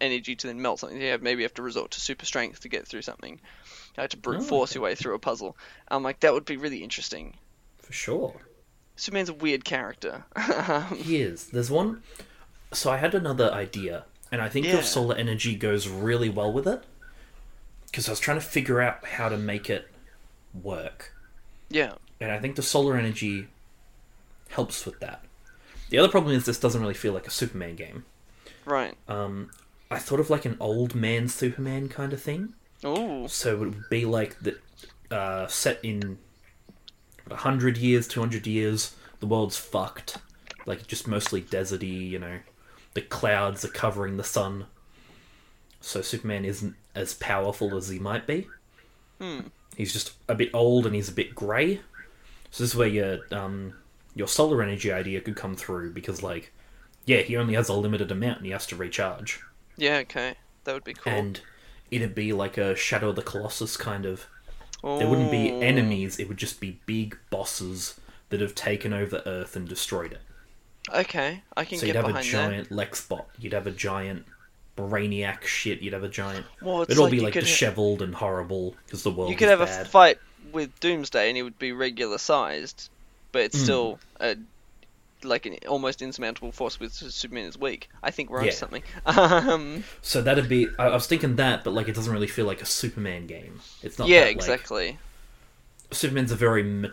energy 0.00 0.34
to 0.36 0.46
then 0.46 0.60
melt 0.62 0.80
something. 0.80 1.00
Yeah, 1.00 1.16
maybe 1.20 1.40
you 1.42 1.44
have 1.44 1.54
to 1.54 1.62
resort 1.62 1.90
to 1.92 2.00
super 2.00 2.24
strength 2.24 2.60
to 2.60 2.68
get 2.68 2.86
through 2.86 3.02
something. 3.02 3.34
You 3.34 4.00
have 4.02 4.10
to 4.10 4.16
brute 4.16 4.40
Oh, 4.40 4.44
force 4.44 4.70
okay. 4.72 4.76
your 4.78 4.84
way 4.84 4.94
through 4.94 5.14
a 5.14 5.18
puzzle. 5.18 5.56
I'm 5.88 6.02
like 6.02 6.20
that 6.20 6.32
would 6.32 6.44
be 6.44 6.56
really 6.56 6.82
interesting. 6.82 7.34
For 7.78 7.92
sure. 7.92 8.34
Superman's 8.96 9.28
a 9.30 9.34
weird 9.34 9.64
character. 9.64 10.24
He 10.96 11.20
is. 11.22 11.46
There's 11.46 11.70
one. 11.70 12.02
So 12.72 12.90
I 12.90 12.98
had 12.98 13.14
another 13.14 13.50
idea, 13.50 14.04
and 14.30 14.40
I 14.40 14.48
think 14.48 14.66
Yeah. 14.66 14.74
your 14.74 14.82
solar 14.82 15.16
energy 15.16 15.56
goes 15.56 15.88
really 15.88 16.28
well 16.28 16.52
with 16.52 16.66
it. 16.68 16.82
Because 17.86 18.08
I 18.08 18.12
was 18.12 18.20
trying 18.20 18.38
to 18.38 18.44
figure 18.46 18.80
out 18.80 19.04
how 19.04 19.28
to 19.28 19.36
make 19.36 19.68
it 19.68 19.88
work. 20.54 21.12
yeah. 21.68 21.94
And 22.20 22.30
I 22.30 22.38
think 22.38 22.56
the 22.56 22.62
solar 22.62 22.96
energy 22.98 23.48
helps 24.50 24.84
with 24.84 25.00
that. 25.00 25.24
The 25.88 25.96
other 25.98 26.08
problem 26.10 26.34
is 26.36 26.44
this 26.44 26.58
doesn't 26.60 26.80
really 26.80 26.92
feel 26.94 27.14
like 27.14 27.26
a 27.26 27.30
Superman 27.30 27.76
game. 27.76 28.04
Right. 28.66 28.94
Um, 29.08 29.50
I 29.90 29.98
thought 29.98 30.20
of 30.20 30.30
like 30.30 30.44
an 30.44 30.56
old 30.60 30.94
man 30.94 31.28
Superman 31.28 31.88
kind 31.88 32.12
of 32.12 32.22
thing. 32.22 32.54
Ooh. 32.84 33.26
So 33.28 33.54
it 33.54 33.58
would 33.58 33.90
be 33.90 34.04
like 34.04 34.38
the 34.40 34.58
uh, 35.10 35.48
set 35.48 35.80
in 35.82 36.18
hundred 37.30 37.76
years, 37.76 38.06
two 38.06 38.20
hundred 38.20 38.46
years. 38.46 38.94
The 39.18 39.26
world's 39.26 39.56
fucked, 39.56 40.18
like 40.64 40.86
just 40.86 41.08
mostly 41.08 41.42
deserty. 41.42 42.08
You 42.08 42.20
know, 42.20 42.38
the 42.94 43.02
clouds 43.02 43.64
are 43.64 43.68
covering 43.68 44.16
the 44.16 44.24
sun. 44.24 44.66
So 45.80 46.02
Superman 46.02 46.44
isn't 46.44 46.76
as 46.94 47.14
powerful 47.14 47.76
as 47.76 47.88
he 47.88 47.98
might 47.98 48.26
be. 48.26 48.46
Hmm. 49.20 49.40
He's 49.76 49.92
just 49.92 50.12
a 50.28 50.34
bit 50.34 50.50
old 50.52 50.86
and 50.86 50.94
he's 50.94 51.08
a 51.08 51.12
bit 51.12 51.34
grey. 51.34 51.80
So 52.50 52.64
this 52.64 52.72
is 52.72 52.76
where 52.76 52.88
your 52.88 53.20
um 53.32 53.74
your 54.14 54.28
solar 54.28 54.62
energy 54.62 54.92
idea 54.92 55.20
could 55.20 55.36
come 55.36 55.56
through 55.56 55.92
because 55.92 56.22
like, 56.22 56.52
yeah, 57.06 57.22
he 57.22 57.36
only 57.36 57.54
has 57.54 57.68
a 57.68 57.74
limited 57.74 58.12
amount 58.12 58.38
and 58.38 58.46
he 58.46 58.52
has 58.52 58.66
to 58.68 58.76
recharge 58.76 59.40
Yeah. 59.80 59.96
Okay. 59.98 60.34
That 60.64 60.74
would 60.74 60.84
be 60.84 60.94
cool. 60.94 61.12
and 61.12 61.40
it'd 61.90 62.14
be 62.14 62.32
like 62.32 62.56
a 62.58 62.76
Shadow 62.76 63.08
of 63.10 63.16
the 63.16 63.22
Colossus 63.22 63.76
kind 63.76 64.04
of. 64.06 64.26
There 64.82 65.08
wouldn't 65.08 65.30
be 65.30 65.50
enemies; 65.50 66.18
it 66.18 66.28
would 66.28 66.36
just 66.38 66.60
be 66.60 66.80
big 66.86 67.18
bosses 67.30 67.98
that 68.30 68.40
have 68.40 68.54
taken 68.54 68.92
over 68.92 69.22
Earth 69.26 69.56
and 69.56 69.68
destroyed 69.68 70.12
it. 70.12 70.20
Okay, 70.94 71.42
I 71.56 71.64
can 71.64 71.78
So 71.78 71.86
get 71.86 71.94
you'd 71.94 72.04
have 72.06 72.14
a 72.16 72.22
giant 72.22 72.70
Lexbot, 72.70 73.24
you'd 73.38 73.52
have 73.52 73.66
a 73.66 73.70
giant 73.72 74.24
Brainiac 74.76 75.42
shit, 75.44 75.82
you'd 75.82 75.92
have 75.92 76.04
a 76.04 76.08
giant. 76.08 76.46
that. 76.60 76.64
Well, 76.64 76.82
It'd 76.82 76.96
all 76.98 77.04
like 77.04 77.10
be 77.12 77.20
like 77.20 77.34
dishevelled 77.34 78.00
and 78.00 78.14
horrible 78.14 78.74
because 78.86 79.02
the 79.02 79.10
world. 79.10 79.30
you 79.30 79.36
could 79.36 79.48
have 79.48 79.58
bad. 79.58 79.86
a 79.86 79.88
fight 79.88 80.18
with 80.52 80.78
Doomsday, 80.80 81.28
and 81.28 81.36
he 81.36 81.42
would 81.42 81.58
be 81.58 81.72
regular 81.72 82.16
sized, 82.18 82.88
but 83.32 83.42
it's 83.42 83.58
Hmm. 83.58 83.64
still 83.64 83.98
a 84.20 84.36
like 85.24 85.46
an 85.46 85.56
almost 85.68 86.02
insurmountable 86.02 86.52
force 86.52 86.78
with 86.80 86.92
Superman 86.92 87.44
is 87.46 87.58
weak. 87.58 87.88
I 88.02 88.10
think 88.10 88.30
we're 88.30 88.38
onto 88.38 88.50
Yeah. 88.50 88.56
something. 88.56 88.82
Um, 89.06 89.84
So 90.02 90.22
that'd 90.22 90.48
be. 90.48 90.68
I, 90.78 90.86
I 90.88 90.94
was 90.94 91.06
thinking 91.06 91.36
that, 91.36 91.64
but 91.64 91.72
like 91.72 91.88
it 91.88 91.94
doesn't 91.94 92.12
really 92.12 92.26
feel 92.26 92.46
like 92.46 92.62
a 92.62 92.66
Superman 92.66 93.26
game. 93.26 93.60
It's 93.82 93.98
not. 93.98 94.08
yeah, 94.08 94.20
that, 94.20 94.26
like- 94.26 94.36
exactly. 94.36 94.98
Superman's 95.92 96.30
a 96.32 96.36
very 96.36 96.62
me- 96.62 96.90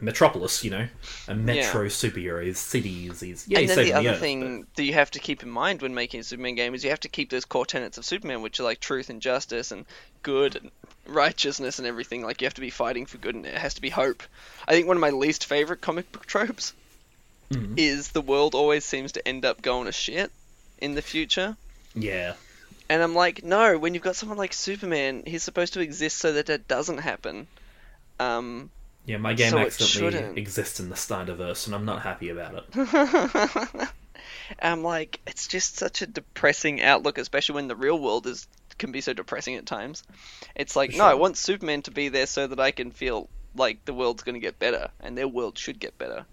metropolis, 0.00 0.62
you 0.62 0.70
know, 0.70 0.86
a 1.26 1.34
metro 1.34 1.86
superhero. 1.86 2.44
He's 2.44 2.58
cities. 2.58 3.20
He's 3.20 3.48
yeah. 3.48 3.60
and 3.60 3.68
then 3.70 3.78
the 3.84 3.92
other 3.94 4.10
Earth, 4.10 4.20
thing 4.20 4.66
that 4.76 4.84
you 4.84 4.92
have 4.92 5.10
to 5.12 5.18
keep 5.18 5.42
in 5.42 5.48
mind 5.48 5.80
when 5.80 5.94
making 5.94 6.20
a 6.20 6.22
Superman 6.22 6.54
game 6.54 6.74
is 6.74 6.84
you 6.84 6.90
have 6.90 7.00
to 7.00 7.08
keep 7.08 7.30
those 7.30 7.44
core 7.46 7.64
tenets 7.66 7.96
of 7.96 8.04
Superman, 8.04 8.42
which 8.42 8.60
are 8.60 8.64
like 8.64 8.80
truth 8.80 9.08
and 9.08 9.22
justice 9.22 9.70
and 9.70 9.86
good 10.22 10.56
and 10.56 10.70
righteousness 11.06 11.78
and 11.78 11.88
everything. 11.88 12.22
Like 12.22 12.42
you 12.42 12.46
have 12.46 12.54
to 12.54 12.60
be 12.60 12.70
fighting 12.70 13.06
for 13.06 13.16
good, 13.18 13.34
and 13.34 13.46
it 13.46 13.54
has 13.56 13.74
to 13.74 13.80
be 13.80 13.88
hope. 13.90 14.22
I 14.68 14.72
think 14.72 14.86
one 14.86 14.96
of 14.98 15.00
my 15.00 15.10
least 15.10 15.46
favorite 15.46 15.80
comic 15.80 16.12
book 16.12 16.26
tropes 16.26 16.74
Mhm. 17.56 17.74
is 17.76 18.10
the 18.10 18.20
world 18.20 18.54
always 18.54 18.84
seems 18.84 19.12
to 19.12 19.26
end 19.26 19.44
up 19.44 19.62
going 19.62 19.86
to 19.86 19.92
shit 19.92 20.30
in 20.78 20.94
the 20.94 21.02
future. 21.02 21.56
Yeah. 21.94 22.34
And 22.88 23.02
I'm 23.02 23.14
like, 23.14 23.42
no, 23.42 23.78
when 23.78 23.94
you've 23.94 24.02
got 24.02 24.16
someone 24.16 24.38
like 24.38 24.52
Superman, 24.52 25.22
he's 25.26 25.42
supposed 25.42 25.74
to 25.74 25.80
exist 25.80 26.18
so 26.18 26.32
that 26.34 26.46
that 26.46 26.68
doesn't 26.68 26.98
happen. 26.98 27.46
Um, 28.20 28.70
Yeah, 29.06 29.18
my 29.18 29.34
game 29.34 29.50
So 29.50 29.58
accidentally 29.58 30.40
exists 30.40 30.80
in 30.80 30.88
the 30.88 30.94
Snyderverse, 30.94 31.66
and 31.66 31.74
I'm 31.74 31.84
not 31.84 32.02
happy 32.02 32.28
about 32.30 32.64
it. 32.74 33.88
I'm 34.62 34.82
like, 34.82 35.20
it's 35.26 35.46
just 35.48 35.76
such 35.76 36.02
a 36.02 36.06
depressing 36.06 36.82
outlook, 36.82 37.18
especially 37.18 37.56
when 37.56 37.68
the 37.68 37.76
real 37.76 37.98
world 37.98 38.26
is 38.26 38.46
can 38.76 38.90
be 38.92 39.00
so 39.00 39.12
depressing 39.12 39.54
at 39.54 39.66
times. 39.66 40.02
It's 40.56 40.74
like, 40.74 40.90
For 40.92 40.98
no, 40.98 41.04
I 41.04 41.14
want 41.14 41.36
Superman 41.36 41.82
to 41.82 41.90
be 41.90 42.08
there 42.08 42.26
so 42.26 42.46
that 42.48 42.58
I 42.58 42.72
can 42.72 42.90
feel 42.90 43.28
like 43.54 43.84
the 43.84 43.94
world's 43.94 44.24
going 44.24 44.34
to 44.34 44.40
get 44.40 44.58
better, 44.58 44.90
and 45.00 45.16
their 45.16 45.28
world 45.28 45.56
should 45.58 45.78
get 45.78 45.96
better. 45.96 46.26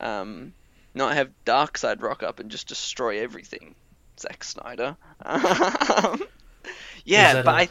Um, 0.00 0.52
not 0.94 1.14
have 1.14 1.30
Darkseid 1.44 2.02
rock 2.02 2.22
up 2.22 2.40
and 2.40 2.50
just 2.50 2.68
destroy 2.68 3.20
everything. 3.22 3.74
Zack 4.18 4.42
Snyder. 4.44 4.96
Um, 5.24 6.22
yeah, 7.04 7.42
but 7.42 7.48
I 7.48 7.68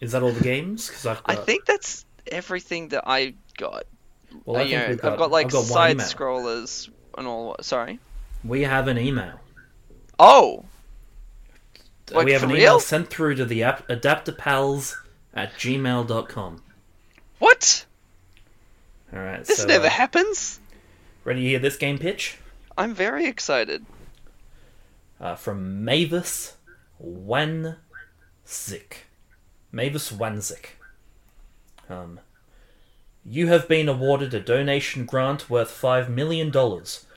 Is 0.00 0.12
that 0.12 0.22
all 0.22 0.32
the 0.32 0.44
games? 0.44 0.88
Because 0.88 1.06
I've 1.06 1.22
I 1.26 1.34
think 1.36 1.64
that's 1.64 2.04
everything 2.30 2.88
that 2.88 3.04
I 3.06 3.34
got. 3.56 3.84
well, 4.44 4.56
Uh, 4.56 4.60
I 4.60 4.62
you 4.64 4.76
know, 4.76 4.96
got, 4.96 5.12
I've 5.12 5.18
got 5.18 5.30
like 5.30 5.46
I've 5.46 5.52
got 5.52 5.64
side 5.64 5.96
scrollers 5.98 6.88
and 7.16 7.26
all. 7.26 7.56
Sorry. 7.60 7.98
We 8.44 8.62
have 8.62 8.88
an 8.88 8.98
email. 8.98 9.40
Oh, 10.18 10.64
Like, 12.10 12.26
we 12.26 12.32
have 12.32 12.42
an 12.44 12.50
real? 12.50 12.58
email 12.58 12.80
sent 12.80 13.08
through 13.10 13.34
to 13.36 13.44
the 13.44 13.64
app 13.64 13.88
adapterpals 13.88 14.94
at 15.34 15.52
gmail.com. 15.54 16.62
what? 17.38 17.84
All 19.12 19.18
right. 19.18 19.44
This 19.44 19.58
so, 19.58 19.66
never 19.66 19.86
uh, 19.86 19.90
happens. 19.90 20.60
Ready 21.26 21.42
to 21.42 21.48
hear 21.48 21.58
this 21.58 21.76
game 21.76 21.98
pitch? 21.98 22.38
I'm 22.78 22.94
very 22.94 23.26
excited. 23.26 23.84
Uh, 25.20 25.34
from 25.34 25.84
Mavis 25.84 26.54
Wanzik. 27.04 27.72
Mavis 29.72 30.12
Wanzik. 30.12 30.66
Um, 31.90 32.20
you 33.24 33.48
have 33.48 33.66
been 33.66 33.88
awarded 33.88 34.34
a 34.34 34.40
donation 34.40 35.04
grant 35.04 35.50
worth 35.50 35.70
$5 35.70 36.08
million. 36.08 36.52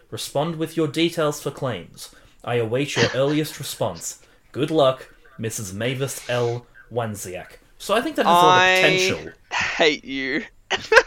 Respond 0.09 0.55
with 0.55 0.75
your 0.75 0.87
details 0.87 1.39
for 1.43 1.51
claims. 1.51 2.09
I 2.43 2.55
await 2.55 2.95
your 2.95 3.11
earliest 3.13 3.59
response. 3.59 4.23
Good 4.51 4.71
luck, 4.71 5.13
Mrs. 5.39 5.71
Mavis 5.75 6.27
L. 6.27 6.65
Wanziak. 6.91 7.59
So 7.77 7.93
I 7.93 8.01
think 8.01 8.15
that 8.15 8.25
has 8.25 8.31
a 8.31 8.35
lot 8.35 8.55
of 8.55 8.63
I- 8.63 8.75
potential. 8.75 9.33
Hate 9.51 10.03
you. 10.03 10.45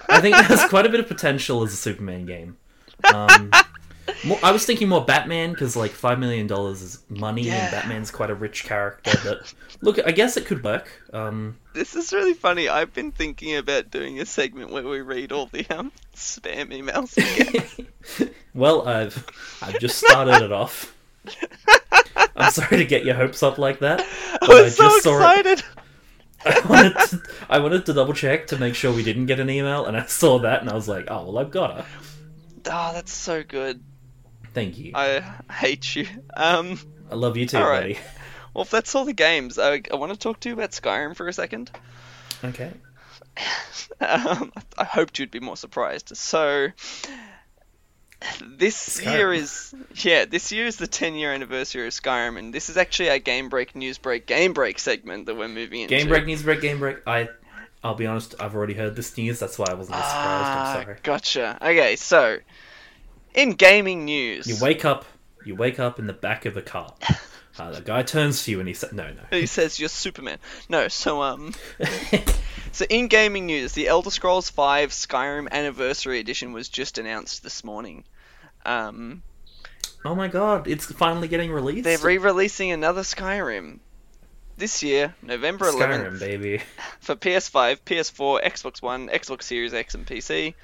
I 0.08 0.20
think 0.20 0.36
it 0.36 0.44
has 0.44 0.64
quite 0.68 0.86
a 0.86 0.88
bit 0.88 1.00
of 1.00 1.08
potential 1.08 1.64
as 1.64 1.72
a 1.72 1.76
Superman 1.76 2.26
game. 2.26 2.58
Um, 3.12 3.50
more, 4.24 4.38
I 4.42 4.50
was 4.52 4.64
thinking 4.66 4.88
more 4.88 5.04
Batman 5.04 5.52
because 5.52 5.76
like 5.76 5.90
five 5.92 6.18
million 6.18 6.46
dollars 6.46 6.82
is 6.82 6.98
money, 7.08 7.42
Yeah. 7.42 7.64
and 7.64 7.70
Batman's 7.72 8.10
quite 8.10 8.30
a 8.30 8.34
rich 8.34 8.64
character. 8.64 9.12
But 9.24 9.54
look, 9.80 9.98
I 10.06 10.12
guess 10.12 10.36
it 10.36 10.46
could 10.46 10.62
work. 10.64 10.88
Um, 11.12 11.56
This 11.74 11.94
is 11.94 12.12
really 12.12 12.34
funny. 12.34 12.68
I've 12.68 12.92
been 12.92 13.12
thinking 13.12 13.56
about 13.56 13.90
doing 13.90 14.20
a 14.20 14.26
segment 14.26 14.70
where 14.70 14.86
we 14.86 15.00
read 15.00 15.32
all 15.32 15.46
the 15.46 15.66
um 15.70 15.92
spam 16.14 16.70
emails. 16.72 17.16
well, 18.54 18.86
I've 18.88 19.26
I've 19.60 19.78
just 19.80 19.98
started 19.98 20.42
it 20.44 20.52
off. 20.52 20.94
I'm 22.36 22.50
sorry 22.50 22.78
to 22.78 22.84
get 22.84 23.04
your 23.04 23.14
hopes 23.14 23.42
up 23.42 23.58
like 23.58 23.80
that. 23.80 24.00
I 24.00 24.38
but 24.40 24.50
I 24.50 24.62
was 24.62 24.76
so 24.76 24.84
just 24.88 25.02
saw 25.04 25.32
it. 25.32 25.46
excited. 25.46 25.64
I 26.44 26.60
wanted, 26.68 26.96
to, 27.10 27.22
I 27.48 27.58
wanted 27.60 27.86
to 27.86 27.92
double 27.92 28.14
check 28.14 28.48
to 28.48 28.58
make 28.58 28.74
sure 28.74 28.92
we 28.92 29.04
didn't 29.04 29.26
get 29.26 29.38
an 29.38 29.48
email, 29.48 29.84
and 29.86 29.96
I 29.96 30.06
saw 30.06 30.40
that, 30.40 30.60
and 30.60 30.68
I 30.68 30.74
was 30.74 30.88
like, 30.88 31.04
oh 31.08 31.26
well, 31.26 31.38
I've 31.38 31.52
got 31.52 31.76
her. 31.76 31.86
Oh, 32.70 32.92
that's 32.92 33.12
so 33.12 33.42
good. 33.42 33.82
Thank 34.54 34.78
you. 34.78 34.92
I, 34.94 35.22
I 35.48 35.52
hate 35.52 35.96
you. 35.96 36.06
Um, 36.36 36.78
I 37.10 37.14
love 37.14 37.36
you 37.36 37.46
too, 37.46 37.58
all 37.58 37.68
right. 37.68 37.94
buddy. 37.94 37.98
well, 38.54 38.62
if 38.62 38.70
that's 38.70 38.94
all 38.94 39.04
the 39.04 39.12
games, 39.12 39.58
I, 39.58 39.82
I 39.90 39.96
want 39.96 40.12
to 40.12 40.18
talk 40.18 40.40
to 40.40 40.48
you 40.48 40.54
about 40.54 40.70
Skyrim 40.72 41.16
for 41.16 41.28
a 41.28 41.32
second. 41.32 41.70
Okay. 42.44 42.72
Um, 44.00 44.52
I 44.76 44.84
hoped 44.84 45.20
you'd 45.20 45.30
be 45.30 45.38
more 45.38 45.56
surprised. 45.56 46.16
So, 46.16 46.68
this 48.42 49.00
Skyrim. 49.00 49.12
year 49.12 49.32
is 49.32 49.74
yeah, 49.94 50.24
this 50.24 50.50
year 50.50 50.66
is 50.66 50.76
the 50.76 50.86
10 50.88 51.14
year 51.14 51.32
anniversary 51.32 51.86
of 51.86 51.92
Skyrim, 51.92 52.36
and 52.38 52.52
this 52.52 52.68
is 52.68 52.76
actually 52.76 53.10
our 53.10 53.18
Game 53.18 53.48
Break 53.48 53.76
News 53.76 53.98
Break 53.98 54.26
Game 54.26 54.54
Break 54.54 54.78
segment 54.78 55.26
that 55.26 55.36
we're 55.36 55.48
moving 55.48 55.82
into. 55.82 55.94
Game 55.94 56.08
break 56.08 56.26
news 56.26 56.42
break 56.42 56.60
game 56.60 56.80
break. 56.80 56.98
I, 57.06 57.28
I'll 57.84 57.94
be 57.94 58.06
honest. 58.06 58.34
I've 58.38 58.54
already 58.54 58.74
heard 58.74 58.96
this 58.96 59.16
news. 59.16 59.38
That's 59.38 59.58
why 59.58 59.66
I 59.68 59.74
wasn't 59.74 59.98
as 59.98 60.04
surprised. 60.04 60.14
Ah, 60.14 60.76
I'm 60.76 60.84
sorry. 60.84 60.96
gotcha. 61.02 61.58
Okay, 61.60 61.96
so 61.96 62.38
in 63.34 63.52
gaming 63.52 64.04
news, 64.04 64.46
You 64.46 64.56
wake 64.64 64.84
up. 64.84 65.04
You 65.44 65.56
wake 65.56 65.80
up 65.80 65.98
in 65.98 66.06
the 66.06 66.12
back 66.12 66.46
of 66.46 66.56
a 66.56 66.62
car 66.62 66.94
Uh, 67.58 67.70
the 67.70 67.80
guy 67.82 68.02
turns 68.02 68.44
to 68.44 68.50
you 68.50 68.60
and 68.60 68.68
he 68.68 68.72
said, 68.74 68.92
"No, 68.92 69.08
no." 69.12 69.22
He 69.30 69.44
says 69.46 69.78
you're 69.78 69.90
Superman. 69.90 70.38
No, 70.70 70.88
so 70.88 71.20
um, 71.22 71.54
so 72.72 72.86
in 72.88 73.08
gaming 73.08 73.44
news, 73.44 73.72
the 73.72 73.88
Elder 73.88 74.10
Scrolls 74.10 74.48
V 74.48 74.62
Skyrim 74.88 75.50
Anniversary 75.50 76.18
Edition 76.18 76.52
was 76.52 76.70
just 76.70 76.96
announced 76.96 77.42
this 77.42 77.62
morning. 77.62 78.04
Um, 78.64 79.22
oh 80.04 80.14
my 80.14 80.28
god, 80.28 80.66
it's 80.66 80.86
finally 80.86 81.28
getting 81.28 81.52
released. 81.52 81.84
they're 81.84 81.98
re-releasing 81.98 82.70
another 82.70 83.02
Skyrim 83.02 83.80
this 84.62 84.80
year, 84.80 85.12
November 85.22 85.64
11th, 85.66 86.20
baby. 86.20 86.62
for 87.00 87.16
PS5, 87.16 87.80
PS4, 87.84 88.44
Xbox 88.44 88.80
One, 88.80 89.08
Xbox 89.08 89.42
Series 89.42 89.74
X, 89.74 89.96
and 89.96 90.06
PC. 90.06 90.54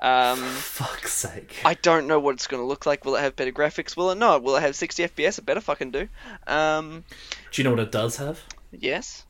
Um, 0.00 0.38
Fuck's 0.38 1.12
sake. 1.12 1.56
I 1.64 1.74
don't 1.74 2.06
know 2.06 2.20
what 2.20 2.34
it's 2.36 2.46
going 2.46 2.62
to 2.62 2.66
look 2.66 2.86
like. 2.86 3.04
Will 3.04 3.16
it 3.16 3.22
have 3.22 3.34
better 3.34 3.50
graphics? 3.50 3.96
Will 3.96 4.12
it 4.12 4.18
not? 4.18 4.44
Will 4.44 4.54
it 4.54 4.60
have 4.60 4.76
60 4.76 5.02
FPS? 5.02 5.40
It 5.40 5.46
better 5.46 5.60
fucking 5.60 5.90
do. 5.90 6.08
Um, 6.46 7.02
Do 7.50 7.60
you 7.60 7.64
know 7.64 7.70
what 7.72 7.80
it 7.80 7.90
does 7.90 8.16
have? 8.18 8.40
yes. 8.70 9.24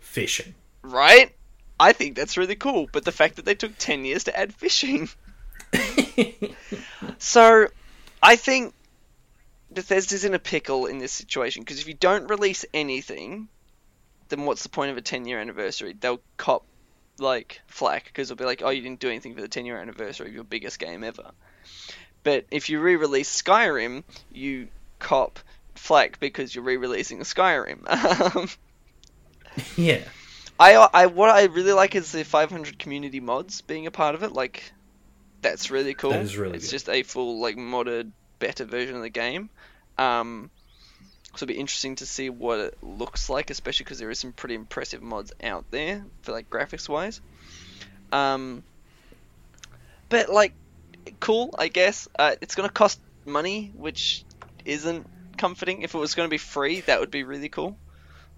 Fishing. 0.00 0.56
Right? 0.82 1.32
I 1.78 1.92
think 1.92 2.16
that's 2.16 2.36
really 2.36 2.56
cool. 2.56 2.88
But 2.92 3.04
the 3.04 3.12
fact 3.12 3.36
that 3.36 3.44
they 3.44 3.54
took 3.54 3.78
10 3.78 4.04
years 4.04 4.24
to 4.24 4.36
add 4.36 4.52
fishing. 4.52 5.08
So, 7.18 7.66
I 8.22 8.36
think 8.36 8.74
Bethesda's 9.78 10.24
in 10.24 10.34
a 10.34 10.38
pickle 10.38 10.86
in 10.86 10.98
this 10.98 11.12
situation 11.12 11.62
because 11.62 11.80
if 11.80 11.88
you 11.88 11.94
don't 11.94 12.28
release 12.28 12.64
anything, 12.74 13.48
then 14.28 14.44
what's 14.44 14.62
the 14.64 14.68
point 14.68 14.90
of 14.90 14.96
a 14.96 15.00
10 15.02 15.26
year 15.26 15.40
anniversary? 15.40 15.94
They'll 15.98 16.20
cop 16.36 16.64
like 17.18 17.60
flack 17.66 18.04
because 18.06 18.28
they'll 18.28 18.36
be 18.36 18.44
like, 18.44 18.62
oh, 18.62 18.70
you 18.70 18.82
didn't 18.82 19.00
do 19.00 19.08
anything 19.08 19.34
for 19.34 19.40
the 19.40 19.48
10 19.48 19.66
year 19.66 19.78
anniversary 19.78 20.28
of 20.28 20.34
your 20.34 20.44
biggest 20.44 20.78
game 20.78 21.04
ever. 21.04 21.30
But 22.24 22.46
if 22.50 22.68
you 22.68 22.80
re 22.80 22.96
release 22.96 23.42
Skyrim, 23.42 24.02
you 24.32 24.68
cop 24.98 25.38
flack 25.74 26.18
because 26.20 26.54
you're 26.54 26.64
re 26.64 26.76
releasing 26.76 27.20
Skyrim. 27.20 27.86
Yeah. 29.76 30.04
I, 30.60 30.74
I 30.74 31.06
what 31.06 31.30
I 31.30 31.44
really 31.44 31.72
like 31.72 31.94
is 31.94 32.12
the 32.12 32.24
500 32.24 32.78
community 32.78 33.20
mods 33.20 33.60
being 33.60 33.86
a 33.86 33.90
part 33.90 34.14
of 34.14 34.22
it. 34.22 34.32
Like, 34.32 34.72
that's 35.40 35.70
really 35.70 35.94
cool. 35.94 36.10
That 36.10 36.22
is 36.22 36.36
really 36.36 36.56
It's 36.56 36.66
good. 36.66 36.72
just 36.72 36.88
a 36.88 37.02
full 37.02 37.40
like 37.40 37.56
modded, 37.56 38.10
better 38.38 38.64
version 38.64 38.96
of 38.96 39.02
the 39.02 39.08
game. 39.08 39.50
Um, 39.98 40.50
so 41.34 41.44
it'll 41.44 41.48
be 41.48 41.60
interesting 41.60 41.96
to 41.96 42.06
see 42.06 42.30
what 42.30 42.58
it 42.58 42.78
looks 42.82 43.28
like, 43.28 43.50
especially 43.50 43.84
because 43.84 43.98
there 43.98 44.10
is 44.10 44.18
some 44.18 44.32
pretty 44.32 44.54
impressive 44.54 45.02
mods 45.02 45.32
out 45.42 45.64
there 45.70 46.04
for 46.22 46.32
like 46.32 46.48
graphics 46.48 46.88
wise. 46.88 47.20
Um, 48.10 48.62
but 50.08 50.30
like, 50.30 50.52
cool, 51.20 51.54
I 51.58 51.68
guess. 51.68 52.08
Uh, 52.18 52.36
it's 52.40 52.54
gonna 52.54 52.68
cost 52.70 53.00
money, 53.26 53.72
which 53.76 54.24
isn't 54.64 55.06
comforting. 55.36 55.82
If 55.82 55.94
it 55.94 55.98
was 55.98 56.14
gonna 56.14 56.28
be 56.28 56.38
free, 56.38 56.80
that 56.82 57.00
would 57.00 57.10
be 57.10 57.24
really 57.24 57.48
cool. 57.48 57.76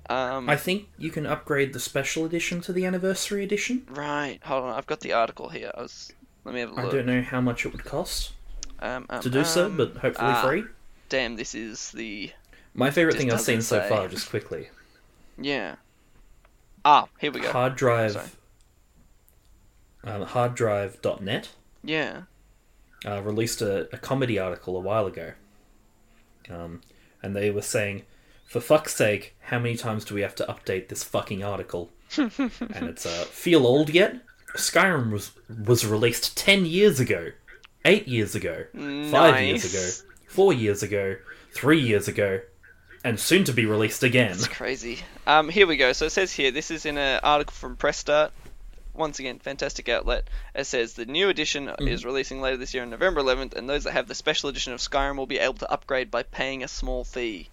Um, 0.08 0.50
I 0.50 0.56
think 0.56 0.88
you 0.98 1.10
can 1.10 1.24
upgrade 1.24 1.72
the 1.72 1.78
special 1.78 2.24
edition 2.24 2.60
to 2.62 2.72
the 2.72 2.84
anniversary 2.84 3.44
edition. 3.44 3.86
Right, 3.88 4.40
hold 4.42 4.64
on. 4.64 4.76
I've 4.76 4.86
got 4.86 5.00
the 5.00 5.12
article 5.12 5.48
here. 5.48 5.70
I 5.76 5.82
was. 5.82 6.12
Let 6.44 6.54
me 6.54 6.60
have 6.60 6.70
a 6.70 6.74
look. 6.74 6.86
I 6.86 6.96
don't 6.96 7.06
know 7.06 7.22
how 7.22 7.40
much 7.40 7.64
it 7.64 7.72
would 7.72 7.84
cost 7.84 8.32
Um, 8.80 9.06
um, 9.10 9.20
to 9.20 9.30
do 9.30 9.44
so, 9.44 9.66
um, 9.66 9.76
but 9.76 9.96
hopefully 9.98 10.32
ah, 10.32 10.42
free. 10.42 10.64
Damn, 11.10 11.36
this 11.36 11.54
is 11.54 11.90
the 11.90 12.30
My 12.72 12.90
favorite 12.90 13.16
thing 13.16 13.30
I've 13.30 13.40
seen 13.42 13.60
so 13.60 13.82
far, 13.82 14.08
just 14.08 14.30
quickly, 14.30 14.70
yeah. 15.36 15.74
Ah, 16.84 17.08
here 17.20 17.30
we 17.30 17.40
go. 17.40 17.52
hard 17.52 17.76
drive. 17.76 18.36
Um, 20.02 20.24
harddrive.net 20.24 21.50
Yeah. 21.84 22.22
uh, 23.04 23.20
released 23.22 23.60
a, 23.60 23.94
a 23.94 23.98
comedy 23.98 24.38
article 24.38 24.76
a 24.76 24.80
while 24.80 25.06
ago, 25.06 25.32
um, 26.48 26.80
and 27.22 27.36
they 27.36 27.50
were 27.50 27.60
saying, 27.60 28.04
"For 28.46 28.60
fuck's 28.60 28.94
sake, 28.94 29.36
how 29.40 29.58
many 29.58 29.76
times 29.76 30.06
do 30.06 30.14
we 30.14 30.22
have 30.22 30.34
to 30.36 30.46
update 30.46 30.88
this 30.88 31.04
fucking 31.04 31.44
article?" 31.44 31.90
and 32.16 32.88
it's 32.88 33.04
uh, 33.04 33.24
feel 33.30 33.66
old 33.66 33.90
yet? 33.90 34.16
Skyrim 34.56 35.10
was 35.12 35.32
was 35.66 35.84
released 35.84 36.36
ten 36.36 36.64
years 36.64 36.98
ago, 36.98 37.32
eight 37.84 38.08
years 38.08 38.34
ago, 38.34 38.64
five 39.10 39.42
years 39.42 39.64
ago, 39.64 39.86
four 40.30 40.52
years 40.52 40.82
ago, 40.82 41.16
three 41.52 41.80
years 41.80 42.08
ago, 42.08 42.40
and 43.04 43.18
soon 43.18 43.44
to 43.44 43.52
be 43.52 43.66
released 43.66 44.02
again. 44.02 44.32
It's 44.32 44.46
crazy. 44.48 44.98
Um, 45.26 45.48
here 45.48 45.66
we 45.66 45.76
go. 45.76 45.92
So 45.92 46.06
it 46.06 46.10
says 46.10 46.32
here, 46.32 46.50
this 46.50 46.70
is 46.70 46.86
in 46.86 46.98
an 46.98 47.20
article 47.22 47.52
from 47.52 47.76
Press 47.76 47.98
Start. 47.98 48.32
Once 48.92 49.18
again, 49.20 49.38
fantastic 49.38 49.88
outlet. 49.88 50.24
It 50.54 50.64
says 50.64 50.94
the 50.94 51.06
new 51.06 51.28
edition 51.28 51.66
Mm-hmm. 51.66 51.88
is 51.88 52.04
releasing 52.04 52.40
later 52.40 52.56
this 52.58 52.74
year 52.74 52.82
on 52.82 52.90
November 52.90 53.22
11th, 53.22 53.54
and 53.54 53.68
those 53.68 53.84
that 53.84 53.92
have 53.92 54.06
the 54.08 54.14
special 54.14 54.48
edition 54.50 54.72
of 54.72 54.80
Skyrim 54.80 55.16
will 55.16 55.26
be 55.26 55.38
able 55.38 55.54
to 55.54 55.70
upgrade 55.70 56.10
by 56.10 56.22
paying 56.24 56.62
a 56.62 56.68
small 56.68 57.04
fee. 57.04 57.48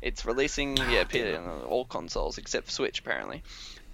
It's 0.00 0.24
releasing, 0.24 0.76
yeah, 0.76 1.04
P- 1.04 1.34
on 1.34 1.62
all 1.66 1.84
consoles 1.84 2.38
except 2.38 2.70
Switch, 2.70 3.00
apparently. 3.00 3.42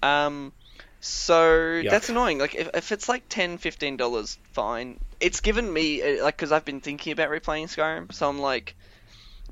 Um, 0.03 0.53
so 1.01 1.43
Yuck. 1.83 1.91
that's 1.91 2.09
annoying. 2.11 2.39
Like, 2.39 2.55
if, 2.55 2.69
if 2.75 2.93
it's 2.93 3.09
like 3.09 3.25
10 3.29 3.59
$15, 3.59 4.37
fine. 4.53 5.01
It's 5.25 5.41
given 5.41 5.73
me, 5.73 6.03
uh, 6.03 6.23
like, 6.23 6.37
because 6.37 6.53
I've 6.53 6.67
been 6.67 6.81
thinking 6.81 7.13
about 7.13 7.31
replaying 7.31 7.65
Skyrim, 7.65 8.13
so 8.13 8.29
I'm 8.29 8.39
like, 8.39 8.75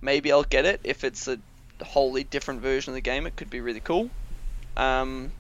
maybe 0.03 0.31
I'll 0.31 0.43
get 0.43 0.67
it 0.67 0.83
if 0.85 1.03
it's 1.03 1.29
a 1.29 1.39
wholly 1.83 2.25
different 2.25 2.61
version 2.61 2.91
of 2.91 2.95
the 2.95 3.01
game. 3.01 3.27
It 3.27 3.37
could 3.37 3.49
be 3.49 3.63
really 3.63 3.81
cool. 3.81 4.11
Um, 4.77 5.33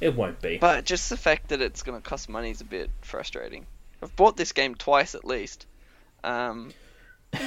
It 0.00 0.16
won't 0.16 0.42
be. 0.42 0.58
but 0.58 0.84
just 0.84 1.08
the 1.08 1.16
fact 1.16 1.50
that 1.50 1.60
it's 1.62 1.84
going 1.84 2.00
to 2.00 2.06
cost 2.06 2.28
money 2.28 2.50
is 2.50 2.60
a 2.60 2.64
bit 2.64 2.90
frustrating. 3.02 3.64
I've 4.02 4.16
bought 4.16 4.36
this 4.36 4.50
game 4.50 4.74
twice 4.74 5.14
at 5.14 5.24
least. 5.24 5.66
Um, 6.24 6.72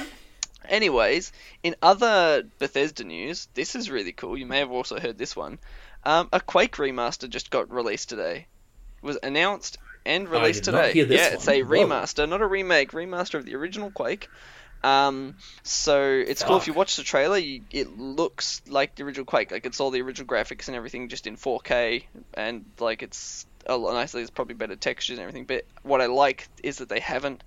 anyways, 0.68 1.32
in 1.62 1.76
other 1.82 2.44
Bethesda 2.58 3.04
news, 3.04 3.48
this 3.52 3.74
is 3.76 3.90
really 3.90 4.12
cool. 4.12 4.38
You 4.38 4.46
may 4.46 4.60
have 4.60 4.70
also 4.70 4.98
heard 4.98 5.18
this 5.18 5.36
one. 5.36 5.58
Um, 6.04 6.30
a 6.32 6.40
Quake 6.40 6.76
remaster 6.76 7.28
just 7.28 7.50
got 7.50 7.70
released 7.70 8.08
today. 8.08 8.46
It 9.02 9.06
was 9.06 9.18
announced 9.22 9.76
and 10.06 10.28
released 10.28 10.64
did 10.64 10.72
not 10.72 10.92
today. 10.92 11.14
yeah, 11.14 11.28
it's 11.34 11.46
one. 11.46 11.56
a 11.56 11.62
Whoa. 11.62 11.70
remaster, 11.86 12.28
not 12.28 12.40
a 12.42 12.46
remake. 12.46 12.92
Remaster 12.92 13.34
of 13.34 13.44
the 13.44 13.54
original 13.56 13.90
Quake. 13.90 14.28
Um, 14.82 15.34
so 15.62 16.02
it's 16.26 16.42
cool 16.42 16.56
if 16.56 16.66
you 16.66 16.72
watch 16.72 16.96
the 16.96 17.02
trailer. 17.02 17.36
You, 17.36 17.62
it 17.70 17.98
looks 17.98 18.62
like 18.66 18.94
the 18.94 19.02
original 19.04 19.26
Quake, 19.26 19.50
like 19.50 19.66
it's 19.66 19.78
all 19.80 19.90
the 19.90 20.00
original 20.00 20.26
graphics 20.26 20.68
and 20.68 20.76
everything, 20.76 21.08
just 21.08 21.26
in 21.26 21.36
4K, 21.36 22.04
and 22.34 22.64
like 22.78 23.02
it's 23.02 23.46
a 23.66 23.76
lot 23.76 23.92
nicely. 23.92 24.22
It's 24.22 24.30
probably 24.30 24.54
better 24.54 24.76
textures 24.76 25.18
and 25.18 25.22
everything. 25.22 25.44
But 25.44 25.66
what 25.82 26.00
I 26.00 26.06
like 26.06 26.48
is 26.62 26.78
that 26.78 26.88
they 26.88 27.00
haven't 27.00 27.42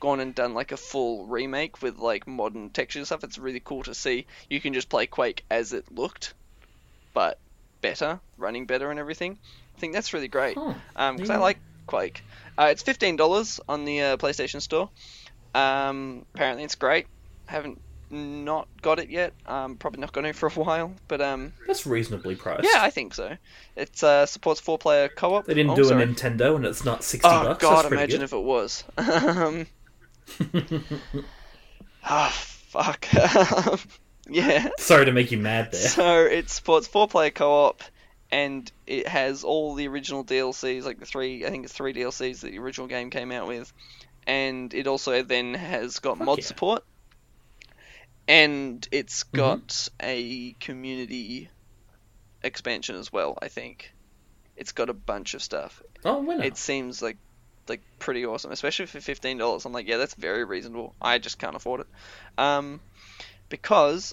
gone 0.00 0.20
and 0.20 0.34
done 0.34 0.52
like 0.52 0.72
a 0.72 0.76
full 0.76 1.24
remake 1.26 1.80
with 1.80 1.96
like 1.98 2.26
modern 2.26 2.68
textures 2.68 3.00
and 3.00 3.06
stuff. 3.06 3.24
It's 3.24 3.38
really 3.38 3.60
cool 3.60 3.82
to 3.84 3.94
see. 3.94 4.26
You 4.50 4.60
can 4.60 4.74
just 4.74 4.90
play 4.90 5.06
Quake 5.06 5.42
as 5.50 5.72
it 5.72 5.90
looked, 5.90 6.34
but 7.14 7.38
better, 7.80 8.20
running 8.36 8.66
better 8.66 8.90
and 8.90 9.00
everything. 9.00 9.38
I 9.76 9.80
think 9.80 9.94
that's 9.94 10.12
really 10.12 10.28
great 10.28 10.58
Huh. 10.58 10.74
because 11.14 11.30
I 11.30 11.36
like 11.38 11.58
Quake. 11.86 12.22
Uh, 12.58 12.68
it's 12.70 12.82
fifteen 12.82 13.16
dollars 13.16 13.60
on 13.68 13.84
the 13.84 14.00
uh, 14.00 14.16
PlayStation 14.16 14.60
Store. 14.62 14.88
Um, 15.54 16.24
apparently, 16.34 16.64
it's 16.64 16.74
great. 16.74 17.06
Haven't 17.46 17.80
not 18.10 18.68
got 18.82 19.00
it 19.00 19.10
yet. 19.10 19.32
Um, 19.46 19.76
probably 19.76 20.00
not 20.00 20.12
going 20.12 20.24
to 20.24 20.32
for 20.32 20.46
a 20.46 20.50
while, 20.52 20.92
but 21.08 21.20
um, 21.20 21.52
That's 21.66 21.84
reasonably 21.86 22.36
priced. 22.36 22.62
yeah, 22.64 22.80
I 22.82 22.90
think 22.90 23.12
so. 23.14 23.36
It 23.74 24.02
uh, 24.04 24.26
supports 24.26 24.60
four-player 24.60 25.08
co-op. 25.08 25.46
They 25.46 25.54
didn't 25.54 25.70
Oh, 25.72 25.76
do 25.76 25.84
sorry. 25.84 26.02
a 26.02 26.06
Nintendo 26.06 26.54
and 26.54 26.64
it's 26.64 26.84
not 26.84 27.02
sixty 27.02 27.28
Oh 27.28 27.42
bucks. 27.44 27.62
God, 27.62 27.76
That's 27.76 27.88
pretty 27.88 28.02
imagine 28.02 28.20
good. 28.20 28.24
if 28.24 28.32
it 28.32 28.42
was. 28.42 28.84
um, 28.98 29.66
ah, 32.04 32.30
fuck. 32.68 33.06
yeah. 34.28 34.68
Sorry 34.78 35.06
to 35.06 35.12
make 35.12 35.30
you 35.32 35.38
mad 35.38 35.72
there. 35.72 35.80
So 35.80 36.20
it 36.24 36.50
supports 36.50 36.86
four-player 36.86 37.30
co-op, 37.30 37.82
and 38.34 38.72
it 38.84 39.06
has 39.06 39.44
all 39.44 39.74
the 39.76 39.86
original 39.86 40.24
DLCs, 40.24 40.82
like 40.82 40.98
the 40.98 41.06
three, 41.06 41.46
I 41.46 41.50
think 41.50 41.64
it's 41.64 41.72
three 41.72 41.92
DLCs 41.94 42.40
that 42.40 42.50
the 42.50 42.58
original 42.58 42.88
game 42.88 43.10
came 43.10 43.30
out 43.30 43.46
with, 43.46 43.72
and 44.26 44.74
it 44.74 44.88
also 44.88 45.22
then 45.22 45.54
has 45.54 46.00
got 46.00 46.18
Fuck 46.18 46.26
mod 46.26 46.38
yeah. 46.38 46.44
support, 46.44 46.82
and 48.26 48.86
it's 48.90 49.22
Mm-hmm. 49.32 49.36
got 49.36 49.88
a 50.02 50.52
community 50.54 51.48
expansion 52.42 52.96
as 52.96 53.12
well. 53.12 53.38
I 53.40 53.46
think 53.48 53.92
it's 54.56 54.72
got 54.72 54.90
a 54.90 54.94
bunch 54.94 55.34
of 55.34 55.42
stuff. 55.42 55.80
Oh, 56.04 56.20
winner. 56.22 56.42
It 56.44 56.56
seems 56.56 57.00
like 57.02 57.18
like 57.68 57.82
pretty 58.00 58.26
awesome, 58.26 58.50
especially 58.50 58.86
for 58.86 59.00
fifteen 59.00 59.38
dollars. 59.38 59.64
I'm 59.64 59.72
like, 59.72 59.86
yeah, 59.86 59.98
that's 59.98 60.14
very 60.14 60.44
reasonable. 60.44 60.96
I 61.00 61.18
just 61.18 61.38
can't 61.38 61.56
afford 61.56 61.82
it, 61.82 61.86
um, 62.36 62.80
because 63.48 64.12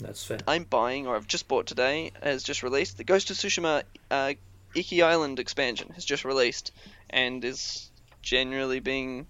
That's 0.00 0.24
fair. 0.24 0.38
I'm 0.46 0.64
buying, 0.64 1.06
or 1.06 1.16
I've 1.16 1.26
just 1.26 1.48
bought 1.48 1.66
today, 1.66 2.12
has 2.22 2.42
just 2.42 2.62
released. 2.62 2.96
The 2.96 3.04
Ghost 3.04 3.30
of 3.30 3.36
Tsushima 3.36 3.82
uh, 4.10 4.34
Iki 4.74 5.02
Island 5.02 5.38
expansion 5.38 5.90
has 5.94 6.04
just 6.04 6.24
released 6.24 6.72
and 7.10 7.44
is 7.44 7.90
generally 8.22 8.80
being 8.80 9.26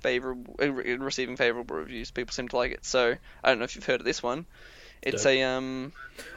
favorable, 0.00 0.56
uh, 0.60 0.70
receiving 0.70 1.36
favorable 1.36 1.76
reviews. 1.76 2.10
People 2.10 2.32
seem 2.32 2.48
to 2.48 2.56
like 2.56 2.72
it. 2.72 2.84
So 2.84 3.14
I 3.42 3.48
don't 3.48 3.58
know 3.58 3.64
if 3.64 3.74
you've 3.74 3.86
heard 3.86 4.00
of 4.00 4.06
this 4.06 4.22
one. 4.22 4.46
It's 5.02 5.24
Dope. 5.24 5.32
a 5.32 5.42
um, 5.44 5.92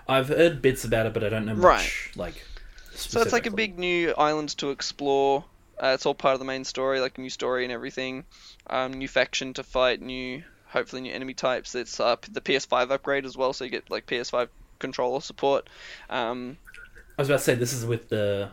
I've 0.07 0.27
heard 0.27 0.61
bits 0.61 0.83
about 0.83 1.05
it, 1.07 1.13
but 1.13 1.23
I 1.23 1.29
don't 1.29 1.45
know 1.45 1.55
much. 1.55 1.63
Right. 1.63 1.91
Like, 2.15 2.45
so 2.93 3.21
it's 3.21 3.33
like 3.33 3.47
a 3.47 3.51
big 3.51 3.77
new 3.77 4.13
island 4.17 4.49
to 4.57 4.69
explore. 4.69 5.43
Uh, 5.81 5.93
it's 5.95 6.05
all 6.05 6.13
part 6.13 6.33
of 6.33 6.39
the 6.39 6.45
main 6.45 6.63
story, 6.63 6.99
like 6.99 7.17
a 7.17 7.21
new 7.21 7.29
story 7.29 7.63
and 7.63 7.73
everything. 7.73 8.23
Um, 8.67 8.93
new 8.93 9.07
faction 9.07 9.53
to 9.55 9.63
fight, 9.63 9.99
new 9.99 10.43
hopefully 10.71 11.01
new 11.01 11.13
enemy 11.13 11.33
types. 11.33 11.75
It's 11.75 11.99
uh, 11.99 12.15
the 12.31 12.41
PS5 12.41 12.91
upgrade 12.91 13.25
as 13.25 13.37
well, 13.37 13.53
so 13.53 13.63
you 13.65 13.69
get 13.71 13.89
like 13.91 14.05
PS5 14.07 14.47
controller 14.79 15.21
support. 15.21 15.69
Um, 16.09 16.57
I 17.17 17.21
was 17.21 17.29
about 17.29 17.37
to 17.39 17.43
say 17.43 17.55
this 17.55 17.73
is 17.73 17.85
with 17.85 18.09
the 18.09 18.49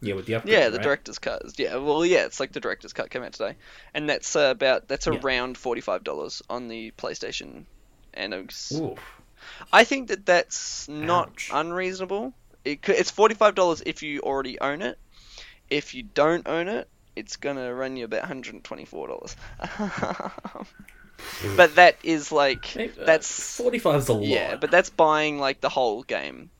yeah 0.00 0.14
with 0.14 0.26
the 0.26 0.34
upgrade. 0.34 0.52
yeah, 0.52 0.68
the 0.68 0.78
right? 0.78 0.82
director's 0.84 1.18
cut. 1.18 1.42
Yeah, 1.56 1.76
well, 1.76 2.04
yeah, 2.04 2.26
it's 2.26 2.40
like 2.40 2.52
the 2.52 2.60
director's 2.60 2.92
cut 2.92 3.08
came 3.10 3.22
out 3.22 3.32
today, 3.32 3.54
and 3.94 4.08
that's 4.08 4.34
uh, 4.36 4.48
about 4.50 4.88
that's 4.88 5.06
Yeah. 5.06 5.18
around 5.22 5.56
forty 5.56 5.80
five 5.80 6.04
dollars 6.04 6.42
on 6.50 6.68
the 6.68 6.90
PlayStation. 6.92 7.64
And 8.14 8.34
it's- 8.34 8.72
Ooh. 8.74 8.96
I 9.72 9.84
think 9.84 10.08
that 10.08 10.26
that's 10.26 10.88
not 10.88 11.28
Ouch. 11.30 11.50
unreasonable. 11.52 12.34
It, 12.64 12.86
it's 12.88 13.10
forty 13.10 13.34
five 13.34 13.54
dollars 13.54 13.82
if 13.86 14.02
you 14.02 14.20
already 14.20 14.60
own 14.60 14.82
it. 14.82 14.98
If 15.70 15.94
you 15.94 16.02
don't 16.02 16.46
own 16.46 16.68
it, 16.68 16.86
it's 17.16 17.36
gonna 17.36 17.72
run 17.74 17.96
you 17.96 18.04
about 18.04 18.20
one 18.20 18.28
hundred 18.28 18.54
and 18.54 18.62
twenty 18.64 18.84
four 18.84 19.08
dollars. 19.08 19.34
but 21.56 21.74
that 21.76 21.96
is 22.02 22.30
like 22.32 22.76
uh, 22.76 22.86
that's 23.04 23.56
45 23.56 23.94
is 24.00 24.08
a 24.08 24.12
lot. 24.12 24.22
yeah, 24.24 24.56
but 24.56 24.70
that's 24.70 24.90
buying 24.90 25.38
like 25.38 25.60
the 25.60 25.68
whole 25.68 26.02
game 26.02 26.50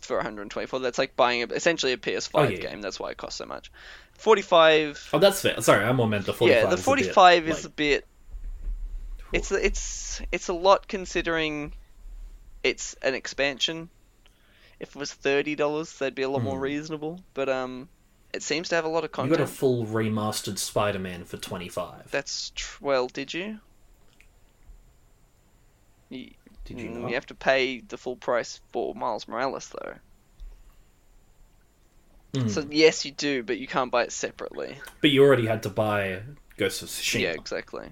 for 0.00 0.16
124. 0.16 0.80
That's 0.80 0.98
like 0.98 1.16
buying 1.16 1.42
a, 1.42 1.46
essentially 1.46 1.92
a 1.92 1.96
PS5 1.96 2.30
Oh, 2.34 2.42
yeah. 2.44 2.56
game. 2.58 2.80
That's 2.80 2.98
why 2.98 3.10
it 3.10 3.16
costs 3.16 3.38
so 3.38 3.46
much. 3.46 3.70
45. 4.18 5.10
Oh, 5.12 5.18
that's 5.18 5.40
fair. 5.42 5.60
Sorry, 5.62 5.84
I 5.84 5.92
more 5.92 6.06
meant 6.08 6.26
the 6.26 6.32
45. 6.34 6.62
yeah, 6.62 6.68
the 6.68 6.74
is 6.74 6.80
a 6.80 6.82
bit, 6.82 6.84
45 6.84 7.48
is 7.48 7.56
like- 7.56 7.64
a 7.64 7.68
bit. 7.70 8.06
It's 9.32 9.52
it's 9.52 10.20
it's 10.32 10.48
a 10.48 10.52
lot 10.52 10.88
considering 10.88 11.72
it's 12.64 12.94
an 13.02 13.14
expansion. 13.14 13.88
If 14.80 14.90
it 14.90 14.96
was 14.96 15.12
thirty 15.12 15.54
dollars, 15.54 15.98
that'd 15.98 16.14
be 16.16 16.22
a 16.22 16.28
lot 16.28 16.42
more 16.42 16.56
Hmm. 16.56 16.62
reasonable. 16.64 17.20
But 17.34 17.48
um, 17.48 17.88
it 18.32 18.42
seems 18.42 18.70
to 18.70 18.74
have 18.74 18.84
a 18.84 18.88
lot 18.88 19.04
of 19.04 19.12
content. 19.12 19.30
You 19.38 19.44
got 19.44 19.44
a 19.48 19.54
full 19.54 19.86
remastered 19.86 20.58
Spider-Man 20.58 21.24
for 21.24 21.36
25. 21.36 22.10
That's 22.10 22.50
tr- 22.56 22.78
well, 22.84 23.06
did 23.06 23.32
you? 23.32 23.60
You, 26.10 26.30
Did 26.64 26.80
you 26.80 26.90
mm, 26.90 26.96
not? 27.02 27.08
you 27.08 27.14
have 27.14 27.26
to 27.26 27.34
pay 27.34 27.80
the 27.80 27.96
full 27.96 28.16
price 28.16 28.60
for 28.72 28.94
Miles 28.94 29.26
Morales 29.28 29.68
though. 29.70 29.94
Mm. 32.34 32.50
So 32.50 32.66
yes, 32.70 33.04
you 33.04 33.12
do, 33.12 33.42
but 33.42 33.58
you 33.58 33.66
can't 33.66 33.90
buy 33.90 34.04
it 34.04 34.12
separately. 34.12 34.76
But 35.00 35.10
you 35.10 35.22
already 35.22 35.46
had 35.46 35.62
to 35.64 35.70
buy 35.70 36.22
Ghost 36.56 36.82
of 36.82 36.88
Tsushima. 36.88 37.20
Yeah, 37.20 37.32
exactly. 37.32 37.88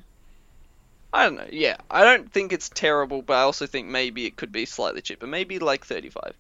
I 1.13 1.25
don't 1.25 1.37
know. 1.37 1.49
Yeah, 1.51 1.79
I 1.91 2.05
don't 2.05 2.31
think 2.31 2.53
it's 2.53 2.69
terrible, 2.69 3.23
but 3.23 3.35
I 3.35 3.41
also 3.43 3.67
think 3.67 3.89
maybe 3.89 4.27
it 4.27 4.37
could 4.37 4.53
be 4.53 4.67
slightly 4.67 5.01
cheaper. 5.01 5.27
Maybe 5.27 5.59
like 5.59 5.87
thirty-five 5.87 6.35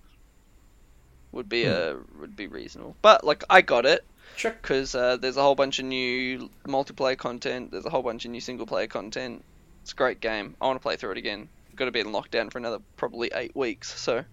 would 1.32 1.48
be 1.48 1.64
Hmm. 1.64 1.70
a 1.70 1.96
would 2.20 2.36
be 2.36 2.46
reasonable. 2.46 2.96
But 3.02 3.24
like, 3.24 3.44
I 3.50 3.62
got 3.62 3.86
it 3.86 4.04
Sure. 4.36 4.52
because 4.52 4.94
uh, 4.94 5.16
there's 5.16 5.36
a 5.36 5.42
whole 5.42 5.54
bunch 5.54 5.78
of 5.78 5.86
new 5.86 6.50
multiplayer 6.66 7.16
content. 7.16 7.70
There's 7.70 7.86
a 7.86 7.90
whole 7.90 8.02
bunch 8.02 8.24
of 8.24 8.30
new 8.30 8.40
single-player 8.40 8.86
content. 8.88 9.44
It's 9.82 9.92
a 9.92 9.96
great 9.96 10.20
game. 10.20 10.54
I 10.60 10.66
want 10.66 10.76
to 10.76 10.82
play 10.82 10.96
through 10.96 11.12
it 11.12 11.18
again. 11.18 11.48
Got 11.78 11.84
to 11.84 11.92
be 11.92 12.00
in 12.00 12.08
lockdown 12.08 12.50
for 12.50 12.58
another 12.58 12.78
probably 12.96 13.30
eight 13.32 13.54
weeks. 13.54 13.98
So, 13.98 14.24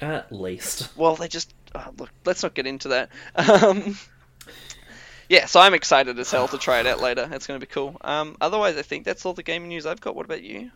At 0.00 0.30
least. 0.30 0.94
well, 0.96 1.16
they 1.16 1.28
just 1.28 1.54
oh, 1.74 1.88
look. 1.98 2.10
Let's 2.26 2.42
not 2.42 2.54
get 2.54 2.66
into 2.66 2.88
that. 2.88 3.10
Um, 3.36 3.96
yeah, 5.30 5.46
so 5.46 5.58
I'm 5.58 5.72
excited 5.72 6.18
as 6.18 6.30
hell 6.30 6.48
to 6.48 6.58
try 6.58 6.80
it 6.80 6.86
out 6.86 7.00
later. 7.00 7.26
It's 7.32 7.46
going 7.46 7.58
to 7.58 7.66
be 7.66 7.70
cool. 7.72 7.96
Um, 8.02 8.36
otherwise, 8.42 8.76
I 8.76 8.82
think 8.82 9.04
that's 9.04 9.24
all 9.24 9.32
the 9.32 9.42
gaming 9.42 9.70
news 9.70 9.86
I've 9.86 10.00
got. 10.00 10.14
What 10.14 10.26
about 10.26 10.42
you? 10.42 10.70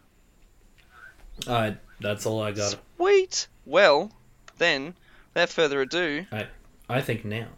Uh, 1.46 1.72
that's 2.00 2.24
all 2.24 2.42
I 2.42 2.52
got. 2.52 2.76
Sweet. 2.96 3.46
Well, 3.66 4.10
then, 4.56 4.94
without 5.34 5.50
further 5.50 5.82
ado, 5.82 6.24
I 6.88 7.00
think 7.02 7.26
now 7.26 7.48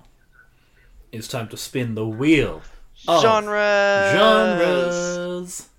it's 1.12 1.28
time 1.28 1.46
to 1.48 1.56
spin 1.56 1.94
the 1.94 2.06
wheel. 2.06 2.62
Genres. 3.06 4.12
genres. 4.12 5.69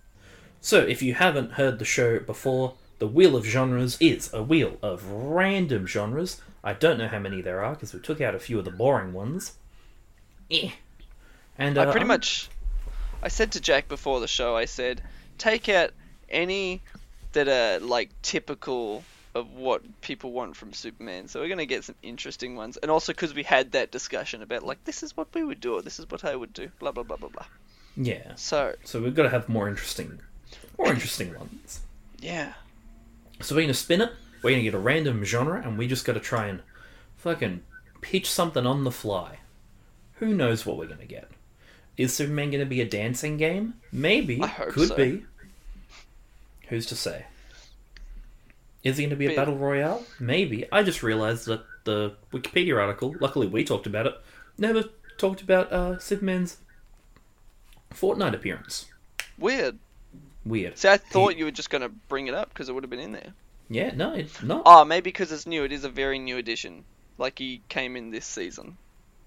So, 0.62 0.80
if 0.80 1.02
you 1.02 1.16
haven't 1.16 1.54
heard 1.54 1.80
the 1.80 1.86
show 1.86 2.20
before, 2.20 2.76
the 3.00 3.08
Wheel 3.08 3.36
of 3.36 3.46
Genres 3.46 3.98
is 4.00 4.32
a 4.32 4.44
wheel 4.44 4.78
of 4.84 5.06
random 5.12 5.88
genres. 5.88 6.40
I 6.64 6.74
don't 6.74 7.00
know 7.00 7.08
how 7.08 7.18
many 7.20 7.42
there 7.42 7.64
are 7.64 7.74
because 7.74 7.94
we 7.94 8.00
took 8.00 8.22
out 8.22 8.36
a 8.36 8.40
few 8.40 8.60
of 8.60 8.66
the 8.66 8.72
boring 8.72 9.12
ones. 9.14 9.54
Eh. 10.52 10.70
And 11.58 11.78
uh, 11.78 11.82
I 11.82 11.86
pretty 11.86 12.00
I'm- 12.02 12.08
much. 12.08 12.50
I 13.24 13.28
said 13.28 13.52
to 13.54 13.60
Jack 13.62 13.88
before 13.88 14.20
the 14.20 14.28
show. 14.28 14.56
I 14.56 14.66
said, 14.66 15.02
take 15.38 15.68
out 15.70 15.92
any 16.30 16.82
that 17.34 17.48
are 17.48 17.80
like 17.84 18.10
typical 18.22 19.04
of 19.34 19.52
what 19.54 19.82
people 20.02 20.32
want 20.32 20.56
from 20.56 20.74
Superman. 20.74 21.28
So 21.28 21.40
we're 21.40 21.48
gonna 21.50 21.66
get 21.66 21.84
some 21.84 21.96
interesting 22.04 22.56
ones, 22.56 22.78
and 22.78 22.92
also 22.92 23.14
because 23.14 23.34
we 23.34 23.44
had 23.44 23.72
that 23.72 23.92
discussion 23.92 24.42
about 24.42 24.64
like 24.64 24.84
this 24.84 25.04
is 25.04 25.16
what 25.16 25.28
we 25.34 25.44
would 25.44 25.60
do, 25.62 25.76
or 25.76 25.82
this 25.82 26.00
is 26.00 26.10
what 26.10 26.26
I 26.26 26.36
would 26.36 26.52
do, 26.54 26.70
blah 26.80 26.92
blah 26.92 27.04
blah 27.04 27.18
blah 27.18 27.30
blah. 27.30 27.46
yeah. 27.96 28.36
So 28.36 28.76
So 28.84 29.02
we've 29.02 29.16
got 29.16 29.24
to 29.24 29.30
have 29.30 29.48
more 29.48 29.70
interesting, 29.70 30.20
more 30.84 30.94
interesting 30.94 31.34
ones. 31.38 31.82
yeah, 32.20 32.54
So 33.42 33.56
we're 33.56 33.62
gonna 33.62 33.74
spin 33.74 34.02
it. 34.02 34.12
We're 34.42 34.52
gonna 34.52 34.64
get 34.64 34.74
a 34.74 34.80
random 34.80 35.24
genre, 35.24 35.62
and 35.62 35.78
we 35.78 35.88
just 35.88 36.06
got 36.06 36.14
to 36.14 36.20
try 36.20 36.48
and 36.48 36.62
fucking 37.18 37.62
pitch 38.02 38.30
something 38.30 38.66
on 38.66 38.84
the 38.84 38.92
fly. 38.92 39.40
Who 40.16 40.34
knows 40.34 40.66
what 40.66 40.78
we're 40.78 40.88
gonna 40.88 41.06
get? 41.06 41.30
Is 41.98 42.14
Superman 42.14 42.52
gonna 42.52 42.66
be 42.66 42.82
a 42.82 42.86
dancing 42.88 43.38
game? 43.38 43.76
Maybe. 43.92 44.42
I 44.42 44.48
hope 44.48 44.70
Could 44.70 44.90
so. 44.90 44.96
be. 44.96 45.24
Who's 46.70 46.86
to 46.88 46.96
say? 46.96 47.26
Is 48.84 48.98
he 48.98 49.04
gonna 49.06 49.16
be 49.16 49.28
a 49.32 49.36
battle 49.36 49.58
royale? 49.58 50.04
Maybe. 50.20 50.66
I 50.72 50.82
just 50.84 51.04
realized 51.04 51.46
that 51.48 51.64
the 51.84 52.16
Wikipedia 52.34 52.80
article, 52.80 53.16
luckily 53.20 53.48
we 53.48 53.64
talked 53.64 53.86
about 53.88 54.08
it, 54.08 54.16
never 54.58 54.86
talked 55.18 55.42
about 55.42 55.72
uh, 55.72 56.00
Superman's 56.00 56.58
Fortnite 57.94 58.34
appearance. 58.34 58.86
weird. 59.38 59.78
Weird. 60.46 60.78
See, 60.78 60.90
I 60.90 60.98
thought 60.98 61.38
you 61.38 61.46
were 61.46 61.52
just 61.52 61.70
gonna 61.70 61.90
bring 61.90 62.28
it 62.28 62.34
up 62.34 62.50
because 62.50 62.70
it 62.70 62.74
would 62.74 62.84
have 62.84 62.90
been 62.90 63.00
in 63.00 63.12
there. 63.12 63.34
Yeah, 63.70 63.92
no, 63.96 64.14
it's 64.14 64.42
not. 64.44 64.64
Oh, 64.66 64.84
maybe 64.84 65.04
because 65.04 65.32
it's 65.32 65.46
new. 65.46 65.64
It 65.64 65.72
is 65.72 65.84
a 65.84 65.90
very 65.90 66.20
new 66.20 66.38
edition. 66.38 66.84
Like 67.18 67.40
he 67.40 67.62
came 67.70 67.96
in 67.96 68.12
this 68.12 68.26
season. 68.26 68.78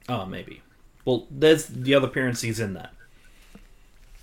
Oh, 0.08 0.26
maybe. 0.26 0.62
Well, 1.04 1.26
there's 1.30 1.66
the 1.66 1.94
other 1.94 2.08
appearance 2.08 2.40
he's 2.40 2.60
in 2.60 2.74
that. 2.74 2.92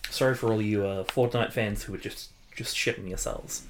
Sorry 0.10 0.36
for 0.36 0.52
all 0.52 0.62
you 0.62 0.86
uh, 0.86 1.04
Fortnite 1.06 1.54
fans 1.54 1.84
who 1.84 1.94
are 1.94 1.98
just 1.98 2.32
just 2.56 2.76
shitting 2.76 3.08
yourselves. 3.08 3.64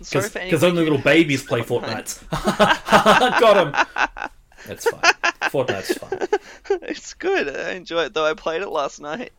Sorry 0.00 0.28
for 0.28 0.40
Because 0.40 0.64
only 0.64 0.82
little 0.82 0.98
babies 0.98 1.44
play 1.44 1.60
Fortnites. 1.62 2.28
Got 3.40 3.66
him. 3.66 4.30
That's 4.66 4.88
fine. 4.88 5.12
Fortnite's 5.42 5.98
fine. 5.98 6.78
it's 6.82 7.14
good. 7.14 7.54
I 7.54 7.72
enjoy 7.72 8.04
it. 8.04 8.14
Though 8.14 8.24
I 8.24 8.34
played 8.34 8.62
it 8.62 8.68
last 8.70 9.00
night, 9.00 9.32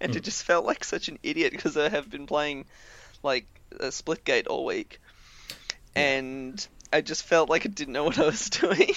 and 0.00 0.12
Hmm. 0.12 0.16
it 0.16 0.24
just 0.24 0.42
felt 0.44 0.64
like 0.64 0.84
such 0.84 1.08
an 1.08 1.18
idiot 1.22 1.52
because 1.52 1.76
I 1.76 1.88
have 1.88 2.10
been 2.10 2.26
playing 2.26 2.66
like 3.22 3.46
a 3.80 3.86
Splitgate 3.88 4.46
all 4.48 4.64
week, 4.64 5.00
and 5.94 6.66
I 6.92 7.00
just 7.00 7.24
felt 7.24 7.50
like 7.50 7.66
I 7.66 7.68
didn't 7.70 7.92
know 7.94 8.04
what 8.04 8.18
I 8.18 8.26
was 8.26 8.50
doing. 8.50 8.94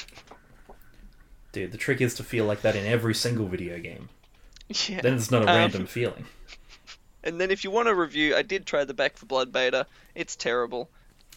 Dude, 1.52 1.72
the 1.72 1.78
trick 1.78 2.02
is 2.02 2.14
to 2.16 2.24
feel 2.24 2.46
like 2.46 2.62
that 2.62 2.76
in 2.76 2.86
every 2.86 3.14
single 3.16 3.48
video 3.48 3.80
game. 3.80 4.10
yeah. 4.88 5.02
Then 5.02 5.16
it's 5.16 5.32
not 5.32 5.44
a 5.44 5.48
Um, 5.48 5.56
random 5.58 5.88
feeling. 5.88 6.26
And 7.24 7.40
then 7.40 7.52
if 7.52 7.64
you 7.64 7.72
want 7.72 7.88
a 7.90 7.96
review, 7.96 8.36
I 8.36 8.42
did 8.44 8.66
try 8.66 8.84
the 8.86 8.94
Back 8.94 9.18
4 9.18 9.28
Blood 9.28 9.52
beta. 9.52 9.88
It's 10.16 10.36
terrible. 10.36 10.90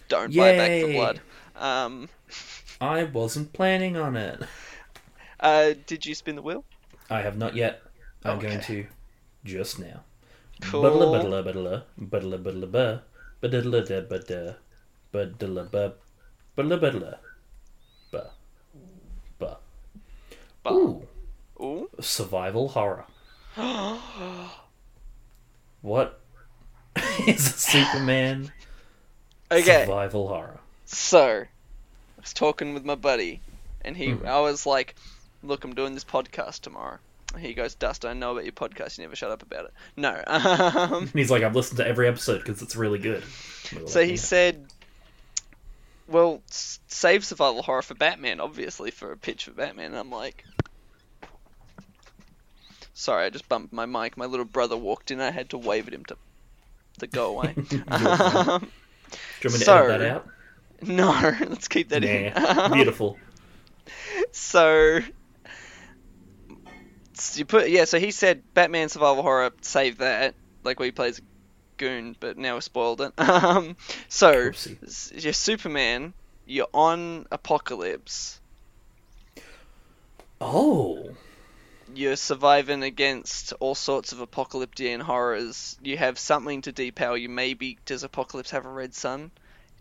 Don't 0.08 0.34
buy 0.34 0.52
Back 0.52 0.80
4 0.80 0.88
Blood. 0.88 1.20
Um, 1.56 2.08
I 2.80 3.04
wasn't 3.04 3.52
planning 3.52 3.96
on 3.96 4.16
it. 4.16 4.42
uh, 5.40 5.74
did 5.86 6.04
you 6.06 6.14
spin 6.14 6.36
the 6.36 6.42
wheel? 6.42 6.64
I 7.10 7.20
have 7.22 7.36
not 7.36 7.54
yet. 7.54 7.82
I'm 8.24 8.38
Okay. 8.38 8.48
going 8.48 8.60
to 8.60 8.86
just 9.44 9.78
now. 9.78 10.04
Cool. 10.60 10.82
Buh 18.10 18.30
buh. 19.38 19.56
Ooh, 20.70 21.08
Ooh. 21.60 21.88
survival 22.00 22.68
horror. 22.68 23.06
What 25.82 26.20
is 27.26 27.44
a 27.46 27.58
Superman 27.58 28.52
okay. 29.50 29.84
survival 29.84 30.28
horror? 30.28 30.60
So, 30.86 31.44
I 31.46 32.20
was 32.20 32.32
talking 32.32 32.72
with 32.74 32.84
my 32.84 32.94
buddy, 32.94 33.40
and 33.80 33.96
he, 33.96 34.08
Mhm. 34.08 34.24
I 34.26 34.38
was 34.40 34.64
like, 34.64 34.94
"Look, 35.42 35.64
I'm 35.64 35.74
doing 35.74 35.94
this 35.94 36.04
podcast 36.04 36.60
tomorrow." 36.60 36.98
He 37.38 37.54
goes, 37.54 37.74
"Dustin, 37.74 38.10
I 38.10 38.12
know 38.14 38.32
about 38.32 38.44
your 38.44 38.52
podcast. 38.52 38.98
You 38.98 39.04
never 39.04 39.16
shut 39.16 39.30
up 39.30 39.42
about 39.42 39.64
it." 39.66 39.72
No. 39.96 40.22
Um, 40.26 40.92
And 40.94 41.10
he's 41.14 41.30
like, 41.30 41.42
I've 41.42 41.54
listened 41.56 41.78
to 41.78 41.86
every 41.86 42.08
episode 42.08 42.38
because 42.38 42.62
it's 42.62 42.76
really 42.76 42.98
good. 42.98 43.22
Were 43.74 43.86
so 43.88 44.00
like, 44.00 44.06
he 44.08 44.14
"Yeah." 44.14 44.20
said, 44.20 44.66
"Well, 46.08 46.42
save 46.48 47.24
survival 47.24 47.62
horror 47.62 47.82
for 47.82 47.94
Batman, 47.94 48.40
obviously, 48.40 48.90
for 48.90 49.12
a 49.12 49.16
pitch 49.16 49.44
for 49.46 49.52
Batman." 49.52 49.86
And 49.86 49.96
I'm 49.96 50.10
like, 50.10 50.44
"Sorry, 52.94 53.24
I 53.26 53.30
just 53.30 53.48
bumped 53.48 53.72
my 53.72 53.86
mic. 53.86 54.16
My 54.16 54.26
little 54.26 54.44
brother 54.46 54.76
walked 54.76 55.10
in. 55.10 55.20
I 55.20 55.30
had 55.30 55.50
to 55.50 55.58
wave 55.58 55.88
at 55.88 55.94
him 55.94 56.04
to 56.06 56.16
to 57.00 57.06
go 57.06 57.30
away." 57.38 57.54
Um, 57.88 58.68
Do 59.40 59.48
you 59.48 59.50
want 59.50 59.54
me 59.54 59.58
to 59.58 59.64
so- 59.64 59.76
edit 59.76 59.98
that 60.00 60.10
out? 60.10 60.28
no, 60.82 61.10
let's 61.50 61.68
keep 61.68 61.90
that 61.90 62.02
in. 62.04 62.32
Nah, 62.34 62.64
Um, 62.64 62.72
beautiful. 62.72 63.18
So 64.32 65.00
you 67.34 67.44
put 67.44 67.68
yeah. 67.70 67.84
So 67.84 67.98
he 67.98 68.10
said 68.10 68.42
Batman 68.54 68.88
survival 68.88 69.22
horror. 69.22 69.50
Save 69.60 69.98
that. 69.98 70.34
Like 70.64 70.78
where 70.78 70.86
he 70.86 70.92
plays 70.92 71.18
a 71.18 71.22
goon, 71.76 72.16
but 72.20 72.38
now 72.38 72.54
we've 72.54 72.64
spoiled 72.64 73.00
it. 73.00 73.12
Um, 73.18 73.76
so 74.08 74.50
Oopsie. 74.50 75.22
you're 75.24 75.32
Superman. 75.32 76.14
You're 76.46 76.68
on 76.74 77.26
Apokolips. 77.30 78.38
Oh, 80.40 81.10
You're 81.94 82.16
surviving 82.16 82.82
against 82.82 83.52
all 83.60 83.74
sorts 83.74 84.12
of 84.12 84.20
apocalyptic 84.20 85.00
horrors. 85.00 85.76
You 85.82 85.96
have 85.98 86.18
something 86.18 86.62
to 86.62 86.72
depower 86.72 87.20
you. 87.20 87.28
Maybe 87.28 87.78
does 87.86 88.02
Apokolips 88.02 88.50
have 88.50 88.64
a 88.66 88.68
red 88.68 88.94
sun? 88.94 89.30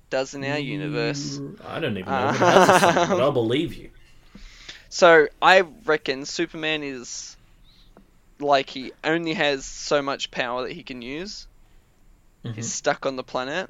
Does 0.10 0.34
in 0.36 0.44
our 0.44 0.60
universe. 0.60 1.40
Mm, 1.40 1.66
I 1.66 1.80
don't 1.80 1.98
even 1.98 2.12
know 2.12 2.30
if 2.30 2.36
it 2.36 2.38
has 2.40 2.70
a 2.70 2.80
son, 2.80 3.10
but 3.10 3.20
I'll 3.22 3.32
believe 3.32 3.74
you. 3.74 3.90
So 4.92 5.28
I 5.42 5.62
reckon 5.62 6.26
Superman 6.26 6.84
is 6.84 7.36
like 8.40 8.70
he 8.70 8.92
only 9.04 9.34
has 9.34 9.66
so 9.66 10.02
much 10.02 10.32
power 10.32 10.64
that 10.64 10.74
he 10.74 10.84
can 10.84 11.02
use. 11.02 11.48
Mhm. 12.44 12.56
He's 12.56 12.74
stuck 12.74 13.06
on 13.06 13.16
the 13.16 13.24
planet, 13.24 13.70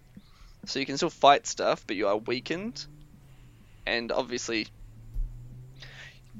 so 0.66 0.80
you 0.80 0.86
can 0.86 0.98
still 0.98 1.10
fight 1.10 1.48
stuff, 1.48 1.86
but 1.88 1.96
you 1.96 2.08
are 2.08 2.18
weakened. 2.18 2.86
And 3.86 4.12
obviously, 4.12 4.68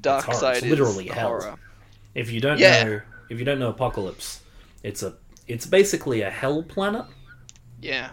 Darkseid 0.00 0.58
It's 0.58 0.62
is 0.62 0.70
literally 0.70 1.04
the 1.04 1.14
hell. 1.14 1.28
horror. 1.28 1.56
If 2.14 2.30
you 2.30 2.40
don't 2.40 2.58
Yeah. 2.58 2.84
know, 2.84 3.00
if 3.30 3.38
you 3.38 3.44
don't 3.44 3.58
know 3.58 3.72
Apokolips, 3.72 4.40
it's 4.82 5.02
a 5.02 5.14
it's 5.46 5.66
basically 5.66 6.22
a 6.22 6.30
hell 6.30 6.62
planet. 6.62 7.06
Yeah, 7.80 8.10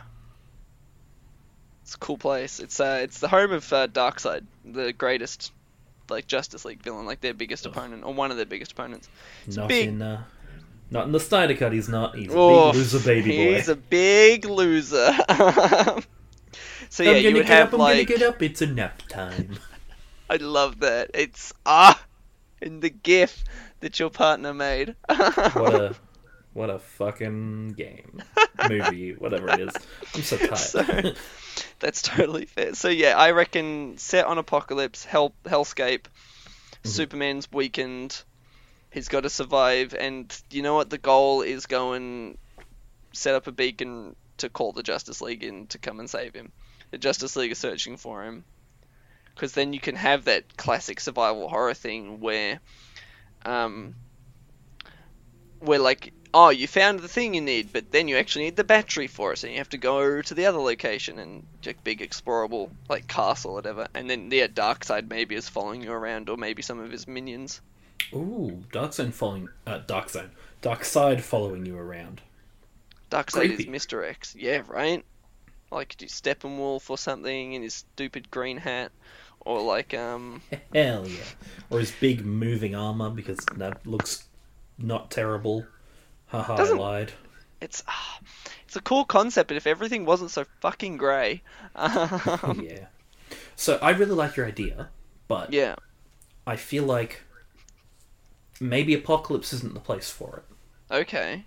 it's 1.84 1.96
a 1.96 1.98
cool 1.98 2.18
place. 2.18 2.60
It's 2.60 2.80
uh, 2.80 3.00
it's 3.04 3.20
the 3.20 3.28
home 3.28 3.52
of 3.52 3.72
uh, 3.74 3.88
Darkseid, 3.88 4.46
the 4.64 4.94
greatest 4.94 5.52
like 6.10 6.28
Justice 6.28 6.66
League 6.66 6.82
villain, 6.84 7.06
like 7.06 7.22
their 7.22 7.34
biggest 7.34 7.66
opponent 7.66 8.04
or 8.04 8.14
one 8.14 8.32
of 8.32 8.38
their 8.38 8.46
biggest 8.46 8.72
opponents. 8.74 9.10
not 9.48 9.68
big- 9.70 9.88
in 9.90 10.02
uh, 10.02 10.24
not 10.92 11.06
in 11.06 11.12
the 11.12 11.20
Snyder 11.20 11.56
cut. 11.56 11.72
He's 11.72 11.88
not. 11.90 12.16
He's 12.16 12.32
a 12.34 12.38
Oh, 12.38 12.72
big 12.72 12.76
loser, 12.80 13.00
baby 13.00 13.30
boy. 13.38 13.56
He's 13.56 13.70
a 13.70 13.76
big 13.76 14.46
loser. 14.46 15.12
so 16.90 17.04
yeah, 17.04 17.12
I'm 17.12 17.16
you 17.18 17.24
gonna 17.24 17.34
would 17.36 17.46
get 17.46 17.48
have 17.48 17.68
up. 17.68 17.74
I'm 17.74 17.80
like 17.80 18.08
gonna 18.08 18.18
get 18.20 18.28
up. 18.28 18.42
It's 18.42 18.62
a 18.62 18.68
nap 18.68 19.02
time. 19.08 19.58
I 20.30 20.38
love 20.38 20.80
that. 20.80 21.12
It's 21.14 21.54
ah 21.66 22.04
in 22.62 22.80
the 22.82 22.90
GIF 22.90 23.44
that 23.82 24.00
your 24.00 24.10
partner 24.10 24.54
made. 24.54 24.96
what 25.08 25.76
a 25.76 25.96
what 26.60 26.70
a 26.70 26.78
fucking 26.80 27.70
game 27.74 28.22
movie 28.70 29.14
whatever 29.14 29.50
it 29.50 29.60
is 29.62 29.74
i'm 30.14 30.22
so 30.22 30.38
tired 30.38 30.58
So- 30.58 31.14
That's 31.80 32.02
totally 32.02 32.46
fair. 32.46 32.74
So 32.74 32.88
yeah, 32.90 33.18
I 33.18 33.32
reckon 33.32 33.98
set 33.98 34.26
on 34.26 34.38
Apokolips, 34.38 35.06
Hell 35.06 35.34
Hellscape, 35.46 36.04
Mm-hmm. 36.04 36.90
Superman's 36.90 37.52
weakened. 37.52 38.22
He's 38.92 39.08
got 39.10 39.22
to 39.24 39.30
survive, 39.30 39.94
and 39.94 40.34
you 40.52 40.62
know 40.62 40.76
what? 40.76 40.90
The 40.90 40.98
goal 40.98 41.42
is 41.42 41.66
go 41.66 41.94
and 41.94 42.38
set 43.12 43.36
up 43.36 43.48
a 43.48 43.52
beacon 43.52 44.16
to 44.38 44.48
call 44.50 44.72
the 44.72 44.84
Justice 44.84 45.20
League 45.22 45.44
in 45.44 45.68
to 45.68 45.78
come 45.78 46.00
and 46.00 46.10
save 46.10 46.34
him. 46.34 46.52
The 46.92 46.98
Justice 46.98 47.36
League 47.36 47.52
is 47.52 47.58
searching 47.58 47.98
for 47.98 48.24
him, 48.24 48.46
because 49.36 49.52
then 49.54 49.74
you 49.74 49.80
can 49.82 49.96
have 49.96 50.26
that 50.26 50.56
classic 50.58 51.00
survival 51.02 51.50
horror 51.50 51.74
thing 51.74 52.20
where, 52.22 52.60
um, 53.46 53.96
where 55.60 55.80
like 55.80 56.14
oh, 56.34 56.50
you 56.50 56.68
found 56.68 57.00
the 57.00 57.08
thing 57.08 57.34
you 57.34 57.42
need, 57.42 57.72
but 57.74 57.92
then 57.92 58.08
you 58.08 58.18
actually 58.18 58.46
need 58.46 58.56
the 58.56 58.64
battery 58.64 59.08
for 59.08 59.34
it, 59.34 59.44
and 59.44 59.52
you 59.52 59.58
have 59.60 59.70
to 59.70 59.78
go 59.78 60.22
to 60.22 60.34
the 60.34 60.46
other 60.46 60.60
location 60.60 61.20
and 61.20 61.46
like 61.66 61.84
big 61.84 62.00
explorable 62.02 62.70
like 62.90 63.08
castle 63.08 63.52
or 63.52 63.56
whatever. 63.56 63.88
And 63.94 64.10
then 64.10 64.30
the 64.30 64.38
yeah, 64.38 64.48
Darkseid 64.48 65.10
maybe 65.10 65.36
is 65.36 65.50
following 65.50 65.82
you 65.82 65.92
around, 65.92 66.30
or 66.30 66.38
maybe 66.38 66.62
some 66.62 66.80
of 66.80 66.92
his 66.92 67.08
minions. 67.08 67.62
ooh 68.14 68.64
dark 68.72 68.94
zone 68.94 69.12
following 69.12 69.50
uh 69.68 69.80
dark 69.88 70.10
zone 70.10 70.32
Darkseid 70.62 71.22
following 71.22 71.66
you 71.66 71.78
around 71.78 72.22
Darkseid 73.12 73.52
is 73.52 73.66
Creepy. 73.66 73.66
Mr. 73.66 74.08
X, 74.08 74.36
yeah, 74.36 74.64
right? 74.68 75.04
Like 75.72 75.96
do 75.98 76.06
Steppenwolf 76.08 76.90
or 76.90 76.98
something 76.98 77.54
in 77.54 77.62
his 77.64 77.74
stupid 77.76 78.30
green 78.32 78.58
hat, 78.58 78.92
or 79.42 79.62
like 79.62 79.94
um 79.94 80.42
hell 80.74 81.08
yeah 81.08 81.34
or 81.70 81.80
his 81.80 81.92
big 81.92 82.26
moving 82.26 82.76
armor 82.76 83.10
because 83.10 83.46
that 83.56 83.86
looks 83.86 84.26
not 84.78 85.12
terrible 85.12 85.66
haha 86.30 86.56
i 86.56 86.72
lied 86.72 87.12
it's 87.62 87.84
ah, 87.88 88.20
it's 88.66 88.78
a 88.78 88.82
cool 88.82 89.04
concept, 89.04 89.50
but 89.50 89.58
if 89.58 89.68
everything 89.68 90.06
wasn't 90.06 90.32
so 90.32 90.46
fucking 90.62 90.96
grey, 90.96 91.42
um, 91.76 92.62
yeah 92.64 92.86
so 93.56 93.78
i 93.82 93.90
really 93.90 94.14
like 94.14 94.38
your 94.38 94.46
idea 94.46 94.90
but 95.28 95.52
yeah, 95.52 95.76
i 96.48 96.56
feel 96.56 96.86
like 96.86 97.22
maybe 98.62 98.96
Apokolips 98.96 99.52
isn't 99.54 99.74
the 99.74 99.80
place 99.80 100.10
for 100.10 100.38
it 100.38 100.96
okay, 100.96 101.44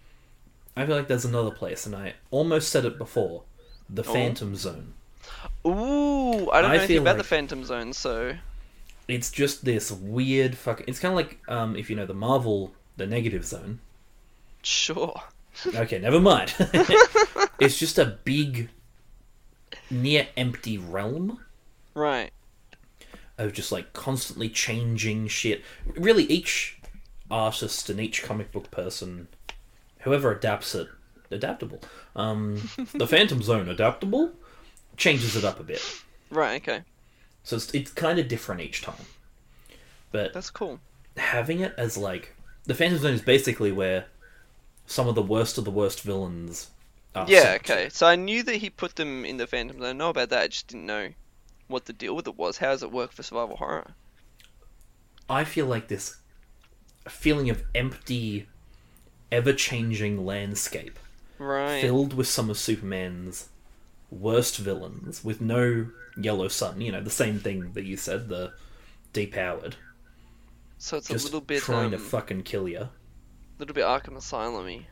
i 0.76 0.84
feel 0.84 0.96
like 0.96 1.08
there's 1.08 1.24
another 1.24 1.50
place 1.50 1.86
and 1.86 1.96
i 1.96 2.14
almost 2.30 2.68
said 2.68 2.84
it 2.84 2.98
before 2.98 3.44
the 3.88 4.02
Oh. 4.02 4.12
phantom 4.12 4.54
zone 4.54 4.94
ooh, 5.66 6.50
I 6.50 6.60
don't 6.60 6.70
I 6.70 6.74
know 6.74 6.78
anything 6.82 6.98
about 6.98 7.16
the 7.16 7.24
Phantom 7.24 7.64
Zone, 7.64 7.92
so 7.92 8.34
it's 9.08 9.30
just 9.30 9.64
this 9.64 9.90
weird 9.92 10.56
fucking. 10.56 10.86
It's 10.88 10.98
kind 10.98 11.12
of 11.12 11.16
like 11.16 11.38
um, 11.48 11.76
if 11.76 11.88
you 11.90 11.96
know 11.96 12.06
the 12.06 12.14
Marvel, 12.14 12.72
the 12.96 13.06
negative 13.06 13.44
zone. 13.44 13.78
Sure. 14.62 15.20
Okay, 15.74 15.98
never 15.98 16.20
mind. 16.20 16.54
it's 17.60 17.78
just 17.78 17.98
a 17.98 18.18
big, 18.24 18.70
near 19.90 20.28
empty 20.36 20.78
realm 20.78 21.40
Right. 21.94 22.30
of 23.38 23.52
just 23.52 23.70
like 23.70 23.92
constantly 23.92 24.48
changing 24.48 25.28
shit. 25.28 25.62
Really, 25.96 26.24
each 26.24 26.78
artist 27.30 27.90
and 27.90 28.00
each 28.00 28.22
comic 28.22 28.50
book 28.52 28.70
person, 28.70 29.28
whoever 30.00 30.32
adapts 30.32 30.74
it, 30.74 30.88
adaptable. 31.30 31.80
Um, 32.16 32.68
the 32.94 33.06
Phantom 33.06 33.42
Zone 33.42 33.68
adaptable 33.68 34.32
changes 34.96 35.36
it 35.36 35.44
up 35.44 35.58
a 35.60 35.62
bit, 35.64 35.82
Right, 36.30 36.60
okay. 36.62 36.82
so 37.42 37.56
it's 37.56 37.72
it's 37.74 37.90
kind 37.90 38.18
of 38.18 38.28
different 38.28 38.60
each 38.62 38.82
time. 38.82 39.06
But 40.10 40.32
That's 40.34 40.50
cool. 40.50 40.78
having 41.16 41.60
it 41.60 41.74
as 41.78 41.96
like 41.96 42.34
the 42.64 42.74
Phantom 42.74 42.98
Zone 42.98 43.14
is 43.14 43.22
basically 43.22 43.72
where 43.72 44.06
some 44.92 45.08
of 45.08 45.14
the 45.14 45.22
worst 45.22 45.58
of 45.58 45.64
the 45.64 45.70
worst 45.70 46.02
villains 46.02 46.70
are. 47.14 47.26
Yeah, 47.26 47.54
okay. 47.56 47.88
So 47.88 48.06
I 48.06 48.16
knew 48.16 48.42
that 48.42 48.56
he 48.56 48.68
put 48.70 48.96
them 48.96 49.24
in 49.24 49.36
the 49.38 49.46
Phantom 49.46 49.78
Zone. 49.78 49.86
I 49.88 49.92
know 49.92 50.10
about 50.10 50.28
that, 50.28 50.42
I 50.42 50.48
just 50.48 50.68
didn't 50.68 50.86
know 50.86 51.14
what 51.68 51.86
the 51.86 51.92
deal 51.94 52.14
with 52.16 52.28
it 52.28 52.36
was. 52.36 52.58
How 52.58 52.72
does 52.72 52.82
it 52.82 52.92
work 52.92 53.12
for 53.12 53.22
survival 53.22 53.56
horror? 53.56 53.96
I 55.28 55.44
feel 55.44 55.66
like 55.66 55.88
this 55.88 56.16
feeling 57.08 57.50
of 57.50 57.64
empty, 57.74 58.48
ever-changing 59.32 60.24
landscape 60.24 60.98
Right. 61.38 61.80
filled 61.80 62.14
with 62.14 62.28
some 62.28 62.50
of 62.50 62.58
Superman's 62.58 63.48
worst 64.10 64.58
villains, 64.58 65.24
with 65.24 65.40
no 65.40 65.90
yellow 66.16 66.48
sun. 66.48 66.80
You 66.80 66.92
know, 66.92 67.02
the 67.02 67.10
same 67.10 67.40
thing 67.40 67.72
that 67.74 67.84
you 67.84 67.96
said, 67.96 68.28
the 68.28 68.54
depowered, 69.14 69.76
so 70.78 70.96
it's 70.98 71.10
a 71.10 71.14
little 71.14 71.40
bit 71.40 71.62
trying 71.62 71.90
to 71.92 71.98
um, 71.98 72.02
fucking 72.02 72.42
kill 72.42 72.68
you. 72.68 72.88
Little 73.64 73.74
bit 73.74 73.84
Arkham 73.84 74.16
Asylum-y. 74.16 74.86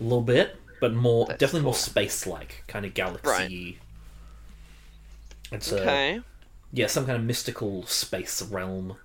A 0.00 0.02
little 0.02 0.22
bit, 0.22 0.56
but 0.80 0.92
more 0.92 1.26
That's 1.26 1.38
definitely 1.38 1.64
more 1.64 1.74
space-like, 1.74 2.64
kind 2.66 2.84
of 2.84 2.92
galaxy. 2.94 3.78
It's 5.52 5.70
a 5.72 5.80
Okay. 5.82 6.20
yeah, 6.72 6.86
some 6.86 7.06
kind 7.06 7.16
of 7.18 7.24
mystical 7.24 7.86
space 7.86 8.42
realm, 8.42 8.98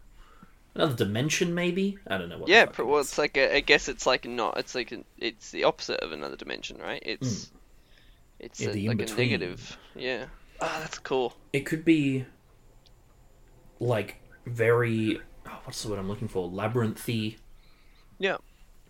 another 0.76 0.96
dimension, 0.96 1.54
maybe. 1.54 2.00
I 2.08 2.18
don't 2.18 2.30
know 2.30 2.40
what. 2.40 2.50
Yeah, 2.50 2.66
the 2.66 2.68
fuck 2.68 2.76
pr- 2.76 2.82
it 2.82 2.86
well, 2.86 3.00
it's 3.02 3.18
like 3.18 3.38
a, 3.38 3.56
I 3.58 3.60
guess 3.62 3.88
it's 3.90 4.06
like 4.06 4.26
not. 4.26 4.58
It's 4.58 4.76
like 4.76 4.92
an, 4.92 5.06
it's 5.18 5.52
the 5.52 5.64
opposite 5.66 6.00
of 6.02 6.12
another 6.12 6.36
dimension, 6.36 6.78
right? 6.80 7.02
It's 7.06 7.52
it's 8.40 8.60
Hmm. 8.60 8.70
Yeah, 8.70 8.70
a, 8.70 8.74
the 8.74 8.88
like 8.88 9.02
a 9.02 9.06
negative. 9.06 9.78
Yeah. 9.96 10.28
Ah, 10.62 10.78
that's 10.82 11.00
cool. 11.00 11.34
it 11.54 11.62
could 11.66 11.84
be 11.86 12.26
like 13.80 14.18
very 14.46 15.20
oh, 15.46 15.60
what's 15.66 15.82
the 15.84 15.90
word 15.90 16.00
I'm 16.00 16.08
looking 16.08 16.28
for? 16.28 16.50
Labyrinthy. 16.50 17.38
Yeah. 18.20 18.38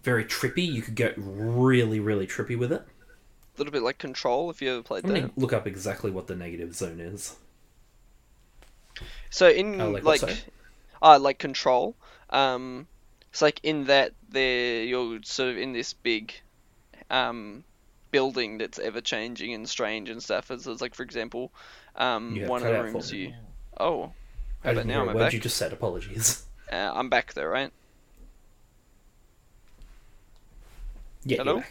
Very 0.07 0.23
trippy. 0.23 0.65
You 0.65 0.81
could 0.81 0.95
get 0.95 1.15
really, 1.17 1.99
really 1.99 2.25
trippy 2.25 2.57
with 2.57 2.71
it. 2.71 2.79
A 2.79 3.57
little 3.57 3.73
bit 3.73 3.81
like 3.81 3.97
Control, 3.97 4.49
if 4.49 4.61
you 4.61 4.71
ever 4.71 4.81
played 4.81 5.03
I'm 5.03 5.13
that. 5.13 5.37
look 5.37 5.51
up 5.51 5.67
exactly 5.67 6.11
what 6.11 6.27
the 6.27 6.35
negative 6.35 6.73
zone 6.73 7.01
is. 7.01 7.35
So 9.29 9.49
in 9.49 9.81
Oh, 9.81 9.89
like 9.89 10.05
what, 10.05 10.21
like, 10.21 10.21
sorry? 10.21 10.37
uh, 11.01 11.19
like 11.19 11.39
Control, 11.39 11.93
um, 12.29 12.87
it's 13.31 13.41
like 13.41 13.59
in 13.63 13.87
that 13.87 14.13
there 14.29 14.81
you're 14.85 15.19
sort 15.23 15.49
of 15.49 15.57
in 15.57 15.73
this 15.73 15.91
big, 15.91 16.33
um, 17.09 17.65
building 18.09 18.59
that's 18.59 18.79
ever 18.79 19.01
changing 19.01 19.53
and 19.53 19.67
strange 19.67 20.09
and 20.09 20.23
stuff. 20.23 20.51
As 20.51 20.67
it's 20.67 20.79
like 20.79 20.95
for 20.95 21.03
example, 21.03 21.51
um, 21.97 22.39
one 22.47 22.63
of 22.63 22.71
the 22.71 22.81
rooms 22.81 23.11
you. 23.11 23.33
Oh, 23.77 24.13
how 24.63 24.71
about 24.71 24.85
now? 24.85 25.01
Am 25.01 25.09
I 25.09 25.13
word 25.15 25.19
back? 25.19 25.33
you 25.33 25.41
just 25.41 25.57
said. 25.57 25.73
Apologies. 25.73 26.45
Uh, 26.71 26.91
I'm 26.93 27.09
back 27.09 27.33
there, 27.33 27.49
right? 27.49 27.73
Yeah. 31.27 31.37
Hello? 31.37 31.63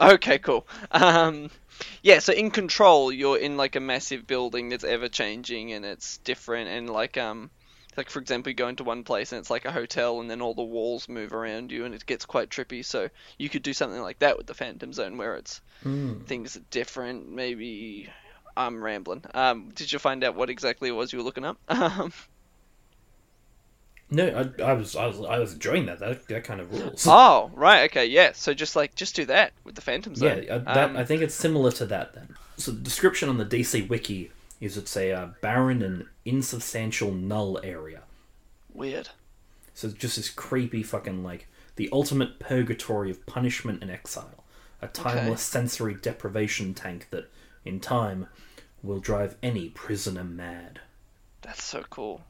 Okay, 0.00 0.38
cool. 0.38 0.66
Um, 0.92 1.50
yeah, 2.02 2.20
so 2.20 2.32
in 2.32 2.50
Control, 2.50 3.12
you're 3.12 3.38
in 3.38 3.56
like 3.56 3.76
a 3.76 3.80
massive 3.80 4.26
building 4.26 4.68
that's 4.70 4.84
ever 4.84 5.08
changing 5.08 5.72
and 5.72 5.84
it's 5.84 6.18
different, 6.18 6.68
and 6.70 6.90
like 6.90 7.16
um, 7.18 7.50
like 7.96 8.10
for 8.10 8.20
example, 8.20 8.50
you 8.50 8.56
go 8.56 8.68
into 8.68 8.84
one 8.84 9.04
place 9.04 9.32
and 9.32 9.40
it's 9.40 9.50
like 9.50 9.64
a 9.66 9.72
hotel, 9.72 10.20
and 10.20 10.30
then 10.30 10.42
all 10.42 10.54
the 10.54 10.62
walls 10.64 11.08
move 11.08 11.32
around 11.34 11.72
you, 11.72 11.84
and 11.84 11.94
it 11.94 12.06
gets 12.06 12.26
quite 12.26 12.50
trippy. 12.50 12.84
So 12.84 13.08
you 13.38 13.48
could 13.50 13.62
do 13.62 13.74
something 13.74 14.00
like 14.02 14.20
that 14.20 14.38
with 14.38 14.46
the 14.46 14.54
Phantom 14.54 14.92
Zone, 14.92 15.18
where 15.18 15.36
it's 15.36 15.60
Mm. 15.84 16.26
things 16.26 16.56
are 16.56 16.64
different. 16.70 17.28
Maybe 17.30 18.10
I'm 18.56 18.82
rambling. 18.84 19.24
Um, 19.34 19.70
did 19.74 19.92
you 19.92 19.98
find 20.00 20.24
out 20.24 20.36
what 20.36 20.50
exactly 20.50 20.90
it 20.90 20.92
was 20.92 21.12
you 21.12 21.18
were 21.20 21.24
looking 21.24 21.46
up? 21.46 21.58
No, 24.12 24.26
I, 24.28 24.62
I 24.62 24.72
was 24.74 24.94
I 24.94 25.06
was 25.06 25.20
I 25.20 25.38
was 25.38 25.54
enjoying 25.54 25.86
that. 25.86 25.98
That 25.98 26.28
that 26.28 26.44
kind 26.44 26.60
of 26.60 26.70
rules. 26.70 27.06
oh, 27.08 27.50
right, 27.54 27.90
okay, 27.90 28.04
yeah. 28.04 28.32
So 28.34 28.52
just 28.52 28.76
like 28.76 28.94
just 28.94 29.16
do 29.16 29.24
that 29.24 29.54
with 29.64 29.74
the 29.74 29.80
Phantom 29.80 30.12
yeah, 30.12 30.18
Zone. 30.18 30.46
uh, 30.50 30.58
that 30.74 30.90
Um, 30.90 30.96
I 30.98 31.04
think 31.04 31.22
it's 31.22 31.34
similar 31.34 31.72
to 31.72 31.86
that 31.86 32.12
then. 32.14 32.36
So 32.58 32.72
the 32.72 32.80
description 32.80 33.30
on 33.30 33.38
the 33.38 33.46
DC 33.46 33.88
wiki 33.88 34.30
is 34.60 34.76
it's 34.76 34.96
a 34.98 35.12
uh, 35.12 35.28
barren 35.40 35.82
and 35.82 36.06
insubstantial 36.26 37.10
null 37.10 37.58
area. 37.64 38.02
weird. 38.72 39.08
So 39.72 39.88
it's 39.88 39.96
just 39.96 40.16
this 40.16 40.28
creepy 40.28 40.82
fucking 40.82 41.22
like 41.22 41.48
the 41.76 41.88
ultimate 41.90 42.38
purgatory 42.38 43.10
of 43.10 43.24
punishment 43.24 43.80
and 43.80 43.90
exile. 43.90 44.44
A 44.82 44.88
timeless 44.88 45.40
sensory 45.40 45.94
deprivation 45.94 46.74
tank 46.74 47.06
that, 47.10 47.30
in 47.64 47.80
time, 47.80 48.26
will 48.82 48.98
drive 48.98 49.36
any 49.42 49.70
prisoner 49.70 50.24
mad. 50.24 50.80
That's 51.40 51.62
so 51.62 51.84
cool. 51.88 52.24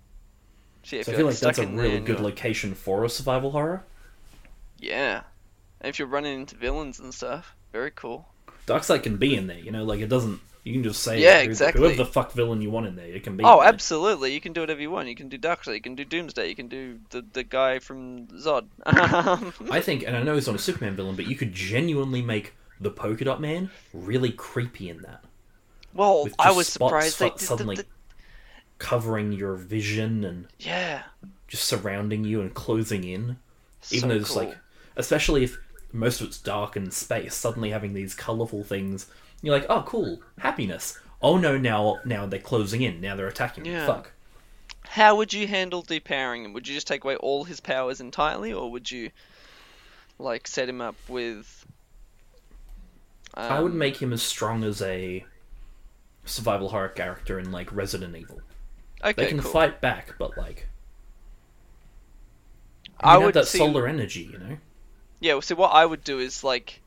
See, 0.85 1.03
So 1.03 1.13
I 1.13 1.15
feel 1.15 1.27
like 1.27 1.39
that's 1.39 1.59
a 1.59 1.67
really 1.67 2.01
good 2.01 2.21
location 2.21 2.75
for 2.75 3.05
a 3.05 3.09
survival 3.09 3.53
horror. 3.53 3.85
Yeah. 4.79 5.23
And 5.81 5.89
if 5.89 5.99
you're 5.99 6.09
running 6.09 6.41
into 6.41 6.57
villains 6.57 6.99
and 6.99 7.15
stuff, 7.15 7.55
very 7.73 7.91
cool. 7.91 8.29
Darkseid 8.67 9.03
can 9.03 9.17
be 9.17 9.35
in 9.35 9.47
there, 9.47 9.59
you 9.59 9.71
know, 9.71 9.85
like 9.85 10.01
it 10.01 10.09
doesn't. 10.09 10.41
You 10.65 10.73
can 10.73 10.85
just 10.85 11.03
say 11.03 11.21
Yeah, 11.21 11.39
who- 11.43 11.51
exactly. 11.51 11.81
whoever 11.81 11.97
the 11.97 12.07
fuck 12.07 12.33
villain 12.33 12.63
you 12.63 12.71
want 12.71 12.87
in 12.87 12.95
there, 12.95 13.07
it 13.07 13.25
can 13.25 13.37
be. 13.37 13.43
Oh, 13.43 13.59
there. 13.59 13.69
absolutely. 13.69 14.33
You 14.33 14.41
can 14.41 14.53
do 14.53 14.61
whatever 14.61 14.81
you 14.81 14.93
want. 14.93 15.09
You 15.09 15.17
can 15.17 15.29
do 15.29 15.37
Darkseid, 15.37 15.75
you 15.75 15.81
can 15.81 15.97
do 15.97 16.05
Doomsday, 16.05 16.49
you 16.49 16.55
can 16.55 16.69
do 16.69 17.01
the 17.11 17.25
the 17.33 17.43
guy 17.43 17.81
from 17.81 18.29
Zod. 18.29 18.67
I 18.87 19.81
think, 19.81 20.05
and 20.07 20.17
I 20.17 20.23
know 20.23 20.35
he's 20.37 20.47
not 20.47 20.55
a 20.55 20.61
Superman 20.61 20.95
villain, 20.95 21.17
but 21.17 21.27
you 21.27 21.35
could 21.35 21.53
genuinely 21.53 22.23
make 22.23 22.55
the 22.81 22.91
Polka 22.91 23.25
Dot 23.25 23.41
Man 23.41 23.71
really 23.93 24.31
creepy 24.31 24.89
in 24.89 25.03
that, 25.03 25.25
well, 25.95 26.29
I 26.39 26.51
was 26.53 26.69
surprised 26.69 27.19
they 27.19 27.31
did 27.31 27.41
suddenly 27.41 27.77
the, 27.77 27.83
the, 27.83 27.89
covering 28.83 29.33
your 29.33 29.55
vision 29.55 30.25
and 30.25 30.49
Yeah. 30.59 31.05
just 31.47 31.65
surrounding 31.65 32.25
you 32.25 32.41
and 32.41 32.53
closing 32.53 33.05
in. 33.05 33.37
So 33.81 33.95
Even 33.95 34.09
though 34.09 34.17
it's 34.17 34.31
cool. 34.31 34.45
like, 34.47 34.59
especially 34.97 35.45
if 35.45 35.57
most 35.93 36.21
of 36.21 36.27
it's 36.27 36.39
dark 36.39 36.75
and 36.75 36.93
space, 36.93 37.33
suddenly 37.35 37.71
having 37.71 37.95
these 37.95 38.13
colorful 38.15 38.65
things, 38.65 39.07
you're 39.41 39.55
like, 39.55 39.67
oh, 39.71 39.83
cool, 39.83 40.21
happiness. 40.39 40.99
Oh 41.23 41.39
no, 41.39 41.57
now 41.57 42.01
now 42.05 42.27
they're 42.27 42.41
closing 42.41 42.83
in. 42.83 43.01
Now 43.01 43.15
they're 43.15 43.29
attacking. 43.29 43.65
Yeah. 43.67 43.87
Fuck. 43.87 44.11
How 44.85 45.15
would 45.15 45.33
you 45.33 45.47
handle 45.47 45.85
depowering 45.85 46.45
him? 46.45 46.53
Would 46.53 46.67
you 46.67 46.75
just 46.75 46.89
take 46.89 47.05
away 47.05 47.15
all 47.17 47.45
his 47.45 47.61
powers 47.61 48.01
entirely, 48.01 48.53
or 48.53 48.69
would 48.73 48.91
you 48.91 49.11
like 50.19 50.49
set 50.49 50.69
him 50.69 50.81
up 50.81 50.97
with? 51.09 51.65
I 53.35 53.61
would 53.61 53.73
um, 53.73 53.79
make 53.79 54.03
him 54.03 54.13
as 54.13 54.23
strong 54.23 54.65
as 54.65 54.83
a 54.83 55.25
survival 56.25 56.69
horror 56.71 56.89
character 56.89 57.39
in 57.39 57.53
like 57.53 57.73
Resident 57.73 58.17
Evil. 58.17 58.41
Okay, 59.05 59.25
They 59.25 59.29
can 59.29 59.41
cool. 59.41 59.51
fight 59.53 59.81
back, 59.81 60.15
but 60.19 60.37
like 60.37 60.69
I 63.01 63.15
I 63.15 63.19
would 63.19 63.35
that 63.35 63.47
see- 63.49 63.59
solar 63.59 63.87
energy, 63.87 64.23
you 64.33 64.39
know. 64.39 64.59
Yeah, 65.21 65.35
well, 65.35 65.43
see, 65.43 65.55
what 65.55 65.71
I 65.73 65.85
would 65.87 66.05
do 66.05 66.19
is 66.19 66.43
like 66.45 66.81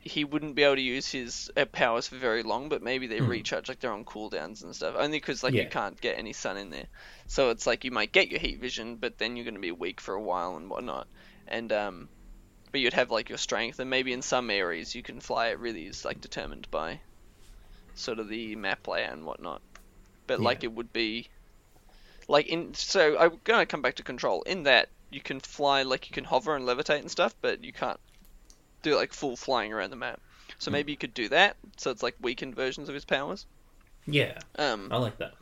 he 0.00 0.24
wouldn't 0.24 0.54
be 0.54 0.62
able 0.62 0.76
to 0.76 0.82
use 0.82 1.08
his 1.10 1.50
uh, 1.56 1.64
powers 1.66 2.08
for 2.08 2.16
very 2.16 2.42
long, 2.42 2.68
but 2.68 2.82
maybe 2.82 3.06
they 3.06 3.20
Hmm. 3.20 3.28
recharge 3.28 3.68
like 3.68 3.80
they're 3.80 3.92
on 3.92 4.04
cooldowns 4.04 4.62
and 4.62 4.74
stuff. 4.76 4.94
Only 4.98 5.18
because 5.18 5.42
like 5.42 5.54
Yeah. 5.54 5.62
you 5.64 5.68
can't 5.68 6.00
get 6.00 6.18
any 6.18 6.32
sun 6.34 6.56
in 6.58 6.70
there, 6.70 6.86
so 7.26 7.50
it's 7.50 7.66
like 7.66 7.84
you 7.84 7.90
might 7.90 8.12
get 8.12 8.28
your 8.30 8.40
heat 8.40 8.60
vision, 8.60 8.96
but 8.96 9.18
then 9.18 9.36
you're 9.36 9.44
going 9.44 9.54
to 9.54 9.60
be 9.60 9.72
weak 9.72 10.00
for 10.00 10.14
a 10.14 10.22
while 10.22 10.56
and 10.56 10.68
whatnot. 10.70 11.06
And 11.48 11.72
um, 11.72 12.08
but 12.70 12.80
you'd 12.80 12.92
have 12.94 13.10
like 13.10 13.28
your 13.30 13.38
strength, 13.38 13.78
and 13.78 13.88
maybe 13.88 14.12
in 14.12 14.22
some 14.22 14.50
areas 14.50 14.94
you 14.94 15.02
can 15.02 15.20
fly. 15.20 15.48
It 15.48 15.58
really 15.58 15.86
is 15.86 16.04
like 16.04 16.20
determined 16.20 16.70
by 16.70 17.00
sort 17.94 18.18
of 18.18 18.28
the 18.28 18.56
map 18.56 18.86
layout 18.88 19.12
and 19.12 19.24
whatnot. 19.24 19.62
But 20.26 20.40
like 20.40 20.64
it 20.64 20.72
would 20.72 20.92
be 20.92 21.28
like 22.28 22.46
in 22.46 22.74
so 22.74 23.18
I'm 23.18 23.40
gonna 23.44 23.66
come 23.66 23.82
back 23.82 23.96
to 23.96 24.02
control. 24.02 24.42
In 24.42 24.62
that 24.64 24.88
you 25.10 25.20
can 25.20 25.40
fly 25.40 25.82
like 25.82 26.08
you 26.08 26.14
can 26.14 26.24
hover 26.24 26.56
and 26.56 26.66
levitate 26.66 27.00
and 27.00 27.10
stuff, 27.10 27.34
but 27.40 27.62
you 27.64 27.72
can't 27.72 28.00
do 28.82 28.96
like 28.96 29.12
full 29.12 29.36
flying 29.36 29.72
around 29.72 29.90
the 29.90 29.96
map. 29.96 30.20
So 30.58 30.70
maybe 30.70 30.92
you 30.92 30.98
could 30.98 31.14
do 31.14 31.28
that. 31.30 31.56
So 31.76 31.90
it's 31.90 32.02
like 32.02 32.14
weakened 32.20 32.54
versions 32.56 32.88
of 32.88 32.94
his 32.94 33.04
powers. 33.04 33.46
Yeah, 34.06 34.38
Um, 34.56 34.88
I 34.92 34.98
like 34.98 35.16
that. 35.18 35.34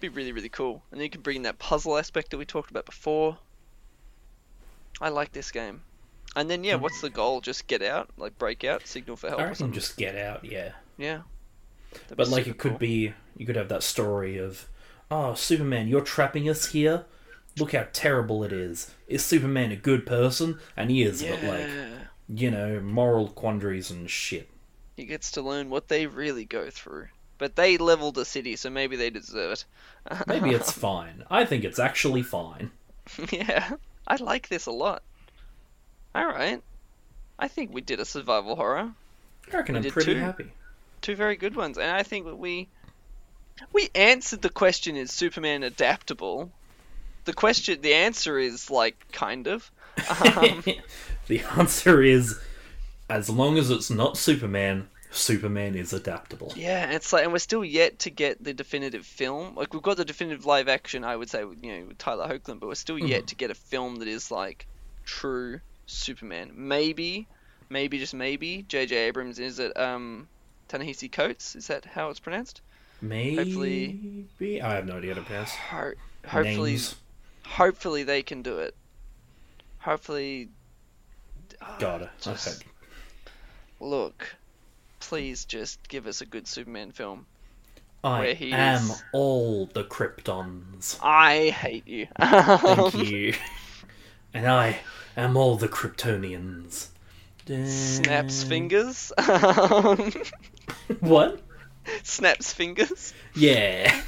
be 0.00 0.08
really 0.08 0.32
really 0.32 0.50
cool. 0.50 0.82
And 0.90 1.00
then 1.00 1.04
you 1.04 1.10
can 1.10 1.22
bring 1.22 1.36
in 1.36 1.42
that 1.44 1.58
puzzle 1.58 1.96
aspect 1.96 2.30
that 2.30 2.38
we 2.38 2.44
talked 2.44 2.70
about 2.70 2.84
before. 2.86 3.38
I 5.00 5.08
like 5.08 5.32
this 5.32 5.50
game. 5.50 5.82
And 6.36 6.50
then 6.50 6.64
yeah, 6.64 6.76
what's 6.76 7.00
the 7.00 7.10
goal? 7.10 7.40
Just 7.40 7.66
get 7.66 7.82
out, 7.82 8.10
like 8.16 8.38
break 8.38 8.64
out, 8.64 8.86
signal 8.86 9.16
for 9.16 9.28
help 9.28 9.40
I 9.40 9.44
or 9.44 9.48
reckon 9.48 9.72
just 9.72 9.96
get 9.96 10.16
out, 10.16 10.44
yeah. 10.44 10.72
Yeah. 10.96 11.22
That'd 12.08 12.16
But 12.16 12.28
like 12.28 12.46
it 12.46 12.58
could 12.58 12.72
cool. 12.72 12.78
be, 12.78 13.14
you 13.36 13.46
could 13.46 13.56
have 13.56 13.68
that 13.68 13.82
story 13.82 14.38
of, 14.38 14.68
oh, 15.10 15.34
Superman, 15.34 15.88
you're 15.88 16.00
trapping 16.02 16.48
us 16.48 16.66
here. 16.66 17.04
Look 17.58 17.72
how 17.72 17.86
terrible 17.92 18.44
it 18.44 18.52
is. 18.52 18.94
Is 19.08 19.24
Superman 19.24 19.72
a 19.72 19.76
good 19.76 20.06
person? 20.06 20.58
And 20.76 20.90
he 20.90 21.02
is, 21.02 21.22
Yeah. 21.22 21.36
but 21.40 21.44
like, 21.44 21.68
you 22.28 22.50
know, 22.50 22.80
moral 22.80 23.28
quandaries 23.28 23.90
and 23.90 24.08
shit. 24.08 24.48
he 24.96 25.04
gets 25.04 25.30
to 25.32 25.42
learn 25.42 25.68
what 25.70 25.88
they 25.88 26.06
really 26.06 26.44
go 26.44 26.70
through. 26.70 27.08
But 27.38 27.56
they 27.56 27.76
leveled 27.76 28.16
a 28.18 28.24
city, 28.24 28.54
so 28.56 28.70
maybe 28.70 28.94
they 28.96 29.10
deserve 29.10 29.52
it. 29.52 29.64
Maybe 30.28 30.50
it's 30.50 30.70
fine. 30.70 31.24
I 31.30 31.44
think 31.44 31.64
it's 31.64 31.78
actually 31.78 32.22
fine. 32.22 32.70
yeah, 33.32 33.72
I 34.06 34.16
like 34.16 34.48
this 34.48 34.66
a 34.66 34.70
lot. 34.70 35.02
All 36.14 36.26
right, 36.26 36.62
I 37.38 37.48
think 37.48 37.72
we 37.72 37.80
did 37.80 37.98
a 38.00 38.04
survival 38.04 38.54
horror. 38.56 38.92
I 39.52 39.56
reckon 39.56 39.74
We 39.74 39.80
I'm 39.80 39.90
pretty 39.90 40.14
too. 40.14 40.20
happy. 40.20 40.52
Two 41.00 41.16
very 41.16 41.34
good 41.36 41.56
ones, 41.56 41.78
and 41.78 41.90
I 41.90 42.02
think 42.04 42.26
that 42.26 42.36
we 42.36 42.68
we 43.72 43.90
answered 43.94 44.42
the 44.42 44.50
question: 44.50 44.96
Is 44.96 45.12
Superman 45.12 45.62
adaptable? 45.62 46.50
The 47.24 47.32
question, 47.32 47.80
the 47.80 47.94
answer 47.94 48.38
is 48.38 48.70
like 48.70 49.12
kind 49.12 49.46
of. 49.46 49.70
Um, 50.36 50.64
the 51.28 51.42
answer 51.56 52.02
is, 52.02 52.38
as 53.08 53.30
long 53.30 53.58
as 53.58 53.70
it's 53.70 53.90
not 53.90 54.16
Superman, 54.16 54.88
Superman 55.12 55.74
is 55.74 55.92
adaptable. 55.92 56.52
yeah, 56.56 56.90
it's 56.90 57.12
like, 57.12 57.24
and 57.24 57.32
we're 57.32 57.38
still 57.38 57.64
yet 57.64 58.00
to 58.00 58.10
get 58.10 58.42
the 58.42 58.54
definitive 58.54 59.04
film. 59.06 59.54
Like 59.54 59.72
we've 59.72 59.82
got 59.82 59.98
the 59.98 60.04
definitive 60.04 60.46
live 60.46 60.68
action, 60.68 61.04
I 61.04 61.14
would 61.14 61.28
say, 61.28 61.44
with, 61.44 61.62
you 61.62 61.72
know, 61.72 61.86
with 61.88 61.98
Tyler 61.98 62.26
Hoechlin, 62.26 62.58
but 62.58 62.66
we're 62.66 62.74
still 62.74 62.98
yet 62.98 63.28
to 63.28 63.34
get 63.34 63.50
a 63.50 63.54
film 63.54 63.96
that 63.96 64.08
is 64.08 64.30
like 64.30 64.66
true 65.04 65.60
Superman. 65.86 66.52
Maybe, 66.54 67.28
maybe 67.68 67.98
just 67.98 68.14
maybe, 68.14 68.64
J.J. 68.66 68.96
Abrams 68.96 69.38
is 69.38 69.58
it 69.58 69.76
um, 69.78 70.28
Ta-Nehisi 70.68 71.12
Coates? 71.12 71.54
Is 71.54 71.66
that 71.66 71.84
how 71.84 72.08
it's 72.08 72.20
pronounced? 72.20 72.62
Maybe. 73.02 73.36
Hopefully- 73.36 74.62
I 74.62 74.74
have 74.74 74.86
no 74.86 74.96
idea 74.96 75.14
how 75.14 75.20
to 75.20 75.26
pronounce. 75.26 75.50
Ho- 75.54 75.92
hopefully, 76.26 76.70
Names. 76.70 76.94
hopefully 77.44 78.02
they 78.04 78.22
can 78.22 78.42
do 78.42 78.58
it. 78.58 78.74
Hopefully, 79.80 80.48
ah, 81.60 81.76
God, 81.78 82.02
I 82.04 82.08
just 82.20 82.64
look. 83.80 84.36
Please 85.00 85.44
just 85.44 85.86
give 85.88 86.06
us 86.06 86.20
a 86.20 86.26
good 86.26 86.46
Superman 86.46 86.92
film. 86.92 87.26
I 88.04 88.18
where 88.20 88.34
he 88.34 88.52
am 88.52 88.82
is- 88.90 89.02
all 89.12 89.66
the 89.66 89.82
Kryptons. 89.84 90.98
I 91.02 91.50
hate 91.50 91.86
you. 91.88 92.06
Thank 92.18 92.94
you. 93.10 93.34
and 94.32 94.46
I 94.46 94.78
am 95.16 95.36
all 95.36 95.56
the 95.56 95.68
Kryptonians. 95.68 96.86
Snaps 97.46 98.44
fingers. 98.44 99.12
What? 101.00 101.40
Snaps 102.02 102.52
fingers. 102.52 103.12
Yeah. 103.34 104.00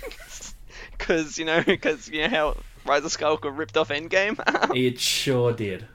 Because, 0.92 1.38
you 1.38 1.44
know, 1.44 1.62
because, 1.62 2.09
you 2.09 2.22
know 2.22 2.28
how 2.28 2.56
Rise 2.86 3.05
of 3.05 3.10
Skywalker 3.10 3.56
ripped 3.56 3.76
off 3.76 3.88
Endgame? 3.88 4.38
It 4.74 5.01
sure 5.01 5.52
did. 5.52 5.86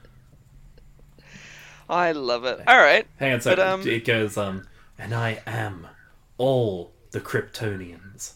I 1.88 2.12
love 2.12 2.44
it. 2.44 2.60
Alright. 2.68 3.06
Hang 3.18 3.34
on, 3.34 3.40
so 3.40 3.50
But, 3.50 3.58
um, 3.60 3.86
it 3.88 4.04
goes, 4.04 4.36
um, 4.36 4.66
and 4.98 5.14
I 5.14 5.42
am 5.46 5.88
all 6.38 6.92
the 7.10 7.20
Kryptonians. 7.20 8.34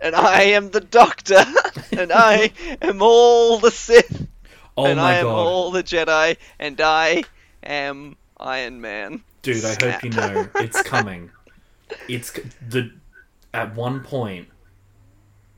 And 0.00 0.14
I 0.14 0.42
am 0.42 0.70
the 0.70 0.80
Doctor. 0.80 1.44
and 1.92 2.12
I 2.12 2.52
am 2.80 3.02
all 3.02 3.58
the 3.58 3.70
Sith. 3.70 4.26
Oh 4.78 4.86
and 4.86 4.98
my 4.98 5.14
I 5.14 5.18
am 5.18 5.24
god. 5.26 5.34
all 5.46 5.70
the 5.70 5.82
Jedi. 5.82 6.36
And 6.58 6.80
I 6.80 7.24
am 7.62 8.16
Iron 8.38 8.80
Man. 8.80 9.22
Dude, 9.42 9.64
I 9.64 9.76
hope 9.82 10.02
you 10.04 10.10
know 10.10 10.48
it's 10.56 10.82
coming. 10.82 11.30
It's 12.08 12.30
the 12.66 12.92
at 13.54 13.74
one 13.74 14.00
point 14.00 14.48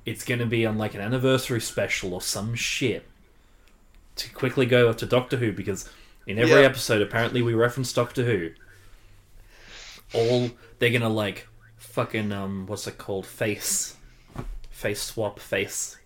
it's 0.06 0.24
going 0.24 0.40
to 0.40 0.46
be 0.46 0.64
on 0.64 0.78
like 0.78 0.94
an 0.94 1.00
anniversary 1.00 1.60
special 1.60 2.14
or 2.14 2.20
some 2.22 2.54
shit 2.54 3.06
to 4.16 4.30
quickly 4.30 4.64
go 4.66 4.88
up 4.88 4.96
to 4.98 5.06
Doctor 5.06 5.36
Who 5.36 5.52
because 5.52 5.88
in 6.26 6.38
every 6.38 6.60
Yeah. 6.62 6.66
episode 6.68 7.02
apparently 7.02 7.42
we 7.42 7.52
reference 7.54 7.92
Doctor 7.92 8.24
Who. 8.24 8.50
all 10.14 10.50
they're 10.78 10.90
gonna 10.92 11.08
like 11.08 11.46
fucking 11.76 12.32
um 12.32 12.66
what's 12.66 12.86
it 12.86 12.98
called 12.98 13.26
face 13.26 13.96
face 14.70 15.02
swap 15.02 15.38
face 15.38 15.96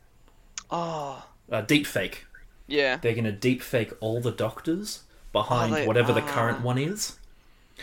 Oh, 0.70 1.24
uh, 1.52 1.60
deep 1.60 1.86
fake. 1.86 2.24
Yeah. 2.66 2.96
They're 2.96 3.14
gonna 3.14 3.32
deep 3.32 3.62
fake 3.62 3.92
all 4.00 4.20
the 4.20 4.30
doctors 4.32 5.02
behind 5.32 5.74
Oh, 5.74 5.86
whatever 5.86 6.12
the 6.12 6.22
ah. 6.22 6.28
current 6.28 6.60
one 6.62 6.78
is, 6.78 7.16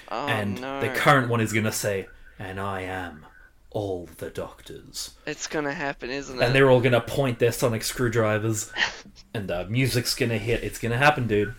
Oh 0.10 0.28
and 0.28 0.62
no. 0.62 0.80
the 0.82 0.90
current 0.90 1.30
one 1.30 1.42
is 1.42 1.52
gonna 1.54 1.72
say, 1.72 2.08
"And 2.40 2.60
I 2.60 2.82
am 2.82 3.26
all 3.72 4.10
the 4.18 4.30
doctors," 4.30 5.12
It's 5.26 5.48
gonna 5.48 5.74
happen, 5.74 6.10
isn't 6.10 6.42
it? 6.42 6.44
and 6.46 6.56
they're 6.56 6.70
all 6.70 6.82
gonna 6.82 7.02
point 7.02 7.40
their 7.40 7.52
sonic 7.52 7.84
screwdrivers, 7.84 8.72
and 9.34 9.48
the 9.50 9.66
music's 9.68 10.16
gonna 10.16 10.38
hit. 10.38 10.64
It's 10.64 10.80
gonna 10.80 10.98
happen, 10.98 11.28
dude. 11.28 11.54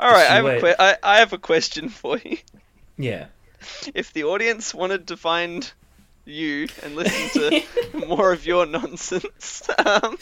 All 0.00 0.10
right, 0.10 0.30
I 0.30 0.34
have, 0.36 0.46
a 0.46 0.60
que- 0.60 0.74
I, 0.78 0.96
I 1.02 1.18
have 1.18 1.32
a 1.34 1.38
question 1.38 1.88
for 1.90 2.18
you. 2.18 2.38
Yeah. 2.96 3.26
If 3.94 4.12
the 4.12 4.24
audience 4.24 4.72
wanted 4.74 5.06
to 5.08 5.16
find 5.16 5.70
you 6.24 6.68
and 6.82 6.96
listen 6.96 7.62
to 7.92 8.06
more 8.06 8.32
of 8.32 8.46
your 8.46 8.64
nonsense, 8.64 9.68
um, 9.84 10.16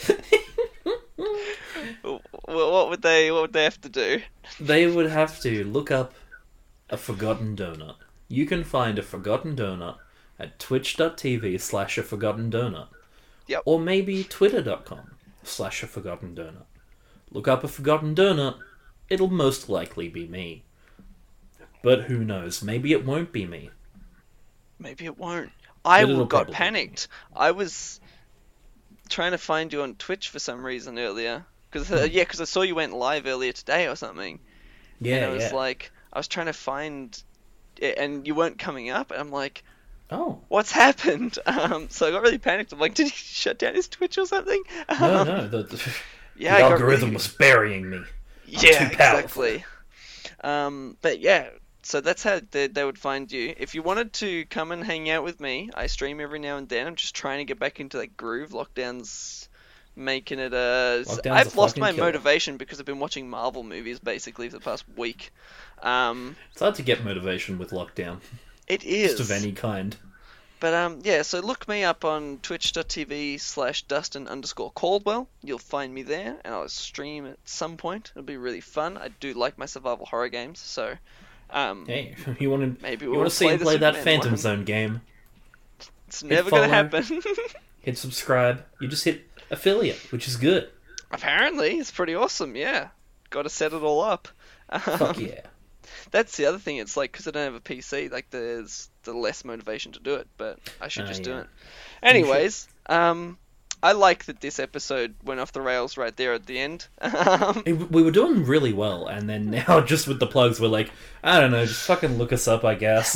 what 2.02 2.90
would 2.90 3.02
they 3.02 3.30
what 3.30 3.42
would 3.42 3.52
they 3.52 3.64
have 3.64 3.80
to 3.80 3.88
do? 3.88 4.22
They 4.58 4.86
would 4.86 5.10
have 5.10 5.40
to 5.40 5.64
look 5.64 5.90
up 5.90 6.14
a 6.88 6.96
forgotten 6.96 7.56
donut. 7.56 7.96
You 8.28 8.46
can 8.46 8.64
find 8.64 8.98
a 8.98 9.02
forgotten 9.02 9.56
donut 9.56 9.96
at 10.38 10.58
twitch.tv 10.58 11.60
slash 11.60 11.98
a 11.98 12.02
forgotten 12.02 12.50
donut. 12.50 12.88
Yep. 13.46 13.62
Or 13.64 13.80
maybe 13.80 14.24
twitter.com 14.24 15.16
slash 15.42 15.82
a 15.82 15.86
forgotten 15.86 16.34
donut. 16.34 16.64
Look 17.30 17.48
up 17.48 17.64
a 17.64 17.68
forgotten 17.68 18.14
donut, 18.14 18.58
it'll 19.08 19.28
most 19.28 19.68
likely 19.68 20.08
be 20.08 20.26
me. 20.26 20.64
But 21.82 22.02
who 22.02 22.24
knows, 22.24 22.62
maybe 22.62 22.92
it 22.92 23.04
won't 23.04 23.32
be 23.32 23.46
me. 23.46 23.70
Maybe 24.78 25.04
it 25.04 25.18
won't. 25.18 25.50
I 25.84 26.04
got 26.24 26.50
panicked. 26.50 27.08
I 27.34 27.52
was 27.52 27.99
trying 29.10 29.32
to 29.32 29.38
find 29.38 29.72
you 29.72 29.82
on 29.82 29.94
Twitch 29.96 30.28
for 30.30 30.38
some 30.38 30.64
reason 30.64 30.98
earlier. 30.98 31.44
Cause, 31.70 31.90
uh, 31.92 32.08
yeah, 32.10 32.22
because 32.22 32.40
I 32.40 32.44
saw 32.44 32.62
you 32.62 32.74
went 32.74 32.94
live 32.94 33.26
earlier 33.26 33.52
today 33.52 33.86
or 33.86 33.94
something. 33.96 34.38
Hmm. 34.98 35.04
Yeah, 35.06 35.16
and 35.16 35.24
I 35.26 35.28
was 35.34 35.42
yeah. 35.44 35.54
like, 35.54 35.92
I 36.12 36.18
was 36.18 36.26
trying 36.28 36.46
to 36.46 36.52
find, 36.52 37.22
it, 37.76 37.96
and 37.98 38.26
you 38.26 38.34
weren't 38.34 38.58
coming 38.58 38.90
up. 38.90 39.10
And 39.12 39.20
I'm 39.20 39.30
like, 39.30 39.62
oh, 40.10 40.40
what's 40.48 40.72
happened? 40.72 41.38
Um, 41.46 41.88
so 41.90 42.08
I 42.08 42.10
got 42.10 42.22
really 42.22 42.38
panicked. 42.38 42.72
I'm 42.72 42.78
like, 42.80 42.94
did 42.94 43.04
he 43.06 43.10
shut 43.10 43.58
down 43.58 43.74
his 43.74 43.88
Twitch 43.88 44.18
or 44.18 44.26
something? 44.26 44.62
no, 45.00 45.20
Um, 45.20 45.26
no, 45.26 45.46
the, 45.48 45.62
the, 45.64 45.92
Yeah, 46.36 46.56
the 46.56 46.62
algorithm 46.64 46.86
really- 47.10 47.14
was 47.14 47.28
burying 47.28 47.90
me. 47.90 48.00
Yeah, 48.46 48.88
too 48.88 48.96
powerful. 48.96 49.42
exactly. 49.44 49.64
Um, 50.42 50.96
but 51.02 51.20
yeah, 51.20 51.50
so 51.90 52.00
that's 52.00 52.22
how 52.22 52.40
they, 52.52 52.68
they 52.68 52.84
would 52.84 52.98
find 52.98 53.30
you. 53.32 53.52
If 53.58 53.74
you 53.74 53.82
wanted 53.82 54.12
to 54.14 54.44
come 54.44 54.70
and 54.70 54.84
hang 54.84 55.10
out 55.10 55.24
with 55.24 55.40
me, 55.40 55.70
I 55.74 55.88
stream 55.88 56.20
every 56.20 56.38
now 56.38 56.56
and 56.56 56.68
then. 56.68 56.86
I'm 56.86 56.94
just 56.94 57.16
trying 57.16 57.38
to 57.38 57.44
get 57.44 57.58
back 57.58 57.80
into 57.80 57.96
that 57.98 58.16
groove. 58.16 58.50
Lockdown's 58.50 59.48
making 59.96 60.38
it 60.38 60.52
a. 60.52 61.02
Lockdown's 61.04 61.26
a 61.26 61.30
I've 61.32 61.56
lost 61.56 61.78
my 61.78 61.90
killer. 61.90 62.04
motivation 62.04 62.58
because 62.58 62.78
I've 62.78 62.86
been 62.86 63.00
watching 63.00 63.28
Marvel 63.28 63.64
movies 63.64 63.98
basically 63.98 64.48
for 64.48 64.58
the 64.58 64.64
past 64.64 64.84
week. 64.96 65.32
Um, 65.82 66.36
It's 66.52 66.60
hard 66.60 66.76
to 66.76 66.82
get 66.82 67.04
motivation 67.04 67.58
with 67.58 67.70
lockdown, 67.70 68.20
it 68.68 68.84
is. 68.84 69.16
just 69.16 69.22
of 69.22 69.32
any 69.32 69.50
kind. 69.50 69.96
But 70.60 70.74
um, 70.74 71.00
yeah, 71.02 71.22
so 71.22 71.40
look 71.40 71.66
me 71.66 71.82
up 71.82 72.04
on 72.04 72.38
twitch.tv 72.38 73.40
slash 73.40 73.82
Dustin 73.84 74.28
underscore 74.28 74.70
Caldwell. 74.70 75.26
You'll 75.42 75.58
find 75.58 75.92
me 75.92 76.02
there, 76.02 76.36
and 76.44 76.54
I'll 76.54 76.68
stream 76.68 77.26
at 77.26 77.38
some 77.46 77.76
point. 77.78 78.12
It'll 78.14 78.22
be 78.22 78.36
really 78.36 78.60
fun. 78.60 78.96
I 78.96 79.08
do 79.08 79.32
like 79.32 79.58
my 79.58 79.66
survival 79.66 80.06
horror 80.06 80.28
games, 80.28 80.60
so 80.60 80.94
um, 81.52 81.86
Hey, 81.86 82.14
you 82.38 82.50
want 82.50 82.78
to 82.78 82.82
maybe 82.82 83.04
you 83.04 83.10
we'll 83.10 83.20
want 83.20 83.30
to 83.30 83.36
see 83.36 83.44
play 83.46 83.54
him 83.54 83.60
play 83.60 83.76
that 83.78 83.94
Superman 83.94 84.04
Phantom 84.04 84.32
one. 84.32 84.38
Zone 84.38 84.64
game? 84.64 85.00
It's 86.08 86.22
never 86.24 86.50
gonna 86.50 86.68
happen. 86.68 87.04
Hit 87.82 87.96
subscribe. 87.96 88.64
You 88.80 88.88
just 88.88 89.04
hit 89.04 89.26
affiliate, 89.50 89.96
which 90.12 90.28
is 90.28 90.36
good. 90.36 90.68
Apparently, 91.12 91.78
it's 91.78 91.90
pretty 91.90 92.14
awesome. 92.14 92.54
Yeah, 92.56 92.88
got 93.30 93.42
to 93.42 93.48
set 93.48 93.72
it 93.72 93.82
all 93.82 94.00
up. 94.02 94.28
Fuck 94.80 95.16
Um, 95.16 95.20
yeah. 95.24 95.40
That's 96.10 96.36
the 96.36 96.46
other 96.46 96.58
thing. 96.58 96.76
It's 96.76 96.96
like 96.96 97.10
because 97.12 97.26
I 97.26 97.30
don't 97.30 97.44
have 97.44 97.54
a 97.54 97.60
PC, 97.60 98.10
like 98.12 98.28
there's 98.30 98.90
the 99.04 99.12
less 99.12 99.44
motivation 99.44 99.92
to 99.92 100.00
do 100.00 100.16
it. 100.16 100.28
But 100.36 100.58
I 100.80 100.88
should 100.88 101.04
Ah, 101.04 101.08
just 101.08 101.22
do 101.22 101.38
it. 101.38 101.46
Anyways, 102.02 102.68
um, 102.86 103.38
I 103.82 103.92
like 103.92 104.26
that 104.26 104.40
this 104.42 104.58
episode 104.58 105.14
went 105.24 105.40
off 105.40 105.52
the 105.52 105.62
rails 105.62 105.96
right 105.96 106.14
there 106.16 106.34
at 106.34 106.46
the 106.46 106.58
end. 106.58 106.86
Um, 107.00 107.62
Hey, 107.64 107.72
We 107.72 108.02
were 108.02 108.10
doing 108.10 108.44
really 108.44 108.72
well, 108.72 109.06
and 109.06 109.28
then 109.28 109.50
now 109.66 109.80
just 109.80 110.06
with 110.06 110.20
the 110.20 110.26
plugs, 110.26 110.60
we're 110.60 110.68
like, 110.68 110.90
I 111.24 111.40
don't 111.40 111.50
know, 111.50 111.64
just 111.64 111.86
fucking 111.86 112.18
look 112.18 112.32
us 112.32 112.46
up, 112.46 112.64
I 112.64 112.74
guess. 112.74 113.14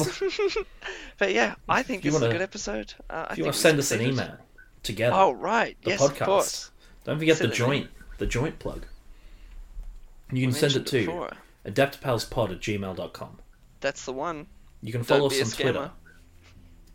but 1.18 1.32
yeah, 1.34 1.54
I 1.68 1.82
think 1.82 2.02
this 2.02 2.14
is 2.14 2.20
a 2.20 2.24
wanna- 2.24 2.32
good 2.34 2.42
episode. 2.42 2.94
Uh, 3.10 3.26
if 3.30 3.38
you 3.38 3.44
want 3.44 3.54
to 3.54 3.60
send 3.60 3.78
us 3.78 3.90
an 3.92 4.00
email 4.02 4.36
together, 4.82 5.14
Oh 5.16 5.32
right, 5.32 5.76
the 5.82 5.90
yes, 5.90 6.00
podcast. 6.02 6.10
of 6.10 6.18
course. 6.26 6.70
Don't 7.04 7.18
forget 7.18 7.36
the 7.36 7.44
Send 7.44 7.52
it 7.52 7.54
in. 7.60 7.66
joint, 7.66 7.90
the 8.18 8.26
joint 8.26 8.58
plug. 8.58 8.86
You 10.32 10.40
can 10.46 10.52
send 10.52 10.74
it 10.76 10.86
to 10.86 11.28
adaptpalspod 11.66 12.50
at 12.52 12.60
gmail.com. 12.60 13.38
That's 13.80 14.04
the 14.06 14.12
one. 14.12 14.46
You 14.82 14.92
can 14.92 15.04
follow 15.04 15.26
us 15.26 15.40
on. 15.40 15.50
Twitter 15.62 15.90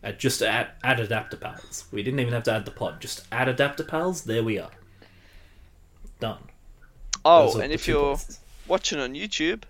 at 0.04 0.20
just 0.20 0.42
add 0.42 0.70
at 0.84 0.98
Adaptapals. 0.98 1.92
We 1.92 2.04
didn't 2.04 2.20
even 2.20 2.34
have 2.34 2.44
to 2.44 2.54
add 2.54 2.66
the 2.66 2.72
pod, 2.72 3.02
just 3.02 3.26
add 3.32 3.48
Adaptapals. 3.56 4.24
There 4.24 4.44
we 4.44 4.60
are. 4.60 4.72
Done. 6.20 6.40
Oh, 7.26 7.52
Those 7.54 7.62
and 7.64 7.74
if 7.74 7.88
you're 7.88 8.16
places. 8.16 8.40
watching 8.68 9.00
on 9.00 9.14
YouTube, 9.14 9.64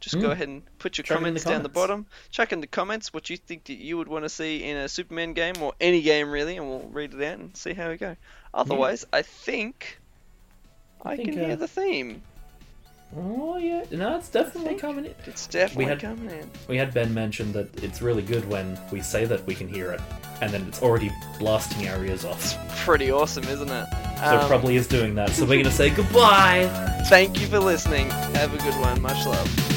just 0.00 0.16
Mm. 0.16 0.20
go 0.22 0.30
ahead 0.30 0.48
and 0.48 0.62
put 0.78 0.98
your 0.98 1.04
Chuck 1.04 1.16
it 1.22 1.26
in 1.26 1.34
the 1.34 1.40
comments 1.40 1.44
down 1.44 1.62
the 1.62 1.68
bottom. 1.70 2.06
Chuck 2.30 2.52
in 2.52 2.60
the 2.60 2.66
comments 2.66 3.12
what 3.14 3.30
you 3.30 3.36
think 3.38 3.64
that 3.64 3.74
you 3.74 3.96
would 3.96 4.08
want 4.08 4.24
to 4.24 4.28
see 4.28 4.62
in 4.62 4.76
a 4.76 4.88
Superman 4.88 5.32
game 5.32 5.54
or 5.62 5.72
any 5.80 6.02
game 6.02 6.30
really, 6.30 6.56
and 6.58 6.68
we'll 6.68 6.80
read 6.92 7.14
it 7.14 7.22
out 7.22 7.38
and 7.38 7.56
see 7.56 7.72
how 7.72 7.88
we 7.88 7.96
go. 7.96 8.16
Otherwise, 8.52 9.06
I 9.12 9.22
think 9.22 9.98
I, 11.02 11.16
think, 11.16 11.32
can 11.32 11.40
uh, 11.42 11.46
hear 11.46 11.56
the 11.56 11.68
theme. 11.68 12.22
Oh 13.16 13.56
yeah, 13.58 13.84
no, 13.92 14.16
it's 14.16 14.28
definitely 14.28 14.74
coming 14.74 15.04
in. 15.06 15.14
It's 15.26 15.46
definitely 15.46 15.84
had- 15.86 16.00
coming 16.00 16.30
in. 16.30 16.50
We 16.68 16.76
had 16.76 16.92
Ben 16.92 17.14
mention 17.14 17.52
that 17.52 17.82
it's 17.82 18.02
really 18.02 18.22
good 18.22 18.48
when 18.48 18.78
we 18.90 19.00
say 19.02 19.24
that 19.24 19.44
we 19.46 19.54
can 19.54 19.68
hear 19.68 19.92
it, 19.92 20.00
and 20.40 20.50
then 20.50 20.64
it's 20.66 20.82
already 20.82 21.12
blasting 21.38 21.88
our 21.88 22.04
ears 22.04 22.24
off. 22.24 22.42
So 22.42 22.58
Pretty 22.84 23.12
awesome, 23.12 23.44
isn't 23.44 23.68
it? 23.70 23.86
So 24.18 24.34
it 24.34 24.42
Um, 24.42 24.48
probably 24.48 24.76
is 24.76 24.88
doing 24.88 25.14
that. 25.14 25.30
So 25.30 25.44
we're 25.44 25.62
gonna 25.62 25.70
say 25.74 25.90
goodbye. 25.90 26.68
Thank 27.08 27.40
you 27.40 27.46
for 27.46 27.60
listening. 27.60 28.10
Have 28.10 28.52
a 28.52 28.58
good 28.58 28.80
one. 28.80 29.00
Much 29.00 29.24
love. 29.26 29.73